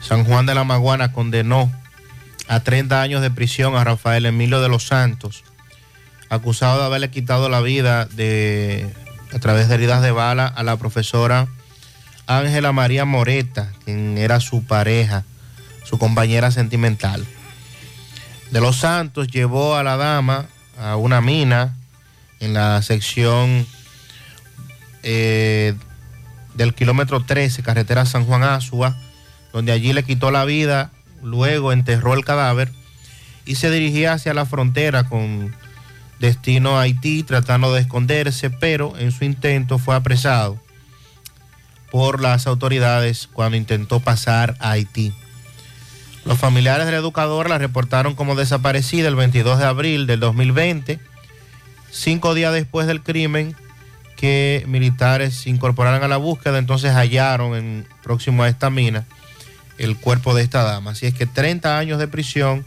San 0.00 0.24
Juan 0.24 0.46
de 0.46 0.54
la 0.54 0.64
Maguana 0.64 1.12
condenó 1.12 1.70
a 2.48 2.60
30 2.60 3.00
años 3.00 3.22
de 3.22 3.30
prisión 3.30 3.76
a 3.76 3.84
Rafael 3.84 4.26
Emilio 4.26 4.60
de 4.60 4.68
los 4.68 4.86
Santos, 4.86 5.44
acusado 6.30 6.80
de 6.80 6.86
haberle 6.86 7.10
quitado 7.10 7.48
la 7.48 7.60
vida 7.60 8.06
de, 8.06 8.92
a 9.32 9.38
través 9.38 9.68
de 9.68 9.74
heridas 9.74 10.02
de 10.02 10.10
bala 10.10 10.46
a 10.46 10.62
la 10.62 10.76
profesora 10.76 11.48
Ángela 12.28 12.72
María 12.72 13.06
Moreta, 13.06 13.72
quien 13.86 14.18
era 14.18 14.38
su 14.38 14.62
pareja, 14.62 15.24
su 15.82 15.98
compañera 15.98 16.50
sentimental. 16.50 17.26
De 18.50 18.60
los 18.60 18.76
Santos 18.76 19.28
llevó 19.28 19.76
a 19.76 19.82
la 19.82 19.96
dama 19.96 20.46
a 20.78 20.96
una 20.96 21.22
mina 21.22 21.74
en 22.38 22.52
la 22.52 22.82
sección 22.82 23.66
eh, 25.02 25.74
del 26.54 26.74
kilómetro 26.74 27.24
13, 27.24 27.62
carretera 27.62 28.04
San 28.04 28.26
Juan 28.26 28.42
Asua, 28.42 28.94
donde 29.54 29.72
allí 29.72 29.94
le 29.94 30.04
quitó 30.04 30.30
la 30.30 30.44
vida, 30.44 30.90
luego 31.22 31.72
enterró 31.72 32.12
el 32.12 32.26
cadáver 32.26 32.70
y 33.46 33.54
se 33.54 33.70
dirigía 33.70 34.12
hacia 34.12 34.34
la 34.34 34.44
frontera 34.44 35.04
con 35.04 35.56
destino 36.20 36.76
a 36.76 36.82
Haití, 36.82 37.22
tratando 37.22 37.72
de 37.72 37.80
esconderse, 37.80 38.50
pero 38.50 38.98
en 38.98 39.12
su 39.12 39.24
intento 39.24 39.78
fue 39.78 39.94
apresado 39.94 40.60
por 41.90 42.20
las 42.20 42.46
autoridades 42.46 43.28
cuando 43.32 43.56
intentó 43.56 44.00
pasar 44.00 44.56
a 44.60 44.72
Haití. 44.72 45.12
Los 46.24 46.38
familiares 46.38 46.86
de 46.86 46.92
la 46.92 46.98
educadora 46.98 47.48
la 47.48 47.58
reportaron 47.58 48.14
como 48.14 48.34
desaparecida 48.34 49.08
el 49.08 49.16
22 49.16 49.58
de 49.58 49.64
abril 49.64 50.06
del 50.06 50.20
2020, 50.20 50.98
cinco 51.90 52.34
días 52.34 52.52
después 52.52 52.86
del 52.86 53.02
crimen 53.02 53.56
que 54.16 54.64
militares 54.66 55.34
se 55.34 55.50
incorporaron 55.50 56.02
a 56.02 56.08
la 56.08 56.16
búsqueda, 56.16 56.58
entonces 56.58 56.92
hallaron 56.92 57.54
en, 57.54 57.86
próximo 58.02 58.42
a 58.42 58.48
esta 58.48 58.68
mina 58.68 59.06
el 59.78 59.96
cuerpo 59.96 60.34
de 60.34 60.42
esta 60.42 60.64
dama. 60.64 60.90
Así 60.90 61.06
es 61.06 61.14
que 61.14 61.24
30 61.24 61.78
años 61.78 61.98
de 61.98 62.08
prisión 62.08 62.66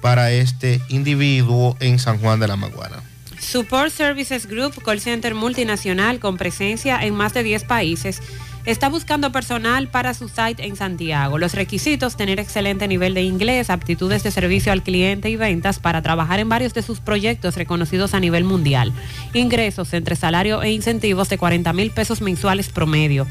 para 0.00 0.30
este 0.32 0.80
individuo 0.88 1.76
en 1.80 1.98
San 1.98 2.18
Juan 2.18 2.40
de 2.40 2.48
la 2.48 2.56
Maguana. 2.56 3.02
Support 3.38 3.92
Services 3.92 4.46
Group, 4.46 4.82
call 4.82 5.00
center 5.00 5.34
multinacional 5.34 6.18
con 6.18 6.36
presencia 6.36 6.98
en 7.02 7.14
más 7.14 7.34
de 7.34 7.42
10 7.42 7.64
países, 7.64 8.22
está 8.66 8.88
buscando 8.88 9.32
personal 9.32 9.88
para 9.88 10.12
su 10.12 10.28
site 10.28 10.66
en 10.66 10.76
Santiago. 10.76 11.38
Los 11.38 11.54
requisitos, 11.54 12.16
tener 12.16 12.40
excelente 12.40 12.88
nivel 12.88 13.14
de 13.14 13.22
inglés, 13.22 13.70
aptitudes 13.70 14.22
de 14.22 14.30
servicio 14.30 14.72
al 14.72 14.82
cliente 14.82 15.30
y 15.30 15.36
ventas 15.36 15.78
para 15.78 16.02
trabajar 16.02 16.40
en 16.40 16.48
varios 16.48 16.74
de 16.74 16.82
sus 16.82 17.00
proyectos 17.00 17.56
reconocidos 17.56 18.12
a 18.12 18.20
nivel 18.20 18.44
mundial. 18.44 18.92
Ingresos 19.32 19.94
entre 19.94 20.16
salario 20.16 20.62
e 20.62 20.72
incentivos 20.72 21.28
de 21.28 21.38
40 21.38 21.72
mil 21.72 21.90
pesos 21.92 22.20
mensuales 22.20 22.68
promedio. 22.68 23.26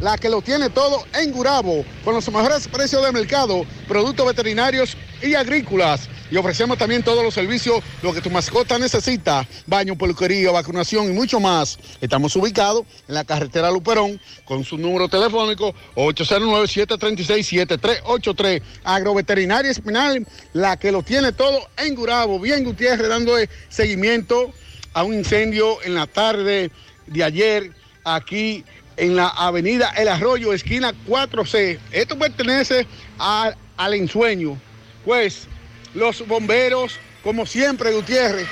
la 0.00 0.18
que 0.18 0.28
lo 0.28 0.42
tiene 0.42 0.70
todo 0.70 1.04
en 1.14 1.30
Gurabo, 1.30 1.84
con 2.04 2.14
los 2.14 2.28
mejores 2.32 2.66
precios 2.68 3.04
de 3.04 3.12
mercado, 3.12 3.64
productos 3.86 4.26
veterinarios 4.26 4.96
y 5.22 5.34
agrícolas. 5.34 6.08
Y 6.30 6.36
ofrecemos 6.36 6.78
también 6.78 7.02
todos 7.02 7.22
los 7.24 7.34
servicios, 7.34 7.82
lo 8.02 8.14
que 8.14 8.20
tu 8.20 8.30
mascota 8.30 8.78
necesita, 8.78 9.44
baño, 9.66 9.98
peluquería, 9.98 10.52
vacunación 10.52 11.10
y 11.10 11.12
mucho 11.12 11.40
más. 11.40 11.76
Estamos 12.00 12.36
ubicados 12.36 12.84
en 13.08 13.16
la 13.16 13.24
carretera 13.24 13.68
Luperón 13.70 14.20
con 14.44 14.62
su 14.64 14.78
número 14.78 15.08
telefónico 15.08 15.74
809-736-7383. 15.96 18.62
Agroveterinaria 18.84 19.72
Espinal, 19.72 20.24
la 20.52 20.76
que 20.78 20.92
lo 20.92 21.02
tiene 21.02 21.32
todo 21.32 21.68
en 21.76 21.96
Gurabo. 21.96 22.38
Bien, 22.38 22.62
Gutiérrez, 22.64 23.08
dando 23.08 23.34
seguimiento 23.68 24.52
a 24.94 25.02
un 25.02 25.14
incendio 25.14 25.82
en 25.82 25.96
la 25.96 26.06
tarde 26.06 26.70
de 27.06 27.24
ayer 27.24 27.72
aquí 28.04 28.64
en 28.96 29.16
la 29.16 29.28
avenida 29.28 29.92
El 29.96 30.08
Arroyo, 30.08 30.52
esquina 30.52 30.92
4C. 31.06 31.78
Esto 31.90 32.18
pertenece 32.18 32.86
al 33.18 33.94
ensueño. 33.94 34.58
Pues 35.04 35.46
los 35.94 36.26
bomberos, 36.26 36.98
como 37.22 37.46
siempre, 37.46 37.92
Gutiérrez, 37.92 38.46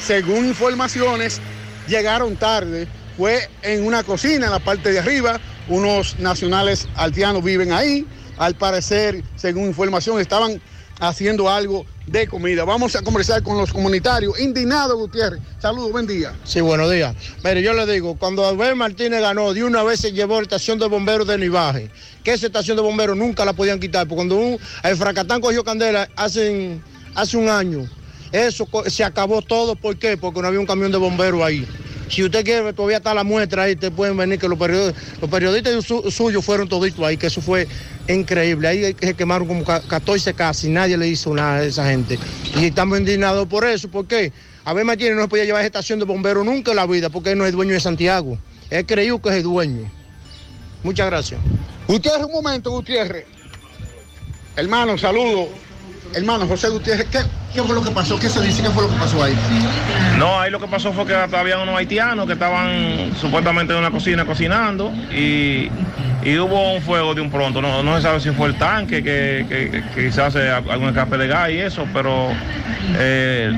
según 0.00 0.46
informaciones, 0.46 1.40
llegaron 1.88 2.36
tarde. 2.36 2.88
Fue 3.16 3.48
en 3.62 3.86
una 3.86 4.02
cocina 4.02 4.46
en 4.46 4.52
la 4.52 4.58
parte 4.58 4.92
de 4.92 4.98
arriba. 4.98 5.40
Unos 5.68 6.18
nacionales 6.18 6.88
altianos 6.96 7.44
viven 7.44 7.72
ahí. 7.72 8.06
Al 8.36 8.54
parecer, 8.54 9.22
según 9.36 9.66
información, 9.66 10.20
estaban 10.20 10.60
haciendo 11.00 11.48
algo 11.48 11.86
de 12.06 12.26
comida. 12.26 12.64
Vamos 12.64 12.94
a 12.96 13.02
conversar 13.02 13.42
con 13.42 13.56
los 13.56 13.72
comunitarios. 13.72 14.38
Indignado, 14.38 14.96
Gutiérrez. 14.96 15.40
Saludos, 15.58 15.92
buen 15.92 16.06
día. 16.06 16.34
Sí, 16.44 16.60
buenos 16.60 16.90
días. 16.90 17.14
Mire, 17.42 17.62
yo 17.62 17.72
le 17.72 17.90
digo, 17.90 18.16
cuando 18.16 18.44
Abel 18.44 18.76
Martínez 18.76 19.20
ganó, 19.20 19.54
de 19.54 19.64
una 19.64 19.82
vez 19.82 20.00
se 20.00 20.12
llevó 20.12 20.36
la 20.36 20.42
estación 20.42 20.78
de 20.78 20.86
bomberos 20.86 21.26
de 21.26 21.38
Nivaje, 21.38 21.90
que 22.22 22.32
esa 22.32 22.46
estación 22.46 22.76
de 22.76 22.82
bomberos 22.82 23.16
nunca 23.16 23.44
la 23.44 23.52
podían 23.52 23.80
quitar, 23.80 24.06
porque 24.06 24.16
cuando 24.16 24.36
un, 24.36 24.58
el 24.82 24.96
Fracatán 24.96 25.40
cogió 25.40 25.64
candela 25.64 26.08
hace, 26.16 26.78
hace 27.14 27.36
un 27.36 27.48
año, 27.48 27.88
eso 28.32 28.68
se 28.88 29.04
acabó 29.04 29.42
todo, 29.42 29.76
¿por 29.76 29.96
qué? 29.96 30.16
Porque 30.16 30.40
no 30.40 30.48
había 30.48 30.60
un 30.60 30.66
camión 30.66 30.92
de 30.92 30.98
bomberos 30.98 31.42
ahí. 31.42 31.66
Si 32.08 32.22
usted 32.22 32.44
quiere, 32.44 32.72
todavía 32.72 32.98
está 32.98 33.14
la 33.14 33.24
muestra 33.24 33.64
ahí, 33.64 33.76
te 33.76 33.90
pueden 33.90 34.16
venir 34.16 34.38
que 34.38 34.48
los 34.48 34.58
periodistas, 34.58 35.02
los 35.20 35.30
periodistas 35.30 35.84
su- 35.84 36.10
suyos 36.10 36.44
fueron 36.44 36.68
toditos 36.68 37.04
ahí, 37.04 37.16
que 37.16 37.26
eso 37.28 37.40
fue 37.40 37.66
increíble. 38.08 38.68
Ahí 38.68 38.96
se 39.00 39.14
quemaron 39.14 39.48
como 39.48 39.64
ca- 39.64 39.80
14 39.80 40.34
casas 40.34 40.64
y 40.64 40.68
nadie 40.70 40.96
le 40.96 41.08
hizo 41.08 41.32
nada 41.34 41.56
a 41.56 41.64
esa 41.64 41.86
gente. 41.88 42.18
Y 42.56 42.66
estamos 42.66 42.98
indignados 42.98 43.46
por 43.48 43.64
eso, 43.64 43.88
¿por 43.88 44.06
qué? 44.06 44.32
Abel 44.64 44.84
Martínez 44.84 45.14
no 45.16 45.22
se 45.22 45.28
podía 45.28 45.44
llevar 45.44 45.62
a 45.62 45.66
estación 45.66 45.98
de 45.98 46.04
bomberos 46.04 46.44
nunca 46.44 46.70
en 46.70 46.76
la 46.76 46.86
vida, 46.86 47.10
porque 47.10 47.32
él 47.32 47.38
no 47.38 47.46
es 47.46 47.52
dueño 47.52 47.72
de 47.74 47.80
Santiago. 47.80 48.38
Él 48.70 48.86
creyó 48.86 49.20
que 49.20 49.28
es 49.30 49.34
el 49.36 49.42
dueño. 49.42 49.90
Muchas 50.82 51.06
gracias. 51.06 51.40
Gutiérrez, 51.86 52.24
un 52.26 52.32
momento, 52.32 52.70
Gutiérrez. 52.70 53.24
Hermano, 54.56 54.96
saludo. 54.98 55.48
Hermano, 56.14 56.46
José 56.46 56.68
Gutiérrez, 56.68 57.08
¿qué, 57.10 57.18
qué 57.54 57.62
fue 57.62 57.74
lo 57.74 57.82
que 57.82 57.90
pasó? 57.90 58.18
¿Qué 58.18 58.28
se 58.28 58.40
dice? 58.42 58.62
¿Qué 58.62 58.70
fue 58.70 58.82
lo 58.82 58.90
que 58.90 58.96
pasó 58.96 59.22
ahí? 59.22 59.34
No, 60.18 60.40
ahí 60.40 60.50
lo 60.50 60.58
que 60.60 60.66
pasó 60.66 60.92
fue 60.92 61.06
que 61.06 61.14
había 61.14 61.58
unos 61.58 61.76
haitianos 61.76 62.26
que 62.26 62.32
estaban 62.34 63.12
supuestamente 63.20 63.72
en 63.72 63.78
una 63.78 63.90
cocina 63.90 64.24
cocinando 64.24 64.92
y, 65.12 65.68
y 66.24 66.38
hubo 66.38 66.72
un 66.74 66.82
fuego 66.82 67.14
de 67.14 67.20
un 67.20 67.30
pronto. 67.30 67.62
No, 67.62 67.82
no 67.82 67.96
se 67.96 68.02
sabe 68.02 68.20
si 68.20 68.30
fue 68.30 68.48
el 68.48 68.54
tanque, 68.56 69.02
que, 69.02 69.46
que- 69.48 69.82
que 69.94 70.04
quizás 70.06 70.34
eh, 70.36 70.50
algún 70.50 70.88
escape 70.88 71.16
de 71.16 71.28
gas 71.28 71.50
y 71.50 71.58
eso, 71.58 71.86
pero 71.92 72.28
eh, 72.98 73.52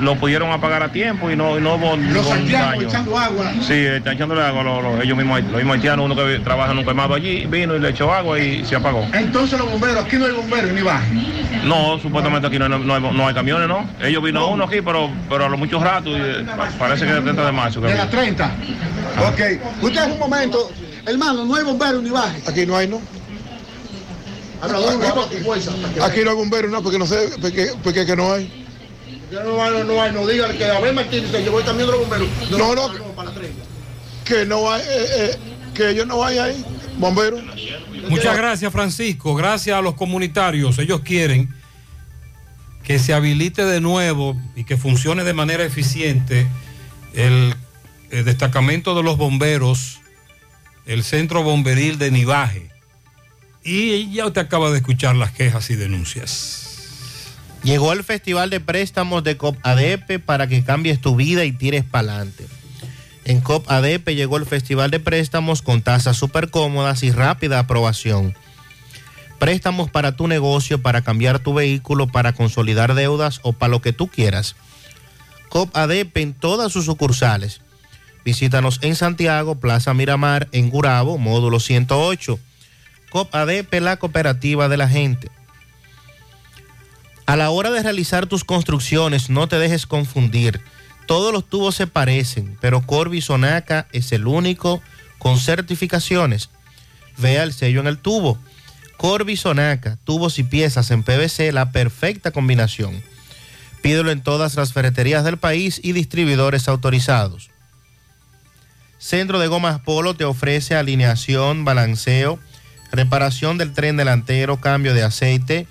lo 0.00 0.14
pudieron 0.16 0.50
apagar 0.52 0.82
a 0.82 0.88
tiempo 0.90 1.30
y 1.30 1.36
no, 1.36 1.56
y 1.58 1.60
no 1.62 1.74
hubo 1.76 1.96
Los 1.96 2.30
haitianos 2.30 2.70
daño. 2.70 2.88
echando 2.88 3.18
agua. 3.18 3.52
Sí, 3.62 3.72
están 3.74 4.14
echándole 4.14 4.42
agua 4.42 4.62
los- 4.62 5.02
ellos 5.04 5.16
mismos, 5.16 5.40
los 5.44 5.52
mismos 5.56 5.74
haitianos, 5.76 6.04
uno 6.06 6.14
que 6.16 6.38
trabaja 6.40 6.72
en 6.72 6.78
un 6.78 6.84
quemado 6.84 7.14
allí, 7.14 7.46
vino 7.46 7.74
y 7.76 7.78
le 7.80 7.90
echó 7.90 8.12
agua 8.12 8.38
y 8.38 8.64
se 8.64 8.76
apagó. 8.76 9.06
Entonces 9.14 9.58
los 9.58 9.70
bomberos, 9.70 10.04
aquí 10.04 10.16
no 10.16 10.26
hay 10.26 10.32
bomberos 10.32 10.70
ni 10.72 10.82
baja. 10.82 11.04
No, 11.64 11.98
supuestamente 11.98 12.46
aquí 12.46 12.58
no, 12.58 12.68
no- 12.68 12.78
no 12.78 13.26
hay 13.26 13.34
camiones, 13.36 13.68
¿no? 13.68 13.86
Ellos 14.00 14.22
vino 14.22 14.48
uno 14.48 14.64
aquí, 14.64 14.80
pero, 14.82 15.10
pero 15.28 15.44
a 15.44 15.48
lo 15.48 15.56
muchos 15.58 15.82
ratos, 15.82 16.10
y, 16.12 16.20
eh, 16.20 16.44
pa- 16.56 16.70
parece 16.78 17.04
que 17.04 17.10
es 17.12 17.16
el 17.18 17.22
30 17.22 17.44
de 17.46 17.52
marzo. 17.52 17.80
De 17.82 17.94
las 17.94 18.10
30. 18.10 18.46
Ok. 19.28 19.40
Gutiérrez, 19.82 20.14
un 20.14 20.18
momento. 20.18 20.70
Hermano, 21.06 21.44
no 21.44 21.54
hay 21.54 21.62
bomberos 21.64 22.02
ni 22.02 22.10
baja. 22.10 22.34
Aquí 22.48 22.64
no 22.66 22.76
hay, 22.76 22.88
¿no? 22.88 23.00
Aquí 26.02 26.20
no 26.24 26.30
hay 26.30 26.36
bomberos, 26.36 26.70
no, 26.70 26.82
porque 26.82 26.98
no 26.98 27.06
sé, 27.06 27.28
porque, 27.40 27.72
porque 27.82 28.06
que 28.06 28.16
no 28.16 28.32
hay. 28.32 28.64
No 29.30 29.62
hay, 29.62 29.84
no 29.84 30.02
hay, 30.02 30.12
no 30.12 30.26
digan 30.26 30.56
que 30.56 30.64
Abel 30.64 30.94
Martínez 30.94 31.30
se 31.30 31.42
llevó 31.42 31.58
el 31.60 31.64
camión 31.66 31.86
de 31.88 31.92
los 31.92 32.00
bomberos. 32.00 32.28
No, 32.50 32.74
no. 32.74 32.92
Para 33.14 33.28
la 33.30 33.34
30. 33.34 33.62
Que 34.24 34.46
no 34.46 34.70
hay, 34.72 34.80
eh, 34.82 35.06
eh, 35.18 35.36
que 35.74 35.90
ellos 35.90 36.06
no 36.06 36.24
hay 36.24 36.38
ahí, 36.38 36.64
bomberos. 36.96 37.40
Muchas 38.08 38.36
gracias, 38.36 38.72
Francisco. 38.72 39.34
Gracias 39.34 39.76
a 39.76 39.82
los 39.82 39.94
comunitarios. 39.94 40.78
Ellos 40.78 41.00
quieren 41.00 41.54
que 42.86 43.00
se 43.00 43.12
habilite 43.12 43.64
de 43.64 43.80
nuevo 43.80 44.36
y 44.54 44.62
que 44.62 44.76
funcione 44.76 45.24
de 45.24 45.34
manera 45.34 45.64
eficiente 45.64 46.46
el, 47.14 47.54
destacamento 48.10 48.94
de 48.94 49.02
los 49.02 49.16
bomberos, 49.16 49.98
el 50.86 51.02
centro 51.02 51.42
bomberil 51.42 51.98
de 51.98 52.12
Nivaje. 52.12 52.70
Y 53.64 54.12
ya 54.12 54.26
usted 54.26 54.42
acaba 54.42 54.70
de 54.70 54.76
escuchar 54.76 55.16
las 55.16 55.32
quejas 55.32 55.68
y 55.70 55.74
denuncias. 55.74 56.62
Llegó 57.64 57.92
el 57.92 58.04
Festival 58.04 58.50
de 58.50 58.60
Préstamos 58.60 59.24
de 59.24 59.36
COP 59.36 59.58
ADP 59.64 60.20
para 60.24 60.46
que 60.46 60.62
cambies 60.62 61.00
tu 61.00 61.16
vida 61.16 61.44
y 61.44 61.50
tires 61.50 61.82
para 61.84 62.12
adelante. 62.12 62.46
En 63.24 63.40
COP 63.40 63.68
ADP 63.68 64.10
llegó 64.10 64.36
el 64.36 64.46
Festival 64.46 64.92
de 64.92 65.00
Préstamos 65.00 65.60
con 65.60 65.82
tasas 65.82 66.16
súper 66.16 66.50
cómodas 66.50 67.02
y 67.02 67.10
rápida 67.10 67.58
aprobación. 67.58 68.36
Préstamos 69.38 69.90
para 69.90 70.16
tu 70.16 70.28
negocio, 70.28 70.80
para 70.80 71.02
cambiar 71.02 71.38
tu 71.38 71.54
vehículo, 71.54 72.06
para 72.06 72.32
consolidar 72.32 72.94
deudas 72.94 73.40
o 73.42 73.52
para 73.52 73.70
lo 73.70 73.82
que 73.82 73.92
tú 73.92 74.08
quieras. 74.08 74.56
COP 75.48 75.76
ADP 75.76 76.16
en 76.18 76.34
todas 76.34 76.72
sus 76.72 76.84
sucursales. 76.84 77.60
Visítanos 78.24 78.78
en 78.82 78.96
Santiago, 78.96 79.60
Plaza 79.60 79.94
Miramar, 79.94 80.48
en 80.52 80.70
Gurabo, 80.70 81.18
módulo 81.18 81.60
108. 81.60 82.38
COP 83.10 83.34
ADP, 83.34 83.80
la 83.80 83.98
cooperativa 83.98 84.68
de 84.68 84.76
la 84.76 84.88
gente. 84.88 85.30
A 87.26 87.36
la 87.36 87.50
hora 87.50 87.70
de 87.70 87.82
realizar 87.82 88.26
tus 88.26 88.44
construcciones, 88.44 89.30
no 89.30 89.48
te 89.48 89.58
dejes 89.58 89.86
confundir. 89.86 90.60
Todos 91.06 91.32
los 91.32 91.48
tubos 91.48 91.74
se 91.74 91.86
parecen, 91.86 92.56
pero 92.60 92.82
Corby 92.86 93.20
Sonaca 93.20 93.86
es 93.92 94.12
el 94.12 94.26
único 94.26 94.82
con 95.18 95.38
certificaciones. 95.38 96.50
Vea 97.16 97.42
el 97.42 97.52
sello 97.52 97.80
en 97.80 97.86
el 97.86 97.98
tubo. 97.98 98.38
Corby 98.96 99.36
Sonaca, 99.36 99.98
tubos 100.04 100.38
y 100.38 100.42
piezas 100.42 100.90
en 100.90 101.02
PVC, 101.02 101.52
la 101.52 101.70
perfecta 101.70 102.30
combinación. 102.30 103.02
Pídelo 103.82 104.10
en 104.10 104.22
todas 104.22 104.56
las 104.56 104.72
ferreterías 104.72 105.24
del 105.24 105.36
país 105.36 105.80
y 105.82 105.92
distribuidores 105.92 106.68
autorizados. 106.68 107.50
Centro 108.98 109.38
de 109.38 109.46
Gomas 109.46 109.80
Polo 109.80 110.14
te 110.14 110.24
ofrece 110.24 110.74
alineación, 110.74 111.64
balanceo, 111.64 112.38
reparación 112.90 113.58
del 113.58 113.72
tren 113.72 113.96
delantero, 113.96 114.56
cambio 114.60 114.94
de 114.94 115.02
aceite, 115.02 115.68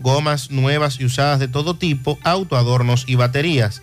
gomas 0.00 0.50
nuevas 0.50 0.98
y 0.98 1.04
usadas 1.04 1.38
de 1.38 1.48
todo 1.48 1.76
tipo, 1.76 2.18
autoadornos 2.24 3.04
y 3.06 3.14
baterías. 3.14 3.82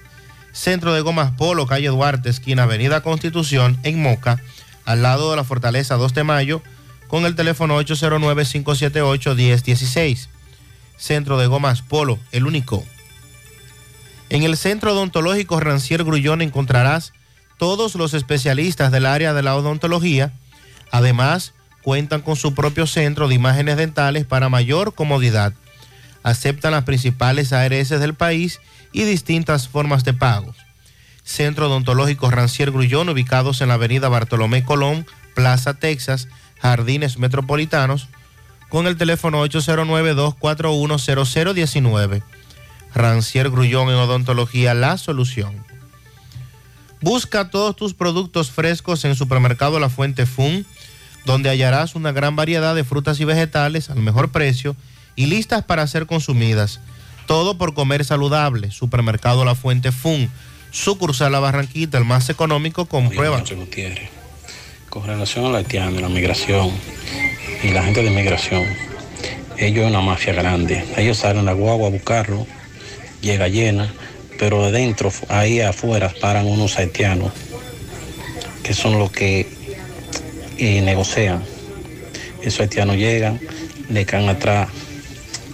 Centro 0.51 0.93
de 0.93 1.01
Gomas 1.01 1.31
Polo, 1.31 1.67
calle 1.67 1.87
Duarte, 1.87 2.29
esquina 2.29 2.63
Avenida 2.63 3.01
Constitución, 3.01 3.79
en 3.83 4.01
Moca, 4.01 4.41
al 4.85 5.03
lado 5.03 5.29
de 5.29 5.37
la 5.37 5.43
Fortaleza 5.43 5.95
2 5.95 6.13
de 6.13 6.23
Mayo, 6.23 6.63
con 7.09 7.25
el 7.25 7.35
teléfono 7.35 7.77
809-578-1016. 7.81 10.29
Centro 10.95 11.37
de 11.37 11.47
Gomas 11.47 11.81
Polo, 11.81 12.17
el 12.31 12.45
único. 12.45 12.85
En 14.29 14.43
el 14.43 14.55
Centro 14.55 14.93
Odontológico 14.93 15.59
Rancier 15.59 16.05
Grullón 16.05 16.43
encontrarás 16.43 17.13
todos 17.57 17.95
los 17.95 18.13
especialistas 18.13 18.91
del 18.91 19.07
área 19.07 19.33
de 19.33 19.41
la 19.41 19.55
odontología. 19.55 20.33
Además, 20.91 21.53
cuentan 21.81 22.21
con 22.21 22.35
su 22.35 22.53
propio 22.53 22.85
centro 22.85 23.27
de 23.27 23.33
imágenes 23.35 23.77
dentales 23.77 24.25
para 24.25 24.49
mayor 24.49 24.93
comodidad. 24.93 25.53
Aceptan 26.21 26.73
las 26.73 26.83
principales 26.83 27.53
ARS 27.53 27.89
del 27.89 28.13
país 28.13 28.59
y 28.91 29.03
distintas 29.03 29.67
formas 29.67 30.03
de 30.03 30.13
pago. 30.13 30.53
Centro 31.23 31.65
Odontológico 31.67 32.29
Rancier 32.29 32.69
Grullón, 32.71 33.09
ubicados 33.09 33.61
en 33.61 33.69
la 33.69 33.75
avenida 33.75 34.09
Bartolomé 34.09 34.63
Colón, 34.63 35.07
Plaza 35.33 35.73
Texas, 35.73 36.27
Jardines 36.61 37.17
Metropolitanos, 37.17 38.07
con 38.69 38.87
el 38.87 38.95
teléfono 38.97 39.45
809-241-0019. 39.45 42.23
Rancier 42.93 43.49
Grullón 43.49 43.89
en 43.89 43.95
Odontología, 43.95 44.73
la 44.73 44.97
solución. 44.97 45.63
Busca 47.01 47.49
todos 47.49 47.75
tus 47.75 47.93
productos 47.93 48.51
frescos 48.51 49.03
en 49.05 49.15
Supermercado 49.15 49.79
La 49.79 49.89
Fuente 49.89 50.25
Fun, 50.25 50.65
donde 51.25 51.49
hallarás 51.49 51.95
una 51.95 52.11
gran 52.11 52.35
variedad 52.35 52.75
de 52.75 52.83
frutas 52.83 53.19
y 53.19 53.25
vegetales 53.25 53.89
al 53.89 53.99
mejor 53.99 54.31
precio 54.31 54.75
y 55.15 55.25
listas 55.27 55.63
para 55.63 55.87
ser 55.87 56.07
consumidas. 56.07 56.81
Todo 57.25 57.57
por 57.57 57.73
comer 57.73 58.05
saludable. 58.05 58.71
Supermercado 58.71 59.45
La 59.45 59.55
Fuente 59.55 59.91
Fun, 59.91 60.29
sucursal 60.71 61.31
La 61.31 61.39
Barranquita, 61.39 61.97
el 61.97 62.05
más 62.05 62.29
económico, 62.29 62.85
comprueba. 62.85 63.41
Gutiérrez. 63.41 64.18
Con 64.89 65.05
relación 65.05 65.45
a 65.45 65.49
la 65.49 65.57
haitiana, 65.59 66.01
la 66.01 66.09
migración 66.09 66.71
y 67.61 67.67
la 67.69 67.83
gente 67.83 68.01
de 68.01 68.09
migración, 68.09 68.65
ellos 69.55 69.83
es 69.85 69.89
una 69.91 70.01
mafia 70.01 70.33
grande. 70.33 70.83
Ellos 70.97 71.17
salen 71.17 71.41
a 71.41 71.43
la 71.43 71.53
guagua 71.53 71.89
a 71.89 71.91
buscarlo, 71.91 72.47
llega 73.21 73.47
llena, 73.47 73.93
pero 74.39 74.65
de 74.65 74.71
dentro, 74.71 75.13
ahí 75.27 75.61
afuera, 75.61 76.11
paran 76.19 76.47
unos 76.47 76.79
haitianos, 76.79 77.31
que 78.63 78.73
son 78.73 78.97
los 78.97 79.11
que 79.11 79.47
eh, 80.57 80.81
negocian. 80.81 81.43
Esos 82.41 82.61
haitianos 82.61 82.95
llegan, 82.95 83.39
le 83.89 84.05
caen 84.07 84.27
atrás 84.27 84.69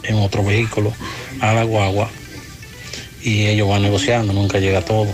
en 0.03 0.15
otro 0.15 0.45
vehículo 0.45 0.93
a 1.41 1.51
la 1.51 1.63
guagua 1.65 2.09
y 3.21 3.47
ellos 3.47 3.67
van 3.67 3.81
negociando, 3.81 4.31
nunca 4.31 4.59
llega 4.59 4.79
todo, 4.81 5.11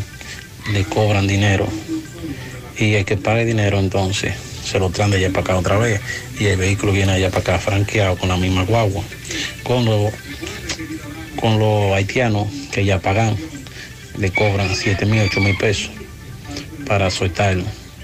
le 0.71 0.83
cobran 0.83 1.25
dinero 1.25 1.67
y 2.77 2.93
el 2.95 3.05
que 3.05 3.17
pague 3.17 3.45
dinero 3.45 3.79
entonces 3.79 4.33
se 4.63 4.79
lo 4.79 4.89
traen 4.89 5.11
de 5.11 5.17
allá 5.17 5.29
para 5.29 5.41
acá 5.41 5.57
otra 5.57 5.77
vez 5.77 6.01
y 6.39 6.45
el 6.45 6.57
vehículo 6.57 6.91
viene 6.91 7.11
allá 7.11 7.29
para 7.29 7.41
acá 7.41 7.59
franqueado 7.59 8.17
con 8.17 8.29
la 8.29 8.37
misma 8.37 8.63
guagua. 8.63 9.03
Con 9.63 9.85
los 9.85 10.13
con 11.39 11.57
los 11.57 11.93
haitianos 11.93 12.47
que 12.71 12.85
ya 12.85 12.99
pagan, 12.99 13.35
le 14.17 14.31
cobran 14.31 14.75
7 14.75 15.05
mil, 15.07 15.21
8 15.21 15.41
mil 15.41 15.57
pesos 15.57 15.89
para 16.85 17.09
soltarlo. 17.09 17.63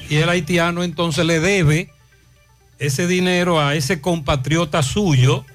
Y 0.09 0.15
el 0.17 0.29
haitiano 0.29 0.83
entonces 0.83 1.25
le 1.25 1.39
debe 1.39 1.91
ese 2.79 3.07
dinero 3.07 3.59
a 3.61 3.75
ese 3.75 4.01
compatriota 4.01 4.81
suyo. 4.81 5.45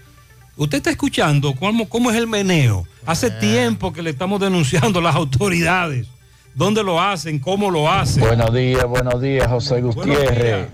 Usted 0.56 0.78
está 0.78 0.90
escuchando 0.90 1.54
cómo, 1.54 1.88
cómo 1.88 2.10
es 2.10 2.16
el 2.16 2.26
meneo. 2.26 2.86
Hace 3.06 3.30
tiempo 3.30 3.92
que 3.92 4.02
le 4.02 4.10
estamos 4.10 4.40
denunciando 4.40 5.00
a 5.00 5.02
las 5.02 5.16
autoridades. 5.16 6.06
¿Dónde 6.54 6.82
lo 6.82 7.00
hacen? 7.00 7.38
¿Cómo 7.38 7.70
lo 7.70 7.90
hacen? 7.90 8.24
Buenos 8.24 8.52
días, 8.52 8.84
buenos 8.84 9.20
días, 9.20 9.46
José 9.48 9.80
Gutiérrez. 9.80 10.68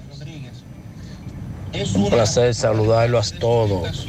Un 1.95 2.11
placer 2.11 2.55
saludarlo 2.55 3.19
a 3.19 3.23
todos. 3.39 4.07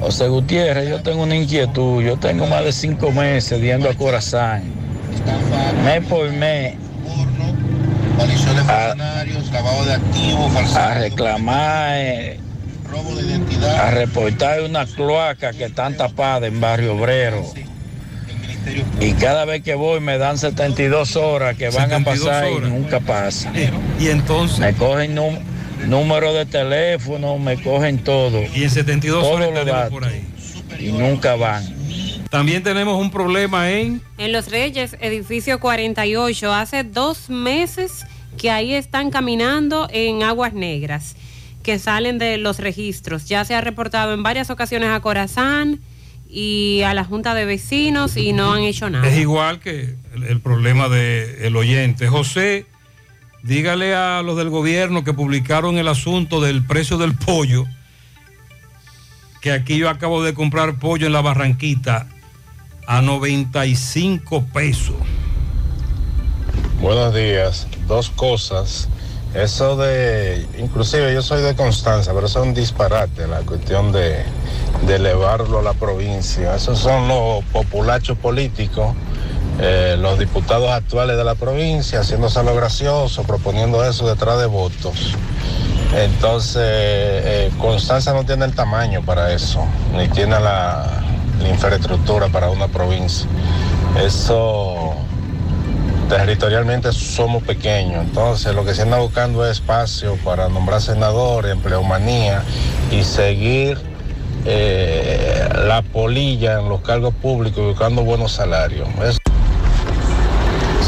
José 0.00 0.28
Gutiérrez, 0.28 0.88
yo 0.88 1.02
tengo 1.02 1.24
una 1.24 1.36
inquietud. 1.36 2.02
Yo 2.02 2.16
tengo 2.16 2.46
más 2.46 2.64
de 2.64 2.72
cinco 2.72 3.10
meses 3.10 3.60
viendo 3.60 3.90
a 3.90 3.94
Corazán. 3.94 4.62
Mes 5.84 6.04
por 6.06 6.30
mes 6.32 6.76
a, 8.68 8.94
lavado 9.52 9.84
de 9.84 9.94
activos, 9.94 10.76
a 10.76 10.94
reclamar, 10.94 11.96
eh, 11.96 12.40
a 13.78 13.90
reportar 13.90 14.62
una 14.62 14.86
cloaca 14.86 15.52
que 15.52 15.64
están 15.64 15.96
tapadas 15.96 16.48
en 16.48 16.60
Barrio 16.60 16.96
Obrero. 16.96 17.44
Y 19.00 19.12
cada 19.14 19.44
vez 19.44 19.62
que 19.62 19.74
voy 19.74 20.00
me 20.00 20.18
dan 20.18 20.38
72 20.38 21.16
horas 21.16 21.56
que 21.56 21.70
van 21.70 21.92
a 21.92 21.98
72 21.98 22.26
pasar 22.26 22.50
y 22.50 22.54
horas. 22.54 22.70
nunca 22.70 23.00
pasa. 23.00 23.52
Y 23.98 24.08
entonces. 24.08 24.58
Me 24.60 24.74
cogen 24.74 25.14
num- 25.16 25.38
número 25.86 26.32
de 26.34 26.46
teléfono, 26.46 27.38
me 27.38 27.60
cogen 27.62 27.98
todo. 27.98 28.42
Y 28.54 28.64
en 28.64 28.70
72 28.70 29.22
Todos 29.22 29.36
horas 29.36 29.48
estaremos 29.50 29.90
por 29.90 30.04
ahí. 30.04 30.24
Y 30.78 30.92
nunca 30.92 31.36
van. 31.36 31.64
También 32.30 32.62
tenemos 32.62 33.00
un 33.00 33.10
problema 33.10 33.70
en 33.70 34.00
En 34.18 34.32
Los 34.32 34.50
Reyes, 34.50 34.96
edificio 35.00 35.58
48, 35.58 36.52
hace 36.52 36.84
dos 36.84 37.28
meses 37.28 38.04
que 38.38 38.50
ahí 38.50 38.72
están 38.74 39.10
caminando 39.10 39.88
en 39.90 40.22
aguas 40.22 40.52
negras 40.52 41.16
que 41.64 41.78
salen 41.78 42.18
de 42.18 42.36
los 42.38 42.58
registros. 42.58 43.26
Ya 43.28 43.44
se 43.44 43.54
ha 43.54 43.60
reportado 43.60 44.14
en 44.14 44.22
varias 44.22 44.48
ocasiones 44.50 44.90
a 44.90 45.00
Corazán 45.00 45.80
y 46.30 46.82
a 46.82 46.94
la 46.94 47.04
Junta 47.04 47.34
de 47.34 47.44
Vecinos 47.44 48.16
y 48.16 48.32
no 48.32 48.52
han 48.52 48.62
hecho 48.62 48.88
nada. 48.88 49.08
Es 49.08 49.18
igual 49.18 49.58
que 49.58 49.96
el, 50.14 50.24
el 50.24 50.40
problema 50.40 50.88
del 50.88 51.56
oyente. 51.56 52.06
José, 52.08 52.66
dígale 53.42 53.94
a 53.94 54.22
los 54.22 54.36
del 54.36 54.50
gobierno 54.50 55.02
que 55.04 55.12
publicaron 55.12 55.78
el 55.78 55.88
asunto 55.88 56.40
del 56.40 56.64
precio 56.64 56.98
del 56.98 57.14
pollo, 57.14 57.64
que 59.40 59.52
aquí 59.52 59.78
yo 59.78 59.88
acabo 59.88 60.22
de 60.22 60.34
comprar 60.34 60.78
pollo 60.78 61.06
en 61.06 61.12
la 61.12 61.20
Barranquita 61.20 62.06
a 62.86 63.02
95 63.02 64.44
pesos. 64.52 64.96
Buenos 66.80 67.14
días. 67.14 67.66
Dos 67.86 68.10
cosas. 68.10 68.88
Eso 69.34 69.76
de, 69.76 70.46
inclusive 70.58 71.14
yo 71.14 71.22
soy 71.22 71.42
de 71.42 71.54
Constanza, 71.54 72.12
pero 72.12 72.26
eso 72.26 72.40
es 72.40 72.48
un 72.48 72.54
disparate, 72.54 73.28
la 73.28 73.40
cuestión 73.40 73.92
de, 73.92 74.24
de 74.82 74.96
elevarlo 74.96 75.58
a 75.58 75.62
la 75.62 75.74
provincia. 75.74 76.54
Esos 76.54 76.78
son 76.78 77.08
los 77.08 77.44
populachos 77.46 78.16
políticos, 78.18 78.94
eh, 79.60 79.96
los 79.98 80.18
diputados 80.18 80.70
actuales 80.70 81.16
de 81.16 81.24
la 81.24 81.34
provincia, 81.34 82.00
haciéndose 82.00 82.42
lo 82.42 82.54
gracioso, 82.54 83.22
proponiendo 83.24 83.84
eso 83.84 84.08
detrás 84.08 84.38
de 84.38 84.46
votos. 84.46 85.14
Entonces, 85.94 86.62
eh, 86.64 87.50
Constanza 87.58 88.12
no 88.12 88.24
tiene 88.24 88.44
el 88.44 88.54
tamaño 88.54 89.02
para 89.04 89.32
eso, 89.32 89.64
ni 89.96 90.08
tiene 90.08 90.38
la, 90.38 90.86
infraestructura 91.48 92.28
para 92.28 92.50
una 92.50 92.68
provincia. 92.68 93.26
Eso 93.98 94.94
territorialmente 96.08 96.92
somos 96.92 97.42
pequeños, 97.42 98.04
entonces 98.04 98.54
lo 98.54 98.64
que 98.64 98.74
se 98.74 98.82
anda 98.82 98.98
buscando 98.98 99.46
es 99.46 99.52
espacio 99.52 100.16
para 100.22 100.50
nombrar 100.50 100.82
senadores, 100.82 101.52
empleomanía 101.52 102.42
y 102.90 103.04
seguir 103.04 103.89
eh, 104.46 105.48
la 105.66 105.82
polilla 105.82 106.60
en 106.60 106.68
los 106.68 106.80
cargos 106.82 107.14
públicos 107.14 107.64
buscando 107.64 108.02
buenos 108.02 108.32
salarios. 108.32 108.88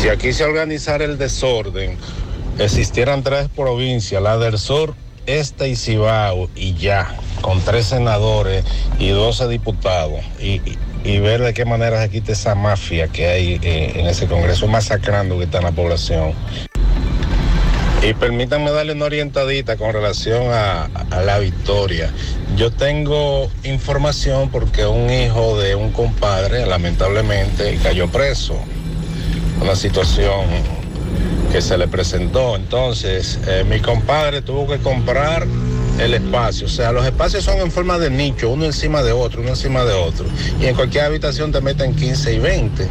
Si 0.00 0.08
aquí 0.08 0.32
se 0.32 0.44
organizara 0.44 1.04
el 1.04 1.18
desorden, 1.18 1.96
existieran 2.58 3.22
tres 3.22 3.48
provincias, 3.54 4.20
la 4.22 4.36
del 4.38 4.58
sur, 4.58 4.94
este 5.26 5.68
y 5.68 5.76
Cibao, 5.76 6.48
y 6.56 6.74
ya, 6.74 7.14
con 7.40 7.60
tres 7.60 7.86
senadores 7.86 8.64
y 8.98 9.08
12 9.10 9.46
diputados, 9.48 10.20
y, 10.40 10.54
y- 10.68 10.78
y 11.04 11.18
ver 11.18 11.42
de 11.42 11.52
qué 11.52 11.64
manera 11.64 12.00
se 12.00 12.10
quita 12.10 12.30
esa 12.32 12.54
mafia 12.54 13.08
que 13.08 13.26
hay 13.26 13.60
eh, 13.62 13.92
en 13.96 14.06
ese 14.06 14.26
Congreso, 14.26 14.68
masacrando 14.68 15.36
que 15.38 15.44
está 15.44 15.58
en 15.58 15.64
la 15.64 15.72
población. 15.72 16.32
Y 18.02 18.14
permítanme 18.14 18.72
darle 18.72 18.94
una 18.94 19.04
orientadita 19.04 19.76
con 19.76 19.92
relación 19.92 20.48
a, 20.50 20.88
la 21.24 21.38
victoria. 21.38 22.10
Yo 22.56 22.72
tengo 22.72 23.48
información 23.62 24.50
porque 24.50 24.84
un 24.86 25.08
hijo 25.08 25.56
de 25.60 25.76
un 25.76 25.92
compadre 25.92 26.66
lamentablemente 26.66 27.78
cayó 27.80 28.08
preso. 28.08 28.56
Una 29.60 29.76
situación 29.76 30.46
que 31.52 31.62
se 31.62 31.78
le 31.78 31.86
presentó. 31.86 32.56
Entonces, 32.56 33.38
eh, 33.46 33.64
mi 33.68 33.78
compadre 33.78 34.42
tuvo 34.42 34.66
que 34.66 34.78
comprar 34.78 35.46
el 36.00 36.14
espacio. 36.14 36.66
O 36.66 36.70
sea, 36.70 36.90
los 36.90 37.06
espacios 37.06 37.44
son 37.44 37.58
en 37.58 37.70
forma 37.70 38.00
de 38.00 38.10
nicho, 38.10 38.50
uno 38.50 38.64
encima 38.64 39.04
de 39.04 39.12
otro, 39.12 39.42
uno 39.42 39.50
encima 39.50 39.84
de 39.84 39.92
otro. 39.92 40.24
Y 40.60 40.66
en 40.66 40.74
cualquier 40.74 41.04
habitación 41.04 41.52
te 41.52 41.60
meten 41.60 41.94
15 41.94 42.34
y 42.34 42.38
20. 42.40 42.88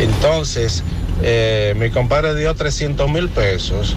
Entonces, 0.00 0.82
eh, 1.22 1.74
mi 1.76 1.90
compadre 1.90 2.34
dio 2.34 2.52
300 2.52 3.08
mil 3.08 3.28
pesos. 3.28 3.94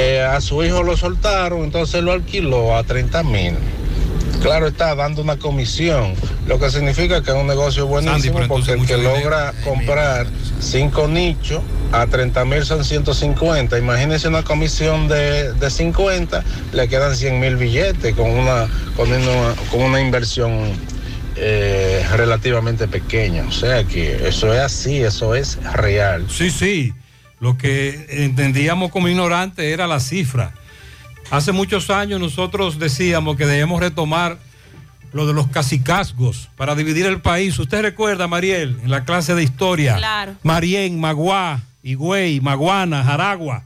Eh, 0.00 0.22
a 0.22 0.40
su 0.40 0.62
hijo 0.62 0.84
lo 0.84 0.96
soltaron, 0.96 1.64
entonces 1.64 2.04
lo 2.04 2.12
alquiló 2.12 2.76
a 2.76 2.84
30 2.84 3.24
mil. 3.24 3.54
Claro 4.40 4.68
está 4.68 4.94
dando 4.94 5.22
una 5.22 5.36
comisión, 5.36 6.14
lo 6.46 6.60
que 6.60 6.70
significa 6.70 7.20
que 7.20 7.32
es 7.32 7.36
un 7.36 7.48
negocio 7.48 7.88
buenísimo 7.88 8.38
porque 8.46 8.72
el 8.72 8.86
que 8.86 8.96
logra 8.96 9.52
comprar 9.64 10.28
cinco 10.60 11.08
nichos 11.08 11.60
a 11.90 12.06
30 12.06 12.44
mil 12.44 12.64
son 12.64 12.84
150. 12.84 13.76
Imagínense 13.76 14.28
una 14.28 14.44
comisión 14.44 15.08
de, 15.08 15.52
de 15.54 15.70
50, 15.70 16.44
le 16.72 16.88
quedan 16.88 17.16
100 17.16 17.40
mil 17.40 17.56
billetes 17.56 18.14
con 18.14 18.30
una, 18.30 18.68
con 18.96 19.10
una, 19.12 19.54
con 19.72 19.82
una 19.82 20.00
inversión 20.00 20.70
eh, 21.34 22.06
relativamente 22.16 22.86
pequeña. 22.86 23.44
O 23.48 23.52
sea 23.52 23.82
que 23.82 24.28
eso 24.28 24.54
es 24.54 24.60
así, 24.60 25.02
eso 25.02 25.34
es 25.34 25.58
real. 25.72 26.24
Sí, 26.30 26.50
sí. 26.50 26.94
Lo 27.40 27.56
que 27.56 28.06
entendíamos 28.24 28.90
como 28.90 29.08
ignorante 29.08 29.72
era 29.72 29.86
la 29.86 30.00
cifra. 30.00 30.54
Hace 31.30 31.52
muchos 31.52 31.90
años 31.90 32.20
nosotros 32.20 32.78
decíamos 32.78 33.36
que 33.36 33.46
debemos 33.46 33.80
retomar 33.80 34.38
lo 35.12 35.26
de 35.26 35.32
los 35.32 35.48
cacicazgos 35.48 36.48
para 36.56 36.74
dividir 36.74 37.06
el 37.06 37.20
país. 37.20 37.58
¿Usted 37.58 37.82
recuerda, 37.82 38.26
Mariel, 38.28 38.78
en 38.82 38.90
la 38.90 39.04
clase 39.04 39.34
de 39.34 39.42
historia? 39.42 39.96
Claro. 39.96 40.34
Marién, 40.42 40.98
Maguá, 41.00 41.60
Higüey, 41.82 42.40
Maguana, 42.40 43.04
Jaragua. 43.04 43.64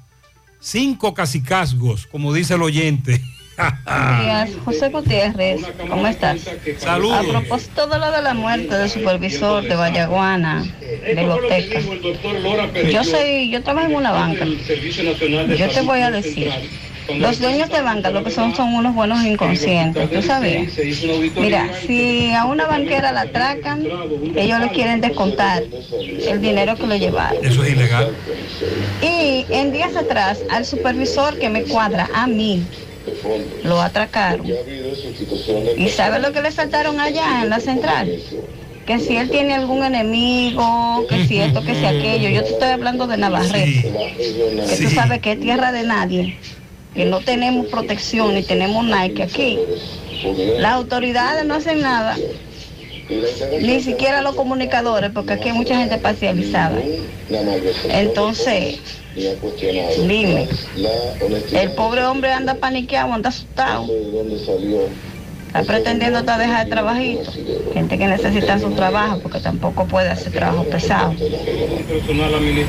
Cinco 0.61 1.15
cacicazgos, 1.15 2.07
como 2.07 2.33
dice 2.33 2.55
el 2.55 2.63
oyente. 2.63 3.23
Buenos 3.57 4.21
días, 4.23 4.51
José 4.65 4.89
Gutiérrez, 4.89 5.61
¿cómo 5.89 6.07
estás? 6.07 6.41
Saludos. 6.79 7.27
A 7.27 7.29
propósito 7.29 7.87
de 7.87 7.99
lo 7.99 8.11
de 8.11 8.23
la 8.23 8.35
muerte 8.35 8.75
del 8.75 8.89
supervisor 8.89 9.63
de 9.65 9.75
Vallaguana, 9.75 10.65
de 10.81 11.23
Loteca, 11.23 11.81
yo 12.91 13.05
soy, 13.05 13.51
yo 13.51 13.63
trabajo 13.63 13.89
en 13.89 13.95
una 13.97 14.13
banca. 14.13 14.47
Yo 14.47 15.69
te 15.69 15.81
voy 15.83 16.01
a 16.01 16.11
decir, 16.11 16.51
los 17.19 17.41
dueños 17.41 17.69
de 17.69 17.83
banca 17.83 18.11
lo 18.11 18.25
que 18.25 18.31
son 18.31 18.55
son 18.55 18.75
unos 18.75 18.95
buenos 18.95 19.23
inconscientes, 19.25 20.11
¿tú 20.11 20.23
sabías? 20.23 20.73
Mira, 21.37 21.69
si 21.87 22.33
a 22.33 22.47
una 22.47 22.67
banquera 22.67 23.13
la 23.13 23.23
atracan, 23.23 23.87
ellos 24.35 24.61
le 24.61 24.71
quieren 24.71 25.03
descontar 25.03 25.63
el 26.27 26.41
dinero 26.41 26.75
que 26.77 26.87
le 26.87 26.99
llevaron. 26.99 27.45
Eso 27.45 27.63
es 27.65 27.73
ilegal. 27.73 28.13
Y 29.03 29.45
en 29.51 29.73
días 29.73 29.95
atrás, 29.95 30.41
al 30.51 30.65
supervisor 30.65 31.39
que 31.39 31.51
me 31.51 31.65
cuadra 31.65 32.09
a 32.15 32.27
mí, 32.27 32.65
lo 33.65 33.81
atracaron. 33.81 34.47
¿Y 35.77 35.89
sabe 35.89 36.19
lo 36.19 36.33
que 36.33 36.43
le 36.43 36.53
saltaron 36.53 37.01
allá 37.01 37.43
en 37.43 37.51
la 37.51 37.61
central? 37.61 38.19
Que 38.87 38.99
si 38.99 39.17
él 39.17 39.31
tiene 39.31 39.55
algún 39.55 39.85
enemigo, 39.85 41.07
que 41.09 41.27
si 41.27 41.39
esto, 41.39 41.63
que 41.63 41.75
si 41.75 41.85
aquello. 41.85 42.29
Yo 42.31 42.43
te 42.43 42.51
estoy 42.51 42.69
hablando 42.69 43.07
de 43.07 43.17
Navarrete, 43.17 43.93
que 44.69 44.77
tú 44.83 44.91
sabes 44.91 45.21
que 45.21 45.33
es 45.33 45.41
tierra 45.41 45.71
de 45.71 45.85
nadie, 45.85 46.37
que 46.95 47.05
no 47.05 47.21
tenemos 47.21 47.67
protección 47.67 48.35
ni 48.35 48.43
tenemos 48.43 48.85
Nike 48.85 49.23
aquí. 49.23 49.59
Las 50.59 50.73
autoridades 50.73 51.45
no 51.45 51.55
hacen 51.55 51.81
nada, 51.81 52.17
ni 53.61 53.81
siquiera 53.81 54.21
los 54.21 54.35
comunicadores, 54.35 55.11
porque 55.13 55.35
aquí 55.35 55.49
hay 55.51 55.55
mucha 55.55 55.77
gente 55.77 55.99
parcializada. 55.99 56.81
Entonces, 57.89 58.81
dime, 59.97 60.49
el 61.53 61.75
pobre 61.75 62.05
hombre 62.05 62.33
anda 62.33 62.61
paniqueado, 62.61 63.13
anda 63.15 63.29
asustado. 63.31 63.97
Está 65.55 65.65
pretendiendo 65.65 66.21
hasta 66.21 66.39
dejar 66.39 66.65
el 66.65 66.71
trabajito. 66.71 67.31
Gente 67.75 67.99
que 67.99 68.07
necesita 68.07 68.59
su 68.59 68.71
trabajo 68.71 69.19
porque 69.23 69.39
tampoco 69.39 69.87
puede 69.87 70.09
hacer 70.09 70.33
trabajo 70.33 70.65
pesado. 70.65 71.15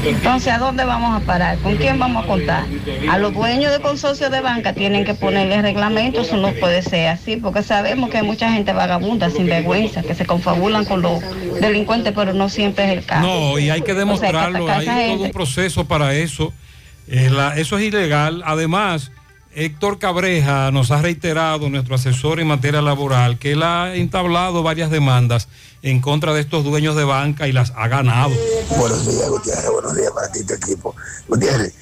Entonces, 0.06 0.52
¿a 0.54 0.58
dónde 0.58 0.84
vamos 0.84 1.22
a 1.22 1.26
parar? 1.26 1.58
¿Con 1.60 1.78
quién 1.78 1.98
vamos 1.98 2.26
a 2.26 2.28
contar? 2.28 2.66
A 3.10 3.18
los 3.18 3.34
dueños 3.34 3.72
de 3.72 3.80
consorcios 3.80 4.30
de 4.32 4.42
banca 4.42 4.74
tienen 4.74 5.06
que 5.06 5.14
ponerle 5.14 5.62
reglamentos, 5.62 6.28
eso 6.28 6.36
no 6.38 6.52
puede 6.54 6.82
ser 6.82 7.08
así, 7.08 7.38
porque 7.38 7.64
sabemos 7.64 8.10
que 8.10 8.18
hay 8.18 8.24
mucha 8.24 8.52
gente 8.52 8.74
vagabunda, 8.74 9.30
sin 9.30 9.46
vergüenza, 9.46 10.02
que 10.02 10.14
se 10.14 10.26
confabulan 10.26 10.84
con 10.84 11.02
los 11.02 11.22
delincuentes, 11.62 12.14
pero 12.14 12.34
no 12.34 12.50
siempre 12.50 12.86
es 12.86 12.98
el 12.98 13.06
caso. 13.06 13.26
No, 13.28 13.60
y 13.60 13.70
hay 13.70 13.82
que 13.82 13.92
O 13.94 13.96
sea, 13.96 14.00
demostrarlo, 14.06 14.70
hay 14.70 14.86
todo 14.86 14.96
gente. 14.96 15.24
un 15.26 15.32
proceso 15.32 15.86
para 15.86 16.14
eso. 16.16 16.52
Eh, 17.08 17.30
la- 17.32 17.56
eso 17.58 17.78
es 17.78 17.86
ilegal. 17.86 18.44
Además, 18.46 19.12
Héctor 19.56 20.00
Cabreja 20.00 20.72
nos 20.72 20.90
ha 20.90 21.02
reiterado, 21.02 21.70
nuestro 21.70 21.96
asesor 21.96 22.40
en 22.40 22.48
materia 22.48 22.82
laboral, 22.82 23.38
que 23.38 23.52
él 23.52 23.62
ha 23.62 23.96
entablado 23.96 24.64
varias 24.64 24.90
demandas 24.90 25.48
en 25.84 26.02
contra 26.02 26.34
de 26.34 26.42
estos 26.42 26.64
dueños 26.64 26.96
de 26.96 27.04
banca 27.04 27.48
y 27.48 27.52
las 27.52 27.72
ha 27.76 27.88
ganado. 27.88 28.32
Buenos 28.78 29.06
días, 29.06 29.30
Gutiérrez. 29.30 29.70
Buenos 29.72 29.96
días 29.96 30.12
para 30.12 30.32
ti 30.32 30.40
y 30.40 30.44
tu 30.44 30.54
equipo. 30.56 30.96
Gutiérrez, 31.28 31.74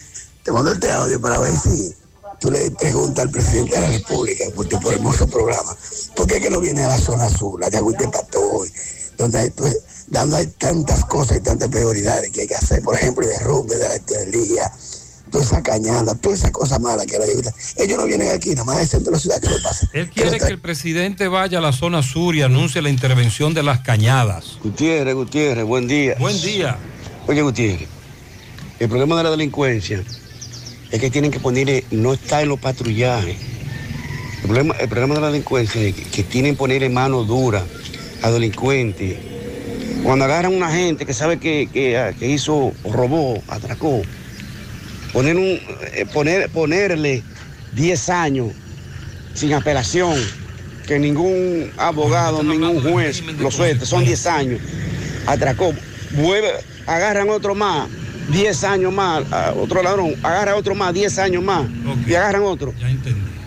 te 0.43 0.51
mando 0.51 0.71
este 0.73 0.91
audio 0.91 1.21
para 1.21 1.39
ver 1.39 1.53
si 1.55 1.93
tú 2.41 2.51
le 2.51 2.71
preguntas 2.71 3.25
al 3.25 3.31
presidente 3.31 3.75
de 3.75 3.81
la 3.81 3.97
República, 3.97 4.43
porque 4.53 4.77
por 4.77 4.93
hermoso 4.93 5.27
programa, 5.27 5.75
¿por 6.15 6.27
qué 6.27 6.41
que 6.41 6.49
no 6.49 6.59
viene 6.59 6.83
a 6.83 6.89
la 6.89 6.97
zona 6.97 7.29
la 7.59 7.69
de 7.69 7.77
Agüite-Patoy, 7.77 8.71
donde 9.17 9.39
hay, 9.39 9.49
pues, 9.51 9.77
hay 10.13 10.47
tantas 10.57 11.05
cosas 11.05 11.37
y 11.37 11.41
tantas 11.41 11.69
prioridades 11.69 12.31
que 12.31 12.41
hay 12.41 12.47
que 12.47 12.55
hacer, 12.55 12.81
por 12.81 12.95
ejemplo, 12.95 13.23
el 13.23 13.29
derrumbe 13.29 13.77
de 13.77 13.87
la 13.87 13.95
estrelía, 13.95 14.71
toda 15.31 15.43
esa 15.43 15.63
cañada, 15.63 16.13
toda 16.15 16.35
esa 16.35 16.51
cosa 16.51 16.77
mala 16.77 17.05
que 17.05 17.17
la 17.17 17.25
ayuda. 17.25 17.53
Ellos 17.77 17.97
no 17.97 18.05
vienen 18.05 18.29
aquí, 18.29 18.49
nada 18.49 18.65
más 18.65 18.77
es 18.77 18.81
el 18.83 18.89
centro 18.89 19.11
de 19.11 19.15
la 19.15 19.19
ciudad 19.19 19.41
que 19.41 19.49
lo 19.49 19.61
pasa. 19.63 19.89
Él 19.93 20.09
quiere 20.09 20.37
que 20.37 20.47
el 20.47 20.59
presidente 20.59 21.27
vaya 21.27 21.57
a 21.57 21.61
la 21.61 21.71
zona 21.71 22.03
sur 22.03 22.35
y 22.35 22.41
anuncie 22.43 22.81
la 22.81 22.89
intervención 22.89 23.53
de 23.53 23.63
las 23.63 23.79
cañadas. 23.79 24.57
Gutiérrez, 24.61 25.15
Gutiérrez, 25.15 25.65
buen 25.65 25.87
día. 25.87 26.15
Buen 26.19 26.39
día. 26.41 26.77
Oye, 27.27 27.41
Gutiérrez, 27.41 27.87
el 28.79 28.89
problema 28.89 29.17
de 29.17 29.23
la 29.23 29.31
delincuencia 29.31 30.03
es 30.91 30.99
que 30.99 31.09
tienen 31.09 31.31
que 31.31 31.39
ponerle, 31.39 31.85
no 31.91 32.13
está 32.13 32.41
en 32.41 32.49
los 32.49 32.59
patrullajes. 32.59 33.37
El 34.41 34.47
problema, 34.47 34.75
el 34.79 34.89
problema 34.89 35.15
de 35.15 35.21
la 35.21 35.27
delincuencia 35.27 35.81
es 35.81 35.95
que, 35.95 36.03
que 36.03 36.23
tienen 36.23 36.53
que 36.53 36.57
ponerle 36.57 36.89
mano 36.89 37.23
dura 37.23 37.63
a 38.21 38.29
delincuentes. 38.29 39.17
Cuando 40.03 40.25
agarran 40.25 40.53
a 40.53 40.57
una 40.57 40.71
gente 40.71 41.05
que 41.05 41.13
sabe 41.13 41.37
que, 41.37 41.69
que, 41.71 41.97
ah, 41.97 42.11
que 42.11 42.27
hizo, 42.27 42.73
robó, 42.83 43.41
atracó, 43.47 44.01
poner 45.13 45.35
un, 45.37 45.43
eh, 45.93 46.05
poner, 46.13 46.49
ponerle 46.49 47.23
10 47.73 48.09
años 48.09 48.47
sin 49.33 49.53
apelación, 49.53 50.15
que 50.87 50.99
ningún 50.99 51.71
abogado, 51.77 52.43
ningún 52.43 52.81
juez 52.91 53.21
lo 53.43 53.51
suelte, 53.51 53.85
son 53.85 54.03
10 54.03 54.25
años, 54.27 54.59
atracó, 55.25 55.73
vuelve, 56.11 56.49
agarran 56.85 57.29
otro 57.29 57.55
más, 57.55 57.87
10 58.31 58.63
años 58.65 58.93
más, 58.93 59.23
otro 59.57 59.81
ladrón, 59.83 60.15
agarra 60.23 60.55
otro 60.55 60.75
más, 60.75 60.93
10 60.93 61.17
años 61.19 61.43
más, 61.43 61.65
y 62.07 62.13
agarran 62.15 62.43
otro. 62.43 62.73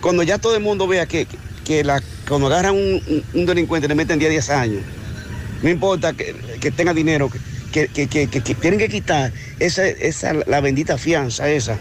Cuando 0.01 0.23
ya 0.23 0.39
todo 0.39 0.55
el 0.57 0.63
mundo 0.63 0.87
vea 0.87 1.07
que, 1.07 1.27
que 1.65 1.83
la, 1.85 2.03
cuando 2.29 2.47
agarran 2.49 2.75
un, 2.75 3.23
un- 3.35 3.47
delincuente 3.47 3.89
le 3.89 3.95
meten 3.95 4.19
10, 4.19 4.31
10 4.31 4.51
años, 4.51 4.83
no 5.63 5.69
importa 5.71 6.13
que, 6.13 6.35
que 6.61 6.71
tenga 6.71 6.93
dinero, 6.95 7.31
que, 7.31 7.39
que, 7.89 8.07
que- 8.07 8.29
que- 8.29 8.43
que 8.43 8.55
tienen 8.55 8.79
que 8.79 8.89
quitar 8.89 9.33
esa, 9.59 9.85
esa, 9.87 10.33
la 10.47 10.61
bendita 10.61 10.97
fianza 10.97 11.49
esa, 11.51 11.79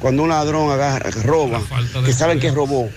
cuando 0.00 0.22
un 0.22 0.30
ladrón 0.30 0.70
agarra, 0.72 1.10
roba, 1.22 1.60
que 2.04 2.12
saben 2.12 2.40
que 2.40 2.50
robó. 2.50 2.88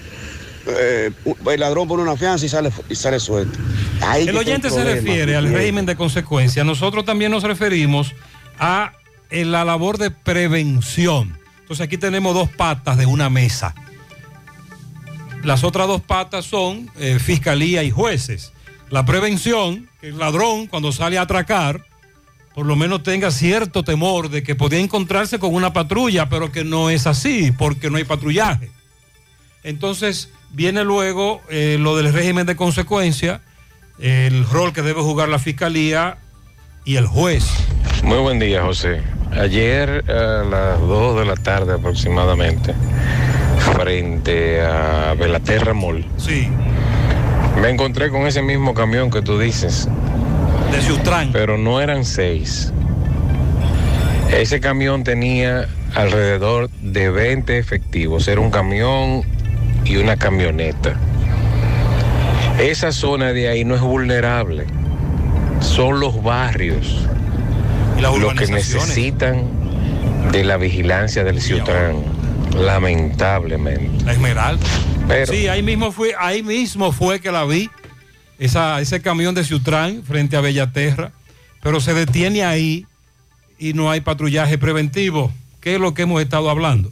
eh, 0.68 1.12
el 1.52 1.60
ladrón 1.60 1.88
pone 1.88 2.04
una 2.04 2.16
fianza 2.18 2.46
y 2.46 2.50
sale, 2.50 2.72
y 2.90 2.96
sale 2.96 3.20
suelto. 3.20 3.58
Ahí 4.02 4.28
El 4.28 4.38
oyente 4.38 4.70
se 4.70 4.84
refiere 4.84 5.36
al 5.36 5.52
régimen 5.52 5.86
de 5.86 5.96
consecuencia. 5.96 6.64
Nosotros 6.64 7.06
también 7.06 7.32
nos 7.32 7.44
referimos 7.44 8.14
a 8.60 8.94
eh, 9.30 9.46
la 9.46 9.64
labor 9.66 9.98
de 9.98 10.12
prevención. 10.12 11.38
Entonces 11.62 11.84
aquí 11.86 11.98
tenemos 11.98 12.34
dos 12.34 12.50
patas 12.50 12.98
de 12.98 13.06
una 13.06 13.30
mesa. 13.30 13.76
Las 15.44 15.64
otras 15.64 15.88
dos 15.88 16.02
patas 16.02 16.46
son 16.46 16.90
eh, 16.98 17.20
fiscalía 17.20 17.84
y 17.84 17.92
jueces. 17.92 18.52
La 18.90 19.06
prevención, 19.06 19.90
que 20.02 20.08
el 20.10 20.18
ladrón 20.18 20.68
cuando 20.68 20.92
sale 20.92 21.18
a 21.18 21.22
atracar, 21.22 21.84
por 22.58 22.66
lo 22.66 22.76
menos 22.76 23.04
tenga 23.04 23.30
cierto 23.30 23.84
temor 23.84 24.32
de 24.32 24.42
que 24.42 24.56
podía 24.56 24.80
encontrarse 24.80 25.38
con 25.38 25.54
una 25.54 25.74
patrulla, 25.74 26.28
pero 26.28 26.52
que 26.52 26.64
no 26.64 26.90
es 26.90 27.06
así, 27.06 27.52
porque 27.52 27.92
no 27.92 27.98
hay 27.98 28.04
patrullaje. 28.04 28.72
Entonces 29.62 30.32
viene 30.50 30.84
luego 30.84 31.40
eh, 31.52 31.78
lo 31.80 31.96
del 31.96 32.12
régimen 32.12 32.48
de 32.48 32.56
consecuencia, 32.56 33.42
el 34.00 34.44
rol 34.50 34.74
que 34.74 34.82
debe 34.82 35.04
jugar 35.04 35.30
la 35.30 35.38
fiscalía 35.38 36.18
y 36.84 36.96
el 36.96 37.06
juez. 37.06 37.46
Muy 38.02 38.18
buen 38.18 38.40
día, 38.40 38.64
José. 38.64 39.04
Ayer 39.40 40.04
a 40.10 40.44
las 40.44 40.80
2 40.80 41.20
de 41.20 41.26
la 41.26 41.36
tarde 41.36 41.76
aproximadamente, 41.76 42.74
frente 43.76 44.62
a 44.62 45.14
Belaterra 45.14 45.76
Mall, 45.76 46.04
Sí. 46.18 46.50
me 47.62 47.70
encontré 47.70 48.10
con 48.10 48.26
ese 48.26 48.42
mismo 48.42 48.74
camión 48.74 49.12
que 49.12 49.22
tú 49.22 49.38
dices. 49.38 49.88
De 50.72 50.82
Sutran. 50.82 51.32
Pero 51.32 51.58
no 51.58 51.82
eran 51.82 52.06
seis. 52.06 52.72
Ese 54.32 54.60
camión 54.60 55.04
tenía 55.04 55.68
alrededor 55.96 56.70
de 56.82 57.10
20 57.10 57.58
efectivos. 57.58 58.28
Era 58.28 58.42
un 58.42 58.52
camión 58.52 59.24
y 59.86 59.98
una 59.98 60.18
camioneta. 60.18 60.96
Esa 62.60 62.92
zona 62.92 63.34
de 63.34 63.48
ahí 63.48 63.64
no 63.64 63.76
es 63.76 63.82
vulnerable. 63.82 64.66
Son 65.62 66.00
los 66.00 66.22
barrios 66.22 67.08
los 68.00 68.34
que 68.36 68.48
necesitan 68.48 69.44
de 70.32 70.44
la 70.44 70.58
vigilancia 70.58 71.24
del 71.24 71.42
Ciutrán. 71.42 71.96
Lamentablemente. 72.56 74.04
La 74.06 74.14
Esmeralda. 74.14 74.66
Pero- 75.08 75.32
sí, 75.32 75.48
ahí 75.48 75.64
mismo 75.64 75.92
fue, 75.92 76.14
ahí 76.20 76.44
mismo 76.44 76.92
fue 76.92 77.20
que 77.20 77.32
la 77.32 77.46
vi, 77.46 77.70
esa, 78.40 78.80
ese 78.82 79.02
camión 79.02 79.36
de 79.36 79.44
Sutran 79.44 80.04
frente 80.04 80.38
a 80.38 80.42
Bellaterra, 80.42 81.12
pero 81.62 81.80
se 81.80 81.94
detiene 81.94 82.44
ahí 82.44 82.86
y 83.60 83.74
no 83.74 83.90
hay 83.90 84.02
patrullaje 84.02 84.58
preventivo, 84.58 85.32
que 85.62 85.76
es 85.76 85.82
lo 85.82 85.94
que 85.94 86.04
hemos 86.04 86.22
estado 86.22 86.50
hablando. 86.50 86.92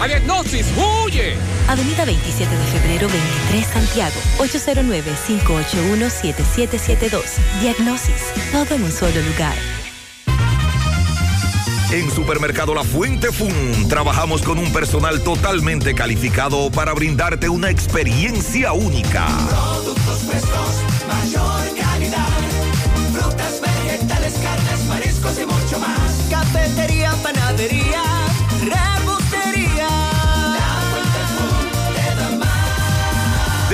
¡A 0.00 0.06
diagnosis! 0.06 0.66
¡Huye! 0.78 1.36
Avenida 1.68 2.06
27 2.06 2.56
de 2.56 2.64
febrero 2.64 3.06
23 3.50 3.66
Santiago, 3.66 4.14
809-581-7772. 4.38 7.22
Diagnosis. 7.60 8.32
Todo 8.50 8.76
en 8.76 8.84
un 8.84 8.92
solo 8.92 9.20
lugar. 9.20 9.54
En 11.92 12.10
Supermercado 12.10 12.74
La 12.74 12.82
Fuente 12.82 13.30
Fun 13.30 13.88
trabajamos 13.90 14.40
con 14.40 14.56
un 14.58 14.72
personal 14.72 15.22
totalmente 15.22 15.94
calificado 15.94 16.70
para 16.70 16.94
brindarte 16.94 17.50
una 17.50 17.68
experiencia 17.68 18.72
única. 18.72 19.26
Productos 19.48 20.20
frescos, 20.20 20.76
mayor 21.08 21.76
calidad. 21.76 22.26
Frutas, 23.12 23.60
vegetales, 23.60 24.32
carnes, 24.32 24.82
mariscos 24.88 25.38
y 25.40 25.44
mucho 25.44 25.78
más. 25.78 26.24
Cafetería, 26.30 27.12
panadería 27.22 28.09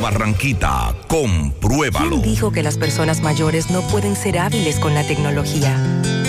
Barranquita, 0.00 0.94
compruébalo. 1.08 2.08
¿Quién 2.08 2.22
dijo 2.22 2.50
que 2.50 2.62
las 2.62 2.78
personas 2.78 3.20
mayores 3.20 3.70
no 3.70 3.82
pueden 3.88 4.16
ser 4.16 4.38
hábiles 4.38 4.80
con 4.80 4.94
la 4.94 5.06
tecnología? 5.06 5.76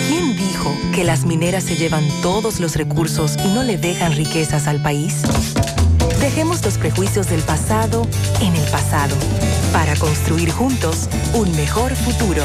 ¿Quién 0.08 0.36
dijo 0.36 0.70
que 0.94 1.04
las 1.04 1.24
mineras 1.24 1.64
se 1.64 1.76
llevan 1.76 2.04
todos 2.20 2.60
los 2.60 2.76
recursos 2.76 3.36
y 3.42 3.48
no 3.48 3.62
le 3.62 3.78
dejan 3.78 4.12
riquezas 4.12 4.66
al 4.66 4.82
país? 4.82 5.22
Dejemos 6.20 6.62
los 6.64 6.76
prejuicios 6.76 7.30
del 7.30 7.40
pasado 7.40 8.06
en 8.42 8.54
el 8.54 8.70
pasado 8.70 9.16
para 9.72 9.96
construir 9.96 10.50
juntos 10.50 11.08
un 11.32 11.50
mejor 11.56 11.96
futuro. 11.96 12.44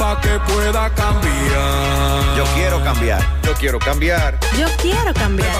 pa' 0.00 0.18
que 0.22 0.40
pueda 0.50 0.88
cambiar. 0.94 2.36
Yo 2.36 2.44
quiero 2.54 2.82
cambiar. 2.82 3.22
Yo 3.42 3.52
quiero 3.54 3.78
cambiar. 3.78 4.38
Yo 4.58 4.66
quiero 4.78 5.12
cambiar. 5.12 5.54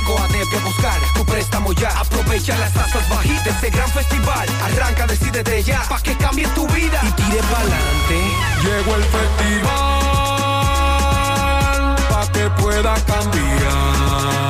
que 0.51 0.59
buscar 0.65 0.99
tu 1.15 1.25
préstamo 1.27 1.73
ya. 1.73 1.91
Aprovecha 2.01 2.57
las 2.59 2.73
tasas 2.73 3.07
bajitas 3.11 3.45
de 3.45 3.51
este 3.51 3.71
gran 3.71 3.91
festival. 3.91 4.49
Arranca, 4.65 5.07
decide 5.07 5.43
de 5.43 5.62
ya, 5.62 5.83
pa' 5.89 6.01
que 6.01 6.17
cambie 6.17 6.49
tu 6.55 6.67
vida 6.69 7.01
y 7.09 7.12
tire 7.12 7.43
pa'lante. 7.53 8.19
Llegó 8.65 8.97
el 8.97 9.05
festival, 9.17 9.71
pa' 12.09 12.33
que 12.33 12.51
pueda 12.62 12.95
cambiar. 13.05 14.49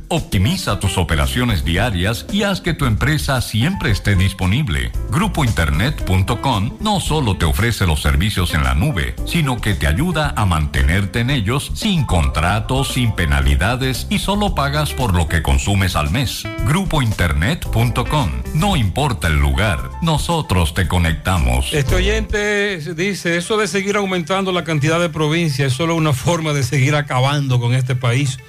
Optimiza 0.13 0.77
tus 0.77 0.97
operaciones 0.97 1.63
diarias 1.63 2.25
y 2.33 2.43
haz 2.43 2.59
que 2.59 2.73
tu 2.73 2.85
empresa 2.85 3.39
siempre 3.39 3.91
esté 3.91 4.17
disponible. 4.17 4.91
Grupointernet.com 5.09 6.77
no 6.81 6.99
solo 6.99 7.37
te 7.37 7.45
ofrece 7.45 7.87
los 7.87 8.01
servicios 8.01 8.53
en 8.53 8.65
la 8.65 8.75
nube, 8.75 9.15
sino 9.25 9.61
que 9.61 9.73
te 9.73 9.87
ayuda 9.87 10.33
a 10.35 10.45
mantenerte 10.45 11.21
en 11.21 11.29
ellos 11.29 11.71
sin 11.75 12.03
contratos, 12.03 12.89
sin 12.89 13.13
penalidades 13.13 14.07
y 14.09 14.19
solo 14.19 14.53
pagas 14.53 14.93
por 14.93 15.15
lo 15.15 15.29
que 15.29 15.41
consumes 15.41 15.95
al 15.95 16.11
mes. 16.11 16.43
Grupointernet.com. 16.65 18.31
No 18.53 18.75
importa 18.75 19.29
el 19.29 19.39
lugar, 19.39 19.79
nosotros 20.01 20.73
te 20.73 20.89
conectamos. 20.89 21.71
Este 21.71 21.95
oyente 21.95 22.79
dice, 22.95 23.37
eso 23.37 23.55
de 23.55 23.65
seguir 23.65 23.95
aumentando 23.95 24.51
la 24.51 24.65
cantidad 24.65 24.99
de 24.99 25.07
provincias 25.07 25.71
es 25.71 25.73
solo 25.77 25.95
una 25.95 26.11
forma 26.11 26.51
de 26.51 26.63
seguir 26.63 26.95
acabando 26.95 27.61
con 27.61 27.73
este 27.73 27.95
país. 27.95 28.39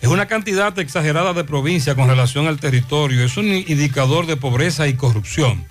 Es 0.00 0.08
una 0.08 0.26
cantidad 0.26 0.78
exagerada 0.78 1.32
de 1.32 1.44
provincias 1.44 1.96
con 1.96 2.08
relación 2.08 2.46
al 2.46 2.60
territorio. 2.60 3.24
Es 3.24 3.36
un 3.36 3.46
indicador 3.46 4.26
de 4.26 4.36
pobreza 4.36 4.86
y 4.88 4.94
corrupción. 4.94 5.66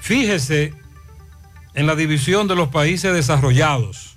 Fíjese 0.00 0.72
en 1.74 1.86
la 1.86 1.96
división 1.96 2.48
de 2.48 2.54
los 2.54 2.68
países 2.68 3.12
desarrollados. 3.12 4.16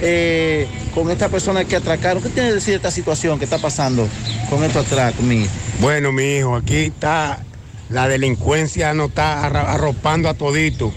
eh, 0.00 0.66
con 0.94 1.10
esta 1.10 1.28
persona 1.28 1.64
que 1.64 1.76
atracaron. 1.76 2.22
¿Qué 2.22 2.28
tiene 2.28 2.48
que 2.48 2.54
decir 2.54 2.72
de 2.72 2.76
esta 2.76 2.90
situación 2.90 3.38
que 3.38 3.44
está 3.44 3.58
pasando 3.58 4.08
con 4.50 4.64
estos 4.64 4.86
atracos, 4.86 5.22
mi? 5.22 5.46
Bueno, 5.80 6.12
mi 6.12 6.36
hijo, 6.36 6.56
aquí 6.56 6.76
está 6.76 7.40
la 7.90 8.08
delincuencia, 8.08 8.94
no 8.94 9.06
está 9.06 9.46
arropando 9.46 10.28
a 10.28 10.34
todito. 10.34 10.92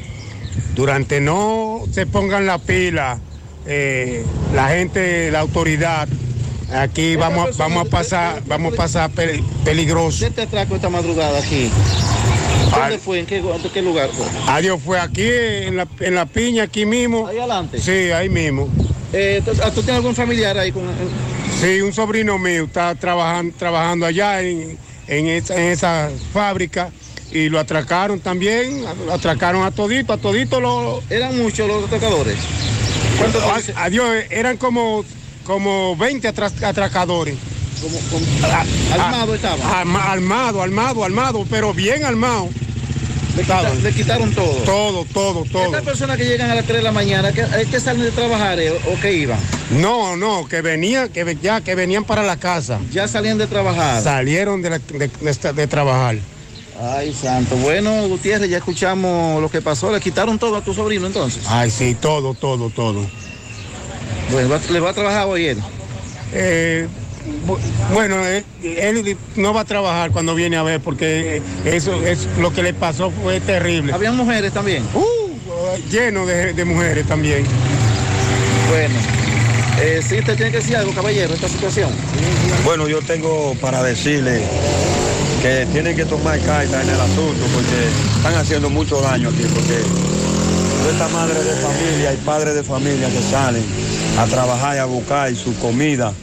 Durante 0.75 1.19
no 1.19 1.83
se 1.91 2.05
pongan 2.05 2.45
la 2.45 2.57
pila, 2.57 3.19
eh, 3.69 4.25
la 4.53 4.69
gente, 4.69 5.29
la 5.31 5.39
autoridad, 5.41 6.07
aquí 6.73 7.15
vamos, 7.15 7.49
a- 7.49 7.57
vamos 7.63 7.87
a 7.87 7.89
pasar, 7.89 8.41
vamos 8.47 8.73
a 8.73 8.75
pasar 8.75 9.09
pe- 9.11 9.43
peligroso. 9.63 10.25
Este 10.25 10.41
atraco 10.41 10.75
esta 10.75 10.89
madrugada 10.89 11.39
aquí. 11.39 11.69
¿Dónde 12.71 12.97
fue? 12.99 13.19
¿En 13.19 13.25
qué, 13.25 13.37
en 13.37 13.69
qué 13.73 13.81
lugar 13.81 14.09
fue? 14.11 14.25
Adiós 14.47 14.79
fue 14.83 14.99
aquí 14.99 15.27
en 15.27 15.77
la, 15.77 15.87
en 15.99 16.15
la 16.15 16.25
piña, 16.25 16.63
aquí 16.63 16.85
mismo. 16.85 17.27
Ahí 17.27 17.37
adelante. 17.37 17.79
Sí, 17.79 18.11
ahí 18.11 18.29
mismo. 18.29 18.67
Eh, 19.13 19.41
¿tú, 19.45 19.51
¿Tú 19.53 19.81
tienes 19.81 19.95
algún 19.97 20.15
familiar 20.15 20.57
ahí 20.57 20.71
con, 20.71 20.83
Sí, 21.61 21.81
un 21.81 21.91
sobrino 21.93 22.37
mío 22.37 22.65
está 22.65 22.93
trabajando, 22.95 23.53
trabajando 23.57 24.05
allá 24.05 24.41
en, 24.41 24.77
en 25.07 25.27
esa, 25.27 25.55
en 25.55 25.71
esa 25.71 26.09
fábrica 26.31 26.89
y 27.31 27.49
lo 27.49 27.59
atracaron 27.59 28.19
también, 28.19 28.83
lo 29.05 29.13
atracaron 29.13 29.63
a 29.63 29.71
todito, 29.71 30.13
a 30.13 30.17
todito 30.17 30.59
lo... 30.59 31.01
¿Eran 31.09 31.37
muchos 31.37 31.67
los 31.67 31.85
atracadores? 31.85 32.37
A- 33.23 33.83
Adiós, 33.85 34.09
eran 34.29 34.57
como, 34.57 35.03
como 35.43 35.95
20 35.95 36.27
atra- 36.33 36.51
atracadores. 36.67 37.35
armado 38.93 39.35
estaban? 39.35 39.61
Arma- 39.61 40.11
armado, 40.11 40.61
armado, 40.61 41.03
armado, 41.03 41.45
pero 41.49 41.73
bien 41.73 42.03
armado. 42.03 42.49
Le, 43.35 43.43
quita- 43.43 43.73
le 43.73 43.91
quitaron 43.93 44.33
todo. 44.33 44.53
Todo, 44.63 45.05
todo, 45.05 45.45
todo. 45.45 45.65
Estas 45.65 45.83
personas 45.83 46.17
que 46.17 46.25
llegan 46.25 46.49
a 46.51 46.55
las 46.55 46.65
3 46.65 46.77
de 46.79 46.83
la 46.83 46.91
mañana, 46.91 47.31
¿qué, 47.31 47.41
es 47.61 47.67
que 47.67 47.79
salen 47.79 48.01
de 48.01 48.11
trabajar 48.11 48.59
eh, 48.59 48.71
o 48.71 48.99
que 48.99 49.13
iban? 49.13 49.39
No, 49.71 50.17
no, 50.17 50.45
que 50.47 50.61
venían, 50.61 51.09
que 51.09 51.37
ya 51.41 51.61
que 51.61 51.75
venían 51.75 52.03
para 52.03 52.23
la 52.23 52.37
casa. 52.37 52.79
Ya 52.91 53.07
salían 53.07 53.37
de 53.37 53.47
trabajar. 53.47 54.03
Salieron 54.03 54.61
de, 54.61 54.71
la- 54.71 54.79
de- 54.79 55.07
de 55.07 55.31
esta- 55.31 55.53
de 55.53 55.67
trabajar. 55.67 56.17
Ay, 56.81 57.13
santo. 57.13 57.55
Bueno, 57.57 58.07
Gutiérrez, 58.07 58.49
ya 58.49 58.57
escuchamos 58.57 59.41
lo 59.41 59.49
que 59.49 59.61
pasó. 59.61 59.91
Le 59.91 59.99
quitaron 59.99 60.39
todo 60.39 60.55
a 60.55 60.61
tu 60.61 60.73
sobrino 60.73 61.07
entonces. 61.07 61.43
Ay, 61.47 61.69
sí, 61.69 61.95
todo, 61.99 62.33
todo, 62.33 62.69
todo. 62.69 63.05
Bueno, 64.31 64.57
¿le 64.71 64.79
va 64.79 64.91
a 64.91 64.93
trabajar 64.93 65.27
hoy 65.27 65.47
él? 65.47 65.57
Eh, 66.31 66.87
bu- 67.45 67.57
bueno, 67.93 68.25
eh, 68.25 68.45
él 68.63 69.17
no 69.35 69.53
va 69.53 69.61
a 69.61 69.65
trabajar 69.65 70.11
cuando 70.11 70.35
viene 70.35 70.55
a 70.55 70.63
ver 70.63 70.79
porque 70.79 71.41
eso 71.65 72.01
es 72.05 72.27
lo 72.37 72.53
que 72.53 72.63
le 72.63 72.73
pasó 72.73 73.11
fue 73.11 73.41
terrible. 73.41 73.91
¿Habían 73.91 74.15
mujeres 74.15 74.53
también? 74.53 74.83
Uh, 74.93 75.89
lleno 75.91 76.25
de, 76.25 76.53
de 76.53 76.65
mujeres 76.65 77.05
también. 77.07 77.43
Bueno, 78.69 78.95
eh, 79.81 80.01
sí, 80.07 80.19
usted 80.19 80.35
tiene 80.37 80.51
que 80.51 80.57
decir 80.57 80.77
algo, 80.77 80.93
caballero, 80.93 81.33
esta 81.33 81.49
situación. 81.49 81.89
Bueno, 82.63 82.87
yo 82.87 83.01
tengo 83.01 83.55
para 83.59 83.81
decirle 83.83 84.43
que 85.41 85.65
tienen 85.71 85.95
que 85.95 86.05
tomar 86.05 86.39
carta 86.41 86.81
en 86.81 86.89
el 86.89 86.99
asunto 86.99 87.45
porque 87.53 87.87
están 88.17 88.35
haciendo 88.35 88.69
mucho 88.69 88.99
daño 89.01 89.29
aquí, 89.29 89.43
porque 89.53 89.81
toda 90.79 90.91
esta 90.91 91.07
madre 91.09 91.41
de 91.43 91.55
familia 91.55 92.13
y 92.13 92.17
padres 92.17 92.55
de 92.55 92.63
familia 92.63 93.09
que 93.09 93.21
salen 93.21 93.63
a 94.17 94.25
trabajar 94.25 94.75
y 94.75 94.79
a 94.79 94.85
buscar 94.85 95.33
su 95.35 95.55
comida, 95.59 96.13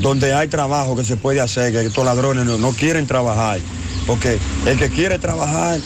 donde 0.00 0.32
hay 0.32 0.46
trabajo 0.46 0.94
que 0.94 1.04
se 1.04 1.16
puede 1.16 1.40
hacer, 1.40 1.72
que 1.72 1.80
estos 1.80 2.04
ladrones 2.04 2.44
no, 2.44 2.56
no 2.56 2.70
quieren 2.70 3.06
trabajar, 3.06 3.58
porque 4.06 4.38
el 4.66 4.78
que 4.78 4.90
quiere 4.90 5.18
trabajar 5.18 5.80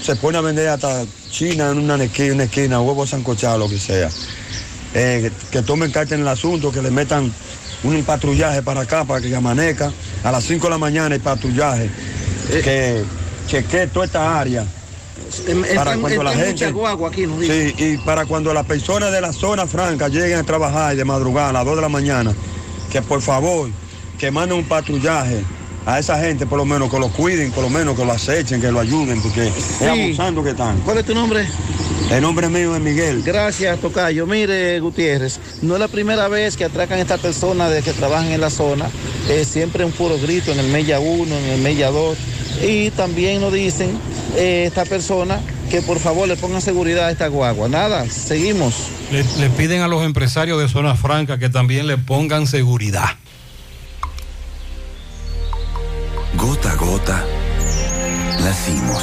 se 0.00 0.14
pone 0.14 0.38
a 0.38 0.42
vender 0.42 0.68
hasta 0.68 1.04
China 1.30 1.70
en 1.70 1.78
una 1.78 2.02
esquina, 2.02 2.34
una 2.34 2.44
esquina 2.44 2.80
huevos 2.80 3.10
sancochados, 3.10 3.58
lo 3.58 3.68
que 3.68 3.78
sea. 3.78 4.10
Eh, 4.94 5.32
que, 5.50 5.58
que 5.58 5.62
tomen 5.62 5.90
carta 5.90 6.14
en 6.14 6.20
el 6.20 6.28
asunto, 6.28 6.70
que 6.70 6.82
le 6.82 6.90
metan 6.90 7.32
un 7.84 8.02
patrullaje 8.04 8.62
para 8.62 8.82
acá, 8.82 9.04
para 9.04 9.20
que 9.20 9.34
amanezca. 9.34 9.92
A 10.24 10.30
las 10.32 10.44
5 10.44 10.66
de 10.66 10.70
la 10.70 10.78
mañana 10.78 11.14
hay 11.14 11.20
patrullaje. 11.20 11.90
que 12.62 13.02
chequee 13.48 13.86
toda 13.88 14.06
esta 14.06 14.38
área. 14.40 14.64
para 15.74 15.94
en- 15.94 16.00
cuando 16.00 16.22
la 16.22 16.34
gente. 16.34 16.66
aquí, 17.06 17.26
nos. 17.26 17.40
Sí, 17.40 17.74
y 17.78 17.96
para 17.98 18.26
cuando 18.26 18.52
las 18.52 18.66
personas 18.66 19.10
de 19.12 19.20
la 19.20 19.32
zona 19.32 19.66
franca 19.66 20.08
lleguen 20.08 20.38
a 20.38 20.42
trabajar 20.44 20.94
de 20.94 21.04
madrugada 21.04 21.48
a 21.50 21.52
las 21.52 21.64
2 21.64 21.76
de 21.76 21.82
la 21.82 21.88
mañana, 21.88 22.34
que 22.90 23.00
por 23.00 23.22
favor, 23.22 23.70
que 24.18 24.30
manden 24.30 24.58
un 24.58 24.64
patrullaje 24.64 25.42
a 25.86 25.98
esa 25.98 26.18
gente, 26.18 26.46
por 26.46 26.58
lo 26.58 26.64
menos 26.64 26.90
que 26.90 26.98
lo 26.98 27.08
cuiden, 27.08 27.50
por 27.52 27.64
lo 27.64 27.70
menos 27.70 27.96
que 27.96 28.04
lo 28.04 28.12
acechen, 28.12 28.60
que 28.60 28.70
lo 28.70 28.80
ayuden, 28.80 29.20
porque 29.22 29.48
es 29.48 29.82
abusando 29.82 30.42
que 30.44 30.50
están. 30.50 30.78
¿Cuál 30.80 30.98
es 30.98 31.06
tu 31.06 31.14
nombre? 31.14 31.46
El 32.10 32.20
nombre 32.20 32.48
mío 32.48 32.74
es 32.76 32.82
Miguel. 32.82 33.22
Gracias, 33.22 33.78
Tocayo. 33.80 34.26
Mire, 34.26 34.78
Gutiérrez, 34.80 35.40
no 35.62 35.74
es 35.74 35.80
la 35.80 35.88
primera 35.88 36.28
vez 36.28 36.56
que 36.56 36.64
atracan 36.64 36.98
a 36.98 37.02
esta 37.02 37.18
persona 37.18 37.68
de 37.68 37.82
que 37.82 37.92
trabajan 37.92 38.28
en 38.28 38.40
la 38.40 38.50
zona. 38.50 38.90
Es 39.30 39.48
siempre 39.48 39.84
un 39.84 39.92
puro 39.92 40.18
grito 40.18 40.52
en 40.52 40.58
el 40.58 40.68
Mella 40.68 41.00
1, 41.00 41.34
en 41.34 41.44
el 41.44 41.60
Mella 41.60 41.90
2. 41.90 42.18
Y 42.66 42.90
también 42.90 43.40
nos 43.40 43.52
dicen 43.52 43.98
eh, 44.36 44.64
esta 44.66 44.84
persona 44.84 45.40
que 45.70 45.80
por 45.80 45.98
favor 45.98 46.28
le 46.28 46.36
pongan 46.36 46.60
seguridad 46.60 47.06
a 47.06 47.10
esta 47.10 47.28
guagua. 47.28 47.68
Nada, 47.68 48.08
seguimos. 48.10 48.74
Le, 49.10 49.24
le 49.38 49.50
piden 49.50 49.80
a 49.80 49.88
los 49.88 50.04
empresarios 50.04 50.60
de 50.60 50.68
zona 50.68 50.94
franca 50.94 51.38
que 51.38 51.48
también 51.48 51.86
le 51.86 51.96
pongan 51.96 52.46
seguridad. 52.46 53.08
Gota 56.36 56.72
a 56.72 56.76
gota, 56.76 57.24
nacimos. 58.40 59.02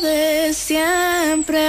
De 0.00 0.52
siempre. 0.52 1.60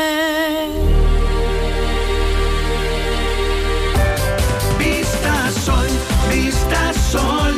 Vista 4.78 5.52
Sol, 5.66 5.88
Vista 6.30 6.94
Sol, 7.12 7.54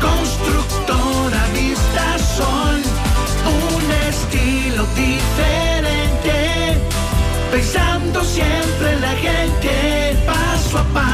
constructora 0.00 1.42
Vista 1.52 2.18
Sol, 2.36 2.80
un 3.46 3.86
estilo 4.10 4.84
diferente, 4.94 6.36
pensando 7.50 8.22
siempre 8.24 8.92
en 8.92 9.00
la 9.00 9.14
gente, 9.26 10.16
paso 10.26 10.78
a 10.78 10.84
paso 10.94 11.13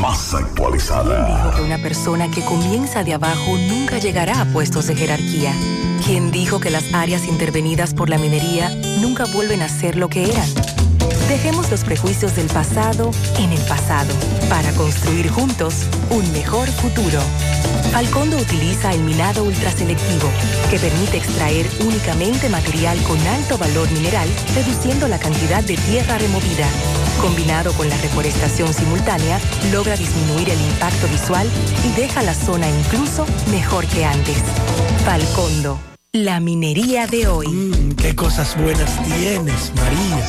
Más 0.00 0.34
actualizada. 0.34 1.36
dijo 1.36 1.56
que 1.56 1.62
una 1.62 1.78
persona 1.78 2.30
que 2.30 2.44
comienza 2.44 3.04
de 3.04 3.14
abajo 3.14 3.56
nunca 3.68 3.98
llegará 3.98 4.40
a 4.40 4.44
puestos 4.46 4.86
de 4.86 4.96
jerarquía? 4.96 5.52
¿Quién 6.04 6.30
dijo 6.30 6.60
que 6.60 6.70
las 6.70 6.92
áreas 6.92 7.24
intervenidas 7.26 7.94
por 7.94 8.08
la 8.08 8.18
minería 8.18 8.70
nunca 9.00 9.24
vuelven 9.26 9.62
a 9.62 9.68
ser 9.68 9.96
lo 9.96 10.08
que 10.08 10.30
eran? 10.30 10.48
Dejemos 11.28 11.70
los 11.70 11.82
prejuicios 11.82 12.36
del 12.36 12.46
pasado 12.46 13.10
en 13.38 13.50
el 13.52 13.60
pasado 13.62 14.14
para 14.48 14.70
construir 14.72 15.28
juntos 15.28 15.86
un 16.10 16.30
mejor 16.32 16.68
futuro. 16.68 17.20
Falcondo 17.90 18.36
utiliza 18.36 18.92
el 18.92 19.00
minado 19.00 19.42
ultraselectivo, 19.42 20.28
que 20.70 20.78
permite 20.78 21.16
extraer 21.16 21.66
únicamente 21.80 22.48
material 22.48 23.02
con 23.02 23.18
alto 23.26 23.58
valor 23.58 23.90
mineral, 23.90 24.28
reduciendo 24.54 25.08
la 25.08 25.18
cantidad 25.18 25.64
de 25.64 25.76
tierra 25.76 26.18
removida. 26.18 26.68
Combinado 27.20 27.72
con 27.72 27.88
la 27.88 27.96
reforestación 27.98 28.72
simultánea, 28.74 29.40
logra 29.72 29.96
disminuir 29.96 30.50
el 30.50 30.60
impacto 30.60 31.08
visual 31.08 31.48
y 31.84 32.00
deja 32.00 32.22
la 32.22 32.34
zona 32.34 32.68
incluso 32.68 33.26
mejor 33.50 33.86
que 33.86 34.04
antes. 34.04 34.36
Falcondo, 35.04 35.80
la 36.12 36.40
minería 36.40 37.06
de 37.06 37.26
hoy. 37.26 37.48
Mm, 37.48 37.96
qué 37.96 38.14
cosas 38.14 38.56
buenas 38.60 39.02
tienes, 39.04 39.72
María. 39.76 40.26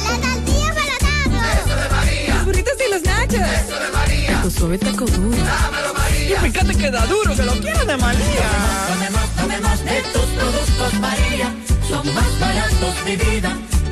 Los 2.33 2.45
burritos 2.45 2.73
y 2.87 2.91
los 2.91 3.03
nachos. 3.03 3.33
Eso 3.35 3.79
de 3.79 3.91
María. 3.91 4.41
Tu 4.41 4.51
suave 4.51 4.77
taco 4.77 5.05
duro. 5.05 5.37
Dámelo, 5.37 5.93
María. 5.93 6.37
Y 6.37 6.51
fíjate 6.51 6.75
que 6.75 6.89
da 6.89 7.05
duro, 7.05 7.35
que 7.35 7.43
lo 7.43 7.53
quiero 7.59 7.85
de 7.85 7.97
María. 7.97 8.49
Tomemos, 8.87 9.29
tomemos 9.35 9.83
de 9.83 10.01
tus 10.13 10.25
productos, 10.25 10.93
María. 11.01 11.53
Son 11.87 12.13
más 12.13 12.39
baratos 12.39 13.05
de 13.05 13.17
vida 13.17 13.57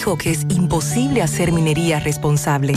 ¿Quién 0.09 0.17
dijo 0.17 0.17
que 0.17 0.31
es 0.31 0.55
imposible 0.57 1.21
hacer 1.21 1.51
minería 1.51 1.99
responsable? 1.99 2.73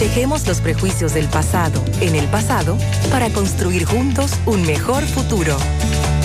Dejemos 0.00 0.44
los 0.48 0.60
prejuicios 0.60 1.14
del 1.14 1.28
pasado 1.28 1.80
en 2.00 2.16
el 2.16 2.26
pasado 2.26 2.76
para 3.12 3.30
construir 3.30 3.84
juntos 3.84 4.32
un 4.46 4.62
mejor 4.62 5.04
futuro. 5.04 5.56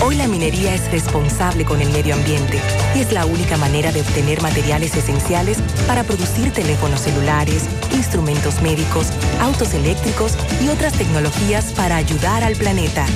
Hoy 0.04 0.16
la 0.16 0.26
minería 0.26 0.74
es 0.74 0.90
responsable 0.90 1.64
con 1.64 1.80
el 1.80 1.90
medio 1.90 2.14
ambiente 2.14 2.60
y 2.96 3.00
es 3.00 3.12
la 3.12 3.26
única 3.26 3.56
manera 3.58 3.92
de 3.92 4.00
obtener 4.00 4.42
materiales 4.42 4.96
esenciales 4.96 5.58
para 5.86 6.02
producir 6.02 6.52
teléfonos 6.52 7.02
celulares, 7.02 7.68
instrumentos 7.94 8.60
médicos, 8.60 9.12
autos 9.40 9.72
eléctricos 9.72 10.32
y 10.60 10.68
otras 10.68 10.94
tecnologías 10.94 11.72
para 11.74 11.94
ayudar 11.94 12.42
al 12.42 12.56
planeta. 12.56 13.06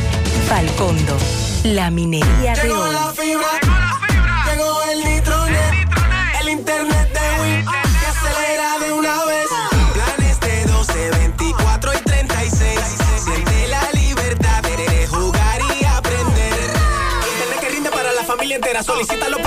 Falcondo, 0.49 1.17
la 1.65 1.91
minería 1.91 2.55
de 2.55 2.71
hoy. 2.71 2.95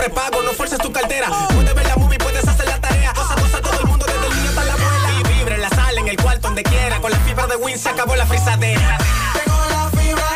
Prepagos, 0.06 0.46
no 0.46 0.52
fuerces 0.52 0.78
tu 0.78 0.92
cartera. 0.92 1.32
Puedes 1.56 1.74
ver 1.74 1.88
la 1.88 1.96
movie, 1.96 2.20
puedes 2.20 2.48
hacer 2.48 2.68
la 2.68 2.80
tarea. 2.80 3.12
Cosa, 3.12 3.34
cosa, 3.42 3.60
todo 3.60 3.80
el 3.80 3.88
mundo, 3.88 4.06
desde 4.06 4.28
el 4.28 4.36
niño 4.36 4.50
hasta 4.50 4.64
la 4.64 4.74
abuela. 4.74 5.10
Y 5.20 5.34
vibre 5.34 5.56
en 5.56 5.62
la 5.62 5.70
sala, 5.70 6.00
en 6.00 6.08
el 6.08 6.16
cuarto, 6.18 6.48
donde 6.48 6.62
quiera. 6.62 7.02
Con 7.02 7.10
la 7.10 7.18
fibra 7.22 7.48
de 7.48 7.56
Win 7.56 7.76
se 7.76 7.90
acabó 7.90 8.16
la 8.16 8.28
frisadera. 8.28 9.00
Llegó 9.34 9.66
la 9.72 9.90
fibra, 10.00 10.30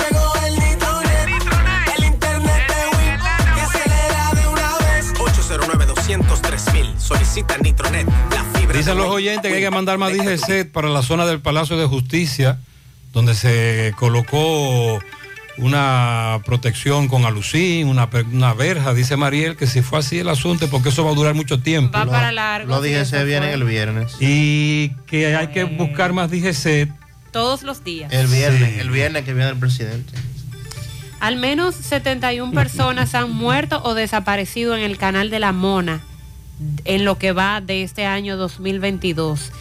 llegó 0.00 0.34
el 0.44 0.58
nitronet, 0.58 1.28
el 1.96 2.04
internet 2.06 2.66
de 2.66 2.96
Win 2.96 3.54
que 3.54 3.60
acelera 3.60 4.30
de 4.34 4.48
una 4.48 4.78
vez. 4.78 5.12
809 5.16 5.86
203 5.86 6.72
mil. 6.72 6.94
Solicita 6.98 7.58
Nitronet, 7.58 8.08
la 8.08 8.44
fibra. 8.58 8.76
Dicen 8.76 8.98
los 8.98 9.06
oyentes 9.06 9.48
que 9.48 9.58
hay 9.58 9.62
que 9.62 9.70
mandar 9.70 9.98
más 9.98 10.12
DGC 10.12 10.72
para 10.72 10.88
la 10.88 11.02
zona 11.02 11.24
del 11.24 11.38
Palacio 11.38 11.76
de 11.76 11.86
Justicia, 11.86 12.58
donde 13.12 13.36
se 13.36 13.94
colocó 13.96 14.98
una 15.58 16.40
protección 16.44 17.08
con 17.08 17.24
alucín, 17.24 17.88
una, 17.88 18.08
una 18.32 18.54
verja. 18.54 18.94
Dice 18.94 19.16
Mariel 19.16 19.56
que 19.56 19.66
si 19.66 19.82
fue 19.82 19.98
así 19.98 20.18
el 20.18 20.28
asunto, 20.28 20.68
porque 20.70 20.88
eso 20.88 21.04
va 21.04 21.10
a 21.10 21.14
durar 21.14 21.34
mucho 21.34 21.60
tiempo. 21.60 21.96
Va 21.96 22.06
para 22.06 22.32
largo. 22.32 22.68
Los 22.68 22.82
DGC 22.82 23.24
vienen 23.24 23.50
el 23.50 23.64
viernes. 23.64 24.16
Y 24.20 24.90
que 25.06 25.36
hay 25.36 25.48
que 25.48 25.64
buscar 25.64 26.12
más 26.12 26.30
DGC. 26.30 26.88
Todos 27.30 27.62
los 27.62 27.84
días. 27.84 28.12
El 28.12 28.26
viernes, 28.26 28.78
el 28.78 28.90
viernes 28.90 29.24
que 29.24 29.34
viene 29.34 29.50
el 29.50 29.58
presidente. 29.58 30.12
Al 31.20 31.36
menos 31.36 31.76
71 31.76 32.52
personas 32.52 33.14
han 33.14 33.30
muerto 33.30 33.80
o 33.84 33.94
desaparecido 33.94 34.76
en 34.76 34.82
el 34.82 34.98
canal 34.98 35.30
de 35.30 35.38
la 35.38 35.52
Mona 35.52 36.00
en 36.84 37.04
lo 37.04 37.18
que 37.18 37.32
va 37.32 37.60
de 37.60 37.82
este 37.82 38.06
año 38.06 38.36
2022. 38.36 39.52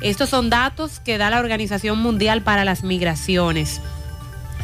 Estos 0.00 0.28
son 0.28 0.50
datos 0.50 1.00
que 1.00 1.18
da 1.18 1.30
la 1.30 1.38
Organización 1.38 1.98
Mundial 1.98 2.42
para 2.42 2.64
las 2.64 2.84
Migraciones. 2.84 3.80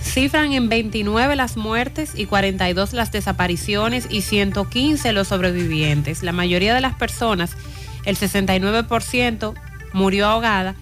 Cifran 0.03 0.53
en 0.53 0.69
29 0.69 1.37
las 1.37 1.57
muertes 1.57 2.13
y 2.17 2.27
42 2.27 2.93
las 2.93 3.13
desapariciones 3.13 4.07
y 4.11 4.23
115 4.23 5.13
los 5.13 5.29
sobrevivientes. 5.29 6.23
La 6.23 6.33
mayoría 6.33 6.75
de 6.75 6.81
las 6.81 6.95
personas, 6.95 7.57
el 8.05 8.17
69%, 8.17 9.55
murió 9.93 10.27
ahogada 10.27 10.75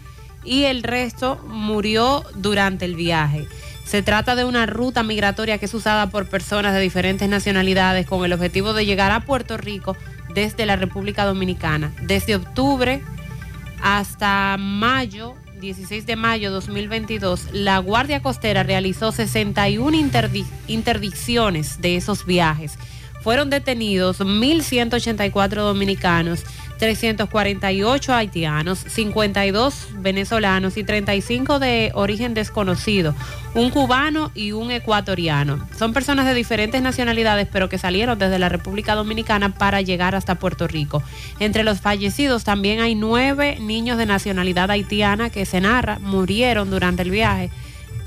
y 0.44 0.64
el 0.64 0.82
resto 0.82 1.44
murió 1.46 2.24
durante 2.34 2.84
el 2.84 2.96
viaje. 2.96 3.46
Se 3.84 4.02
trata 4.02 4.36
de 4.36 4.44
una 4.44 4.66
ruta 4.66 5.02
migratoria 5.02 5.58
que 5.58 5.66
es 5.66 5.74
usada 5.74 6.10
por 6.10 6.28
personas 6.28 6.74
de 6.74 6.80
diferentes 6.80 7.28
nacionalidades 7.28 8.06
con 8.06 8.24
el 8.24 8.32
objetivo 8.32 8.72
de 8.72 8.86
llegar 8.86 9.10
a 9.10 9.20
Puerto 9.20 9.56
Rico 9.56 9.96
desde 10.32 10.64
la 10.64 10.76
República 10.76 11.24
Dominicana. 11.24 11.92
Desde 12.02 12.36
octubre 12.36 13.02
hasta 13.82 14.56
mayo, 14.58 15.34
16 15.60 16.06
de 16.06 16.16
mayo 16.16 16.50
2022, 16.50 17.48
la 17.52 17.78
Guardia 17.78 18.22
Costera 18.22 18.62
realizó 18.62 19.12
61 19.12 19.96
interdi- 19.96 20.46
interdicciones 20.66 21.80
de 21.80 21.96
esos 21.96 22.24
viajes. 22.24 22.78
Fueron 23.22 23.50
detenidos 23.50 24.20
1.184 24.20 25.62
dominicanos, 25.62 26.44
348 26.80 28.14
haitianos, 28.14 28.78
52 28.78 29.88
venezolanos 29.98 30.78
y 30.78 30.82
35 30.82 31.58
de 31.58 31.92
origen 31.94 32.32
desconocido, 32.32 33.14
un 33.54 33.68
cubano 33.68 34.32
y 34.34 34.52
un 34.52 34.70
ecuatoriano. 34.70 35.60
Son 35.78 35.92
personas 35.92 36.24
de 36.24 36.32
diferentes 36.32 36.80
nacionalidades, 36.80 37.48
pero 37.52 37.68
que 37.68 37.76
salieron 37.76 38.18
desde 38.18 38.38
la 38.38 38.48
República 38.48 38.94
Dominicana 38.94 39.54
para 39.54 39.82
llegar 39.82 40.14
hasta 40.14 40.36
Puerto 40.36 40.66
Rico. 40.66 41.02
Entre 41.38 41.64
los 41.64 41.82
fallecidos 41.82 42.44
también 42.44 42.80
hay 42.80 42.94
nueve 42.94 43.58
niños 43.60 43.98
de 43.98 44.06
nacionalidad 44.06 44.70
haitiana 44.70 45.28
que 45.28 45.44
se 45.44 45.60
narra 45.60 45.98
murieron 45.98 46.70
durante 46.70 47.02
el 47.02 47.10
viaje. 47.10 47.50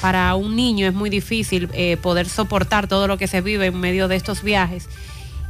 Para 0.01 0.33
un 0.33 0.55
niño 0.55 0.87
es 0.87 0.95
muy 0.95 1.11
difícil 1.11 1.69
eh, 1.73 1.97
poder 1.97 2.27
soportar 2.27 2.87
todo 2.87 3.07
lo 3.07 3.19
que 3.19 3.27
se 3.27 3.41
vive 3.41 3.67
en 3.67 3.79
medio 3.79 4.07
de 4.07 4.15
estos 4.15 4.41
viajes 4.41 4.89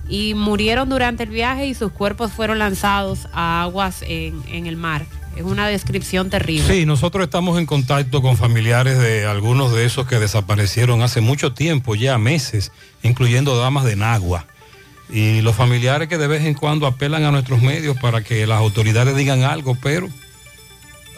y 0.07 0.33
murieron 0.33 0.89
durante 0.89 1.23
el 1.23 1.29
viaje 1.29 1.67
y 1.67 1.73
sus 1.73 1.91
cuerpos 1.91 2.31
fueron 2.31 2.59
lanzados 2.59 3.27
a 3.33 3.63
aguas 3.63 4.03
en, 4.07 4.41
en 4.47 4.67
el 4.67 4.77
mar. 4.77 5.05
Es 5.35 5.43
una 5.43 5.67
descripción 5.67 6.29
terrible. 6.29 6.67
Sí, 6.67 6.85
nosotros 6.85 7.23
estamos 7.23 7.57
en 7.57 7.65
contacto 7.65 8.21
con 8.21 8.37
familiares 8.37 8.99
de 8.99 9.25
algunos 9.25 9.73
de 9.73 9.85
esos 9.85 10.05
que 10.05 10.19
desaparecieron 10.19 11.01
hace 11.01 11.21
mucho 11.21 11.53
tiempo, 11.53 11.95
ya 11.95 12.17
meses, 12.19 12.71
incluyendo 13.01 13.57
damas 13.57 13.83
de 13.85 13.95
Nagua. 13.95 14.45
Y 15.09 15.41
los 15.41 15.55
familiares 15.55 16.07
que 16.07 16.17
de 16.17 16.27
vez 16.27 16.45
en 16.45 16.53
cuando 16.53 16.85
apelan 16.85 17.23
a 17.23 17.31
nuestros 17.31 17.61
medios 17.61 17.97
para 17.97 18.23
que 18.23 18.45
las 18.45 18.59
autoridades 18.59 19.15
digan 19.15 19.43
algo, 19.43 19.75
pero 19.81 20.07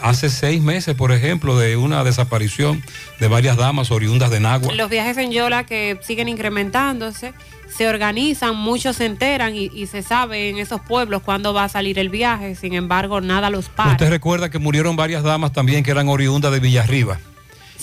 hace 0.02 0.30
seis 0.30 0.62
meses, 0.62 0.96
por 0.96 1.12
ejemplo, 1.12 1.58
de 1.58 1.78
una 1.78 2.04
desaparición 2.04 2.84
de 3.20 3.28
varias 3.28 3.58
damas 3.58 3.92
oriundas 3.92 4.30
de 4.32 4.40
Nagua. 4.40 4.74
Los 4.74 4.90
viajes 4.90 5.18
en 5.18 5.32
Yola 5.32 5.66
que 5.66 6.00
siguen 6.02 6.28
incrementándose, 6.28 7.34
se 7.76 7.88
organizan, 7.88 8.56
muchos 8.56 8.98
se 8.98 9.06
enteran 9.06 9.56
y, 9.56 9.66
y 9.74 9.88
se 9.88 10.02
sabe 10.02 10.50
en 10.50 10.58
esos 10.58 10.82
pueblos 10.82 11.22
cuándo 11.24 11.54
va 11.54 11.66
a 11.66 11.70
salir 11.70 12.00
el 12.00 12.10
viaje, 12.10 12.56
sin 12.56 12.74
embargo, 12.74 13.22
nada 13.22 13.50
los 13.50 13.70
para. 13.70 13.92
Usted 13.92 14.10
recuerda 14.10 14.50
que 14.50 14.60
murieron 14.60 14.96
varias 14.96 15.24
damas 15.24 15.52
también 15.52 15.84
que 15.84 15.92
eran 15.92 16.08
oriundas 16.08 16.52
de 16.52 16.60
Villarriba. 16.60 17.20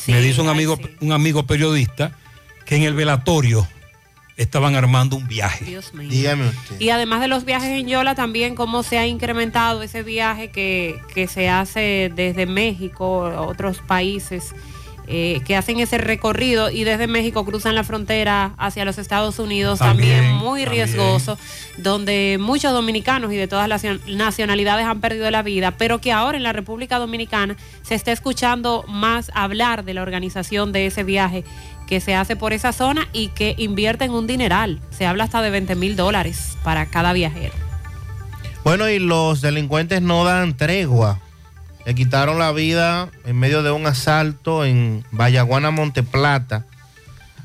Me 0.07 0.21
dice 0.21 0.41
un 0.41 0.49
amigo, 0.49 0.79
un 1.01 1.13
amigo 1.13 1.45
periodista 1.45 2.13
que 2.65 2.77
en 2.77 2.83
el 2.83 2.95
velatorio 2.95 3.69
estaban 4.43 4.75
armando 4.75 5.17
un 5.17 5.27
viaje. 5.27 5.65
Dios 5.65 5.95
mío. 5.95 6.09
Dígame 6.11 6.49
usted. 6.49 6.81
Y 6.81 6.91
además 6.91 7.21
de 7.21 7.29
los 7.29 7.45
viajes 7.45 7.71
en 7.71 7.87
Yola, 7.87 8.15
también 8.15 8.55
cómo 8.55 8.83
se 8.83 8.99
ha 8.99 9.07
incrementado 9.07 9.83
ese 9.83 10.03
viaje 10.03 10.51
que, 10.51 11.01
que 11.15 11.27
se 11.27 11.49
hace 11.49 12.13
desde 12.15 12.47
México, 12.47 13.33
otros 13.47 13.79
países 13.79 14.55
eh, 15.09 15.41
que 15.45 15.57
hacen 15.57 15.81
ese 15.81 15.99
recorrido 15.99 16.71
y 16.71 16.85
desde 16.85 17.07
México 17.07 17.45
cruzan 17.45 17.75
la 17.75 17.85
frontera 17.85 18.55
hacia 18.57 18.85
los 18.85 18.99
Estados 18.99 19.39
Unidos, 19.39 19.79
también, 19.81 20.17
También, 20.19 20.37
muy 20.37 20.65
también. 20.65 20.87
riesgoso, 20.87 21.37
donde 21.79 22.39
muchos 22.41 22.73
dominicanos 22.73 23.33
y 23.33 23.37
de 23.37 23.49
todas 23.49 23.69
las 23.69 23.83
nacionalidades 24.07 24.87
han 24.87 25.01
perdido 25.01 25.31
la 25.31 25.43
vida, 25.43 25.73
pero 25.73 26.01
que 26.01 26.13
ahora 26.13 26.37
en 26.37 26.45
la 26.45 26.53
República 26.53 26.99
Dominicana 26.99 27.57
se 27.83 27.95
está 27.95 28.13
escuchando 28.13 28.85
más 28.89 29.31
hablar 29.35 29.85
de 29.85 29.95
la 29.95 30.03
organización 30.03 30.73
de 30.73 30.87
ese 30.87 31.03
viaje 31.05 31.45
que 31.89 32.01
se 32.01 32.15
hace 32.15 32.37
por 32.37 32.53
esa 32.53 32.73
zona 32.73 33.09
y 33.13 33.29
que 33.29 33.55
invierten 33.59 34.13
un 34.13 34.27
dineral. 34.27 34.81
Se 34.91 35.05
habla 35.05 35.25
hasta 35.25 35.43
de 35.43 35.51
20 35.51 35.75
mil 35.75 35.97
dólares 35.97 36.57
para 36.63 36.87
cada 36.87 37.13
viajero. 37.13 37.53
Bueno, 38.65 38.89
y 38.89 38.99
los 39.01 39.41
delincuentes 39.41 40.01
no 40.01 40.25
dan 40.25 40.57
tregua. 40.57 41.21
Le 41.85 41.95
quitaron 41.95 42.39
la 42.39 42.53
vida 42.53 43.09
en 43.25 43.39
medio 43.39 43.63
de 43.63 43.71
un 43.71 43.87
asalto 43.87 44.65
en 44.65 45.05
Vallaguana, 45.11 45.71
Monteplata, 45.71 46.65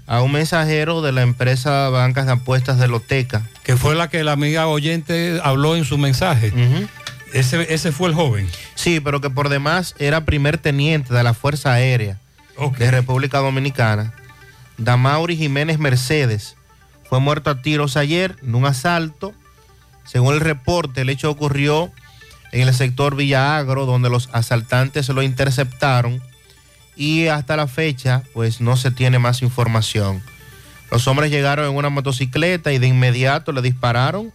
a 0.06 0.22
un 0.22 0.32
mensajero 0.32 1.02
de 1.02 1.12
la 1.12 1.24
empresa 1.24 1.90
Bancas 1.90 2.28
de 2.28 2.34
Apuestas 2.34 2.80
de 2.80 2.88
Loteca. 2.88 3.44
Que 3.64 3.76
fue 3.76 3.96
la 3.96 4.10
que 4.10 4.24
la 4.24 4.34
amiga 4.34 4.68
oyente 4.68 5.40
habló 5.44 5.76
en 5.76 5.86
su 5.86 5.98
mensaje. 5.98 6.54
ese, 7.34 7.74
ese 7.74 7.92
fue 7.92 8.10
el 8.10 8.16
joven. 8.16 8.48
Sí, 8.76 9.00
pero 9.00 9.22
que 9.22 9.30
por 9.30 9.50
demás 9.50 9.96
era 9.98 10.26
primer 10.26 10.58
teniente 10.58 11.14
de 11.14 11.24
la 11.24 11.34
Fuerza 11.34 11.74
Aérea 11.74 12.20
de 12.78 12.92
República 12.92 13.40
Dominicana. 13.40 14.14
Damauri 14.78 15.36
Jiménez 15.36 15.80
Mercedes 15.80 16.56
fue 17.10 17.20
muerto 17.20 17.50
a 17.50 17.62
tiros 17.62 17.98
ayer 17.98 18.36
en 18.44 18.56
un 18.56 18.66
asalto. 18.66 19.34
Según 20.06 20.36
el 20.36 20.42
reporte, 20.42 21.02
el 21.02 21.10
hecho 21.10 21.30
ocurrió 21.30 21.92
en 22.62 22.68
el 22.68 22.74
sector 22.74 23.16
Villa 23.16 23.58
Agro, 23.58 23.86
donde 23.86 24.10
los 24.10 24.30
asaltantes 24.32 25.10
lo 25.10 25.22
interceptaron 25.22 26.22
y 26.96 27.28
hasta 27.28 27.56
la 27.56 27.68
fecha, 27.68 28.24
pues 28.34 28.62
no 28.62 28.76
se 28.78 28.92
tiene 28.92 29.20
más 29.20 29.42
información. 29.42 30.22
Los 30.90 31.08
hombres 31.08 31.30
llegaron 31.30 31.70
en 31.70 31.76
una 31.76 31.90
motocicleta 31.90 32.72
y 32.72 32.80
de 32.80 32.88
inmediato 32.88 33.52
le 33.52 33.62
dispararon, 33.62 34.34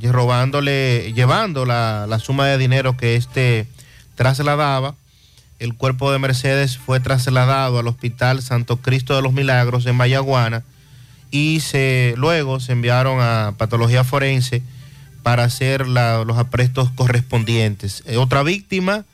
robándole, 0.00 1.12
llevando 1.12 1.66
la, 1.66 2.06
la 2.08 2.18
suma 2.18 2.46
de 2.46 2.56
dinero 2.56 2.96
que 2.96 3.16
este 3.16 3.66
trasladaba. 4.14 4.94
El 5.58 5.74
cuerpo 5.74 6.10
de 6.10 6.18
Mercedes 6.18 6.78
fue 6.78 6.98
trasladado 7.00 7.78
al 7.78 7.86
Hospital 7.86 8.42
Santo 8.42 8.78
Cristo 8.78 9.14
de 9.14 9.22
los 9.22 9.32
Milagros 9.32 9.86
en 9.86 9.96
Mayaguana 9.96 10.64
y 11.30 11.60
se, 11.60 12.14
luego 12.16 12.60
se 12.60 12.72
enviaron 12.72 13.18
a 13.20 13.54
patología 13.56 14.04
forense 14.04 14.62
para 15.22 15.44
hacer 15.44 15.86
la- 15.86 16.24
los 16.24 16.38
aprestos 16.38 16.90
correspondientes. 16.94 18.02
Eh, 18.06 18.16
otra 18.16 18.42
víctima 18.42 19.04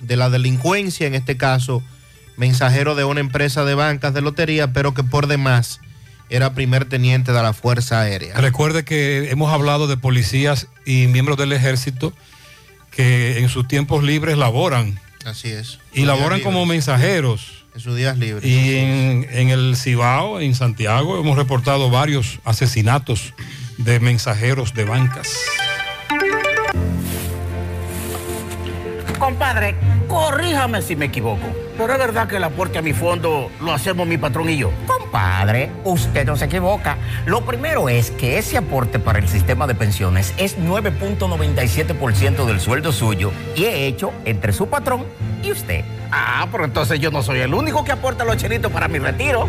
de 0.00 0.16
la 0.16 0.30
delincuencia, 0.30 1.06
en 1.06 1.14
este 1.14 1.36
caso, 1.36 1.82
mensajero 2.36 2.94
de 2.94 3.04
una 3.04 3.20
empresa 3.20 3.64
de 3.64 3.74
bancas 3.74 4.14
de 4.14 4.22
lotería, 4.22 4.72
pero 4.72 4.94
que 4.94 5.02
por 5.04 5.26
demás 5.26 5.80
era 6.30 6.54
primer 6.54 6.84
teniente 6.84 7.32
de 7.32 7.42
la 7.42 7.52
Fuerza 7.52 8.00
Aérea. 8.00 8.34
Recuerde 8.36 8.84
que 8.84 9.30
hemos 9.30 9.52
hablado 9.52 9.88
de 9.88 9.96
policías 9.96 10.68
y 10.86 11.06
miembros 11.08 11.36
del 11.36 11.52
ejército 11.52 12.14
que 12.90 13.38
en 13.38 13.48
sus 13.48 13.66
tiempos 13.68 14.02
libres 14.04 14.38
laboran 14.38 14.98
Así 15.24 15.48
es. 15.48 15.78
y 15.92 16.04
laboran 16.04 16.40
como 16.40 16.64
mensajeros. 16.66 17.64
En 17.74 17.80
sus 17.80 17.94
días 17.96 18.18
libres. 18.18 18.44
Y 18.44 18.76
en, 18.76 19.26
en 19.30 19.48
el 19.50 19.76
Cibao, 19.76 20.40
en 20.40 20.54
Santiago, 20.54 21.20
hemos 21.20 21.36
reportado 21.36 21.88
varios 21.90 22.40
asesinatos 22.44 23.32
de 23.84 24.00
mensajeros 24.00 24.74
de 24.74 24.84
bancas. 24.84 25.34
Compadre, 29.18 29.74
corríjame 30.08 30.82
si 30.82 30.96
me 30.96 31.06
equivoco. 31.06 31.46
Pero 31.76 31.92
es 31.94 31.98
verdad 31.98 32.28
que 32.28 32.36
el 32.36 32.44
aporte 32.44 32.78
a 32.78 32.82
mi 32.82 32.92
fondo 32.92 33.50
lo 33.60 33.72
hacemos 33.72 34.06
mi 34.06 34.18
patrón 34.18 34.50
y 34.50 34.58
yo. 34.58 34.70
Compadre, 34.86 35.70
usted 35.84 36.26
no 36.26 36.36
se 36.36 36.44
equivoca. 36.44 36.98
Lo 37.24 37.44
primero 37.46 37.88
es 37.88 38.10
que 38.10 38.38
ese 38.38 38.58
aporte 38.58 38.98
para 38.98 39.18
el 39.18 39.28
sistema 39.28 39.66
de 39.66 39.74
pensiones 39.74 40.34
es 40.36 40.58
9.97% 40.58 42.44
del 42.44 42.60
sueldo 42.60 42.92
suyo 42.92 43.32
y 43.56 43.64
he 43.64 43.86
hecho 43.86 44.12
entre 44.24 44.52
su 44.52 44.68
patrón 44.68 45.06
y 45.42 45.52
usted. 45.52 45.84
Ah, 46.12 46.46
pero 46.50 46.64
entonces 46.64 47.00
yo 47.00 47.10
no 47.10 47.22
soy 47.22 47.40
el 47.40 47.54
único 47.54 47.84
que 47.84 47.92
aporta 47.92 48.24
los 48.24 48.36
chelitos 48.36 48.70
para 48.70 48.88
mi 48.88 48.98
retiro. 48.98 49.48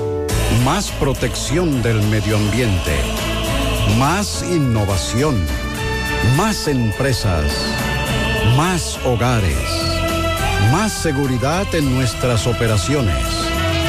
Más 0.65 0.91
protección 0.91 1.81
del 1.81 2.03
medio 2.03 2.37
ambiente. 2.37 2.95
Más 3.97 4.43
innovación. 4.43 5.35
Más 6.37 6.67
empresas. 6.67 7.51
Más 8.55 8.99
hogares. 9.03 9.57
Más 10.71 10.91
seguridad 10.91 11.65
en 11.73 11.95
nuestras 11.95 12.45
operaciones. 12.45 13.25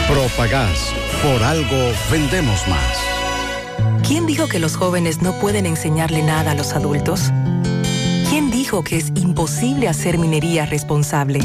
Propagás. 0.09 0.95
Por 1.23 1.43
algo 1.43 1.93
vendemos 2.11 2.67
más. 2.67 4.03
¿Quién 4.07 4.27
dijo 4.27 4.49
que 4.49 4.59
los 4.59 4.77
jóvenes 4.77 5.21
no 5.21 5.39
pueden 5.41 5.67
enseñarle 5.67 6.23
nada 6.23 6.53
a 6.53 6.55
los 6.55 6.73
adultos? 6.73 7.31
¿Quién 8.31 8.51
dijo 8.51 8.83
que 8.83 8.97
es 8.97 9.13
imposible 9.17 9.89
hacer 9.89 10.17
minería 10.17 10.65
responsable? 10.65 11.41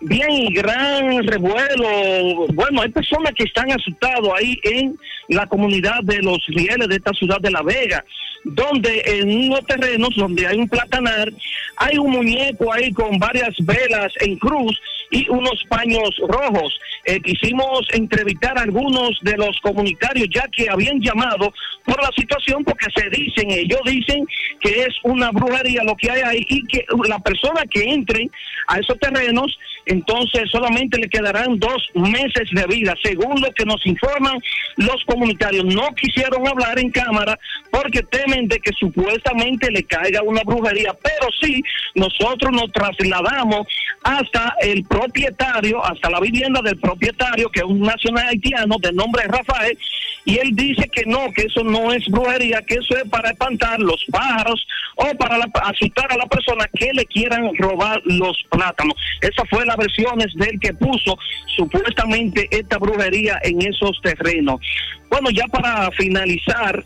Bien 0.02 0.54
gran 0.54 1.26
revuelo. 1.28 2.48
Bueno, 2.54 2.82
hay 2.82 2.90
personas 2.90 3.34
que 3.34 3.44
están 3.44 3.72
asustados 3.72 4.30
ahí 4.36 4.60
en 4.64 4.98
la 5.30 5.46
comunidad 5.46 6.00
de 6.04 6.22
los 6.22 6.40
rieles 6.48 6.88
de 6.88 6.96
esta 6.96 7.14
ciudad 7.14 7.40
de 7.40 7.52
La 7.52 7.62
Vega, 7.62 8.04
donde 8.44 9.02
en 9.06 9.46
unos 9.48 9.66
terrenos 9.66 10.10
donde 10.16 10.46
hay 10.48 10.58
un 10.58 10.68
platanar, 10.68 11.32
hay 11.78 11.98
un 11.98 12.12
muñeco 12.12 12.72
ahí 12.74 12.92
con 12.92 13.18
varias 13.18 13.56
velas 13.60 14.12
en 14.20 14.38
cruz 14.38 14.80
y 15.12 15.28
unos 15.30 15.64
paños 15.70 16.10
rojos. 16.28 16.80
Eh, 17.06 17.20
quisimos 17.22 17.88
entrevistar 17.92 18.58
a 18.58 18.62
algunos 18.62 19.20
de 19.22 19.36
los 19.38 19.60
comunitarios 19.62 20.28
ya 20.34 20.48
que 20.48 20.70
habían 20.70 21.02
llamado 21.02 21.54
por 21.86 22.02
la 22.02 22.10
situación 22.16 22.64
porque 22.64 22.88
se 22.96 23.10
dicen, 23.10 23.52
ellos 23.52 23.82
dicen 23.86 24.26
que 24.62 24.84
es 24.84 24.96
una 25.04 25.32
brujería 25.32 25.84
lo 25.84 25.96
que 25.96 26.10
hay 26.10 26.22
ahí 26.22 26.46
y 26.48 26.66
que 26.66 26.86
la 27.08 27.20
persona 27.20 27.64
que 27.70 27.84
entre 27.84 28.30
a 28.68 28.80
esos 28.80 28.98
terrenos, 29.00 29.58
entonces 29.86 30.50
solamente 30.50 30.98
le 30.98 31.10
quedarán 31.10 31.60
dos 31.60 31.90
meses 31.94 32.50
de 32.52 32.66
vida, 32.68 32.94
según 33.04 33.42
lo 33.42 33.52
que 33.52 33.66
nos 33.66 33.86
informan 33.86 34.40
los 34.78 35.04
comunitarios. 35.06 35.66
No 35.66 35.94
quisieron 35.96 36.48
hablar 36.48 36.80
en 36.80 36.92
cámara 36.92 37.38
porque 37.72 38.04
temen 38.04 38.48
de 38.48 38.60
que 38.60 38.72
supuestamente 38.80 39.70
le 39.72 39.84
caiga 39.84 40.22
una 40.22 40.42
brujería, 40.44 40.96
pero 41.02 41.32
sí 41.42 41.62
nosotros 41.96 42.52
nos 42.52 42.72
trasladamos 42.72 43.68
hasta 44.04 44.56
el 44.62 44.84
propietario, 44.84 45.84
hasta 45.84 46.10
la 46.10 46.20
vivienda 46.20 46.62
del 46.62 46.80
propietario, 46.80 47.50
que 47.50 47.60
es 47.60 47.66
un 47.66 47.82
nacional 47.82 48.28
haitiano 48.30 48.76
de 48.80 48.92
nombre 48.94 49.24
Rafael, 49.28 49.78
y 50.26 50.38
él 50.38 50.52
dice 50.54 50.90
que 50.90 51.04
no, 51.06 51.32
que 51.36 51.44
eso 51.44 51.64
no 51.64 51.92
es 51.92 52.06
brujería, 52.08 52.62
que 52.62 52.76
eso 52.76 52.96
es 52.98 53.10
para 53.10 53.32
espantar 53.32 53.80
los 53.80 54.04
pájaros 54.12 54.66
o 54.96 55.06
para 55.18 55.38
asustar 55.64 56.12
a 56.12 56.18
la 56.18 56.26
persona 56.28 56.66
que 56.74 56.94
le 56.94 57.06
quieran 57.06 57.50
robar 57.58 58.02
los 58.06 58.38
plátanos. 58.50 58.96
Esa 59.22 59.44
fue 59.50 59.66
la 59.66 59.73
versiones 59.76 60.34
del 60.36 60.60
que 60.60 60.74
puso 60.74 61.18
supuestamente 61.56 62.48
esta 62.52 62.78
brujería 62.78 63.40
en 63.44 63.62
esos 63.62 64.00
terrenos. 64.02 64.60
Bueno, 65.10 65.30
ya 65.30 65.46
para 65.48 65.92
finalizar, 65.92 66.84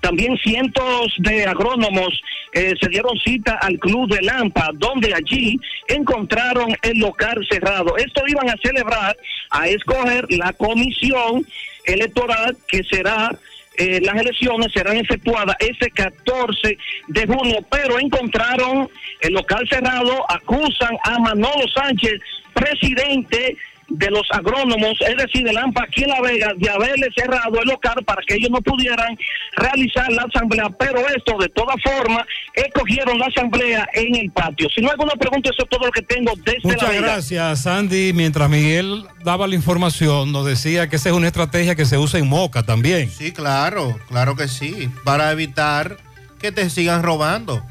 también 0.00 0.36
cientos 0.38 1.14
de 1.18 1.46
agrónomos 1.46 2.20
eh, 2.52 2.74
se 2.80 2.88
dieron 2.88 3.16
cita 3.18 3.54
al 3.54 3.78
Club 3.78 4.14
de 4.14 4.22
Lampa, 4.22 4.70
donde 4.74 5.14
allí 5.14 5.58
encontraron 5.88 6.76
el 6.82 6.98
local 6.98 7.44
cerrado. 7.50 7.96
Esto 7.96 8.22
iban 8.28 8.48
a 8.48 8.56
celebrar, 8.62 9.16
a 9.50 9.66
escoger 9.68 10.26
la 10.30 10.52
comisión 10.52 11.46
electoral 11.84 12.56
que 12.68 12.84
será, 12.84 13.30
eh, 13.76 14.00
las 14.02 14.16
elecciones 14.16 14.72
serán 14.72 14.96
efectuadas 14.96 15.56
ese 15.58 15.90
14 15.90 16.78
de 17.08 17.26
junio, 17.26 17.58
pero 17.70 17.98
encontraron 17.98 18.88
el 19.20 19.32
local 19.32 19.66
cerrado, 19.68 20.24
acusan 20.30 20.96
a 21.04 21.18
Manolo 21.18 21.66
Sánchez, 21.74 22.20
presidente 22.54 23.56
de 23.88 24.10
los 24.10 24.26
agrónomos, 24.30 24.94
es 25.00 25.16
decir, 25.16 25.44
de 25.44 25.52
Lampa 25.52 25.84
aquí 25.84 26.04
en 26.04 26.10
La 26.10 26.20
Vega, 26.20 26.52
de 26.56 26.70
haberle 26.70 27.08
cerrado 27.16 27.60
el 27.60 27.68
local 27.68 27.96
para 28.04 28.22
que 28.26 28.34
ellos 28.34 28.50
no 28.50 28.60
pudieran 28.60 29.16
realizar 29.56 30.10
la 30.12 30.22
asamblea, 30.22 30.68
pero 30.78 31.00
esto 31.08 31.36
de 31.38 31.48
todas 31.50 31.76
formas, 31.82 32.26
escogieron 32.54 33.18
la 33.18 33.26
asamblea 33.26 33.88
en 33.94 34.14
el 34.14 34.30
patio. 34.30 34.68
Si 34.74 34.80
no 34.80 34.88
hay 34.88 34.92
alguna 34.92 35.14
pregunta, 35.14 35.50
eso 35.50 35.62
es 35.62 35.68
todo 35.68 35.86
lo 35.86 35.92
que 35.92 36.02
tengo 36.02 36.32
desde 36.44 36.60
La 36.62 36.74
Muchas 36.74 36.88
Vega. 36.88 37.00
gracias, 37.02 37.62
Sandy. 37.62 38.12
Mientras 38.12 38.48
Miguel 38.48 39.04
daba 39.24 39.46
la 39.46 39.54
información, 39.54 40.32
nos 40.32 40.46
decía 40.46 40.88
que 40.88 40.96
esa 40.96 41.10
es 41.10 41.14
una 41.14 41.26
estrategia 41.26 41.74
que 41.74 41.84
se 41.84 41.98
usa 41.98 42.20
en 42.20 42.28
Moca 42.28 42.62
también. 42.64 43.10
Sí, 43.10 43.32
claro, 43.32 43.98
claro 44.08 44.36
que 44.36 44.48
sí. 44.48 44.88
Para 45.04 45.30
evitar 45.32 45.96
que 46.40 46.52
te 46.52 46.68
sigan 46.70 47.02
robando. 47.02 47.62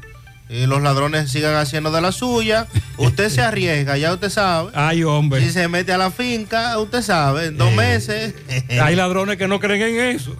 Y 0.54 0.66
los 0.66 0.82
ladrones 0.82 1.30
sigan 1.32 1.54
haciendo 1.56 1.90
de 1.90 2.00
la 2.00 2.12
suya. 2.12 2.68
Usted 2.96 3.28
se 3.28 3.42
arriesga, 3.42 3.96
ya 3.98 4.12
usted 4.12 4.30
sabe. 4.30 4.70
Ay, 4.74 5.02
hombre. 5.02 5.40
Si 5.40 5.50
se 5.50 5.66
mete 5.66 5.92
a 5.92 5.98
la 5.98 6.10
finca, 6.12 6.78
usted 6.78 7.02
sabe, 7.02 7.46
en 7.46 7.56
dos 7.56 7.72
Eh. 7.72 7.76
meses. 7.76 8.34
Hay 8.80 8.94
ladrones 8.94 9.36
que 9.36 9.48
no 9.48 9.58
creen 9.58 9.82
en 9.82 10.16
eso. 10.16 10.36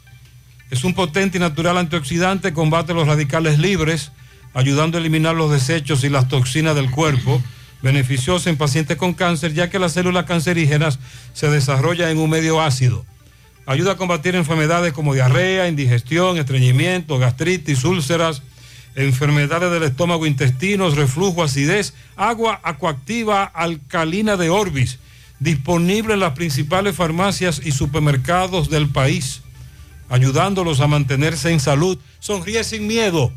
Es 0.70 0.84
un 0.84 0.94
potente 0.94 1.38
y 1.38 1.40
natural 1.40 1.78
antioxidante, 1.78 2.52
combate 2.52 2.92
los 2.92 3.06
radicales 3.06 3.58
libres, 3.58 4.12
ayudando 4.52 4.98
a 4.98 5.00
eliminar 5.00 5.34
los 5.34 5.50
desechos 5.50 6.04
y 6.04 6.10
las 6.10 6.28
toxinas 6.28 6.74
del 6.74 6.90
cuerpo. 6.90 7.42
Beneficiosa 7.82 8.50
en 8.50 8.56
pacientes 8.56 8.96
con 8.96 9.14
cáncer, 9.14 9.54
ya 9.54 9.70
que 9.70 9.78
las 9.78 9.92
células 9.92 10.24
cancerígenas 10.24 10.98
se 11.32 11.48
desarrollan 11.50 12.10
en 12.10 12.18
un 12.18 12.30
medio 12.30 12.60
ácido. 12.60 13.04
Ayuda 13.64 13.92
a 13.92 13.96
combatir 13.96 14.34
enfermedades 14.34 14.92
como 14.92 15.14
diarrea, 15.14 15.68
indigestión, 15.68 16.36
estreñimiento, 16.36 17.18
gastritis, 17.18 17.84
úlceras, 17.84 18.42
enfermedades 18.96 19.70
del 19.70 19.82
estómago, 19.82 20.26
intestinos, 20.26 20.96
reflujo, 20.96 21.42
acidez. 21.42 21.94
Agua 22.16 22.60
acuactiva 22.62 23.44
alcalina 23.44 24.36
de 24.36 24.50
Orbis, 24.50 24.98
disponible 25.38 26.14
en 26.14 26.20
las 26.20 26.32
principales 26.32 26.96
farmacias 26.96 27.60
y 27.64 27.72
supermercados 27.72 28.70
del 28.70 28.88
país, 28.88 29.42
ayudándolos 30.08 30.80
a 30.80 30.86
mantenerse 30.86 31.52
en 31.52 31.60
salud. 31.60 31.98
Sonríe 32.18 32.64
sin 32.64 32.86
miedo. 32.86 33.32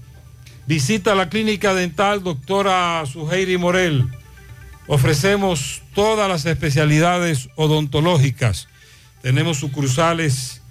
Visita 0.68 1.16
la 1.16 1.30
clínica 1.30 1.74
dental 1.74 2.24
doctora 2.24 3.04
Suheiri 3.06 3.58
Morel. 3.58 4.08
Ofrecemos 4.88 5.82
todas 5.94 6.30
las 6.30 6.46
especialidades 6.46 7.50
odontológicas. 7.56 8.68
Tenemos 9.22 9.58
sucursales 9.58 10.62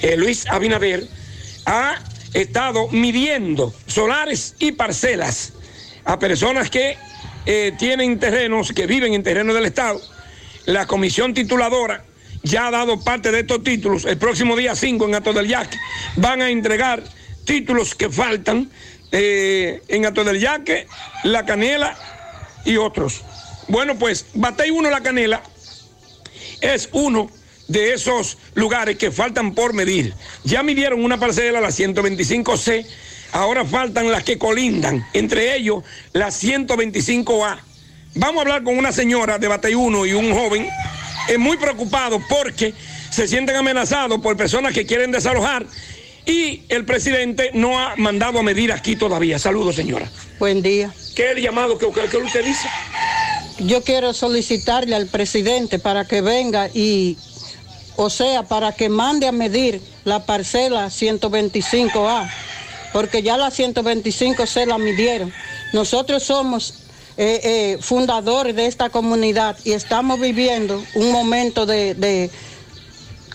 eh, 0.00 0.16
Luis 0.16 0.46
Abinader, 0.48 1.06
ha 1.66 1.98
estado 2.34 2.88
midiendo 2.88 3.72
solares 3.86 4.56
y 4.58 4.72
parcelas 4.72 5.52
a 6.04 6.18
personas 6.18 6.70
que 6.70 6.96
eh, 7.46 7.72
tienen 7.78 8.18
terrenos, 8.18 8.72
que 8.72 8.86
viven 8.86 9.14
en 9.14 9.22
terrenos 9.22 9.54
del 9.54 9.64
Estado. 9.66 10.00
La 10.66 10.86
comisión 10.86 11.34
tituladora 11.34 12.04
ya 12.42 12.68
ha 12.68 12.70
dado 12.70 13.00
parte 13.00 13.30
de 13.30 13.40
estos 13.40 13.62
títulos. 13.62 14.04
El 14.04 14.18
próximo 14.18 14.56
día 14.56 14.74
5 14.74 15.08
en 15.08 15.14
Ato 15.14 15.32
del 15.32 15.48
Yaque 15.48 15.78
van 16.16 16.42
a 16.42 16.50
entregar 16.50 17.02
títulos 17.44 17.94
que 17.94 18.10
faltan 18.10 18.70
eh, 19.12 19.82
en 19.88 20.06
Ato 20.06 20.24
del 20.24 20.38
Yaque, 20.38 20.86
La 21.24 21.44
Canela 21.44 21.96
y 22.64 22.76
otros. 22.76 23.22
Bueno, 23.68 23.98
pues 23.98 24.26
Batey 24.34 24.70
1 24.70 24.90
La 24.90 25.00
Canela 25.00 25.42
es 26.60 26.88
uno 26.92 27.30
de 27.68 27.94
esos 27.94 28.36
lugares 28.54 28.96
que 28.96 29.10
faltan 29.10 29.54
por 29.54 29.74
medir. 29.74 30.14
Ya 30.44 30.62
midieron 30.62 31.04
una 31.04 31.18
parcela, 31.18 31.60
la 31.60 31.68
125C, 31.68 32.84
ahora 33.32 33.64
faltan 33.64 34.10
las 34.10 34.24
que 34.24 34.38
colindan, 34.38 35.06
entre 35.12 35.56
ellos 35.56 35.82
la 36.12 36.28
125A. 36.28 37.58
Vamos 38.14 38.38
a 38.38 38.40
hablar 38.42 38.62
con 38.64 38.76
una 38.76 38.92
señora 38.92 39.38
de 39.38 39.48
Batey 39.48 39.74
1 39.74 40.06
y 40.06 40.12
un 40.12 40.32
joven 40.34 40.68
eh, 41.28 41.38
muy 41.38 41.56
preocupado 41.56 42.20
porque 42.28 42.74
se 43.10 43.28
sienten 43.28 43.56
amenazados 43.56 44.20
por 44.20 44.36
personas 44.36 44.72
que 44.74 44.84
quieren 44.86 45.12
desalojar 45.12 45.64
y 46.26 46.62
el 46.68 46.84
presidente 46.84 47.50
no 47.54 47.78
ha 47.78 47.96
mandado 47.96 48.38
a 48.38 48.42
medir 48.42 48.72
aquí 48.72 48.96
todavía. 48.96 49.38
Saludos, 49.38 49.76
señora. 49.76 50.08
Buen 50.38 50.62
día. 50.62 50.92
¿Qué 51.14 51.30
es 51.30 51.36
el 51.36 51.42
llamado 51.42 51.78
que, 51.78 51.90
que- 51.90 52.08
que 52.08 52.16
usted 52.16 52.44
dice? 52.44 52.68
Yo 53.60 53.82
quiero 53.82 54.12
solicitarle 54.12 54.96
al 54.96 55.06
presidente 55.06 55.78
para 55.78 56.04
que 56.06 56.20
venga 56.22 56.68
y, 56.72 57.16
o 57.96 58.08
sea, 58.10 58.42
para 58.44 58.72
que 58.72 58.88
mande 58.88 59.26
a 59.28 59.32
medir 59.32 59.80
la 60.04 60.24
parcela 60.24 60.86
125A, 60.86 62.30
porque 62.92 63.22
ya 63.22 63.36
la 63.36 63.50
125 63.50 64.46
se 64.46 64.66
la 64.66 64.78
midieron. 64.78 65.32
Nosotros 65.72 66.22
somos 66.22 66.74
eh, 67.16 67.40
eh, 67.42 67.78
fundadores 67.80 68.54
de 68.56 68.66
esta 68.66 68.90
comunidad 68.90 69.56
y 69.64 69.72
estamos 69.72 70.18
viviendo 70.20 70.82
un 70.94 71.12
momento 71.12 71.66
de, 71.66 71.94
de 71.94 72.30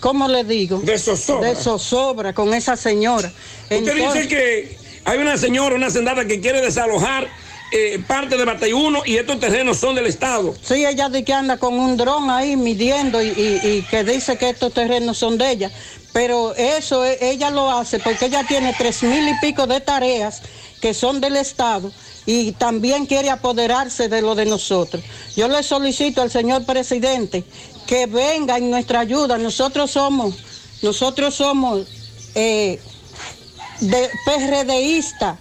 ¿cómo 0.00 0.28
le 0.28 0.44
digo? 0.44 0.80
De 0.80 0.98
zozobra. 0.98 1.48
De 1.50 1.56
zozobra 1.56 2.32
con 2.32 2.52
esa 2.54 2.76
señora. 2.76 3.32
Usted 3.70 3.94
dice 3.94 4.28
que 4.28 4.78
hay 5.04 5.18
una 5.18 5.36
señora, 5.36 5.74
una 5.74 5.90
sendada 5.90 6.24
que 6.24 6.40
quiere 6.40 6.60
desalojar 6.60 7.28
eh, 7.72 8.00
parte 8.06 8.36
de 8.36 8.44
Bateyuno 8.44 9.02
y 9.04 9.16
estos 9.16 9.40
terrenos 9.40 9.78
son 9.78 9.94
del 9.96 10.06
Estado. 10.06 10.54
Sí, 10.62 10.84
ella 10.86 11.08
dice 11.08 11.24
que 11.24 11.32
anda 11.32 11.56
con 11.56 11.74
un 11.74 11.96
dron 11.96 12.30
ahí 12.30 12.56
midiendo 12.56 13.20
y, 13.22 13.28
y- 13.28 13.60
y 13.68 13.82
que 13.90 14.04
dice 14.04 14.36
que 14.36 14.50
estos 14.50 14.72
terrenos 14.72 15.18
son 15.18 15.36
de 15.38 15.50
ella. 15.50 15.70
Pero 16.16 16.54
eso 16.54 17.04
e- 17.04 17.18
ella 17.20 17.50
lo 17.50 17.70
hace 17.70 17.98
porque 17.98 18.24
ella 18.24 18.42
tiene 18.42 18.72
tres 18.72 19.02
mil 19.02 19.28
y 19.28 19.34
pico 19.34 19.66
de 19.66 19.82
tareas 19.82 20.40
que 20.80 20.94
son 20.94 21.20
del 21.20 21.36
Estado 21.36 21.92
y 22.24 22.52
también 22.52 23.04
quiere 23.04 23.28
apoderarse 23.28 24.08
de 24.08 24.22
lo 24.22 24.34
de 24.34 24.46
nosotros. 24.46 25.04
Yo 25.36 25.46
le 25.46 25.62
solicito 25.62 26.22
al 26.22 26.30
señor 26.30 26.64
presidente 26.64 27.44
que 27.86 28.06
venga 28.06 28.56
en 28.56 28.70
nuestra 28.70 29.00
ayuda. 29.00 29.36
Nosotros 29.36 29.90
somos, 29.90 30.34
nosotros 30.80 31.34
somos 31.34 31.86
eh, 32.34 32.80
de 33.80 34.10
PRDista 34.24 35.38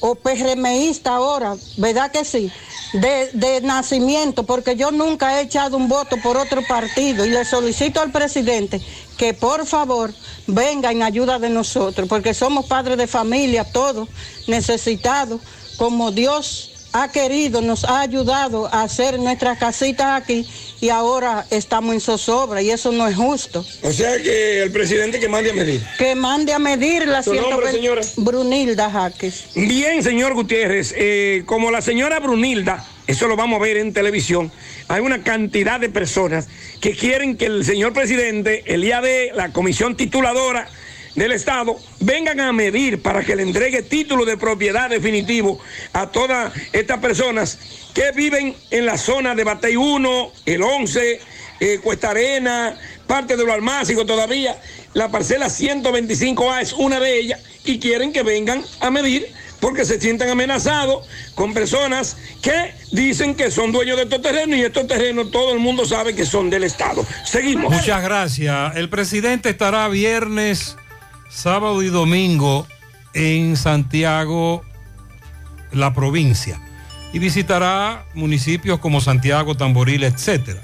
o 0.00 0.16
PRMista 0.16 1.14
ahora, 1.14 1.56
¿verdad 1.76 2.10
que 2.10 2.24
sí? 2.24 2.50
De, 2.92 3.30
de 3.34 3.60
nacimiento, 3.60 4.42
porque 4.42 4.74
yo 4.74 4.90
nunca 4.90 5.38
he 5.38 5.44
echado 5.44 5.76
un 5.76 5.88
voto 5.88 6.16
por 6.16 6.36
otro 6.36 6.60
partido 6.66 7.24
y 7.24 7.30
le 7.30 7.44
solicito 7.44 8.00
al 8.00 8.10
presidente 8.10 8.82
que 9.22 9.34
por 9.34 9.64
favor 9.66 10.12
venga 10.48 10.90
en 10.90 11.00
ayuda 11.00 11.38
de 11.38 11.48
nosotros, 11.48 12.08
porque 12.08 12.34
somos 12.34 12.66
padres 12.66 12.98
de 12.98 13.06
familia, 13.06 13.62
todos 13.62 14.08
necesitados, 14.48 15.40
como 15.76 16.10
Dios 16.10 16.71
ha 16.92 17.10
querido, 17.10 17.60
nos 17.60 17.84
ha 17.84 18.00
ayudado 18.00 18.66
a 18.66 18.82
hacer 18.82 19.18
nuestras 19.18 19.58
casitas 19.58 20.20
aquí 20.20 20.46
y 20.80 20.90
ahora 20.90 21.46
estamos 21.50 21.94
en 21.94 22.00
zozobra 22.00 22.60
y 22.60 22.70
eso 22.70 22.92
no 22.92 23.08
es 23.08 23.16
justo. 23.16 23.64
O 23.82 23.92
sea 23.92 24.20
que 24.20 24.62
el 24.62 24.70
presidente 24.70 25.18
que 25.18 25.28
mande 25.28 25.50
a 25.50 25.54
medir. 25.54 25.82
Que 25.98 26.14
mande 26.14 26.52
a 26.52 26.58
medir 26.58 27.06
la 27.06 27.22
¿Su 27.22 27.34
nombre, 27.34 27.70
120 27.70 27.72
señora? 27.72 28.02
Brunilda 28.16 28.90
Jaques. 28.90 29.44
Bien, 29.54 30.02
señor 30.02 30.34
Gutiérrez, 30.34 30.94
eh, 30.96 31.42
como 31.46 31.70
la 31.70 31.80
señora 31.80 32.20
Brunilda, 32.20 32.86
eso 33.06 33.26
lo 33.26 33.36
vamos 33.36 33.60
a 33.60 33.62
ver 33.62 33.78
en 33.78 33.92
televisión, 33.92 34.52
hay 34.88 35.00
una 35.00 35.22
cantidad 35.22 35.80
de 35.80 35.88
personas 35.88 36.48
que 36.80 36.92
quieren 36.92 37.36
que 37.36 37.46
el 37.46 37.64
señor 37.64 37.92
presidente, 37.92 38.64
el 38.66 38.84
IAD, 38.84 39.34
la 39.34 39.52
comisión 39.52 39.96
tituladora 39.96 40.68
del 41.14 41.32
Estado, 41.32 41.76
vengan 42.00 42.40
a 42.40 42.52
medir 42.52 43.02
para 43.02 43.24
que 43.24 43.36
le 43.36 43.42
entregue 43.42 43.82
título 43.82 44.24
de 44.24 44.36
propiedad 44.36 44.88
definitivo 44.88 45.60
a 45.92 46.10
todas 46.10 46.52
estas 46.72 46.98
personas 46.98 47.58
que 47.94 48.12
viven 48.12 48.54
en 48.70 48.86
la 48.86 48.96
zona 48.96 49.34
de 49.34 49.44
Batey 49.44 49.76
1, 49.76 50.32
el 50.46 50.62
11, 50.62 51.20
eh, 51.60 51.78
Cuesta 51.82 52.10
Arena, 52.10 52.76
parte 53.06 53.36
de 53.36 53.44
los 53.44 53.54
almácigos 53.54 54.06
todavía. 54.06 54.56
La 54.94 55.10
parcela 55.10 55.46
125A 55.46 56.62
es 56.62 56.72
una 56.72 56.98
de 56.98 57.18
ellas 57.18 57.40
y 57.64 57.78
quieren 57.78 58.12
que 58.12 58.22
vengan 58.22 58.64
a 58.80 58.90
medir 58.90 59.32
porque 59.62 59.84
se 59.84 60.00
sienten 60.00 60.28
amenazados 60.28 61.06
con 61.36 61.54
personas 61.54 62.16
que 62.42 62.74
dicen 62.90 63.36
que 63.36 63.48
son 63.52 63.70
dueños 63.70 63.96
de 63.96 64.02
estos 64.02 64.20
terrenos 64.20 64.58
y 64.58 64.62
estos 64.62 64.88
terrenos 64.88 65.30
todo 65.30 65.52
el 65.52 65.60
mundo 65.60 65.86
sabe 65.86 66.16
que 66.16 66.26
son 66.26 66.50
del 66.50 66.64
Estado. 66.64 67.06
Seguimos. 67.24 67.72
Muchas 67.72 68.02
gracias. 68.02 68.74
El 68.74 68.88
presidente 68.88 69.50
estará 69.50 69.86
viernes, 69.86 70.76
sábado 71.32 71.82
y 71.82 71.88
domingo 71.88 72.66
en 73.14 73.56
Santiago, 73.56 74.62
la 75.72 75.94
provincia, 75.94 76.60
y 77.12 77.18
visitará 77.18 78.04
municipios 78.14 78.78
como 78.78 79.00
Santiago, 79.00 79.56
Tamboril, 79.56 80.04
etcétera. 80.04 80.62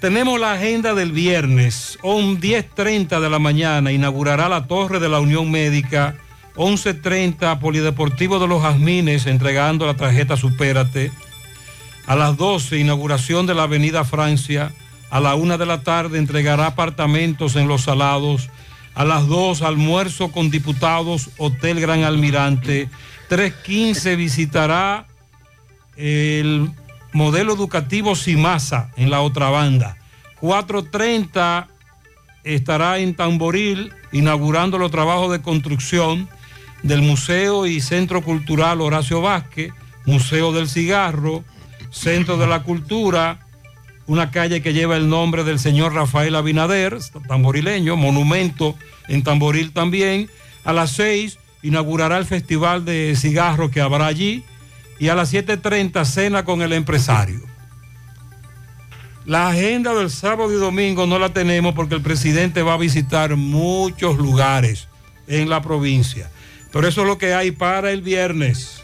Tenemos 0.00 0.38
la 0.38 0.52
agenda 0.52 0.94
del 0.94 1.12
viernes, 1.12 1.98
10.30 2.02 3.20
de 3.20 3.30
la 3.30 3.38
mañana, 3.38 3.90
inaugurará 3.90 4.48
la 4.48 4.66
Torre 4.66 5.00
de 5.00 5.08
la 5.08 5.20
Unión 5.20 5.50
Médica, 5.50 6.16
11.30 6.56 7.58
Polideportivo 7.58 8.38
de 8.38 8.46
los 8.46 8.62
Jazmines, 8.62 9.26
entregando 9.26 9.86
la 9.86 9.94
tarjeta 9.94 10.36
Supérate. 10.36 11.10
A 12.06 12.16
las 12.16 12.36
12, 12.36 12.78
inauguración 12.78 13.46
de 13.46 13.54
la 13.54 13.62
Avenida 13.62 14.04
Francia. 14.04 14.72
A 15.10 15.20
la 15.20 15.36
1 15.36 15.58
de 15.58 15.66
la 15.66 15.82
tarde, 15.82 16.18
entregará 16.18 16.66
apartamentos 16.66 17.56
en 17.56 17.66
Los 17.66 17.82
Salados. 17.82 18.50
A 18.94 19.04
las 19.04 19.26
2, 19.26 19.62
almuerzo 19.62 20.30
con 20.30 20.50
diputados, 20.50 21.30
Hotel 21.38 21.80
Gran 21.80 22.04
Almirante. 22.04 22.88
3.15, 23.28 24.16
visitará 24.16 25.06
el 25.96 26.70
modelo 27.12 27.54
educativo 27.54 28.14
Simasa 28.14 28.90
en 28.96 29.10
la 29.10 29.20
otra 29.20 29.50
banda. 29.50 29.96
4.30 30.40 31.66
estará 32.44 32.98
en 32.98 33.14
Tamboril 33.14 33.92
inaugurando 34.12 34.78
los 34.78 34.90
trabajos 34.90 35.32
de 35.32 35.42
construcción 35.42 36.28
del 36.82 37.02
Museo 37.02 37.66
y 37.66 37.80
Centro 37.80 38.22
Cultural 38.22 38.80
Horacio 38.80 39.22
Vázquez, 39.22 39.72
Museo 40.04 40.52
del 40.52 40.68
Cigarro, 40.68 41.44
Centro 41.90 42.36
de 42.36 42.46
la 42.46 42.62
Cultura, 42.62 43.43
una 44.06 44.30
calle 44.30 44.60
que 44.62 44.72
lleva 44.72 44.96
el 44.96 45.08
nombre 45.08 45.44
del 45.44 45.58
señor 45.58 45.94
Rafael 45.94 46.34
Abinader, 46.34 46.98
tamborileño, 47.26 47.96
monumento 47.96 48.76
en 49.08 49.22
Tamboril 49.22 49.72
también. 49.72 50.28
A 50.64 50.72
las 50.72 50.90
6 50.92 51.38
inaugurará 51.62 52.18
el 52.18 52.26
festival 52.26 52.84
de 52.84 53.14
cigarros 53.16 53.70
que 53.70 53.80
habrá 53.80 54.06
allí 54.06 54.44
y 54.98 55.08
a 55.08 55.14
las 55.14 55.32
7.30 55.32 56.04
cena 56.04 56.44
con 56.44 56.62
el 56.62 56.72
empresario. 56.72 57.40
La 59.24 59.48
agenda 59.48 59.94
del 59.94 60.10
sábado 60.10 60.52
y 60.52 60.56
domingo 60.56 61.06
no 61.06 61.18
la 61.18 61.30
tenemos 61.30 61.74
porque 61.74 61.94
el 61.94 62.02
presidente 62.02 62.62
va 62.62 62.74
a 62.74 62.78
visitar 62.78 63.36
muchos 63.36 64.18
lugares 64.18 64.88
en 65.26 65.48
la 65.48 65.62
provincia. 65.62 66.30
Pero 66.70 66.86
eso 66.86 67.02
es 67.02 67.06
lo 67.06 67.16
que 67.16 67.32
hay 67.32 67.50
para 67.50 67.90
el 67.90 68.02
viernes. 68.02 68.83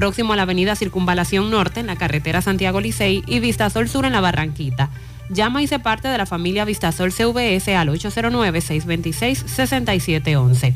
próximo 0.00 0.32
a 0.32 0.36
la 0.36 0.42
avenida 0.44 0.76
Circunvalación 0.76 1.50
Norte 1.50 1.80
en 1.80 1.86
la 1.86 1.96
carretera 1.96 2.40
Santiago 2.40 2.80
Licey 2.80 3.22
y 3.26 3.38
Vistasol 3.38 3.86
Sur 3.86 4.06
en 4.06 4.12
la 4.12 4.22
Barranquita. 4.22 4.88
Llama 5.28 5.62
y 5.62 5.66
se 5.66 5.78
parte 5.78 6.08
de 6.08 6.16
la 6.16 6.24
familia 6.24 6.64
Vistasol 6.64 7.12
CVS 7.12 7.76
al 7.76 7.90
809-626-6711. 7.90 10.72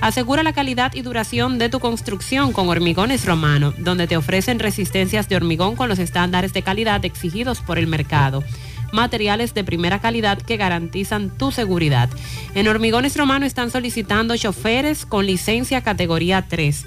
Asegura 0.00 0.44
la 0.44 0.52
calidad 0.52 0.94
y 0.94 1.02
duración 1.02 1.58
de 1.58 1.68
tu 1.68 1.80
construcción 1.80 2.52
con 2.52 2.68
Hormigones 2.68 3.26
Romano, 3.26 3.74
donde 3.76 4.06
te 4.06 4.16
ofrecen 4.16 4.60
resistencias 4.60 5.28
de 5.28 5.34
hormigón 5.34 5.74
con 5.74 5.88
los 5.88 5.98
estándares 5.98 6.52
de 6.52 6.62
calidad 6.62 7.04
exigidos 7.04 7.62
por 7.62 7.76
el 7.76 7.88
mercado. 7.88 8.44
Materiales 8.92 9.52
de 9.52 9.64
primera 9.64 10.00
calidad 10.00 10.40
que 10.40 10.56
garantizan 10.56 11.30
tu 11.30 11.50
seguridad. 11.50 12.08
En 12.54 12.68
Hormigones 12.68 13.16
Romano 13.16 13.46
están 13.46 13.72
solicitando 13.72 14.36
choferes 14.36 15.06
con 15.06 15.26
licencia 15.26 15.80
categoría 15.80 16.46
3. 16.48 16.86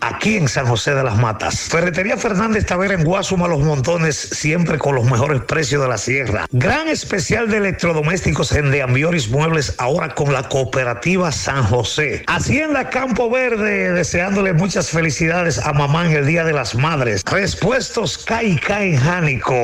aquí 0.00 0.36
en 0.36 0.48
San 0.48 0.66
José 0.66 0.94
de 0.94 1.04
las 1.04 1.16
Matas. 1.16 1.68
Ferretería 1.68 2.16
Fernández 2.16 2.66
Tavera 2.66 2.94
en 2.94 3.04
Guasuma 3.04 3.48
Los 3.48 3.60
Montones, 3.60 4.16
siempre 4.16 4.78
con 4.78 4.94
los 4.94 5.04
mejores 5.04 5.42
precios 5.42 5.82
de 5.82 5.88
la 5.88 5.98
sierra. 5.98 6.46
Gran 6.52 6.88
especial 6.88 7.48
de 7.48 7.58
electrodomésticos 7.58 8.52
en 8.52 8.70
De 8.70 8.82
Ambioris 8.82 9.28
Muebles, 9.30 9.74
ahora 9.78 10.14
con 10.14 10.32
la 10.32 10.48
cooperativa 10.48 11.32
San 11.32 11.64
José. 11.64 12.24
Hacienda 12.26 12.90
Campo 12.90 13.27
Verde, 13.30 13.92
deseándole 13.92 14.52
muchas 14.52 14.90
felicidades 14.90 15.58
a 15.58 15.72
mamá 15.72 16.06
en 16.06 16.12
el 16.12 16.26
Día 16.26 16.44
de 16.44 16.52
las 16.52 16.74
Madres. 16.74 17.22
Respuestos 17.24 18.18
K&K 18.18 18.84
en 18.84 18.96
Jánico, 18.96 19.54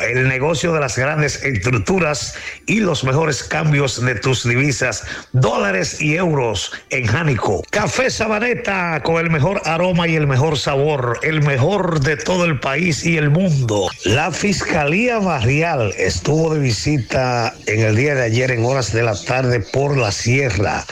el 0.00 0.28
negocio 0.28 0.72
de 0.72 0.80
las 0.80 0.96
grandes 0.96 1.42
estructuras 1.42 2.34
y 2.66 2.80
los 2.80 3.04
mejores 3.04 3.44
cambios 3.44 4.04
de 4.04 4.14
tus 4.14 4.44
divisas, 4.44 5.04
dólares 5.32 6.00
y 6.00 6.16
euros 6.16 6.72
en 6.90 7.06
Jánico. 7.06 7.62
Café 7.70 8.10
Sabaneta 8.10 9.00
con 9.02 9.16
el 9.16 9.30
mejor 9.30 9.60
aroma 9.64 10.08
y 10.08 10.16
el 10.16 10.26
mejor 10.26 10.58
sabor, 10.58 11.18
el 11.22 11.42
mejor 11.42 12.00
de 12.00 12.16
todo 12.16 12.44
el 12.44 12.60
país 12.60 13.04
y 13.04 13.16
el 13.16 13.30
mundo. 13.30 13.88
La 14.04 14.30
Fiscalía 14.30 15.18
Barrial 15.18 15.92
estuvo 15.98 16.54
de 16.54 16.60
visita 16.60 17.54
en 17.66 17.80
el 17.80 17.96
día 17.96 18.14
de 18.14 18.22
ayer 18.22 18.50
en 18.50 18.64
horas 18.64 18.92
de 18.92 19.02
la 19.02 19.14
tarde 19.14 19.60
por 19.60 19.96
la 19.96 20.12
sierra. 20.12 20.84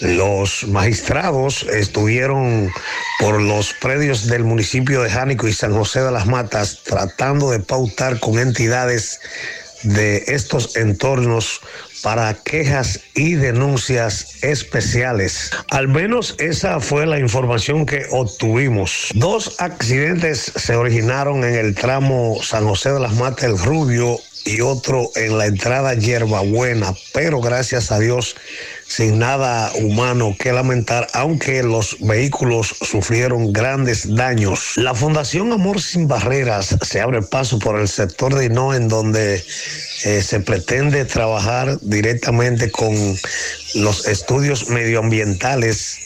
Los 0.00 0.64
magistrados 0.66 1.59
estuvieron 1.64 2.72
por 3.18 3.40
los 3.40 3.74
predios 3.74 4.26
del 4.26 4.44
municipio 4.44 5.02
de 5.02 5.10
Jánico 5.10 5.48
y 5.48 5.52
San 5.52 5.72
José 5.72 6.00
de 6.00 6.10
las 6.10 6.26
Matas 6.26 6.82
tratando 6.84 7.50
de 7.50 7.60
pautar 7.60 8.20
con 8.20 8.38
entidades 8.38 9.20
de 9.82 10.24
estos 10.28 10.76
entornos 10.76 11.60
para 12.02 12.34
quejas 12.34 13.00
y 13.14 13.34
denuncias 13.34 14.42
especiales. 14.42 15.50
Al 15.70 15.88
menos 15.88 16.34
esa 16.38 16.80
fue 16.80 17.06
la 17.06 17.18
información 17.18 17.86
que 17.86 18.06
obtuvimos. 18.10 19.08
Dos 19.14 19.56
accidentes 19.60 20.52
se 20.56 20.76
originaron 20.76 21.44
en 21.44 21.54
el 21.54 21.74
tramo 21.74 22.38
San 22.42 22.64
José 22.66 22.92
de 22.92 23.00
las 23.00 23.14
Matas 23.14 23.44
El 23.44 23.58
Rubio 23.58 24.18
y 24.44 24.60
otro 24.60 25.10
en 25.14 25.38
la 25.38 25.46
entrada 25.46 25.94
Hierbabuena, 25.94 26.94
pero 27.12 27.40
gracias 27.40 27.92
a 27.92 27.98
Dios 27.98 28.36
sin 28.86 29.20
nada 29.20 29.70
humano 29.76 30.34
que 30.36 30.52
lamentar, 30.52 31.06
aunque 31.12 31.62
los 31.62 31.96
vehículos 32.00 32.74
sufrieron 32.80 33.52
grandes 33.52 34.16
daños. 34.16 34.72
La 34.76 34.94
Fundación 34.94 35.52
Amor 35.52 35.80
Sin 35.80 36.08
Barreras 36.08 36.76
se 36.82 37.00
abre 37.00 37.22
paso 37.22 37.60
por 37.60 37.78
el 37.78 37.86
sector 37.86 38.34
de 38.34 38.46
Hino, 38.46 38.74
en 38.74 38.88
donde 38.88 39.44
eh, 40.04 40.22
se 40.22 40.40
pretende 40.40 41.04
trabajar 41.04 41.78
directamente 41.82 42.70
con 42.72 42.92
los 43.76 44.08
estudios 44.08 44.68
medioambientales 44.68 45.98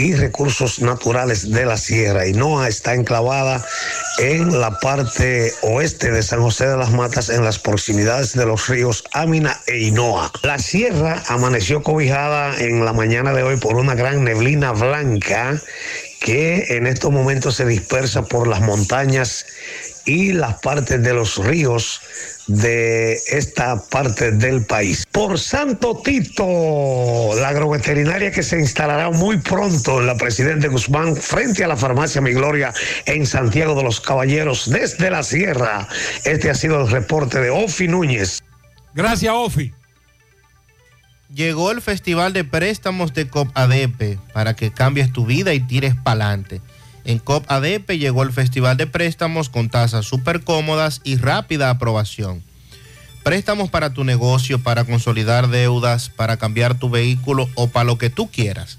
y 0.00 0.14
Recursos 0.14 0.80
Naturales 0.80 1.50
de 1.50 1.66
la 1.66 1.76
Sierra. 1.76 2.26
Inoa 2.26 2.68
está 2.68 2.94
enclavada 2.94 3.62
en 4.18 4.58
la 4.58 4.78
parte 4.80 5.52
oeste 5.60 6.10
de 6.10 6.22
San 6.22 6.40
José 6.40 6.66
de 6.66 6.78
las 6.78 6.90
Matas, 6.90 7.28
en 7.28 7.44
las 7.44 7.58
proximidades 7.58 8.32
de 8.32 8.46
los 8.46 8.66
ríos 8.68 9.04
Amina 9.12 9.60
e 9.66 9.78
Inoa. 9.78 10.32
La 10.42 10.58
sierra 10.58 11.22
amaneció 11.28 11.82
cobijada 11.82 12.58
en 12.58 12.82
la 12.84 12.94
mañana 12.94 13.34
de 13.34 13.42
hoy 13.42 13.58
por 13.58 13.76
una 13.76 13.94
gran 13.94 14.24
neblina 14.24 14.72
blanca 14.72 15.60
que 16.20 16.76
en 16.76 16.86
estos 16.86 17.12
momentos 17.12 17.56
se 17.56 17.66
dispersa 17.66 18.22
por 18.22 18.48
las 18.48 18.62
montañas 18.62 19.44
y 20.06 20.32
las 20.32 20.60
partes 20.60 21.02
de 21.02 21.12
los 21.12 21.36
ríos 21.36 22.00
de 22.46 23.14
esta 23.28 23.82
parte 23.90 24.32
del 24.32 24.64
país. 24.64 25.04
Por 25.10 25.38
Santo 25.38 26.00
Tito, 26.04 27.30
la 27.36 27.48
agroveterinaria 27.48 28.30
que 28.30 28.42
se 28.42 28.58
instalará 28.58 29.10
muy 29.10 29.38
pronto 29.38 30.00
en 30.00 30.06
la 30.06 30.16
Presidente 30.16 30.68
Guzmán 30.68 31.16
frente 31.16 31.64
a 31.64 31.68
la 31.68 31.76
farmacia 31.76 32.20
Mi 32.20 32.32
Gloria 32.32 32.72
en 33.06 33.26
Santiago 33.26 33.74
de 33.74 33.82
los 33.82 34.00
Caballeros 34.00 34.68
desde 34.70 35.10
la 35.10 35.22
Sierra. 35.22 35.88
Este 36.24 36.50
ha 36.50 36.54
sido 36.54 36.80
el 36.80 36.90
reporte 36.90 37.40
de 37.40 37.50
Ofi 37.50 37.88
Núñez. 37.88 38.42
Gracias, 38.94 39.32
Ofi. 39.34 39.72
Llegó 41.32 41.70
el 41.70 41.80
Festival 41.80 42.32
de 42.32 42.42
Préstamos 42.42 43.14
de 43.14 43.28
COP 43.28 43.48
ADP 43.54 44.18
para 44.32 44.56
que 44.56 44.72
cambies 44.72 45.12
tu 45.12 45.26
vida 45.26 45.54
y 45.54 45.60
tires 45.60 45.94
pa'lante. 46.02 46.60
En 47.10 47.18
COP 47.18 47.44
ADP 47.50 47.98
llegó 47.98 48.22
el 48.22 48.30
Festival 48.30 48.76
de 48.76 48.86
Préstamos 48.86 49.48
con 49.48 49.68
tasas 49.68 50.06
súper 50.06 50.44
cómodas 50.44 51.00
y 51.02 51.16
rápida 51.16 51.68
aprobación. 51.68 52.44
Préstamos 53.24 53.68
para 53.68 53.92
tu 53.92 54.04
negocio, 54.04 54.62
para 54.62 54.84
consolidar 54.84 55.48
deudas, 55.48 56.08
para 56.08 56.36
cambiar 56.36 56.78
tu 56.78 56.88
vehículo 56.88 57.48
o 57.56 57.66
para 57.66 57.82
lo 57.82 57.98
que 57.98 58.10
tú 58.10 58.30
quieras. 58.30 58.78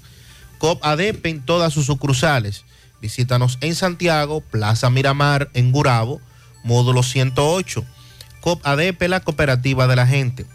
COP 0.56 0.82
ADP 0.82 1.26
en 1.26 1.42
todas 1.42 1.74
sus 1.74 1.84
sucursales. 1.84 2.64
Visítanos 3.02 3.58
en 3.60 3.74
Santiago, 3.74 4.40
Plaza 4.40 4.88
Miramar, 4.88 5.50
en 5.52 5.70
Gurabo, 5.70 6.18
módulo 6.64 7.02
108. 7.02 7.84
COP 8.40 8.66
ADP, 8.66 9.08
la 9.08 9.20
cooperativa 9.20 9.86
de 9.86 9.96
la 9.96 10.06
gente. 10.06 10.46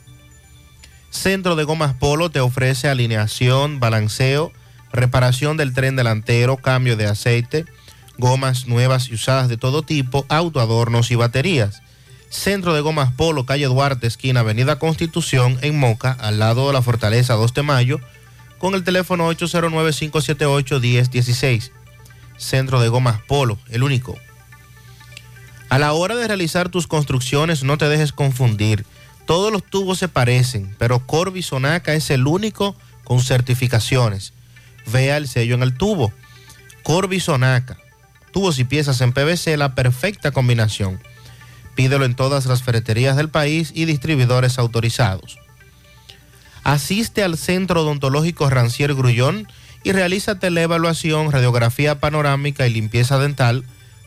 Centro 1.12 1.56
de 1.56 1.64
Gomas 1.64 1.94
Polo 1.94 2.32
te 2.32 2.40
ofrece 2.40 2.90
alineación, 2.90 3.80
balanceo, 3.80 4.52
reparación 4.98 5.56
del 5.58 5.74
tren 5.74 5.96
delantero, 5.96 6.58
cambio 6.58 6.98
de 6.98 7.06
aceite, 7.06 7.66
gomas 8.18 8.68
nuevas 8.68 9.10
y 9.10 9.14
usadas 9.14 9.48
de 9.48 9.58
todo 9.58 9.84
tipo, 9.84 10.26
autoadornos 10.28 11.12
y 11.12 11.16
baterías. 11.16 11.84
Centro 12.30 12.74
de 12.74 12.82
Gomas 12.82 13.14
Polo, 13.14 13.46
calle 13.46 13.68
Duarte, 13.68 14.08
esquina 14.08 14.42
Avenida 14.42 14.80
Constitución, 14.80 15.58
en 15.62 15.80
Moca, 15.80 16.12
al 16.20 16.40
lado 16.40 16.68
de 16.68 16.74
la 16.74 16.82
Fortaleza 16.82 17.36
2 17.36 17.54
de 17.54 17.64
Mayo, 17.64 18.02
con 18.58 18.76
el 18.76 18.84
teléfono 18.84 19.32
809-578-1016. 19.32 21.72
Centro 22.38 22.82
de 22.82 22.90
Gomas 22.90 23.22
Polo, 23.22 23.58
el 23.70 23.84
único. 23.84 24.18
A 25.70 25.80
la 25.80 25.94
hora 25.94 26.16
de 26.16 26.28
realizar 26.28 26.68
tus 26.70 26.88
construcciones, 26.88 27.64
no 27.64 27.78
te 27.78 27.88
dejes 27.88 28.12
confundir. 28.12 28.86
Todos 29.26 29.54
los 29.54 29.64
tubos 29.64 30.00
se 30.00 30.10
parecen, 30.10 30.76
pero 30.78 31.06
Corby 31.06 31.44
Sonaca 31.44 31.94
es 31.94 32.10
el 32.10 32.28
único 32.28 32.76
con 33.04 33.22
certificaciones 33.22 34.34
vea 34.92 35.18
el 35.18 35.28
sello 35.28 35.56
en 35.56 35.64
el 35.64 35.78
tubo. 35.78 36.12
Corby 36.84 37.20
Sonaca. 37.20 37.78
Tubos 38.32 38.60
y 38.60 38.64
piezas 38.64 39.02
en 39.02 39.14
PVC, 39.14 39.58
la 39.58 39.76
perfecta 39.76 40.32
combinación. 40.32 41.00
Pídelo 41.76 42.06
en 42.06 42.16
todas 42.16 42.46
las 42.46 42.64
ferreterías 42.64 43.16
del 43.16 43.30
país 43.30 43.72
y 43.74 43.86
distribuidores 43.86 44.58
autorizados. 44.60 45.38
Asiste 46.64 47.24
al 47.24 47.38
Centro 47.38 47.82
Odontológico 47.82 48.50
Rancier 48.50 48.94
Grullón 48.94 49.48
y 49.84 49.92
realízate 49.92 50.50
la 50.50 50.62
evaluación, 50.62 51.32
radiografía 51.32 52.00
panorámica 52.00 52.68
y 52.68 52.72
limpieza 52.72 53.18
dental 53.20 53.64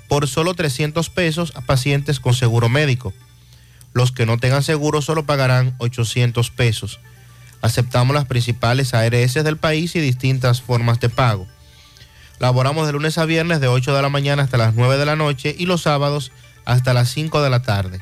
por 0.09 0.29
solo 0.29 0.55
300 0.55 1.09
pesos 1.09 1.53
a 1.55 1.61
pacientes 1.61 2.21
con 2.21 2.35
seguro 2.35 2.69
médico. 2.69 3.15
Los 3.93 4.13
que 4.13 4.27
no 4.27 4.39
tengan 4.39 4.63
seguro 4.63 5.03
solo 5.03 5.25
pagarán 5.25 5.75
800 5.79 6.51
pesos. 6.51 7.01
Aceptamos 7.63 8.15
las 8.15 8.27
principales 8.27 8.95
ARS 8.95 9.35
del 9.35 9.57
país 9.57 9.97
y 9.97 10.01
distintas 10.01 10.63
formas 10.63 11.01
de 11.01 11.09
pago. 11.09 11.49
Laboramos 12.39 12.87
de 12.87 12.93
lunes 12.95 13.19
a 13.19 13.27
viernes 13.27 13.61
de 13.61 13.69
8 13.69 13.95
de 13.95 14.03
la 14.03 14.09
mañana 14.09 14.43
hasta 14.43 14.57
las 14.57 14.75
9 14.75 14.97
de 14.97 15.07
la 15.07 15.17
noche 15.17 15.55
y 15.59 15.67
los 15.67 15.83
sábados 15.83 16.33
hasta 16.65 16.95
las 16.95 17.11
5 17.11 17.43
de 17.43 17.51
la 17.51 17.61
tarde. 17.63 18.01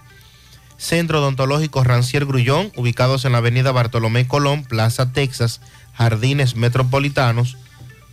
Centro 0.76 1.20
Odontológico 1.20 1.82
Rancier 1.82 2.24
Grullón, 2.24 2.70
ubicados 2.76 3.24
en 3.24 3.32
la 3.32 3.38
avenida 3.38 3.72
Bartolomé 3.72 4.28
Colón, 4.28 4.62
Plaza 4.62 5.12
Texas, 5.12 5.60
Jardines 5.94 6.54
Metropolitanos, 6.54 7.56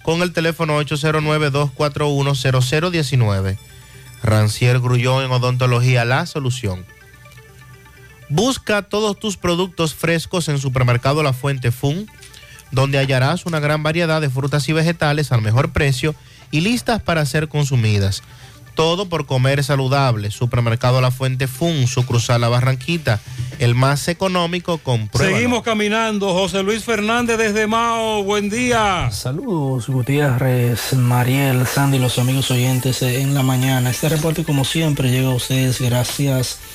con 0.04 0.24
el 0.24 0.34
teléfono 0.34 0.82
809-241-0019. 0.82 3.60
Rancier 4.24 4.80
Grullón 4.80 5.26
en 5.26 5.32
Odontología 5.32 6.06
La 6.06 6.26
Solución. 6.26 6.88
Busca 8.30 8.82
todos 8.82 9.20
tus 9.20 9.38
productos 9.38 9.94
frescos 9.94 10.50
en 10.50 10.58
Supermercado 10.58 11.22
La 11.22 11.34
Fuente 11.34 11.72
Fun, 11.72 12.10
donde 12.72 12.98
hallarás 12.98 13.46
una 13.46 13.60
gran 13.60 13.84
variedad 13.84 14.20
de 14.22 14.30
frutas 14.30 14.68
y 14.68 14.74
vegetales 14.74 15.32
al 15.32 15.42
mejor 15.42 15.72
precio 15.72 16.16
y 16.52 16.62
listas 16.62 17.02
para 17.02 17.26
ser 17.26 17.48
consumidas. 17.48 18.24
Todo 18.74 19.08
por 19.08 19.26
comer 19.26 19.64
saludable. 19.64 20.32
Supermercado 20.32 21.00
La 21.00 21.10
Fuente 21.10 21.48
Fun, 21.48 21.88
su 21.88 22.06
cruzar 22.06 22.42
La 22.42 22.50
Barranquita, 22.50 23.22
el 23.60 23.74
más 23.74 24.10
económico 24.10 24.80
con 24.80 25.10
Seguimos 25.14 25.64
caminando. 25.64 26.34
José 26.34 26.62
Luis 26.62 26.84
Fernández 26.84 27.38
desde 27.38 27.68
Mao. 27.68 28.24
Buen 28.24 28.50
día. 28.50 29.10
Saludos, 29.12 29.88
Gutiérrez, 29.88 30.94
Mariel, 30.94 31.66
Sandy, 31.66 32.00
los 32.00 32.20
amigos 32.20 32.52
oyentes 32.52 33.02
en 33.02 33.34
la 33.34 33.44
mañana. 33.44 33.92
Este 33.92 34.10
reporte, 34.10 34.44
como 34.44 34.66
siempre, 34.66 35.10
llega 35.10 35.30
a 35.30 35.36
ustedes 35.36 35.80
gracias 35.80 36.60
a 36.60 36.75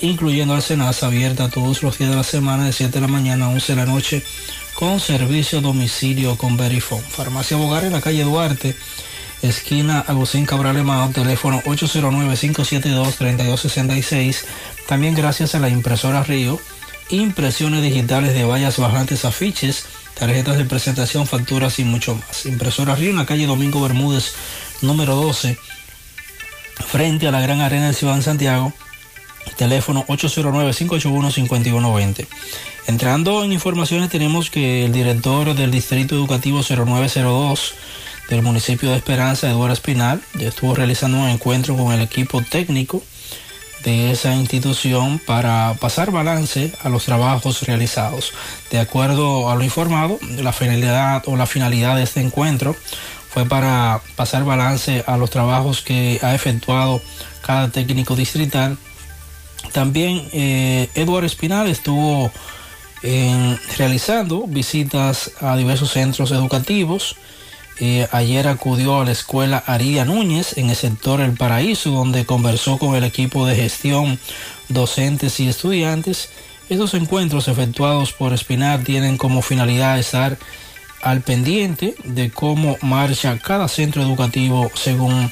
incluyendo 0.00 0.54
al 0.54 0.62
Senasa, 0.62 1.06
abierta 1.06 1.48
todos 1.48 1.82
los 1.82 1.98
días 1.98 2.10
de 2.10 2.16
la 2.16 2.24
semana 2.24 2.66
de 2.66 2.72
7 2.72 2.92
de 2.92 3.00
la 3.00 3.08
mañana 3.08 3.46
a 3.46 3.48
11 3.48 3.72
de 3.72 3.76
la 3.76 3.86
noche 3.86 4.22
con 4.74 5.00
servicio 5.00 5.62
domicilio 5.62 6.36
con 6.36 6.56
Verifone. 6.56 7.02
Farmacia 7.02 7.56
Bogar 7.56 7.84
en 7.84 7.94
la 7.94 8.02
calle 8.02 8.22
Duarte, 8.24 8.76
esquina 9.42 10.00
Agustín 10.00 10.44
Cabral 10.44 10.76
Emao, 10.76 11.08
teléfono 11.10 11.62
809-572-3266. 11.62 14.44
También 14.86 15.14
gracias 15.14 15.54
a 15.54 15.60
la 15.60 15.70
impresora 15.70 16.22
Río, 16.22 16.60
impresiones 17.08 17.82
digitales 17.82 18.34
de 18.34 18.44
vallas 18.44 18.78
bajantes, 18.78 19.24
afiches, 19.24 19.86
tarjetas 20.18 20.58
de 20.58 20.66
presentación, 20.66 21.26
facturas 21.26 21.78
y 21.78 21.84
mucho 21.84 22.14
más. 22.14 22.44
Impresora 22.44 22.96
Río 22.96 23.08
en 23.10 23.16
la 23.16 23.24
calle 23.24 23.46
Domingo 23.46 23.80
Bermúdez, 23.80 24.34
número 24.82 25.16
12, 25.16 25.56
frente 26.86 27.28
a 27.28 27.30
la 27.30 27.40
Gran 27.40 27.62
Arena 27.62 27.86
de 27.86 27.94
Ciudad 27.94 28.16
de 28.16 28.22
Santiago 28.22 28.74
teléfono 29.56 30.04
809-581-5120. 30.06 32.26
Entrando 32.86 33.44
en 33.44 33.52
informaciones 33.52 34.10
tenemos 34.10 34.50
que 34.50 34.84
el 34.84 34.92
director 34.92 35.54
del 35.54 35.70
Distrito 35.70 36.14
Educativo 36.14 36.60
0902 36.62 37.74
del 38.28 38.42
municipio 38.42 38.90
de 38.90 38.96
Esperanza, 38.96 39.48
Eduardo 39.48 39.74
Espinal, 39.74 40.20
estuvo 40.38 40.74
realizando 40.74 41.18
un 41.18 41.28
encuentro 41.28 41.76
con 41.76 41.92
el 41.92 42.00
equipo 42.00 42.42
técnico 42.42 43.02
de 43.84 44.10
esa 44.10 44.34
institución 44.34 45.20
para 45.24 45.74
pasar 45.80 46.10
balance 46.10 46.72
a 46.82 46.88
los 46.88 47.04
trabajos 47.04 47.62
realizados. 47.62 48.32
De 48.70 48.80
acuerdo 48.80 49.48
a 49.48 49.54
lo 49.54 49.62
informado, 49.62 50.18
la 50.38 50.52
finalidad 50.52 51.22
o 51.26 51.36
la 51.36 51.46
finalidad 51.46 51.96
de 51.96 52.02
este 52.02 52.20
encuentro 52.20 52.74
fue 53.30 53.44
para 53.44 54.00
pasar 54.16 54.44
balance 54.44 55.04
a 55.06 55.16
los 55.16 55.30
trabajos 55.30 55.82
que 55.82 56.18
ha 56.22 56.34
efectuado 56.34 57.00
cada 57.42 57.68
técnico 57.68 58.16
distrital 58.16 58.76
también 59.72 60.28
eh, 60.32 60.88
Eduardo 60.94 61.26
Espinal 61.26 61.68
estuvo 61.68 62.30
realizando 63.78 64.46
visitas 64.48 65.30
a 65.40 65.56
diversos 65.56 65.92
centros 65.92 66.32
educativos. 66.32 67.16
Eh, 67.78 68.08
ayer 68.10 68.48
acudió 68.48 69.00
a 69.00 69.04
la 69.04 69.12
escuela 69.12 69.62
Aría 69.66 70.06
Núñez 70.06 70.56
en 70.56 70.70
el 70.70 70.76
sector 70.76 71.20
El 71.20 71.34
Paraíso, 71.34 71.90
donde 71.90 72.24
conversó 72.24 72.78
con 72.78 72.94
el 72.94 73.04
equipo 73.04 73.46
de 73.46 73.54
gestión, 73.54 74.18
docentes 74.68 75.40
y 75.40 75.48
estudiantes. 75.48 76.30
Estos 76.70 76.94
encuentros 76.94 77.48
efectuados 77.48 78.12
por 78.12 78.32
Espinal 78.32 78.82
tienen 78.82 79.18
como 79.18 79.42
finalidad 79.42 79.98
estar 79.98 80.38
al 81.02 81.20
pendiente 81.20 81.94
de 82.04 82.30
cómo 82.30 82.78
marcha 82.80 83.38
cada 83.38 83.68
centro 83.68 84.02
educativo 84.02 84.70
según 84.74 85.30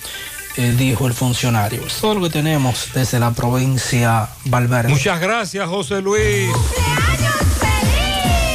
eh, 0.56 0.74
dijo 0.76 1.06
el 1.06 1.14
funcionario. 1.14 1.84
Es 1.86 2.00
todo 2.00 2.14
lo 2.14 2.22
que 2.22 2.30
tenemos 2.30 2.88
desde 2.94 3.18
la 3.18 3.32
provincia 3.32 4.28
Valverde. 4.44 4.88
Muchas 4.88 5.20
gracias, 5.20 5.68
José 5.68 6.00
Luis. 6.00 6.50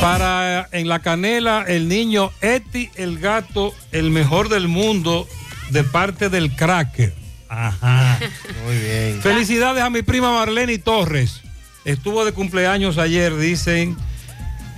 Para 0.02 0.70
en 0.72 0.88
la 0.88 1.00
canela, 1.00 1.66
el 1.68 1.90
niño 1.90 2.32
Eti, 2.40 2.90
el 2.96 3.20
gato, 3.20 3.74
el 3.92 4.12
mejor 4.12 4.48
del 4.48 4.70
mundo, 4.70 5.28
de 5.72 5.84
parte 5.84 6.30
del 6.30 6.56
cracker. 6.56 7.14
Ajá. 7.50 8.20
Muy 8.66 8.78
bien. 8.78 9.22
Felicidades 9.22 9.84
a 9.84 9.90
mi 9.90 10.02
prima 10.02 10.32
Marlene 10.32 10.78
Torres. 10.78 11.42
Estuvo 11.84 12.24
de 12.24 12.32
cumpleaños 12.32 12.98
ayer, 12.98 13.36
dicen 13.36 13.98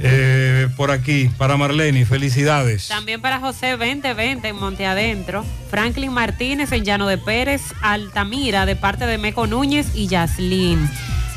eh, 0.03 0.67
por 0.75 0.91
aquí, 0.91 1.29
para 1.37 1.57
Marlene. 1.57 2.05
Felicidades. 2.05 2.87
También 2.87 3.21
para 3.21 3.39
José 3.39 3.71
2020 3.71 4.47
en 4.47 4.55
Monte 4.55 4.85
Adentro. 4.85 5.45
Franklin 5.69 6.11
Martínez 6.11 6.71
en 6.71 6.83
Llano 6.83 7.07
de 7.07 7.17
Pérez. 7.17 7.61
Altamira 7.81 8.65
de 8.65 8.75
parte 8.75 9.05
de 9.05 9.17
Meco 9.17 9.47
Núñez 9.47 9.87
y 9.95 10.07
Yaslin. 10.07 10.89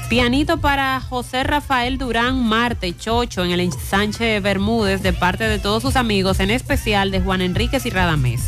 Pianito 0.08 0.58
para 0.58 1.00
José 1.00 1.44
Rafael 1.44 1.98
Durán 1.98 2.42
Marte 2.46 2.94
Chocho 2.96 3.44
en 3.44 3.50
el 3.50 3.72
Sánchez 3.72 4.42
Bermúdez 4.42 5.02
de 5.02 5.12
parte 5.12 5.44
de 5.44 5.58
todos 5.58 5.82
sus 5.82 5.96
amigos, 5.96 6.40
en 6.40 6.50
especial 6.50 7.10
de 7.10 7.20
Juan 7.20 7.40
Enríquez 7.40 7.86
y 7.86 7.90
Radamés. 7.90 8.42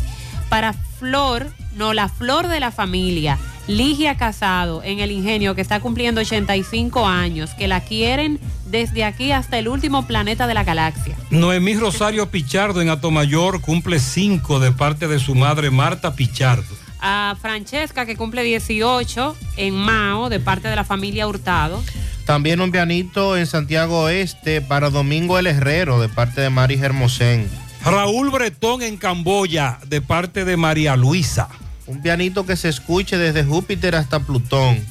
Para 0.49 0.75
Flor, 0.99 1.51
no, 1.77 1.93
la 1.93 2.09
flor 2.09 2.49
de 2.49 2.59
la 2.59 2.71
familia, 2.71 3.39
Ligia 3.67 4.17
Casado 4.17 4.83
en 4.83 5.01
el 5.01 5.11
Ingenio 5.11 5.55
que 5.55 5.61
está 5.61 5.81
cumpliendo 5.81 6.21
85 6.21 7.07
años, 7.07 7.51
que 7.55 7.69
la 7.69 7.81
quieren 7.81 8.41
desde 8.67 9.05
aquí 9.05 9.33
hasta 9.33 9.59
el 9.59 9.69
último 9.69 10.07
planeta 10.07 10.47
de 10.47 10.55
la 10.55 10.65
galaxia. 10.65 11.17
Noemí 11.31 11.75
Rosario 11.75 12.31
Pichardo 12.31 12.81
en 12.81 12.89
Atomayor 12.89 13.61
cumple 13.61 13.99
5 13.99 14.61
de 14.61 14.73
parte 14.73 15.09
de 15.09 15.19
su 15.19 15.35
madre 15.35 15.71
Marta 15.71 16.15
Pichardo. 16.15 16.75
A 17.01 17.37
Francesca 17.41 18.07
que 18.07 18.17
cumple 18.17 18.43
18 18.43 19.37
en 19.57 19.75
Mao 19.75 20.29
de 20.29 20.41
parte 20.41 20.69
de 20.69 20.77
la 20.77 20.85
familia 20.85 21.27
Hurtado. 21.27 21.83
También 22.25 22.61
un 22.61 22.73
pianito 22.73 23.37
en 23.37 23.47
Santiago 23.47 24.05
Oeste 24.05 24.61
para 24.61 24.91
Domingo 24.91 25.39
el 25.39 25.47
Herrero 25.47 26.01
de 26.01 26.09
parte 26.09 26.41
de 26.41 26.51
Mari 26.51 26.75
Hermosén. 26.75 27.49
Raúl 27.85 28.31
Bretón 28.31 28.83
en 28.83 28.97
Camboya 28.97 29.79
de 29.87 30.01
parte 30.01 30.45
de 30.45 30.57
María 30.57 30.97
Luisa. 30.97 31.49
Un 31.87 32.03
pianito 32.03 32.45
que 32.47 32.57
se 32.57 32.69
escuche 32.69 33.17
desde 33.17 33.45
Júpiter 33.45 33.95
hasta 33.95 34.21
Plutón. 34.21 34.85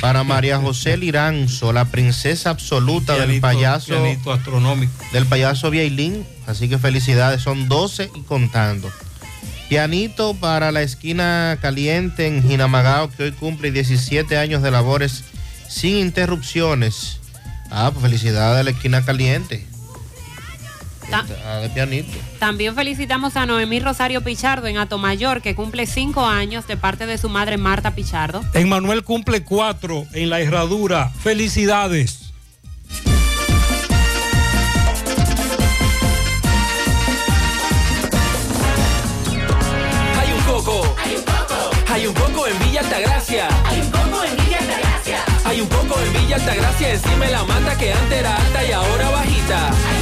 Para 0.00 0.24
María 0.24 0.58
José 0.58 0.96
Liranzo, 0.96 1.72
la 1.72 1.84
princesa 1.84 2.50
absoluta 2.50 3.16
del 3.16 3.40
payaso. 3.40 3.88
pianito 3.88 4.32
astronómico. 4.32 4.92
Del 5.12 5.26
payaso 5.26 5.70
Vieilín. 5.70 6.26
Así 6.46 6.68
que 6.68 6.78
felicidades, 6.78 7.42
son 7.42 7.68
12 7.68 8.10
y 8.16 8.22
contando. 8.22 8.90
Pianito 9.68 10.34
para 10.34 10.72
la 10.72 10.82
esquina 10.82 11.56
caliente 11.62 12.26
en 12.26 12.42
Jinamagao, 12.46 13.10
que 13.10 13.22
hoy 13.22 13.32
cumple 13.32 13.70
17 13.70 14.36
años 14.36 14.62
de 14.62 14.70
labores 14.70 15.24
sin 15.68 15.96
interrupciones. 15.96 17.20
Ah, 17.70 17.90
pues 17.90 18.02
felicidades 18.02 18.60
a 18.60 18.64
la 18.64 18.70
esquina 18.70 19.02
caliente. 19.04 19.66
Ta- 21.10 21.24
de 21.60 21.68
pianito. 21.70 22.10
También 22.38 22.74
felicitamos 22.74 23.36
a 23.36 23.46
Noemí 23.46 23.80
Rosario 23.80 24.22
Pichardo 24.22 24.66
en 24.66 24.78
Atomayor 24.78 25.42
que 25.42 25.54
cumple 25.54 25.86
5 25.86 26.24
años 26.26 26.66
de 26.66 26.76
parte 26.76 27.06
de 27.06 27.18
su 27.18 27.28
madre 27.28 27.56
Marta 27.58 27.94
Pichardo. 27.94 28.42
En 28.54 28.68
Manuel 28.68 29.02
cumple 29.04 29.42
4 29.44 30.06
en 30.12 30.30
la 30.30 30.40
herradura. 30.40 31.10
Felicidades. 31.22 32.32
Hay 40.18 40.32
un 40.32 40.40
coco. 40.42 40.94
Hay 41.04 41.16
un 41.16 41.22
coco. 41.22 41.70
Hay 41.92 42.06
un 42.06 42.14
coco 42.14 42.46
en 42.46 42.58
Villa 42.60 42.80
Altagracia. 42.80 43.48
Hay 43.66 43.80
un 43.80 43.90
coco 43.90 44.24
en 44.24 44.36
Villa 44.36 44.58
Altagracia. 44.58 45.18
Hay 45.44 45.60
un 45.60 45.68
coco 45.68 46.00
en 46.00 46.12
Villa 46.12 46.36
Altagracia 46.36 46.92
encima 46.92 47.24
de 47.26 47.32
la 47.32 47.44
mata 47.44 47.76
que 47.78 47.92
antes 47.92 48.18
era 48.18 48.36
alta 48.36 48.64
y 48.66 48.72
ahora 48.72 49.10
bajita. 49.10 49.68
Hay 49.68 50.01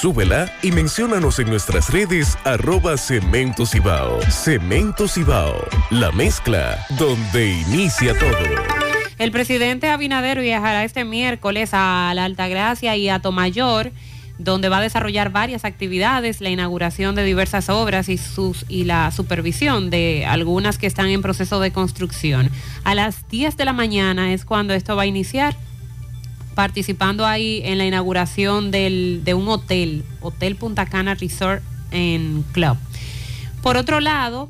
Súbela 0.00 0.52
y 0.60 0.72
menciónanos 0.72 1.38
en 1.38 1.48
nuestras 1.48 1.88
redes 1.90 2.36
arroba 2.44 2.96
Cemento 2.96 3.64
Cibao. 3.64 4.20
Cemento 4.28 5.06
Cibao, 5.06 5.54
la 5.90 6.10
mezcla 6.10 6.84
donde 6.98 7.60
inicia 7.60 8.12
todo. 8.18 8.36
El 9.18 9.30
presidente 9.30 9.88
Abinader 9.88 10.40
viajará 10.40 10.82
este 10.82 11.04
miércoles 11.04 11.70
a 11.72 12.12
la 12.14 12.24
Altagracia 12.24 12.96
y 12.96 13.08
a 13.08 13.20
Tomayor, 13.20 13.92
donde 14.38 14.68
va 14.68 14.78
a 14.78 14.82
desarrollar 14.82 15.30
varias 15.30 15.64
actividades, 15.64 16.40
la 16.40 16.50
inauguración 16.50 17.14
de 17.14 17.22
diversas 17.22 17.68
obras 17.68 18.08
y, 18.08 18.18
sus, 18.18 18.66
y 18.68 18.84
la 18.84 19.12
supervisión 19.12 19.90
de 19.90 20.26
algunas 20.26 20.76
que 20.76 20.88
están 20.88 21.06
en 21.06 21.22
proceso 21.22 21.60
de 21.60 21.70
construcción. 21.70 22.50
A 22.82 22.96
las 22.96 23.28
10 23.28 23.56
de 23.56 23.64
la 23.64 23.72
mañana 23.72 24.32
es 24.32 24.44
cuando 24.44 24.74
esto 24.74 24.96
va 24.96 25.02
a 25.02 25.06
iniciar, 25.06 25.56
participando 26.54 27.26
ahí 27.26 27.60
en 27.64 27.78
la 27.78 27.86
inauguración 27.86 28.70
del, 28.70 29.22
de 29.24 29.34
un 29.34 29.48
hotel, 29.48 30.04
Hotel 30.20 30.56
Punta 30.56 30.86
Cana 30.86 31.14
Resort 31.14 31.62
en 31.90 32.44
Club. 32.52 32.76
Por 33.62 33.76
otro 33.76 34.00
lado, 34.00 34.48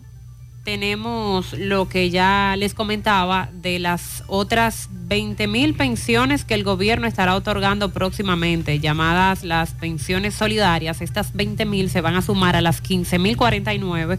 tenemos 0.65 1.53
lo 1.53 1.89
que 1.89 2.11
ya 2.11 2.57
les 2.59 2.73
comentaba 2.75 3.51
de 3.53 3.79
las 3.79 4.25
otras 4.27 4.89
20 4.91 5.47
mil 5.47 5.75
pensiones 5.75 6.45
que 6.45 6.55
el 6.55 6.65
gobierno 6.65 7.07
estará 7.07 7.37
otorgando 7.37 7.93
próximamente, 7.93 8.81
llamadas 8.81 9.45
las 9.45 9.73
pensiones 9.73 10.35
solidarias. 10.35 11.03
Estas 11.03 11.35
20 11.35 11.67
mil 11.67 11.91
se 11.91 12.01
van 12.01 12.17
a 12.17 12.23
sumar 12.23 12.57
a 12.57 12.63
las 12.63 12.81
15 12.81 13.19
mil 13.19 13.37
49 13.37 14.19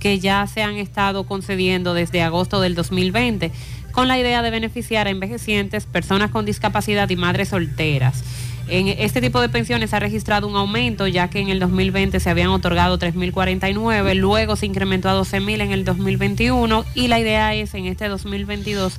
que 0.00 0.18
ya 0.18 0.46
se 0.46 0.62
han 0.62 0.76
estado 0.76 1.24
concediendo 1.24 1.94
desde 1.94 2.22
agosto 2.22 2.60
del 2.60 2.74
2020, 2.74 3.50
con 3.94 4.08
la 4.08 4.18
idea 4.18 4.42
de 4.42 4.50
beneficiar 4.50 5.06
a 5.06 5.10
envejecientes, 5.10 5.86
personas 5.86 6.30
con 6.30 6.44
discapacidad 6.44 7.08
y 7.08 7.16
madres 7.16 7.50
solteras. 7.50 8.24
En 8.66 8.88
este 8.88 9.20
tipo 9.20 9.40
de 9.40 9.48
pensiones 9.48 9.92
ha 9.94 10.00
registrado 10.00 10.48
un 10.48 10.56
aumento, 10.56 11.06
ya 11.06 11.28
que 11.28 11.38
en 11.38 11.48
el 11.48 11.60
2020 11.60 12.18
se 12.18 12.30
habían 12.30 12.48
otorgado 12.48 12.98
3.049, 12.98 14.14
luego 14.14 14.56
se 14.56 14.66
incrementó 14.66 15.08
a 15.10 15.14
12.000 15.14 15.60
en 15.60 15.72
el 15.72 15.84
2021 15.84 16.84
y 16.94 17.08
la 17.08 17.20
idea 17.20 17.54
es 17.54 17.74
en 17.74 17.86
este 17.86 18.08
2022 18.08 18.98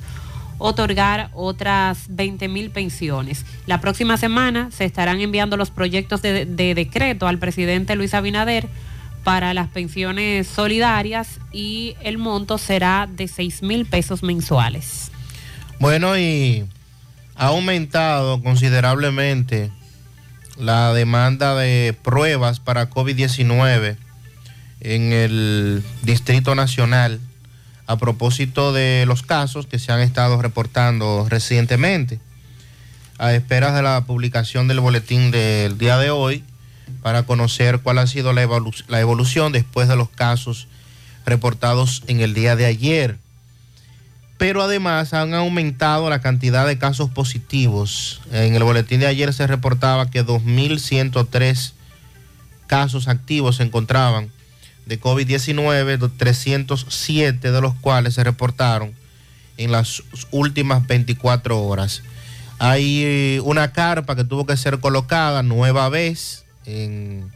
otorgar 0.58 1.30
otras 1.34 2.08
20.000 2.08 2.70
pensiones. 2.70 3.44
La 3.66 3.80
próxima 3.80 4.16
semana 4.16 4.70
se 4.70 4.84
estarán 4.84 5.20
enviando 5.20 5.56
los 5.56 5.70
proyectos 5.70 6.22
de, 6.22 6.46
de 6.46 6.74
decreto 6.74 7.26
al 7.26 7.38
presidente 7.38 7.96
Luis 7.96 8.14
Abinader 8.14 8.68
para 9.26 9.54
las 9.54 9.66
pensiones 9.66 10.46
solidarias 10.46 11.40
y 11.50 11.96
el 12.00 12.16
monto 12.16 12.58
será 12.58 13.08
de 13.10 13.26
6 13.26 13.64
mil 13.64 13.84
pesos 13.84 14.22
mensuales. 14.22 15.10
Bueno, 15.80 16.16
y 16.16 16.64
ha 17.34 17.46
aumentado 17.46 18.40
considerablemente 18.40 19.72
la 20.56 20.94
demanda 20.94 21.56
de 21.56 21.92
pruebas 22.04 22.60
para 22.60 22.88
COVID-19 22.88 23.96
en 24.82 25.12
el 25.12 25.82
Distrito 26.02 26.54
Nacional 26.54 27.18
a 27.88 27.96
propósito 27.96 28.72
de 28.72 29.06
los 29.08 29.24
casos 29.24 29.66
que 29.66 29.80
se 29.80 29.90
han 29.90 30.02
estado 30.02 30.40
reportando 30.40 31.26
recientemente. 31.28 32.20
A 33.18 33.34
esperas 33.34 33.74
de 33.74 33.82
la 33.82 34.02
publicación 34.02 34.68
del 34.68 34.78
boletín 34.78 35.32
del 35.32 35.78
día 35.78 35.98
de 35.98 36.10
hoy, 36.10 36.44
para 37.06 37.22
conocer 37.22 37.78
cuál 37.82 37.98
ha 37.98 38.08
sido 38.08 38.32
la, 38.32 38.42
evolu 38.42 38.72
la 38.88 38.98
evolución 38.98 39.52
después 39.52 39.86
de 39.86 39.94
los 39.94 40.08
casos 40.08 40.66
reportados 41.24 42.02
en 42.08 42.18
el 42.18 42.34
día 42.34 42.56
de 42.56 42.66
ayer 42.66 43.16
pero 44.38 44.60
además 44.60 45.14
han 45.14 45.32
aumentado 45.32 46.10
la 46.10 46.20
cantidad 46.20 46.66
de 46.66 46.78
casos 46.78 47.08
positivos. 47.08 48.20
En 48.32 48.56
el 48.56 48.64
boletín 48.64 48.98
de 48.98 49.06
ayer 49.06 49.32
se 49.32 49.46
reportaba 49.46 50.10
que 50.10 50.26
2.103 50.26 51.74
casos 52.66 53.06
activos 53.06 53.54
se 53.54 53.62
encontraban 53.62 54.32
de 54.86 55.00
COVID-19, 55.00 56.10
307 56.16 57.52
de 57.52 57.60
los 57.60 57.74
cuales 57.74 58.14
se 58.14 58.24
reportaron 58.24 58.92
en 59.58 59.70
las 59.70 60.02
últimas 60.32 60.84
24 60.88 61.62
horas. 61.62 62.02
Hay 62.58 63.02
eh, 63.04 63.40
una 63.44 63.70
carpa 63.70 64.16
que 64.16 64.24
tuvo 64.24 64.44
que 64.44 64.56
ser 64.56 64.80
colocada 64.80 65.44
nueva 65.44 65.88
vez 65.88 66.45
en, 66.66 67.30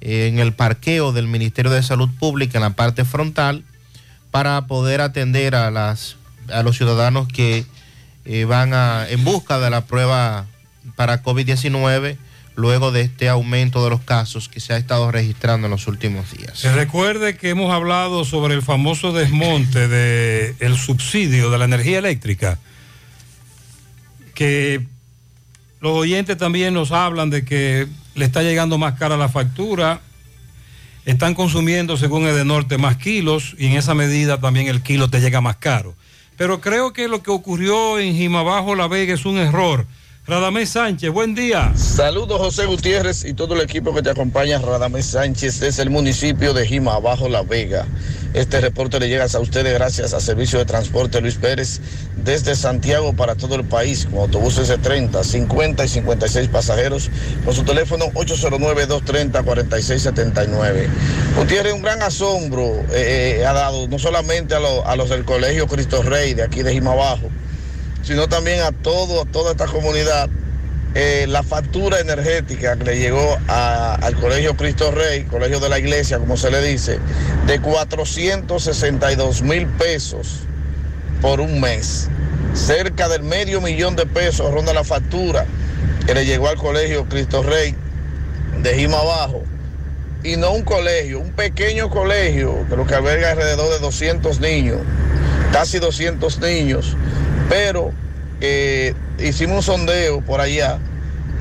el 0.00 0.52
parqueo 0.52 1.12
del 1.12 1.26
Ministerio 1.26 1.70
de 1.70 1.82
Salud 1.82 2.08
Pública 2.18 2.58
en 2.58 2.62
la 2.62 2.70
parte 2.70 3.04
frontal 3.04 3.64
para 4.30 4.66
poder 4.66 5.00
atender 5.00 5.54
a, 5.54 5.70
las, 5.70 6.16
a 6.52 6.62
los 6.62 6.76
ciudadanos 6.76 7.28
que 7.28 7.66
eh, 8.24 8.44
van 8.44 8.72
en 9.10 9.24
busca 9.24 9.58
de 9.58 9.70
la 9.70 9.86
prueba 9.86 10.46
para 10.96 11.22
COVID-19 11.22 12.16
luego 12.58 12.90
de 12.90 13.02
este 13.02 13.28
aumento 13.28 13.84
de 13.84 13.90
los 13.90 14.00
casos 14.00 14.48
que 14.48 14.58
se 14.58 14.72
ha 14.72 14.78
estado 14.78 15.12
registrando 15.12 15.68
en 15.68 15.70
los 15.70 15.86
últimos 15.86 16.32
días. 16.36 16.58
Se 16.58 16.72
recuerde 16.74 17.36
que 17.36 17.50
hemos 17.50 17.72
hablado 17.72 18.24
sobre 18.24 18.54
el 18.54 18.62
famoso 18.62 19.12
desmonte 19.12 19.86
del 19.86 20.56
el 20.58 20.76
subsidio 20.76 21.50
de 21.50 21.58
la 21.58 21.66
energía 21.66 21.98
eléctrica, 21.98 22.58
que 24.34 24.84
los 25.80 25.92
oyentes 25.92 26.36
también 26.36 26.74
nos 26.74 26.90
hablan 26.90 27.30
de 27.30 27.44
que 27.44 27.86
le 28.18 28.24
está 28.24 28.42
llegando 28.42 28.76
más 28.78 28.98
cara 28.98 29.16
la 29.16 29.28
factura 29.28 30.00
están 31.08 31.34
consumiendo, 31.34 31.96
según 31.96 32.26
Edenorte, 32.26 32.76
más 32.76 32.98
kilos 32.98 33.54
y 33.58 33.66
en 33.66 33.72
esa 33.78 33.94
medida 33.94 34.38
también 34.40 34.66
el 34.66 34.82
kilo 34.82 35.08
te 35.08 35.20
llega 35.22 35.40
más 35.40 35.56
caro. 35.56 35.94
Pero 36.36 36.60
creo 36.60 36.92
que 36.92 37.08
lo 37.08 37.22
que 37.22 37.30
ocurrió 37.30 37.98
en 37.98 38.14
Jimabajo 38.14 38.74
La 38.74 38.88
Vega 38.88 39.14
es 39.14 39.24
un 39.24 39.38
error. 39.38 39.86
Radamés 40.28 40.68
Sánchez, 40.68 41.10
buen 41.10 41.34
día. 41.34 41.72
Saludos 41.74 42.38
José 42.38 42.66
Gutiérrez 42.66 43.24
y 43.24 43.32
todo 43.32 43.54
el 43.54 43.62
equipo 43.62 43.94
que 43.94 44.02
te 44.02 44.10
acompaña, 44.10 44.58
Radamés 44.58 45.06
Sánchez, 45.06 45.58
desde 45.58 45.82
el 45.82 45.88
municipio 45.88 46.52
de 46.52 46.66
Jima, 46.66 46.98
Bajo 46.98 47.30
La 47.30 47.40
Vega. 47.40 47.86
Este 48.34 48.60
reporte 48.60 49.00
le 49.00 49.08
llega 49.08 49.24
a 49.24 49.38
ustedes 49.38 49.72
gracias 49.72 50.12
a 50.12 50.20
Servicio 50.20 50.58
de 50.58 50.66
Transporte 50.66 51.22
Luis 51.22 51.36
Pérez 51.36 51.80
desde 52.14 52.54
Santiago 52.56 53.14
para 53.14 53.36
todo 53.36 53.54
el 53.54 53.64
país, 53.64 54.04
con 54.04 54.18
autobuses 54.18 54.68
de 54.68 54.76
30, 54.76 55.24
50 55.24 55.86
y 55.86 55.88
56 55.88 56.48
pasajeros, 56.48 57.10
con 57.46 57.54
su 57.54 57.64
teléfono 57.64 58.04
809-230-4679. 58.12 60.88
Gutiérrez, 61.38 61.72
un 61.72 61.80
gran 61.80 62.02
asombro 62.02 62.84
eh, 62.92 63.46
ha 63.48 63.54
dado 63.54 63.88
no 63.88 63.98
solamente 63.98 64.54
a, 64.54 64.58
a 64.84 64.94
los 64.94 65.08
del 65.08 65.24
Colegio 65.24 65.66
Cristo 65.66 66.02
Rey 66.02 66.34
de 66.34 66.42
aquí 66.42 66.62
de 66.62 66.74
Jima 66.74 66.94
Bajo, 66.94 67.30
sino 68.02 68.28
también 68.28 68.60
a 68.60 68.72
todo, 68.72 69.22
a 69.22 69.24
toda 69.26 69.52
esta 69.52 69.66
comunidad, 69.66 70.28
eh, 70.94 71.26
la 71.28 71.42
factura 71.42 72.00
energética 72.00 72.76
que 72.76 72.84
le 72.84 72.98
llegó 72.98 73.38
al 73.46 74.14
Colegio 74.16 74.56
Cristo 74.56 74.90
Rey, 74.90 75.24
Colegio 75.24 75.60
de 75.60 75.68
la 75.68 75.78
Iglesia, 75.78 76.18
como 76.18 76.36
se 76.36 76.50
le 76.50 76.62
dice, 76.62 76.98
de 77.46 77.60
462 77.60 79.42
mil 79.42 79.66
pesos 79.66 80.40
por 81.20 81.40
un 81.40 81.60
mes. 81.60 82.08
Cerca 82.54 83.08
del 83.08 83.22
medio 83.22 83.60
millón 83.60 83.96
de 83.96 84.06
pesos 84.06 84.50
ronda 84.50 84.72
la 84.72 84.82
factura 84.82 85.44
que 86.06 86.14
le 86.14 86.24
llegó 86.24 86.48
al 86.48 86.56
Colegio 86.56 87.06
Cristo 87.08 87.42
Rey 87.42 87.74
de 88.62 88.74
Jima 88.74 88.98
Abajo. 88.98 89.42
Y 90.24 90.36
no 90.36 90.52
un 90.52 90.62
colegio, 90.62 91.20
un 91.20 91.30
pequeño 91.32 91.90
colegio 91.90 92.66
que 92.68 92.76
lo 92.76 92.86
que 92.86 92.94
alberga 92.94 93.30
alrededor 93.30 93.70
de 93.70 93.78
200 93.78 94.40
niños, 94.40 94.78
casi 95.52 95.78
200 95.78 96.40
niños 96.40 96.96
pero 97.48 97.92
eh, 98.40 98.94
hicimos 99.18 99.68
un 99.68 99.74
sondeo 99.74 100.20
por 100.20 100.40
allá 100.40 100.78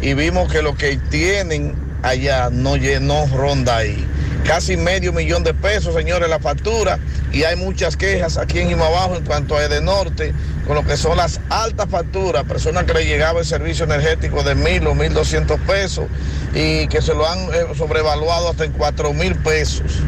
y 0.01 0.13
vimos 0.13 0.51
que 0.51 0.61
lo 0.61 0.75
que 0.75 0.97
tienen 1.09 1.75
allá 2.03 2.49
no, 2.51 2.77
no 2.77 3.25
ronda 3.27 3.77
ahí. 3.77 4.05
Casi 4.45 4.77
medio 4.77 5.11
millón 5.11 5.43
de 5.43 5.53
pesos, 5.53 5.93
señores, 5.93 6.29
la 6.29 6.39
factura. 6.39 6.99
Y 7.33 7.43
hay 7.43 7.57
muchas 7.57 7.97
quejas 7.97 8.37
aquí 8.37 8.59
en 8.59 8.71
Imabajo 8.71 9.15
en 9.15 9.25
cuanto 9.25 9.57
a 9.57 9.63
Edenorte, 9.65 10.33
con 10.65 10.75
lo 10.75 10.85
que 10.85 10.95
son 10.95 11.17
las 11.17 11.41
altas 11.49 11.87
facturas, 11.89 12.45
personas 12.45 12.85
que 12.85 12.93
le 12.93 13.05
llegaba 13.05 13.41
el 13.41 13.45
servicio 13.45 13.83
energético 13.83 14.43
de 14.43 14.55
mil 14.55 14.87
o 14.87 14.95
mil 14.95 15.13
doscientos 15.13 15.59
pesos 15.67 16.05
y 16.53 16.87
que 16.87 17.01
se 17.01 17.13
lo 17.13 17.27
han 17.27 17.39
eh, 17.53 17.65
sobrevaluado 17.77 18.49
hasta 18.49 18.63
en 18.63 18.71
cuatro 18.71 19.13
mil 19.13 19.35
pesos. 19.35 19.99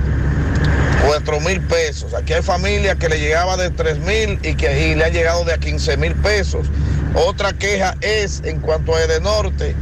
4 1.06 1.40
mil 1.40 1.62
pesos. 1.62 2.14
Aquí 2.14 2.34
hay 2.34 2.42
familias 2.42 2.98
que 2.98 3.10
le 3.10 3.20
llegaba 3.20 3.58
de 3.58 3.70
3 3.70 4.00
mil 4.00 4.40
y 4.44 4.56
que 4.56 4.96
le 4.96 5.04
ha 5.04 5.10
llegado 5.10 5.44
de 5.46 5.54
a 5.54 5.58
15 5.58 5.98
mil 5.98 6.16
pesos. 6.16 6.68
Otra 7.16 7.54
queja 7.54 7.96
es 8.02 8.42
en 8.44 8.60
cuanto 8.60 8.96
a 8.96 9.02
Edenorte, 9.02 9.76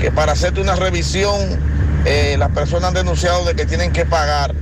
que 0.00 0.10
para 0.10 0.32
hacerte 0.32 0.60
una 0.60 0.76
revisión, 0.76 1.58
eh, 2.04 2.36
las 2.38 2.50
personas 2.50 2.88
han 2.88 2.94
denunciado 2.94 3.44
de 3.44 3.54
que 3.54 3.64
tienen 3.64 3.92
que 3.92 4.04
pagar, 4.04 4.54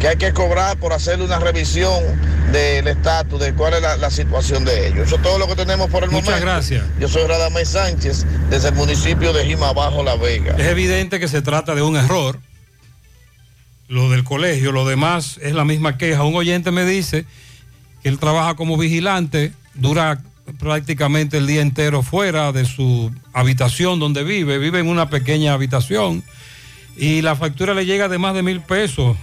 que 0.00 0.08
hay 0.08 0.16
que 0.16 0.32
cobrar 0.32 0.76
por 0.78 0.92
hacerle 0.92 1.24
una 1.24 1.38
revisión 1.38 2.02
del 2.52 2.86
estatus, 2.88 3.40
de 3.40 3.54
cuál 3.54 3.74
es 3.74 3.82
la, 3.82 4.10
situación 4.10 4.64
de 4.64 4.88
ellos. 4.88 5.06
Eso 5.06 5.16
es 5.16 5.22
todo 5.22 5.38
lo 5.38 5.46
que 5.46 5.56
tenemos 5.56 5.88
por 5.90 6.02
el 6.02 6.10
momento. 6.10 6.30
Muchas 6.30 6.44
gracias. 6.44 6.84
Yo 6.98 7.08
soy 7.08 7.26
Radamés 7.26 7.70
Sánchez, 7.70 8.24
desde 8.50 8.68
el 8.68 8.74
municipio 8.74 9.32
de 9.32 9.44
Jima 9.44 9.72
Bajo 9.72 10.02
La 10.02 10.16
Vega. 10.16 10.54
Es 10.56 10.66
evidente 10.66 11.20
que 11.20 11.28
se 11.28 11.42
trata 11.42 11.74
de 11.74 11.82
un 11.82 11.96
error 11.96 12.38
lo 13.88 14.10
del 14.10 14.22
colegio, 14.22 14.72
lo 14.72 14.86
demás 14.86 15.38
es 15.42 15.54
la 15.54 15.64
misma 15.64 15.96
queja. 15.96 16.24
Un 16.24 16.36
oyente 16.36 16.70
me 16.70 16.84
dice 16.84 17.24
que 18.02 18.08
él 18.08 18.18
trabaja 18.18 18.54
como 18.54 18.76
vigilante, 18.76 19.52
dura 19.74 20.22
prácticamente 20.58 21.38
el 21.38 21.46
día 21.46 21.60
entero 21.60 22.02
fuera 22.02 22.52
de 22.52 22.64
su 22.64 23.10
habitación 23.32 23.98
donde 23.98 24.24
vive, 24.24 24.58
vive 24.58 24.80
en 24.80 24.88
una 24.88 25.10
pequeña 25.10 25.52
habitación 25.52 26.22
y 26.96 27.22
la 27.22 27.36
factura 27.36 27.74
le 27.74 27.86
llega 27.86 28.08
de 28.08 28.18
más 28.18 28.34
de 28.34 28.42
mil 28.42 28.60
pesos 28.60 29.16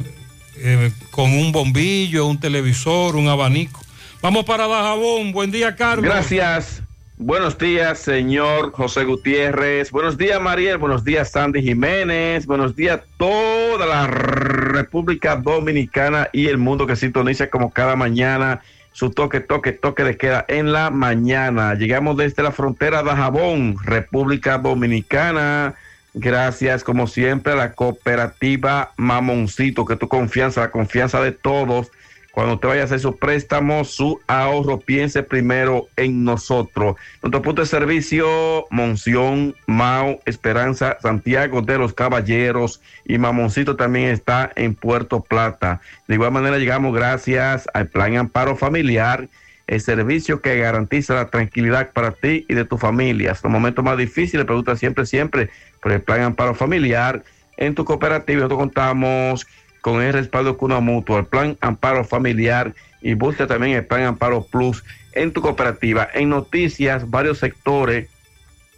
eh, 0.57 0.91
con 1.11 1.31
un 1.31 1.51
bombillo, 1.51 2.25
un 2.27 2.39
televisor, 2.39 3.15
un 3.15 3.27
abanico. 3.27 3.81
Vamos 4.21 4.45
para 4.45 4.67
Dajabón, 4.67 5.31
buen 5.31 5.51
día 5.51 5.75
Carlos. 5.75 6.05
Gracias. 6.05 6.84
Buenos 7.17 7.57
días, 7.57 7.99
señor 7.99 8.73
José 8.73 9.05
Gutiérrez. 9.05 9.89
Buenos 9.89 10.17
días, 10.17 10.41
Mariel. 10.41 10.77
Buenos 10.77 11.05
días, 11.05 11.31
Sandy 11.31 11.61
Jiménez. 11.61 12.45
Buenos 12.45 12.75
días, 12.75 12.99
toda 13.17 13.85
la 13.85 14.05
República 14.05 15.37
Dominicana 15.37 16.27
y 16.33 16.47
el 16.47 16.57
mundo 16.57 16.85
que 16.85 16.97
sintoniza 16.97 17.49
como 17.49 17.71
cada 17.71 17.95
mañana 17.95 18.61
su 18.91 19.11
toque, 19.11 19.39
toque, 19.39 19.71
toque 19.71 20.03
de 20.03 20.17
queda 20.17 20.43
en 20.49 20.73
la 20.73 20.89
mañana. 20.89 21.75
Llegamos 21.75 22.17
desde 22.17 22.43
la 22.43 22.51
frontera 22.51 23.01
de 23.01 23.11
Jabón, 23.11 23.77
República 23.81 24.57
Dominicana. 24.57 25.75
Gracias, 26.13 26.83
como 26.83 27.07
siempre, 27.07 27.53
a 27.53 27.55
la 27.55 27.71
cooperativa 27.71 28.91
Mamoncito, 28.97 29.85
que 29.85 29.95
tu 29.95 30.09
confianza, 30.09 30.59
la 30.59 30.71
confianza 30.71 31.21
de 31.21 31.31
todos 31.31 31.91
Cuando 32.35 32.55
usted 32.55 32.67
vaya 32.67 32.81
a 32.81 32.83
hacer 32.83 32.99
su 32.99 33.15
préstamo, 33.15 33.85
su 33.85 34.19
ahorro, 34.27 34.81
piense 34.81 35.23
primero 35.23 35.87
en 35.95 36.25
nosotros. 36.25 36.97
Nuestro 37.23 37.41
punto 37.41 37.61
de 37.61 37.65
servicio, 37.65 38.65
Monción, 38.71 39.55
Mao, 39.67 40.19
Esperanza, 40.25 40.97
Santiago 41.01 41.61
de 41.61 41.77
los 41.77 41.93
Caballeros 41.93 42.81
y 43.05 43.17
Mamoncito 43.19 43.77
también 43.77 44.09
está 44.09 44.51
en 44.57 44.75
Puerto 44.75 45.21
Plata. 45.21 45.79
De 46.09 46.15
igual 46.15 46.33
manera 46.33 46.57
llegamos 46.57 46.93
gracias 46.93 47.69
al 47.73 47.87
Plan 47.87 48.17
Amparo 48.17 48.57
Familiar, 48.57 49.29
el 49.67 49.79
servicio 49.79 50.41
que 50.41 50.57
garantiza 50.57 51.15
la 51.15 51.29
tranquilidad 51.29 51.93
para 51.93 52.11
ti 52.11 52.45
y 52.49 52.53
de 52.53 52.65
tu 52.65 52.77
familia. 52.77 53.29
En 53.29 53.37
los 53.43 53.51
momentos 53.53 53.85
más 53.85 53.97
difíciles, 53.97 54.45
pregunta 54.45 54.75
siempre, 54.75 55.05
siempre 55.05 55.51
por 55.81 55.93
el 55.93 56.01
Plan 56.01 56.19
Amparo 56.19 56.53
Familiar. 56.53 57.23
En 57.55 57.75
tu 57.75 57.85
cooperativa 57.85 58.39
nosotros 58.39 58.59
contamos 58.59 59.47
con 59.85 60.01
el 60.01 60.13
respaldo 60.13 60.57
Cuna 60.57 60.79
Mutua, 60.79 61.19
el 61.19 61.25
Plan 61.27 61.59
Amparo 61.61 62.03
Familiar 62.03 62.73
y 63.03 63.13
busca 63.13 63.45
también 63.45 63.77
el 63.77 63.85
Plan 63.85 64.01
Amparo 64.01 64.41
Plus 64.41 64.83
en 65.13 65.31
tu 65.31 65.41
cooperativa. 65.41 66.09
En 66.15 66.29
noticias, 66.29 67.07
varios 67.11 67.37
sectores 67.37 68.09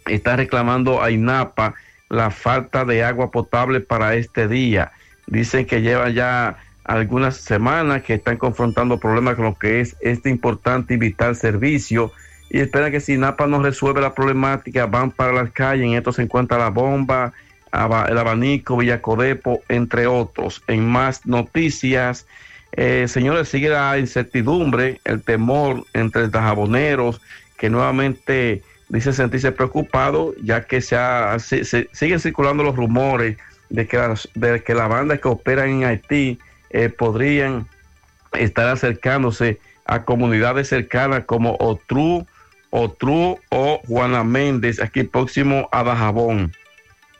están 0.04 0.36
reclamando 0.36 1.02
a 1.02 1.10
INAPA 1.10 1.74
la 2.10 2.30
falta 2.30 2.84
de 2.84 3.04
agua 3.04 3.30
potable 3.30 3.80
para 3.80 4.16
este 4.16 4.48
día. 4.48 4.92
Dicen 5.26 5.64
que 5.64 5.80
llevan 5.80 6.12
ya 6.12 6.58
algunas 6.84 7.38
semanas 7.38 8.02
que 8.02 8.12
están 8.12 8.36
confrontando 8.36 9.00
problemas 9.00 9.36
con 9.36 9.46
lo 9.46 9.54
que 9.54 9.80
es 9.80 9.96
este 10.02 10.28
importante 10.28 10.92
y 10.92 10.98
vital 10.98 11.36
servicio 11.36 12.12
y 12.50 12.60
esperan 12.60 12.92
que 12.92 13.00
si 13.00 13.14
INAPA 13.14 13.46
no 13.46 13.62
resuelve 13.62 14.02
la 14.02 14.14
problemática 14.14 14.84
van 14.84 15.10
para 15.10 15.32
las 15.32 15.52
calles. 15.52 15.86
En 15.86 15.94
esto 15.94 16.12
se 16.12 16.20
encuentra 16.20 16.58
la 16.58 16.68
bomba, 16.68 17.32
el 17.72 18.18
abanico, 18.18 18.76
Villacodepo, 18.76 19.62
entre 19.68 20.06
otros. 20.06 20.62
En 20.66 20.86
más 20.86 21.26
noticias, 21.26 22.26
eh, 22.72 23.06
señores, 23.08 23.48
sigue 23.48 23.68
la 23.68 23.98
incertidumbre, 23.98 25.00
el 25.04 25.22
temor 25.22 25.84
entre 25.94 26.22
los 26.22 26.32
jaboneros, 26.32 27.20
que 27.56 27.70
nuevamente 27.70 28.62
dice 28.88 29.12
sentirse 29.12 29.52
preocupado, 29.52 30.34
ya 30.42 30.64
que 30.64 30.80
se, 30.80 30.96
siguen 31.92 32.20
circulando 32.20 32.62
los 32.62 32.76
rumores 32.76 33.36
de 33.68 33.86
que, 33.86 33.96
las, 33.96 34.28
de 34.34 34.62
que 34.62 34.74
bandas 34.74 35.20
que 35.20 35.28
operan 35.28 35.68
en 35.68 35.84
Haití 35.84 36.38
eh, 36.70 36.88
podrían 36.88 37.68
estar 38.32 38.68
acercándose 38.68 39.58
a 39.84 40.04
comunidades 40.04 40.68
cercanas 40.68 41.24
como 41.24 41.56
Otru, 41.60 42.26
Otru 42.70 43.38
o 43.50 43.80
Juana 43.86 44.24
Méndez, 44.24 44.80
aquí 44.80 45.02
próximo 45.02 45.68
a 45.72 45.82
Dajabón 45.82 46.52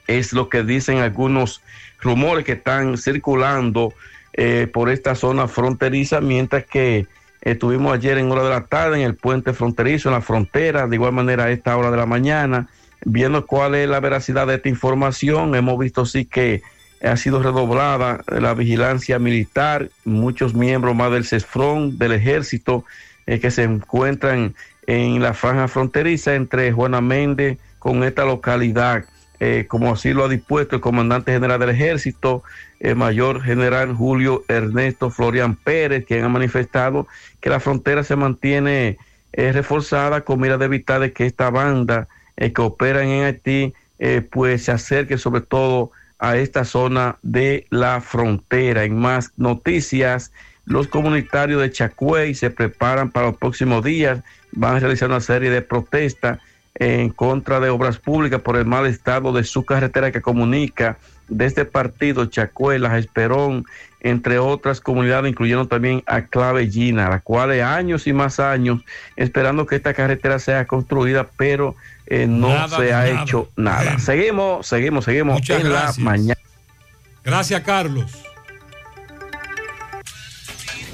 es 0.08 0.32
lo 0.32 0.48
que 0.48 0.64
dicen 0.64 0.98
algunos 0.98 1.62
rumores 2.00 2.44
que 2.44 2.52
están 2.52 2.98
circulando 2.98 3.94
eh, 4.32 4.68
por 4.72 4.90
esta 4.90 5.14
zona 5.14 5.46
fronteriza, 5.46 6.20
mientras 6.20 6.64
que 6.64 7.06
estuvimos 7.40 7.94
ayer 7.94 8.18
en 8.18 8.30
hora 8.32 8.42
de 8.42 8.50
la 8.50 8.64
tarde 8.64 8.96
en 8.96 9.02
el 9.02 9.14
puente 9.14 9.52
fronterizo, 9.52 10.08
en 10.08 10.14
la 10.14 10.20
frontera, 10.20 10.88
de 10.88 10.96
igual 10.96 11.12
manera 11.12 11.44
a 11.44 11.50
esta 11.50 11.76
hora 11.76 11.90
de 11.90 11.96
la 11.96 12.06
mañana, 12.06 12.68
viendo 13.04 13.46
cuál 13.46 13.74
es 13.74 13.88
la 13.88 14.00
veracidad 14.00 14.46
de 14.46 14.56
esta 14.56 14.68
información. 14.68 15.54
Hemos 15.54 15.78
visto 15.78 16.04
sí 16.04 16.24
que 16.24 16.62
ha 17.02 17.16
sido 17.16 17.42
redoblada 17.42 18.22
la 18.26 18.54
vigilancia 18.54 19.18
militar, 19.18 19.90
muchos 20.04 20.54
miembros 20.54 20.96
más 20.96 21.12
del 21.12 21.24
CESFRON, 21.24 21.98
del 21.98 22.12
ejército, 22.12 22.84
eh, 23.26 23.38
que 23.40 23.50
se 23.50 23.62
encuentran 23.62 24.54
en 24.86 25.22
la 25.22 25.34
franja 25.34 25.68
fronteriza 25.68 26.34
entre 26.34 26.72
Juana 26.72 27.00
Méndez 27.00 27.58
con 27.78 28.02
esta 28.04 28.24
localidad. 28.24 29.04
Eh, 29.40 29.66
como 29.68 29.92
así 29.92 30.12
lo 30.12 30.24
ha 30.24 30.28
dispuesto 30.28 30.76
el 30.76 30.82
comandante 30.82 31.32
general 31.32 31.60
del 31.60 31.70
ejército, 31.70 32.42
el 32.80 32.96
mayor 32.96 33.42
general 33.42 33.94
Julio 33.94 34.42
Ernesto 34.48 35.10
Florian 35.10 35.54
Pérez, 35.54 36.04
quien 36.06 36.24
ha 36.24 36.28
manifestado 36.28 37.06
que 37.40 37.50
la 37.50 37.60
frontera 37.60 38.02
se 38.02 38.16
mantiene 38.16 38.98
eh, 39.32 39.52
reforzada 39.52 40.22
con 40.22 40.40
mira 40.40 40.58
de 40.58 40.64
evitar 40.64 41.12
que 41.12 41.26
esta 41.26 41.50
banda 41.50 42.08
eh, 42.36 42.52
que 42.52 42.62
opera 42.62 43.02
en 43.02 43.24
Haití 43.24 43.74
pues 44.30 44.64
se 44.64 44.70
acerque 44.70 45.18
sobre 45.18 45.40
todo 45.40 45.90
a 46.20 46.36
esta 46.36 46.64
zona 46.64 47.18
de 47.22 47.66
la 47.70 48.00
frontera. 48.00 48.84
En 48.84 48.96
más 48.96 49.32
noticias, 49.36 50.32
los 50.66 50.86
comunitarios 50.86 51.60
de 51.60 51.72
Chacuey 51.72 52.34
se 52.34 52.50
preparan 52.50 53.10
para 53.10 53.28
los 53.28 53.38
próximos 53.38 53.82
días, 53.82 54.22
van 54.52 54.76
a 54.76 54.78
realizar 54.78 55.08
una 55.08 55.20
serie 55.20 55.50
de 55.50 55.62
protestas 55.62 56.38
en 56.78 57.10
contra 57.10 57.60
de 57.60 57.70
obras 57.70 57.98
públicas 57.98 58.40
por 58.40 58.56
el 58.56 58.64
mal 58.64 58.86
estado 58.86 59.32
de 59.32 59.44
su 59.44 59.64
carretera 59.64 60.12
que 60.12 60.22
comunica 60.22 60.96
de 61.28 61.44
este 61.44 61.64
partido 61.64 62.26
Chacuelas, 62.26 62.98
Esperón, 62.98 63.66
entre 64.00 64.38
otras 64.38 64.80
comunidades, 64.80 65.30
incluyendo 65.30 65.66
también 65.66 66.02
a 66.06 66.22
Clavellina, 66.22 67.08
la 67.08 67.20
cual 67.20 67.50
de 67.50 67.62
años 67.62 68.06
y 68.06 68.12
más 68.12 68.38
años 68.38 68.80
esperando 69.16 69.66
que 69.66 69.76
esta 69.76 69.92
carretera 69.92 70.38
sea 70.38 70.66
construida, 70.66 71.28
pero 71.36 71.74
eh, 72.06 72.26
no 72.26 72.68
se 72.68 72.94
ha 72.94 73.08
hecho 73.08 73.50
nada. 73.56 73.98
Seguimos, 73.98 74.66
seguimos, 74.66 75.04
seguimos 75.04 75.50
en 75.50 75.72
la 75.72 75.92
mañana. 75.98 76.40
Gracias, 77.24 77.60
Carlos. 77.62 78.10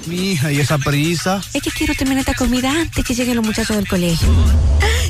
Mi 0.07 0.33
hija, 0.33 0.51
¿y 0.51 0.59
esa 0.59 0.77
prisa? 0.77 1.41
Es 1.53 1.63
que 1.63 1.71
quiero 1.71 1.93
terminar 1.95 2.19
esta 2.19 2.33
comida 2.33 2.69
antes 2.71 3.03
que 3.05 3.13
lleguen 3.13 3.37
los 3.37 3.45
muchachos 3.45 3.75
del 3.75 3.87
colegio. 3.87 4.27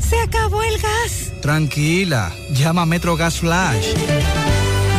¡Se 0.01 0.19
acabó 0.19 0.61
el 0.63 0.77
gas! 0.79 1.31
Tranquila, 1.41 2.33
llama 2.51 2.81
a 2.83 2.85
Metro 2.85 3.15
Gas 3.15 3.39
Flash. 3.39 3.93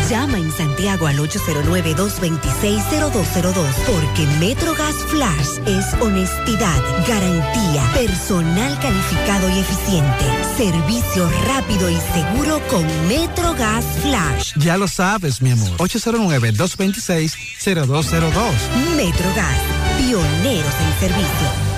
Llama 0.09 0.39
en 0.39 0.51
Santiago 0.53 1.09
al 1.09 1.19
809-226-0202 1.19 3.75
porque 3.87 4.25
MetroGas 4.39 4.95
Flash 5.09 5.59
es 5.67 5.85
honestidad, 6.01 6.81
garantía, 7.09 7.83
personal 7.93 8.79
calificado 8.79 9.51
y 9.51 9.59
eficiente, 9.59 10.25
servicio 10.57 11.29
rápido 11.49 11.91
y 11.91 11.99
seguro 12.15 12.61
con 12.69 12.87
MetroGas 13.09 13.85
Flash. 14.03 14.53
Ya 14.59 14.77
lo 14.77 14.87
sabes, 14.87 15.43
mi 15.43 15.51
amor. 15.51 15.73
809-226-0202. 15.79 18.53
MetroGas, 18.95 19.59
pioneros 19.99 20.75
en 20.81 20.95
servicio. 21.01 21.66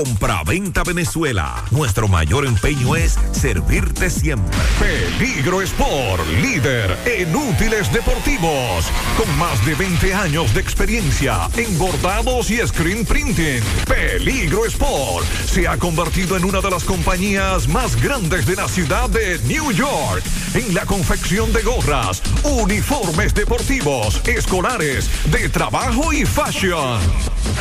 Compra-venta 0.00 0.82
Venezuela. 0.82 1.62
Nuestro 1.70 2.08
mayor 2.08 2.46
empeño 2.46 2.96
es 2.96 3.18
servirte 3.32 4.08
siempre. 4.08 4.56
Peligro 4.78 5.60
Sport, 5.60 6.26
líder 6.40 6.96
en 7.04 7.36
útiles 7.36 7.92
deportivos. 7.92 8.86
Con 9.18 9.38
más 9.38 9.62
de 9.66 9.74
20 9.74 10.14
años 10.14 10.54
de 10.54 10.60
experiencia 10.62 11.50
en 11.54 11.78
bordados 11.78 12.50
y 12.50 12.66
screen 12.66 13.04
printing. 13.04 13.62
Peligro 13.86 14.64
Sport 14.64 15.26
se 15.44 15.68
ha 15.68 15.76
convertido 15.76 16.34
en 16.38 16.46
una 16.46 16.62
de 16.62 16.70
las 16.70 16.84
compañías 16.84 17.68
más 17.68 18.00
grandes 18.00 18.46
de 18.46 18.56
la 18.56 18.68
ciudad 18.68 19.10
de 19.10 19.38
New 19.44 19.70
York. 19.70 20.22
En 20.54 20.74
la 20.74 20.86
confección 20.86 21.52
de 21.52 21.60
gorras, 21.60 22.22
uniformes 22.42 23.34
deportivos, 23.34 24.22
escolares, 24.26 25.10
de 25.30 25.50
trabajo 25.50 26.10
y 26.14 26.24
fashion. 26.24 26.98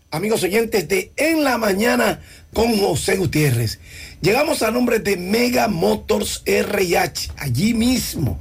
amigos 0.09 0.41
oyentes 0.41 0.87
de 0.87 1.11
En 1.17 1.43
la 1.43 1.59
Mañana 1.59 2.21
con 2.51 2.75
José 2.79 3.15
Gutiérrez. 3.15 3.77
Llegamos 4.21 4.63
a 4.63 4.71
nombre 4.71 4.97
de 4.97 5.17
Mega 5.17 5.67
Motors 5.67 6.41
RH, 6.47 7.33
allí 7.37 7.75
mismo, 7.75 8.39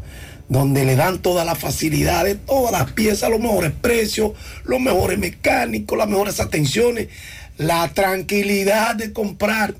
donde 0.49 0.87
le 0.87 0.97
dan 0.97 1.19
todas 1.19 1.45
las 1.45 1.59
facilidades, 1.59 2.39
todas 2.47 2.73
las 2.73 2.93
piezas, 2.93 3.29
los 3.29 3.39
mejores 3.39 3.73
precios, 3.73 4.33
los 4.65 4.81
mejores 4.81 5.19
mecánicos, 5.19 5.99
las 5.99 6.09
mejores 6.09 6.41
atenciones, 6.41 7.09
la 7.59 7.93
tranquilidad 7.93 8.95
de 8.95 9.13
comprar 9.13 9.75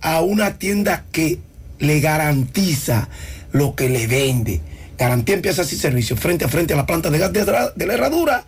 a 0.00 0.20
una 0.20 0.56
tienda 0.56 1.04
que 1.10 1.40
le 1.80 1.98
garantiza 1.98 3.08
lo 3.50 3.74
que 3.74 3.88
le 3.88 4.06
vende. 4.06 4.60
Garantía 4.96 5.34
en 5.34 5.42
piezas 5.42 5.72
y 5.72 5.76
servicios 5.76 6.20
frente 6.20 6.44
a 6.44 6.48
frente 6.48 6.74
a 6.74 6.76
la 6.76 6.86
planta 6.86 7.10
de 7.10 7.18
gas 7.18 7.32
de, 7.32 7.44
de 7.74 7.86
la 7.88 7.94
herradura 7.94 8.46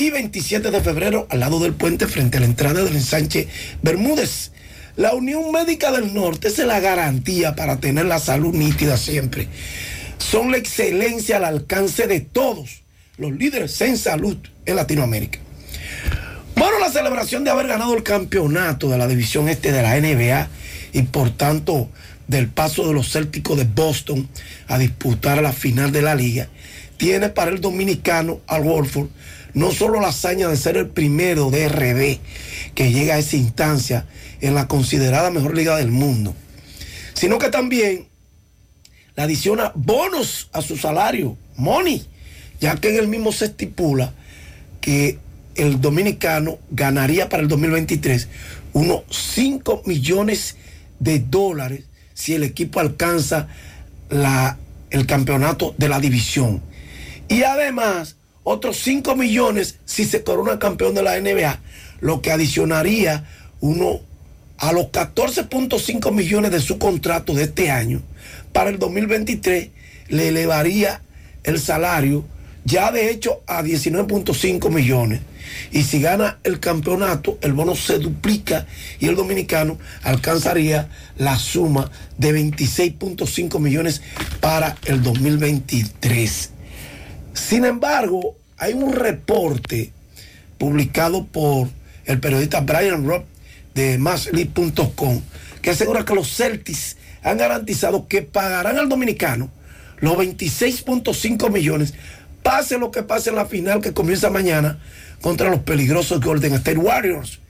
y 0.00 0.10
27 0.10 0.70
de 0.70 0.80
febrero 0.80 1.26
al 1.30 1.40
lado 1.40 1.60
del 1.60 1.74
puente 1.74 2.06
frente 2.06 2.38
a 2.38 2.40
la 2.40 2.46
entrada 2.46 2.82
del 2.82 2.96
ensanche 2.96 3.48
Bermúdez. 3.82 4.52
La 4.96 5.14
Unión 5.14 5.52
Médica 5.52 5.92
del 5.92 6.14
Norte 6.14 6.48
es 6.48 6.58
la 6.58 6.80
garantía 6.80 7.54
para 7.54 7.80
tener 7.80 8.06
la 8.06 8.18
salud 8.18 8.54
nítida 8.54 8.96
siempre. 8.96 9.48
Son 10.18 10.50
la 10.50 10.56
excelencia 10.56 11.36
al 11.36 11.44
alcance 11.44 12.06
de 12.06 12.20
todos 12.20 12.82
los 13.18 13.32
líderes 13.32 13.80
en 13.82 13.98
salud 13.98 14.36
en 14.64 14.76
Latinoamérica. 14.76 15.38
Bueno, 16.56 16.78
la 16.78 16.90
celebración 16.90 17.44
de 17.44 17.50
haber 17.50 17.66
ganado 17.66 17.94
el 17.94 18.02
campeonato 18.02 18.88
de 18.88 18.98
la 18.98 19.06
división 19.06 19.48
este 19.48 19.72
de 19.72 19.82
la 19.82 20.00
NBA 20.00 20.48
y 20.92 21.02
por 21.02 21.30
tanto 21.30 21.90
del 22.26 22.48
paso 22.48 22.86
de 22.86 22.94
los 22.94 23.12
Célticos 23.12 23.58
de 23.58 23.64
Boston 23.64 24.28
a 24.66 24.78
disputar 24.78 25.42
la 25.42 25.52
final 25.52 25.92
de 25.92 26.02
la 26.02 26.14
liga, 26.14 26.48
tiene 26.96 27.28
para 27.28 27.50
el 27.50 27.60
dominicano 27.60 28.40
Al 28.46 28.62
Wolford 28.62 29.08
no 29.54 29.72
solo 29.72 30.00
la 30.00 30.08
hazaña 30.08 30.48
de 30.48 30.56
ser 30.56 30.76
el 30.76 30.88
primero 30.88 31.50
de 31.50 31.68
RD 31.68 32.18
que 32.74 32.92
llega 32.92 33.14
a 33.14 33.18
esa 33.18 33.36
instancia 33.36 34.06
en 34.40 34.54
la 34.54 34.68
considerada 34.68 35.30
mejor 35.30 35.56
liga 35.56 35.76
del 35.76 35.90
mundo, 35.90 36.34
sino 37.14 37.38
que 37.38 37.50
también 37.50 38.08
le 39.16 39.22
adiciona 39.22 39.72
bonos 39.74 40.48
a 40.52 40.62
su 40.62 40.76
salario, 40.76 41.36
money, 41.56 42.06
ya 42.60 42.76
que 42.76 42.90
en 42.90 42.96
el 42.96 43.08
mismo 43.08 43.32
se 43.32 43.46
estipula 43.46 44.14
que 44.80 45.18
el 45.56 45.80
dominicano 45.80 46.58
ganaría 46.70 47.28
para 47.28 47.42
el 47.42 47.48
2023 47.48 48.28
unos 48.72 49.02
5 49.10 49.82
millones 49.86 50.56
de 50.98 51.18
dólares 51.18 51.84
si 52.14 52.34
el 52.34 52.44
equipo 52.44 52.80
alcanza 52.80 53.48
la, 54.08 54.58
el 54.90 55.06
campeonato 55.06 55.74
de 55.78 55.88
la 55.88 56.00
división. 56.00 56.62
Y 57.28 57.42
además, 57.42 58.16
otros 58.44 58.78
5 58.78 59.16
millones 59.16 59.78
si 59.84 60.04
se 60.04 60.22
corona 60.22 60.58
campeón 60.58 60.94
de 60.94 61.02
la 61.02 61.20
NBA, 61.20 61.60
lo 62.00 62.22
que 62.22 62.32
adicionaría 62.32 63.24
uno 63.60 64.00
a 64.58 64.72
los 64.72 64.86
14.5 64.86 66.12
millones 66.12 66.50
de 66.50 66.60
su 66.60 66.78
contrato 66.78 67.34
de 67.34 67.44
este 67.44 67.70
año. 67.70 68.02
Para 68.52 68.70
el 68.70 68.78
2023 68.78 69.68
le 70.08 70.28
elevaría 70.28 71.02
el 71.44 71.60
salario 71.60 72.24
ya 72.64 72.92
de 72.92 73.10
hecho 73.10 73.42
a 73.46 73.62
19.5 73.62 74.70
millones. 74.70 75.20
Y 75.72 75.82
si 75.82 76.00
gana 76.00 76.38
el 76.44 76.60
campeonato, 76.60 77.38
el 77.40 77.52
bono 77.52 77.74
se 77.74 77.98
duplica 77.98 78.66
y 78.98 79.06
el 79.06 79.16
dominicano 79.16 79.78
alcanzaría 80.02 80.88
la 81.16 81.38
suma 81.38 81.90
de 82.18 82.32
26.5 82.32 83.58
millones 83.58 84.02
para 84.40 84.76
el 84.84 85.02
2023. 85.02 86.50
Sin 87.34 87.64
embargo, 87.64 88.36
hay 88.58 88.72
un 88.74 88.92
reporte 88.92 89.92
publicado 90.58 91.26
por 91.26 91.68
el 92.04 92.20
periodista 92.20 92.60
Brian 92.60 93.06
Robb 93.06 93.24
de 93.74 93.98
Massleague.com 93.98 95.20
que 95.62 95.70
asegura 95.70 96.04
que 96.04 96.14
los 96.14 96.34
Celtics 96.36 96.96
han 97.22 97.38
garantizado 97.38 98.08
que 98.08 98.22
pagarán 98.22 98.78
al 98.78 98.88
dominicano 98.88 99.50
los 100.00 100.14
26.5 100.16 101.50
millones, 101.50 101.94
pase 102.42 102.78
lo 102.78 102.90
que 102.90 103.02
pase 103.02 103.30
en 103.30 103.36
la 103.36 103.44
final 103.46 103.80
que 103.82 103.92
comienza 103.92 104.30
mañana 104.30 104.78
contra 105.20 105.50
los 105.50 105.60
peligrosos 105.60 106.20
Golden 106.22 106.54
State 106.54 106.78
Warriors. 106.78 107.40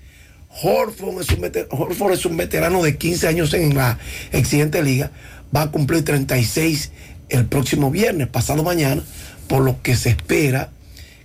Horford 0.62 1.20
es, 1.23 1.28
un 1.31 1.41
veter- 1.42 1.68
Horford 1.70 2.12
es 2.15 2.26
un 2.26 2.36
veterano 2.36 2.83
de 2.83 2.97
15 2.97 3.28
años 3.28 3.55
en 3.55 3.76
la 3.76 3.99
exigente 4.33 4.83
liga, 4.83 5.12
va 5.55 5.62
a 5.62 5.70
cumplir 5.70 6.05
36 6.05 6.91
el 7.28 7.47
próximo 7.47 7.92
viernes, 7.92 8.26
pasado 8.26 8.65
mañana, 8.65 9.05
por 9.51 9.65
lo 9.65 9.83
que 9.83 9.97
se 9.97 10.11
espera 10.11 10.70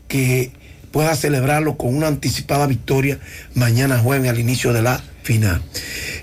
que 0.07 0.51
pueda 0.91 1.15
celebrarlo 1.15 1.77
con 1.77 1.95
una 1.95 2.07
anticipada 2.07 2.65
victoria 2.65 3.19
mañana 3.53 3.99
jueves 3.99 4.31
al 4.31 4.39
inicio 4.39 4.73
de 4.73 4.81
la 4.81 4.99
final. 5.21 5.61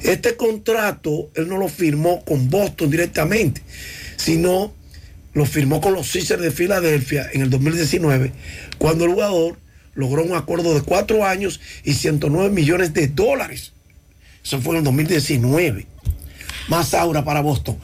Este 0.02 0.36
contrato 0.36 1.30
él 1.36 1.48
no 1.48 1.58
lo 1.58 1.68
firmó 1.68 2.24
con 2.24 2.50
Boston 2.50 2.90
directamente, 2.90 3.62
sino 4.16 4.74
lo 5.32 5.46
firmó 5.46 5.80
con 5.80 5.94
los 5.94 6.08
Sixers 6.08 6.42
de 6.42 6.50
Filadelfia 6.50 7.30
en 7.32 7.42
el 7.42 7.50
2019, 7.50 8.32
cuando 8.78 9.04
el 9.04 9.12
jugador 9.12 9.58
logró 9.94 10.24
un 10.24 10.34
acuerdo 10.34 10.74
de 10.74 10.80
cuatro 10.80 11.24
años 11.24 11.60
y 11.84 11.94
109 11.94 12.50
millones 12.50 12.92
de 12.94 13.06
dólares. 13.06 13.74
Eso 14.42 14.60
fue 14.60 14.72
en 14.72 14.78
el 14.78 14.84
2019. 14.84 15.86
Más 16.66 16.94
aura 16.94 17.24
para 17.24 17.42
Boston. 17.42 17.78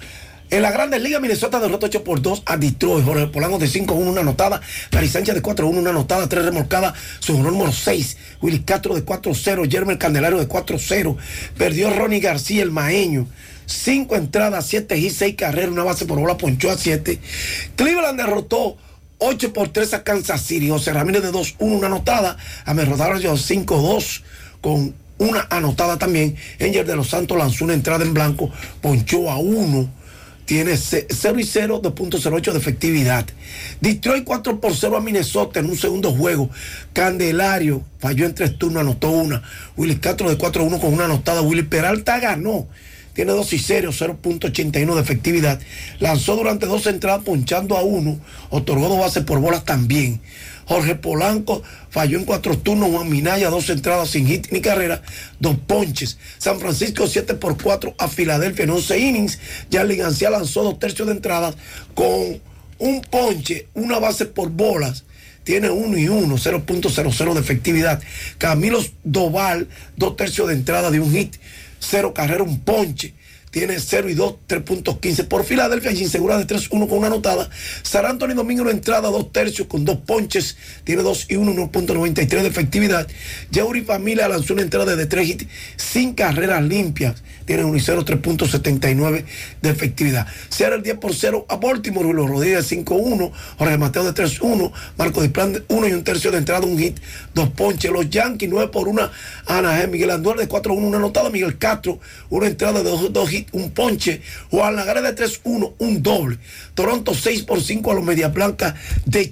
En 0.50 0.62
la 0.62 0.70
Grandes 0.70 1.02
Ligas, 1.02 1.20
Minnesota 1.20 1.60
derrotó 1.60 1.86
8 1.86 2.04
por 2.04 2.22
2 2.22 2.44
a 2.46 2.56
Detroit. 2.56 3.04
Jorge 3.04 3.26
Polanco 3.26 3.58
de 3.58 3.66
5-1, 3.66 3.92
una 3.92 4.22
anotada. 4.22 4.62
Gary 4.90 5.06
Sánchez 5.06 5.34
de 5.34 5.42
4-1, 5.42 5.78
una 5.78 5.90
anotada. 5.90 6.26
3 6.26 6.46
remolcadas. 6.46 6.94
Su 7.18 7.42
número 7.42 7.70
6. 7.70 8.16
Willy 8.40 8.60
Castro 8.60 8.94
de 8.94 9.04
4-0. 9.04 9.70
Jeremy 9.70 9.98
Candelario 9.98 10.38
de 10.38 10.48
4-0. 10.48 11.16
Perdió 11.58 11.90
Ronnie 11.90 12.20
García, 12.20 12.62
el 12.62 12.70
maeño. 12.70 13.26
5 13.66 14.16
entradas, 14.16 14.64
7 14.66 14.96
y 14.96 15.10
6 15.10 15.34
carreras. 15.36 15.70
Una 15.70 15.84
base 15.84 16.06
por 16.06 16.18
bola, 16.18 16.38
ponchó 16.38 16.70
a 16.70 16.78
7. 16.78 17.20
Cleveland 17.76 18.18
derrotó 18.18 18.78
8 19.18 19.52
por 19.52 19.68
3 19.68 19.92
a 19.94 20.02
Kansas 20.02 20.40
City. 20.40 20.70
José 20.70 20.94
Ramírez 20.94 21.22
de 21.24 21.30
2-1, 21.30 21.56
una 21.58 21.88
anotada. 21.88 22.38
A 22.64 22.72
Rodríguez 22.72 23.50
5-2 23.50 24.22
con 24.62 24.94
una 25.18 25.46
anotada 25.50 25.98
también. 25.98 26.36
Angel 26.58 26.86
de 26.86 26.96
los 26.96 27.08
Santos 27.08 27.36
lanzó 27.36 27.66
una 27.66 27.74
entrada 27.74 28.02
en 28.02 28.14
blanco, 28.14 28.50
ponchó 28.80 29.30
a 29.30 29.36
1 29.36 29.97
tiene 30.48 30.78
0 30.78 31.40
y 31.40 31.44
0, 31.44 31.82
2.08 31.82 32.52
de 32.52 32.58
efectividad. 32.58 33.26
Detroit 33.82 34.24
4 34.24 34.58
por 34.62 34.74
0 34.74 34.96
a 34.96 35.00
Minnesota 35.02 35.60
en 35.60 35.66
un 35.66 35.76
segundo 35.76 36.10
juego. 36.10 36.48
Candelario 36.94 37.84
falló 37.98 38.24
en 38.24 38.34
tres 38.34 38.56
turnos, 38.56 38.80
anotó 38.80 39.10
una. 39.10 39.42
Willy 39.76 39.96
Castro 39.96 40.30
de 40.30 40.38
4 40.38 40.62
a 40.62 40.64
1 40.64 40.80
con 40.80 40.94
una 40.94 41.04
anotada. 41.04 41.42
Willy 41.42 41.64
Peralta 41.64 42.18
ganó. 42.18 42.66
Tiene 43.12 43.32
2 43.32 43.52
y 43.52 43.58
0, 43.58 43.90
0.81 43.92 44.94
de 44.94 45.00
efectividad. 45.02 45.60
Lanzó 46.00 46.34
durante 46.34 46.64
dos 46.64 46.86
entradas 46.86 47.24
ponchando 47.24 47.76
a 47.76 47.82
uno. 47.82 48.18
Otorgó 48.48 48.88
dos 48.88 49.00
bases 49.00 49.24
por 49.24 49.40
bolas 49.40 49.66
también. 49.66 50.22
Jorge 50.68 50.94
Polanco 50.94 51.62
falló 51.88 52.18
en 52.18 52.24
cuatro 52.26 52.58
turnos. 52.58 52.90
Juan 52.90 53.08
Minaya, 53.08 53.48
dos 53.48 53.70
entradas 53.70 54.10
sin 54.10 54.26
hit 54.26 54.48
ni 54.50 54.60
carrera, 54.60 55.02
dos 55.40 55.56
ponches. 55.66 56.18
San 56.36 56.60
Francisco 56.60 57.06
7 57.06 57.34
por 57.34 57.60
4 57.60 57.94
a 57.98 58.08
Filadelfia 58.08 58.64
en 58.64 58.70
11 58.70 58.98
innings. 58.98 59.38
Jarly 59.72 59.96
García 59.96 60.28
lanzó 60.28 60.62
dos 60.62 60.78
tercios 60.78 61.08
de 61.08 61.14
entradas 61.14 61.56
con 61.94 62.40
un 62.78 63.00
ponche, 63.00 63.68
una 63.74 63.98
base 63.98 64.26
por 64.26 64.50
bolas. 64.50 65.04
Tiene 65.42 65.70
uno 65.70 65.96
y 65.96 66.08
uno, 66.08 66.36
0.00 66.36 67.34
de 67.34 67.40
efectividad. 67.40 68.02
Camilo 68.36 68.84
Doval, 69.02 69.68
dos 69.96 70.16
tercios 70.16 70.48
de 70.48 70.54
entrada 70.54 70.90
de 70.90 71.00
un 71.00 71.10
hit, 71.10 71.36
cero 71.78 72.12
carrera, 72.12 72.42
un 72.42 72.60
ponche 72.60 73.14
tiene 73.58 73.80
0 73.80 74.08
y 74.08 74.14
2, 74.14 74.34
3.15 74.48 75.26
por 75.26 75.42
Filadelfia, 75.42 75.90
insegura 75.90 76.38
de 76.38 76.46
3-1 76.46 76.88
con 76.88 76.98
una 76.98 77.08
anotada. 77.08 77.50
San 77.82 78.06
Antonio 78.06 78.36
Domingo 78.36 78.62
una 78.62 78.70
entrada, 78.70 79.10
dos 79.10 79.32
tercios 79.32 79.66
con 79.66 79.84
dos 79.84 79.98
ponches, 79.98 80.56
tiene 80.84 81.02
2 81.02 81.26
y 81.30 81.34
1, 81.34 81.52
1.93 81.52 82.42
de 82.42 82.46
efectividad. 82.46 83.08
Yauri 83.50 83.82
Familia 83.82 84.28
lanzó 84.28 84.52
una 84.52 84.62
entrada 84.62 84.94
de 84.94 85.06
3 85.06 85.28
hits 85.28 85.46
sin 85.76 86.14
carreras 86.14 86.62
limpias, 86.62 87.24
tiene 87.46 87.64
1 87.64 87.76
y 87.76 87.80
0, 87.80 88.04
3.79 88.04 89.24
de 89.60 89.70
efectividad. 89.70 90.28
Cierra 90.50 90.76
el 90.76 90.84
10 90.84 90.98
por 90.98 91.12
0 91.12 91.46
a 91.48 91.56
Baltimore, 91.56 92.12
Luis 92.12 92.28
Rodríguez 92.28 92.70
5-1, 92.70 93.32
Jorge 93.58 93.76
Mateo 93.76 94.04
de 94.04 94.14
3-1, 94.14 94.70
Marco 94.96 95.20
de 95.20 95.62
1 95.66 95.88
y 95.88 95.92
un 95.94 96.04
tercio 96.04 96.30
de 96.30 96.38
entrada, 96.38 96.64
un 96.64 96.78
hit, 96.78 96.98
dos 97.34 97.48
ponches. 97.50 97.90
Los 97.90 98.08
Yankees 98.08 98.48
9 98.48 98.70
por 98.70 98.86
1, 98.86 99.10
Anaheim, 99.46 99.90
Miguel 99.90 100.12
Anduer 100.12 100.36
de 100.36 100.48
4-1, 100.48 100.76
una 100.76 100.98
anotada, 100.98 101.28
Miguel 101.30 101.58
Castro, 101.58 101.98
una 102.30 102.46
entrada 102.46 102.84
de 102.84 102.90
2 102.90 103.12
dos 103.12 103.32
hits, 103.32 103.47
un 103.52 103.70
ponche. 103.70 104.20
Juan 104.50 104.76
Lagares 104.76 105.02
de 105.02 105.14
3-1, 105.14 105.74
un 105.78 106.02
doble. 106.02 106.38
Toronto 106.74 107.14
6 107.14 107.42
por 107.42 107.60
5 107.60 107.90
a 107.90 107.94
los 107.94 108.04
Media 108.04 108.28
Blancas 108.28 108.74
de 109.04 109.26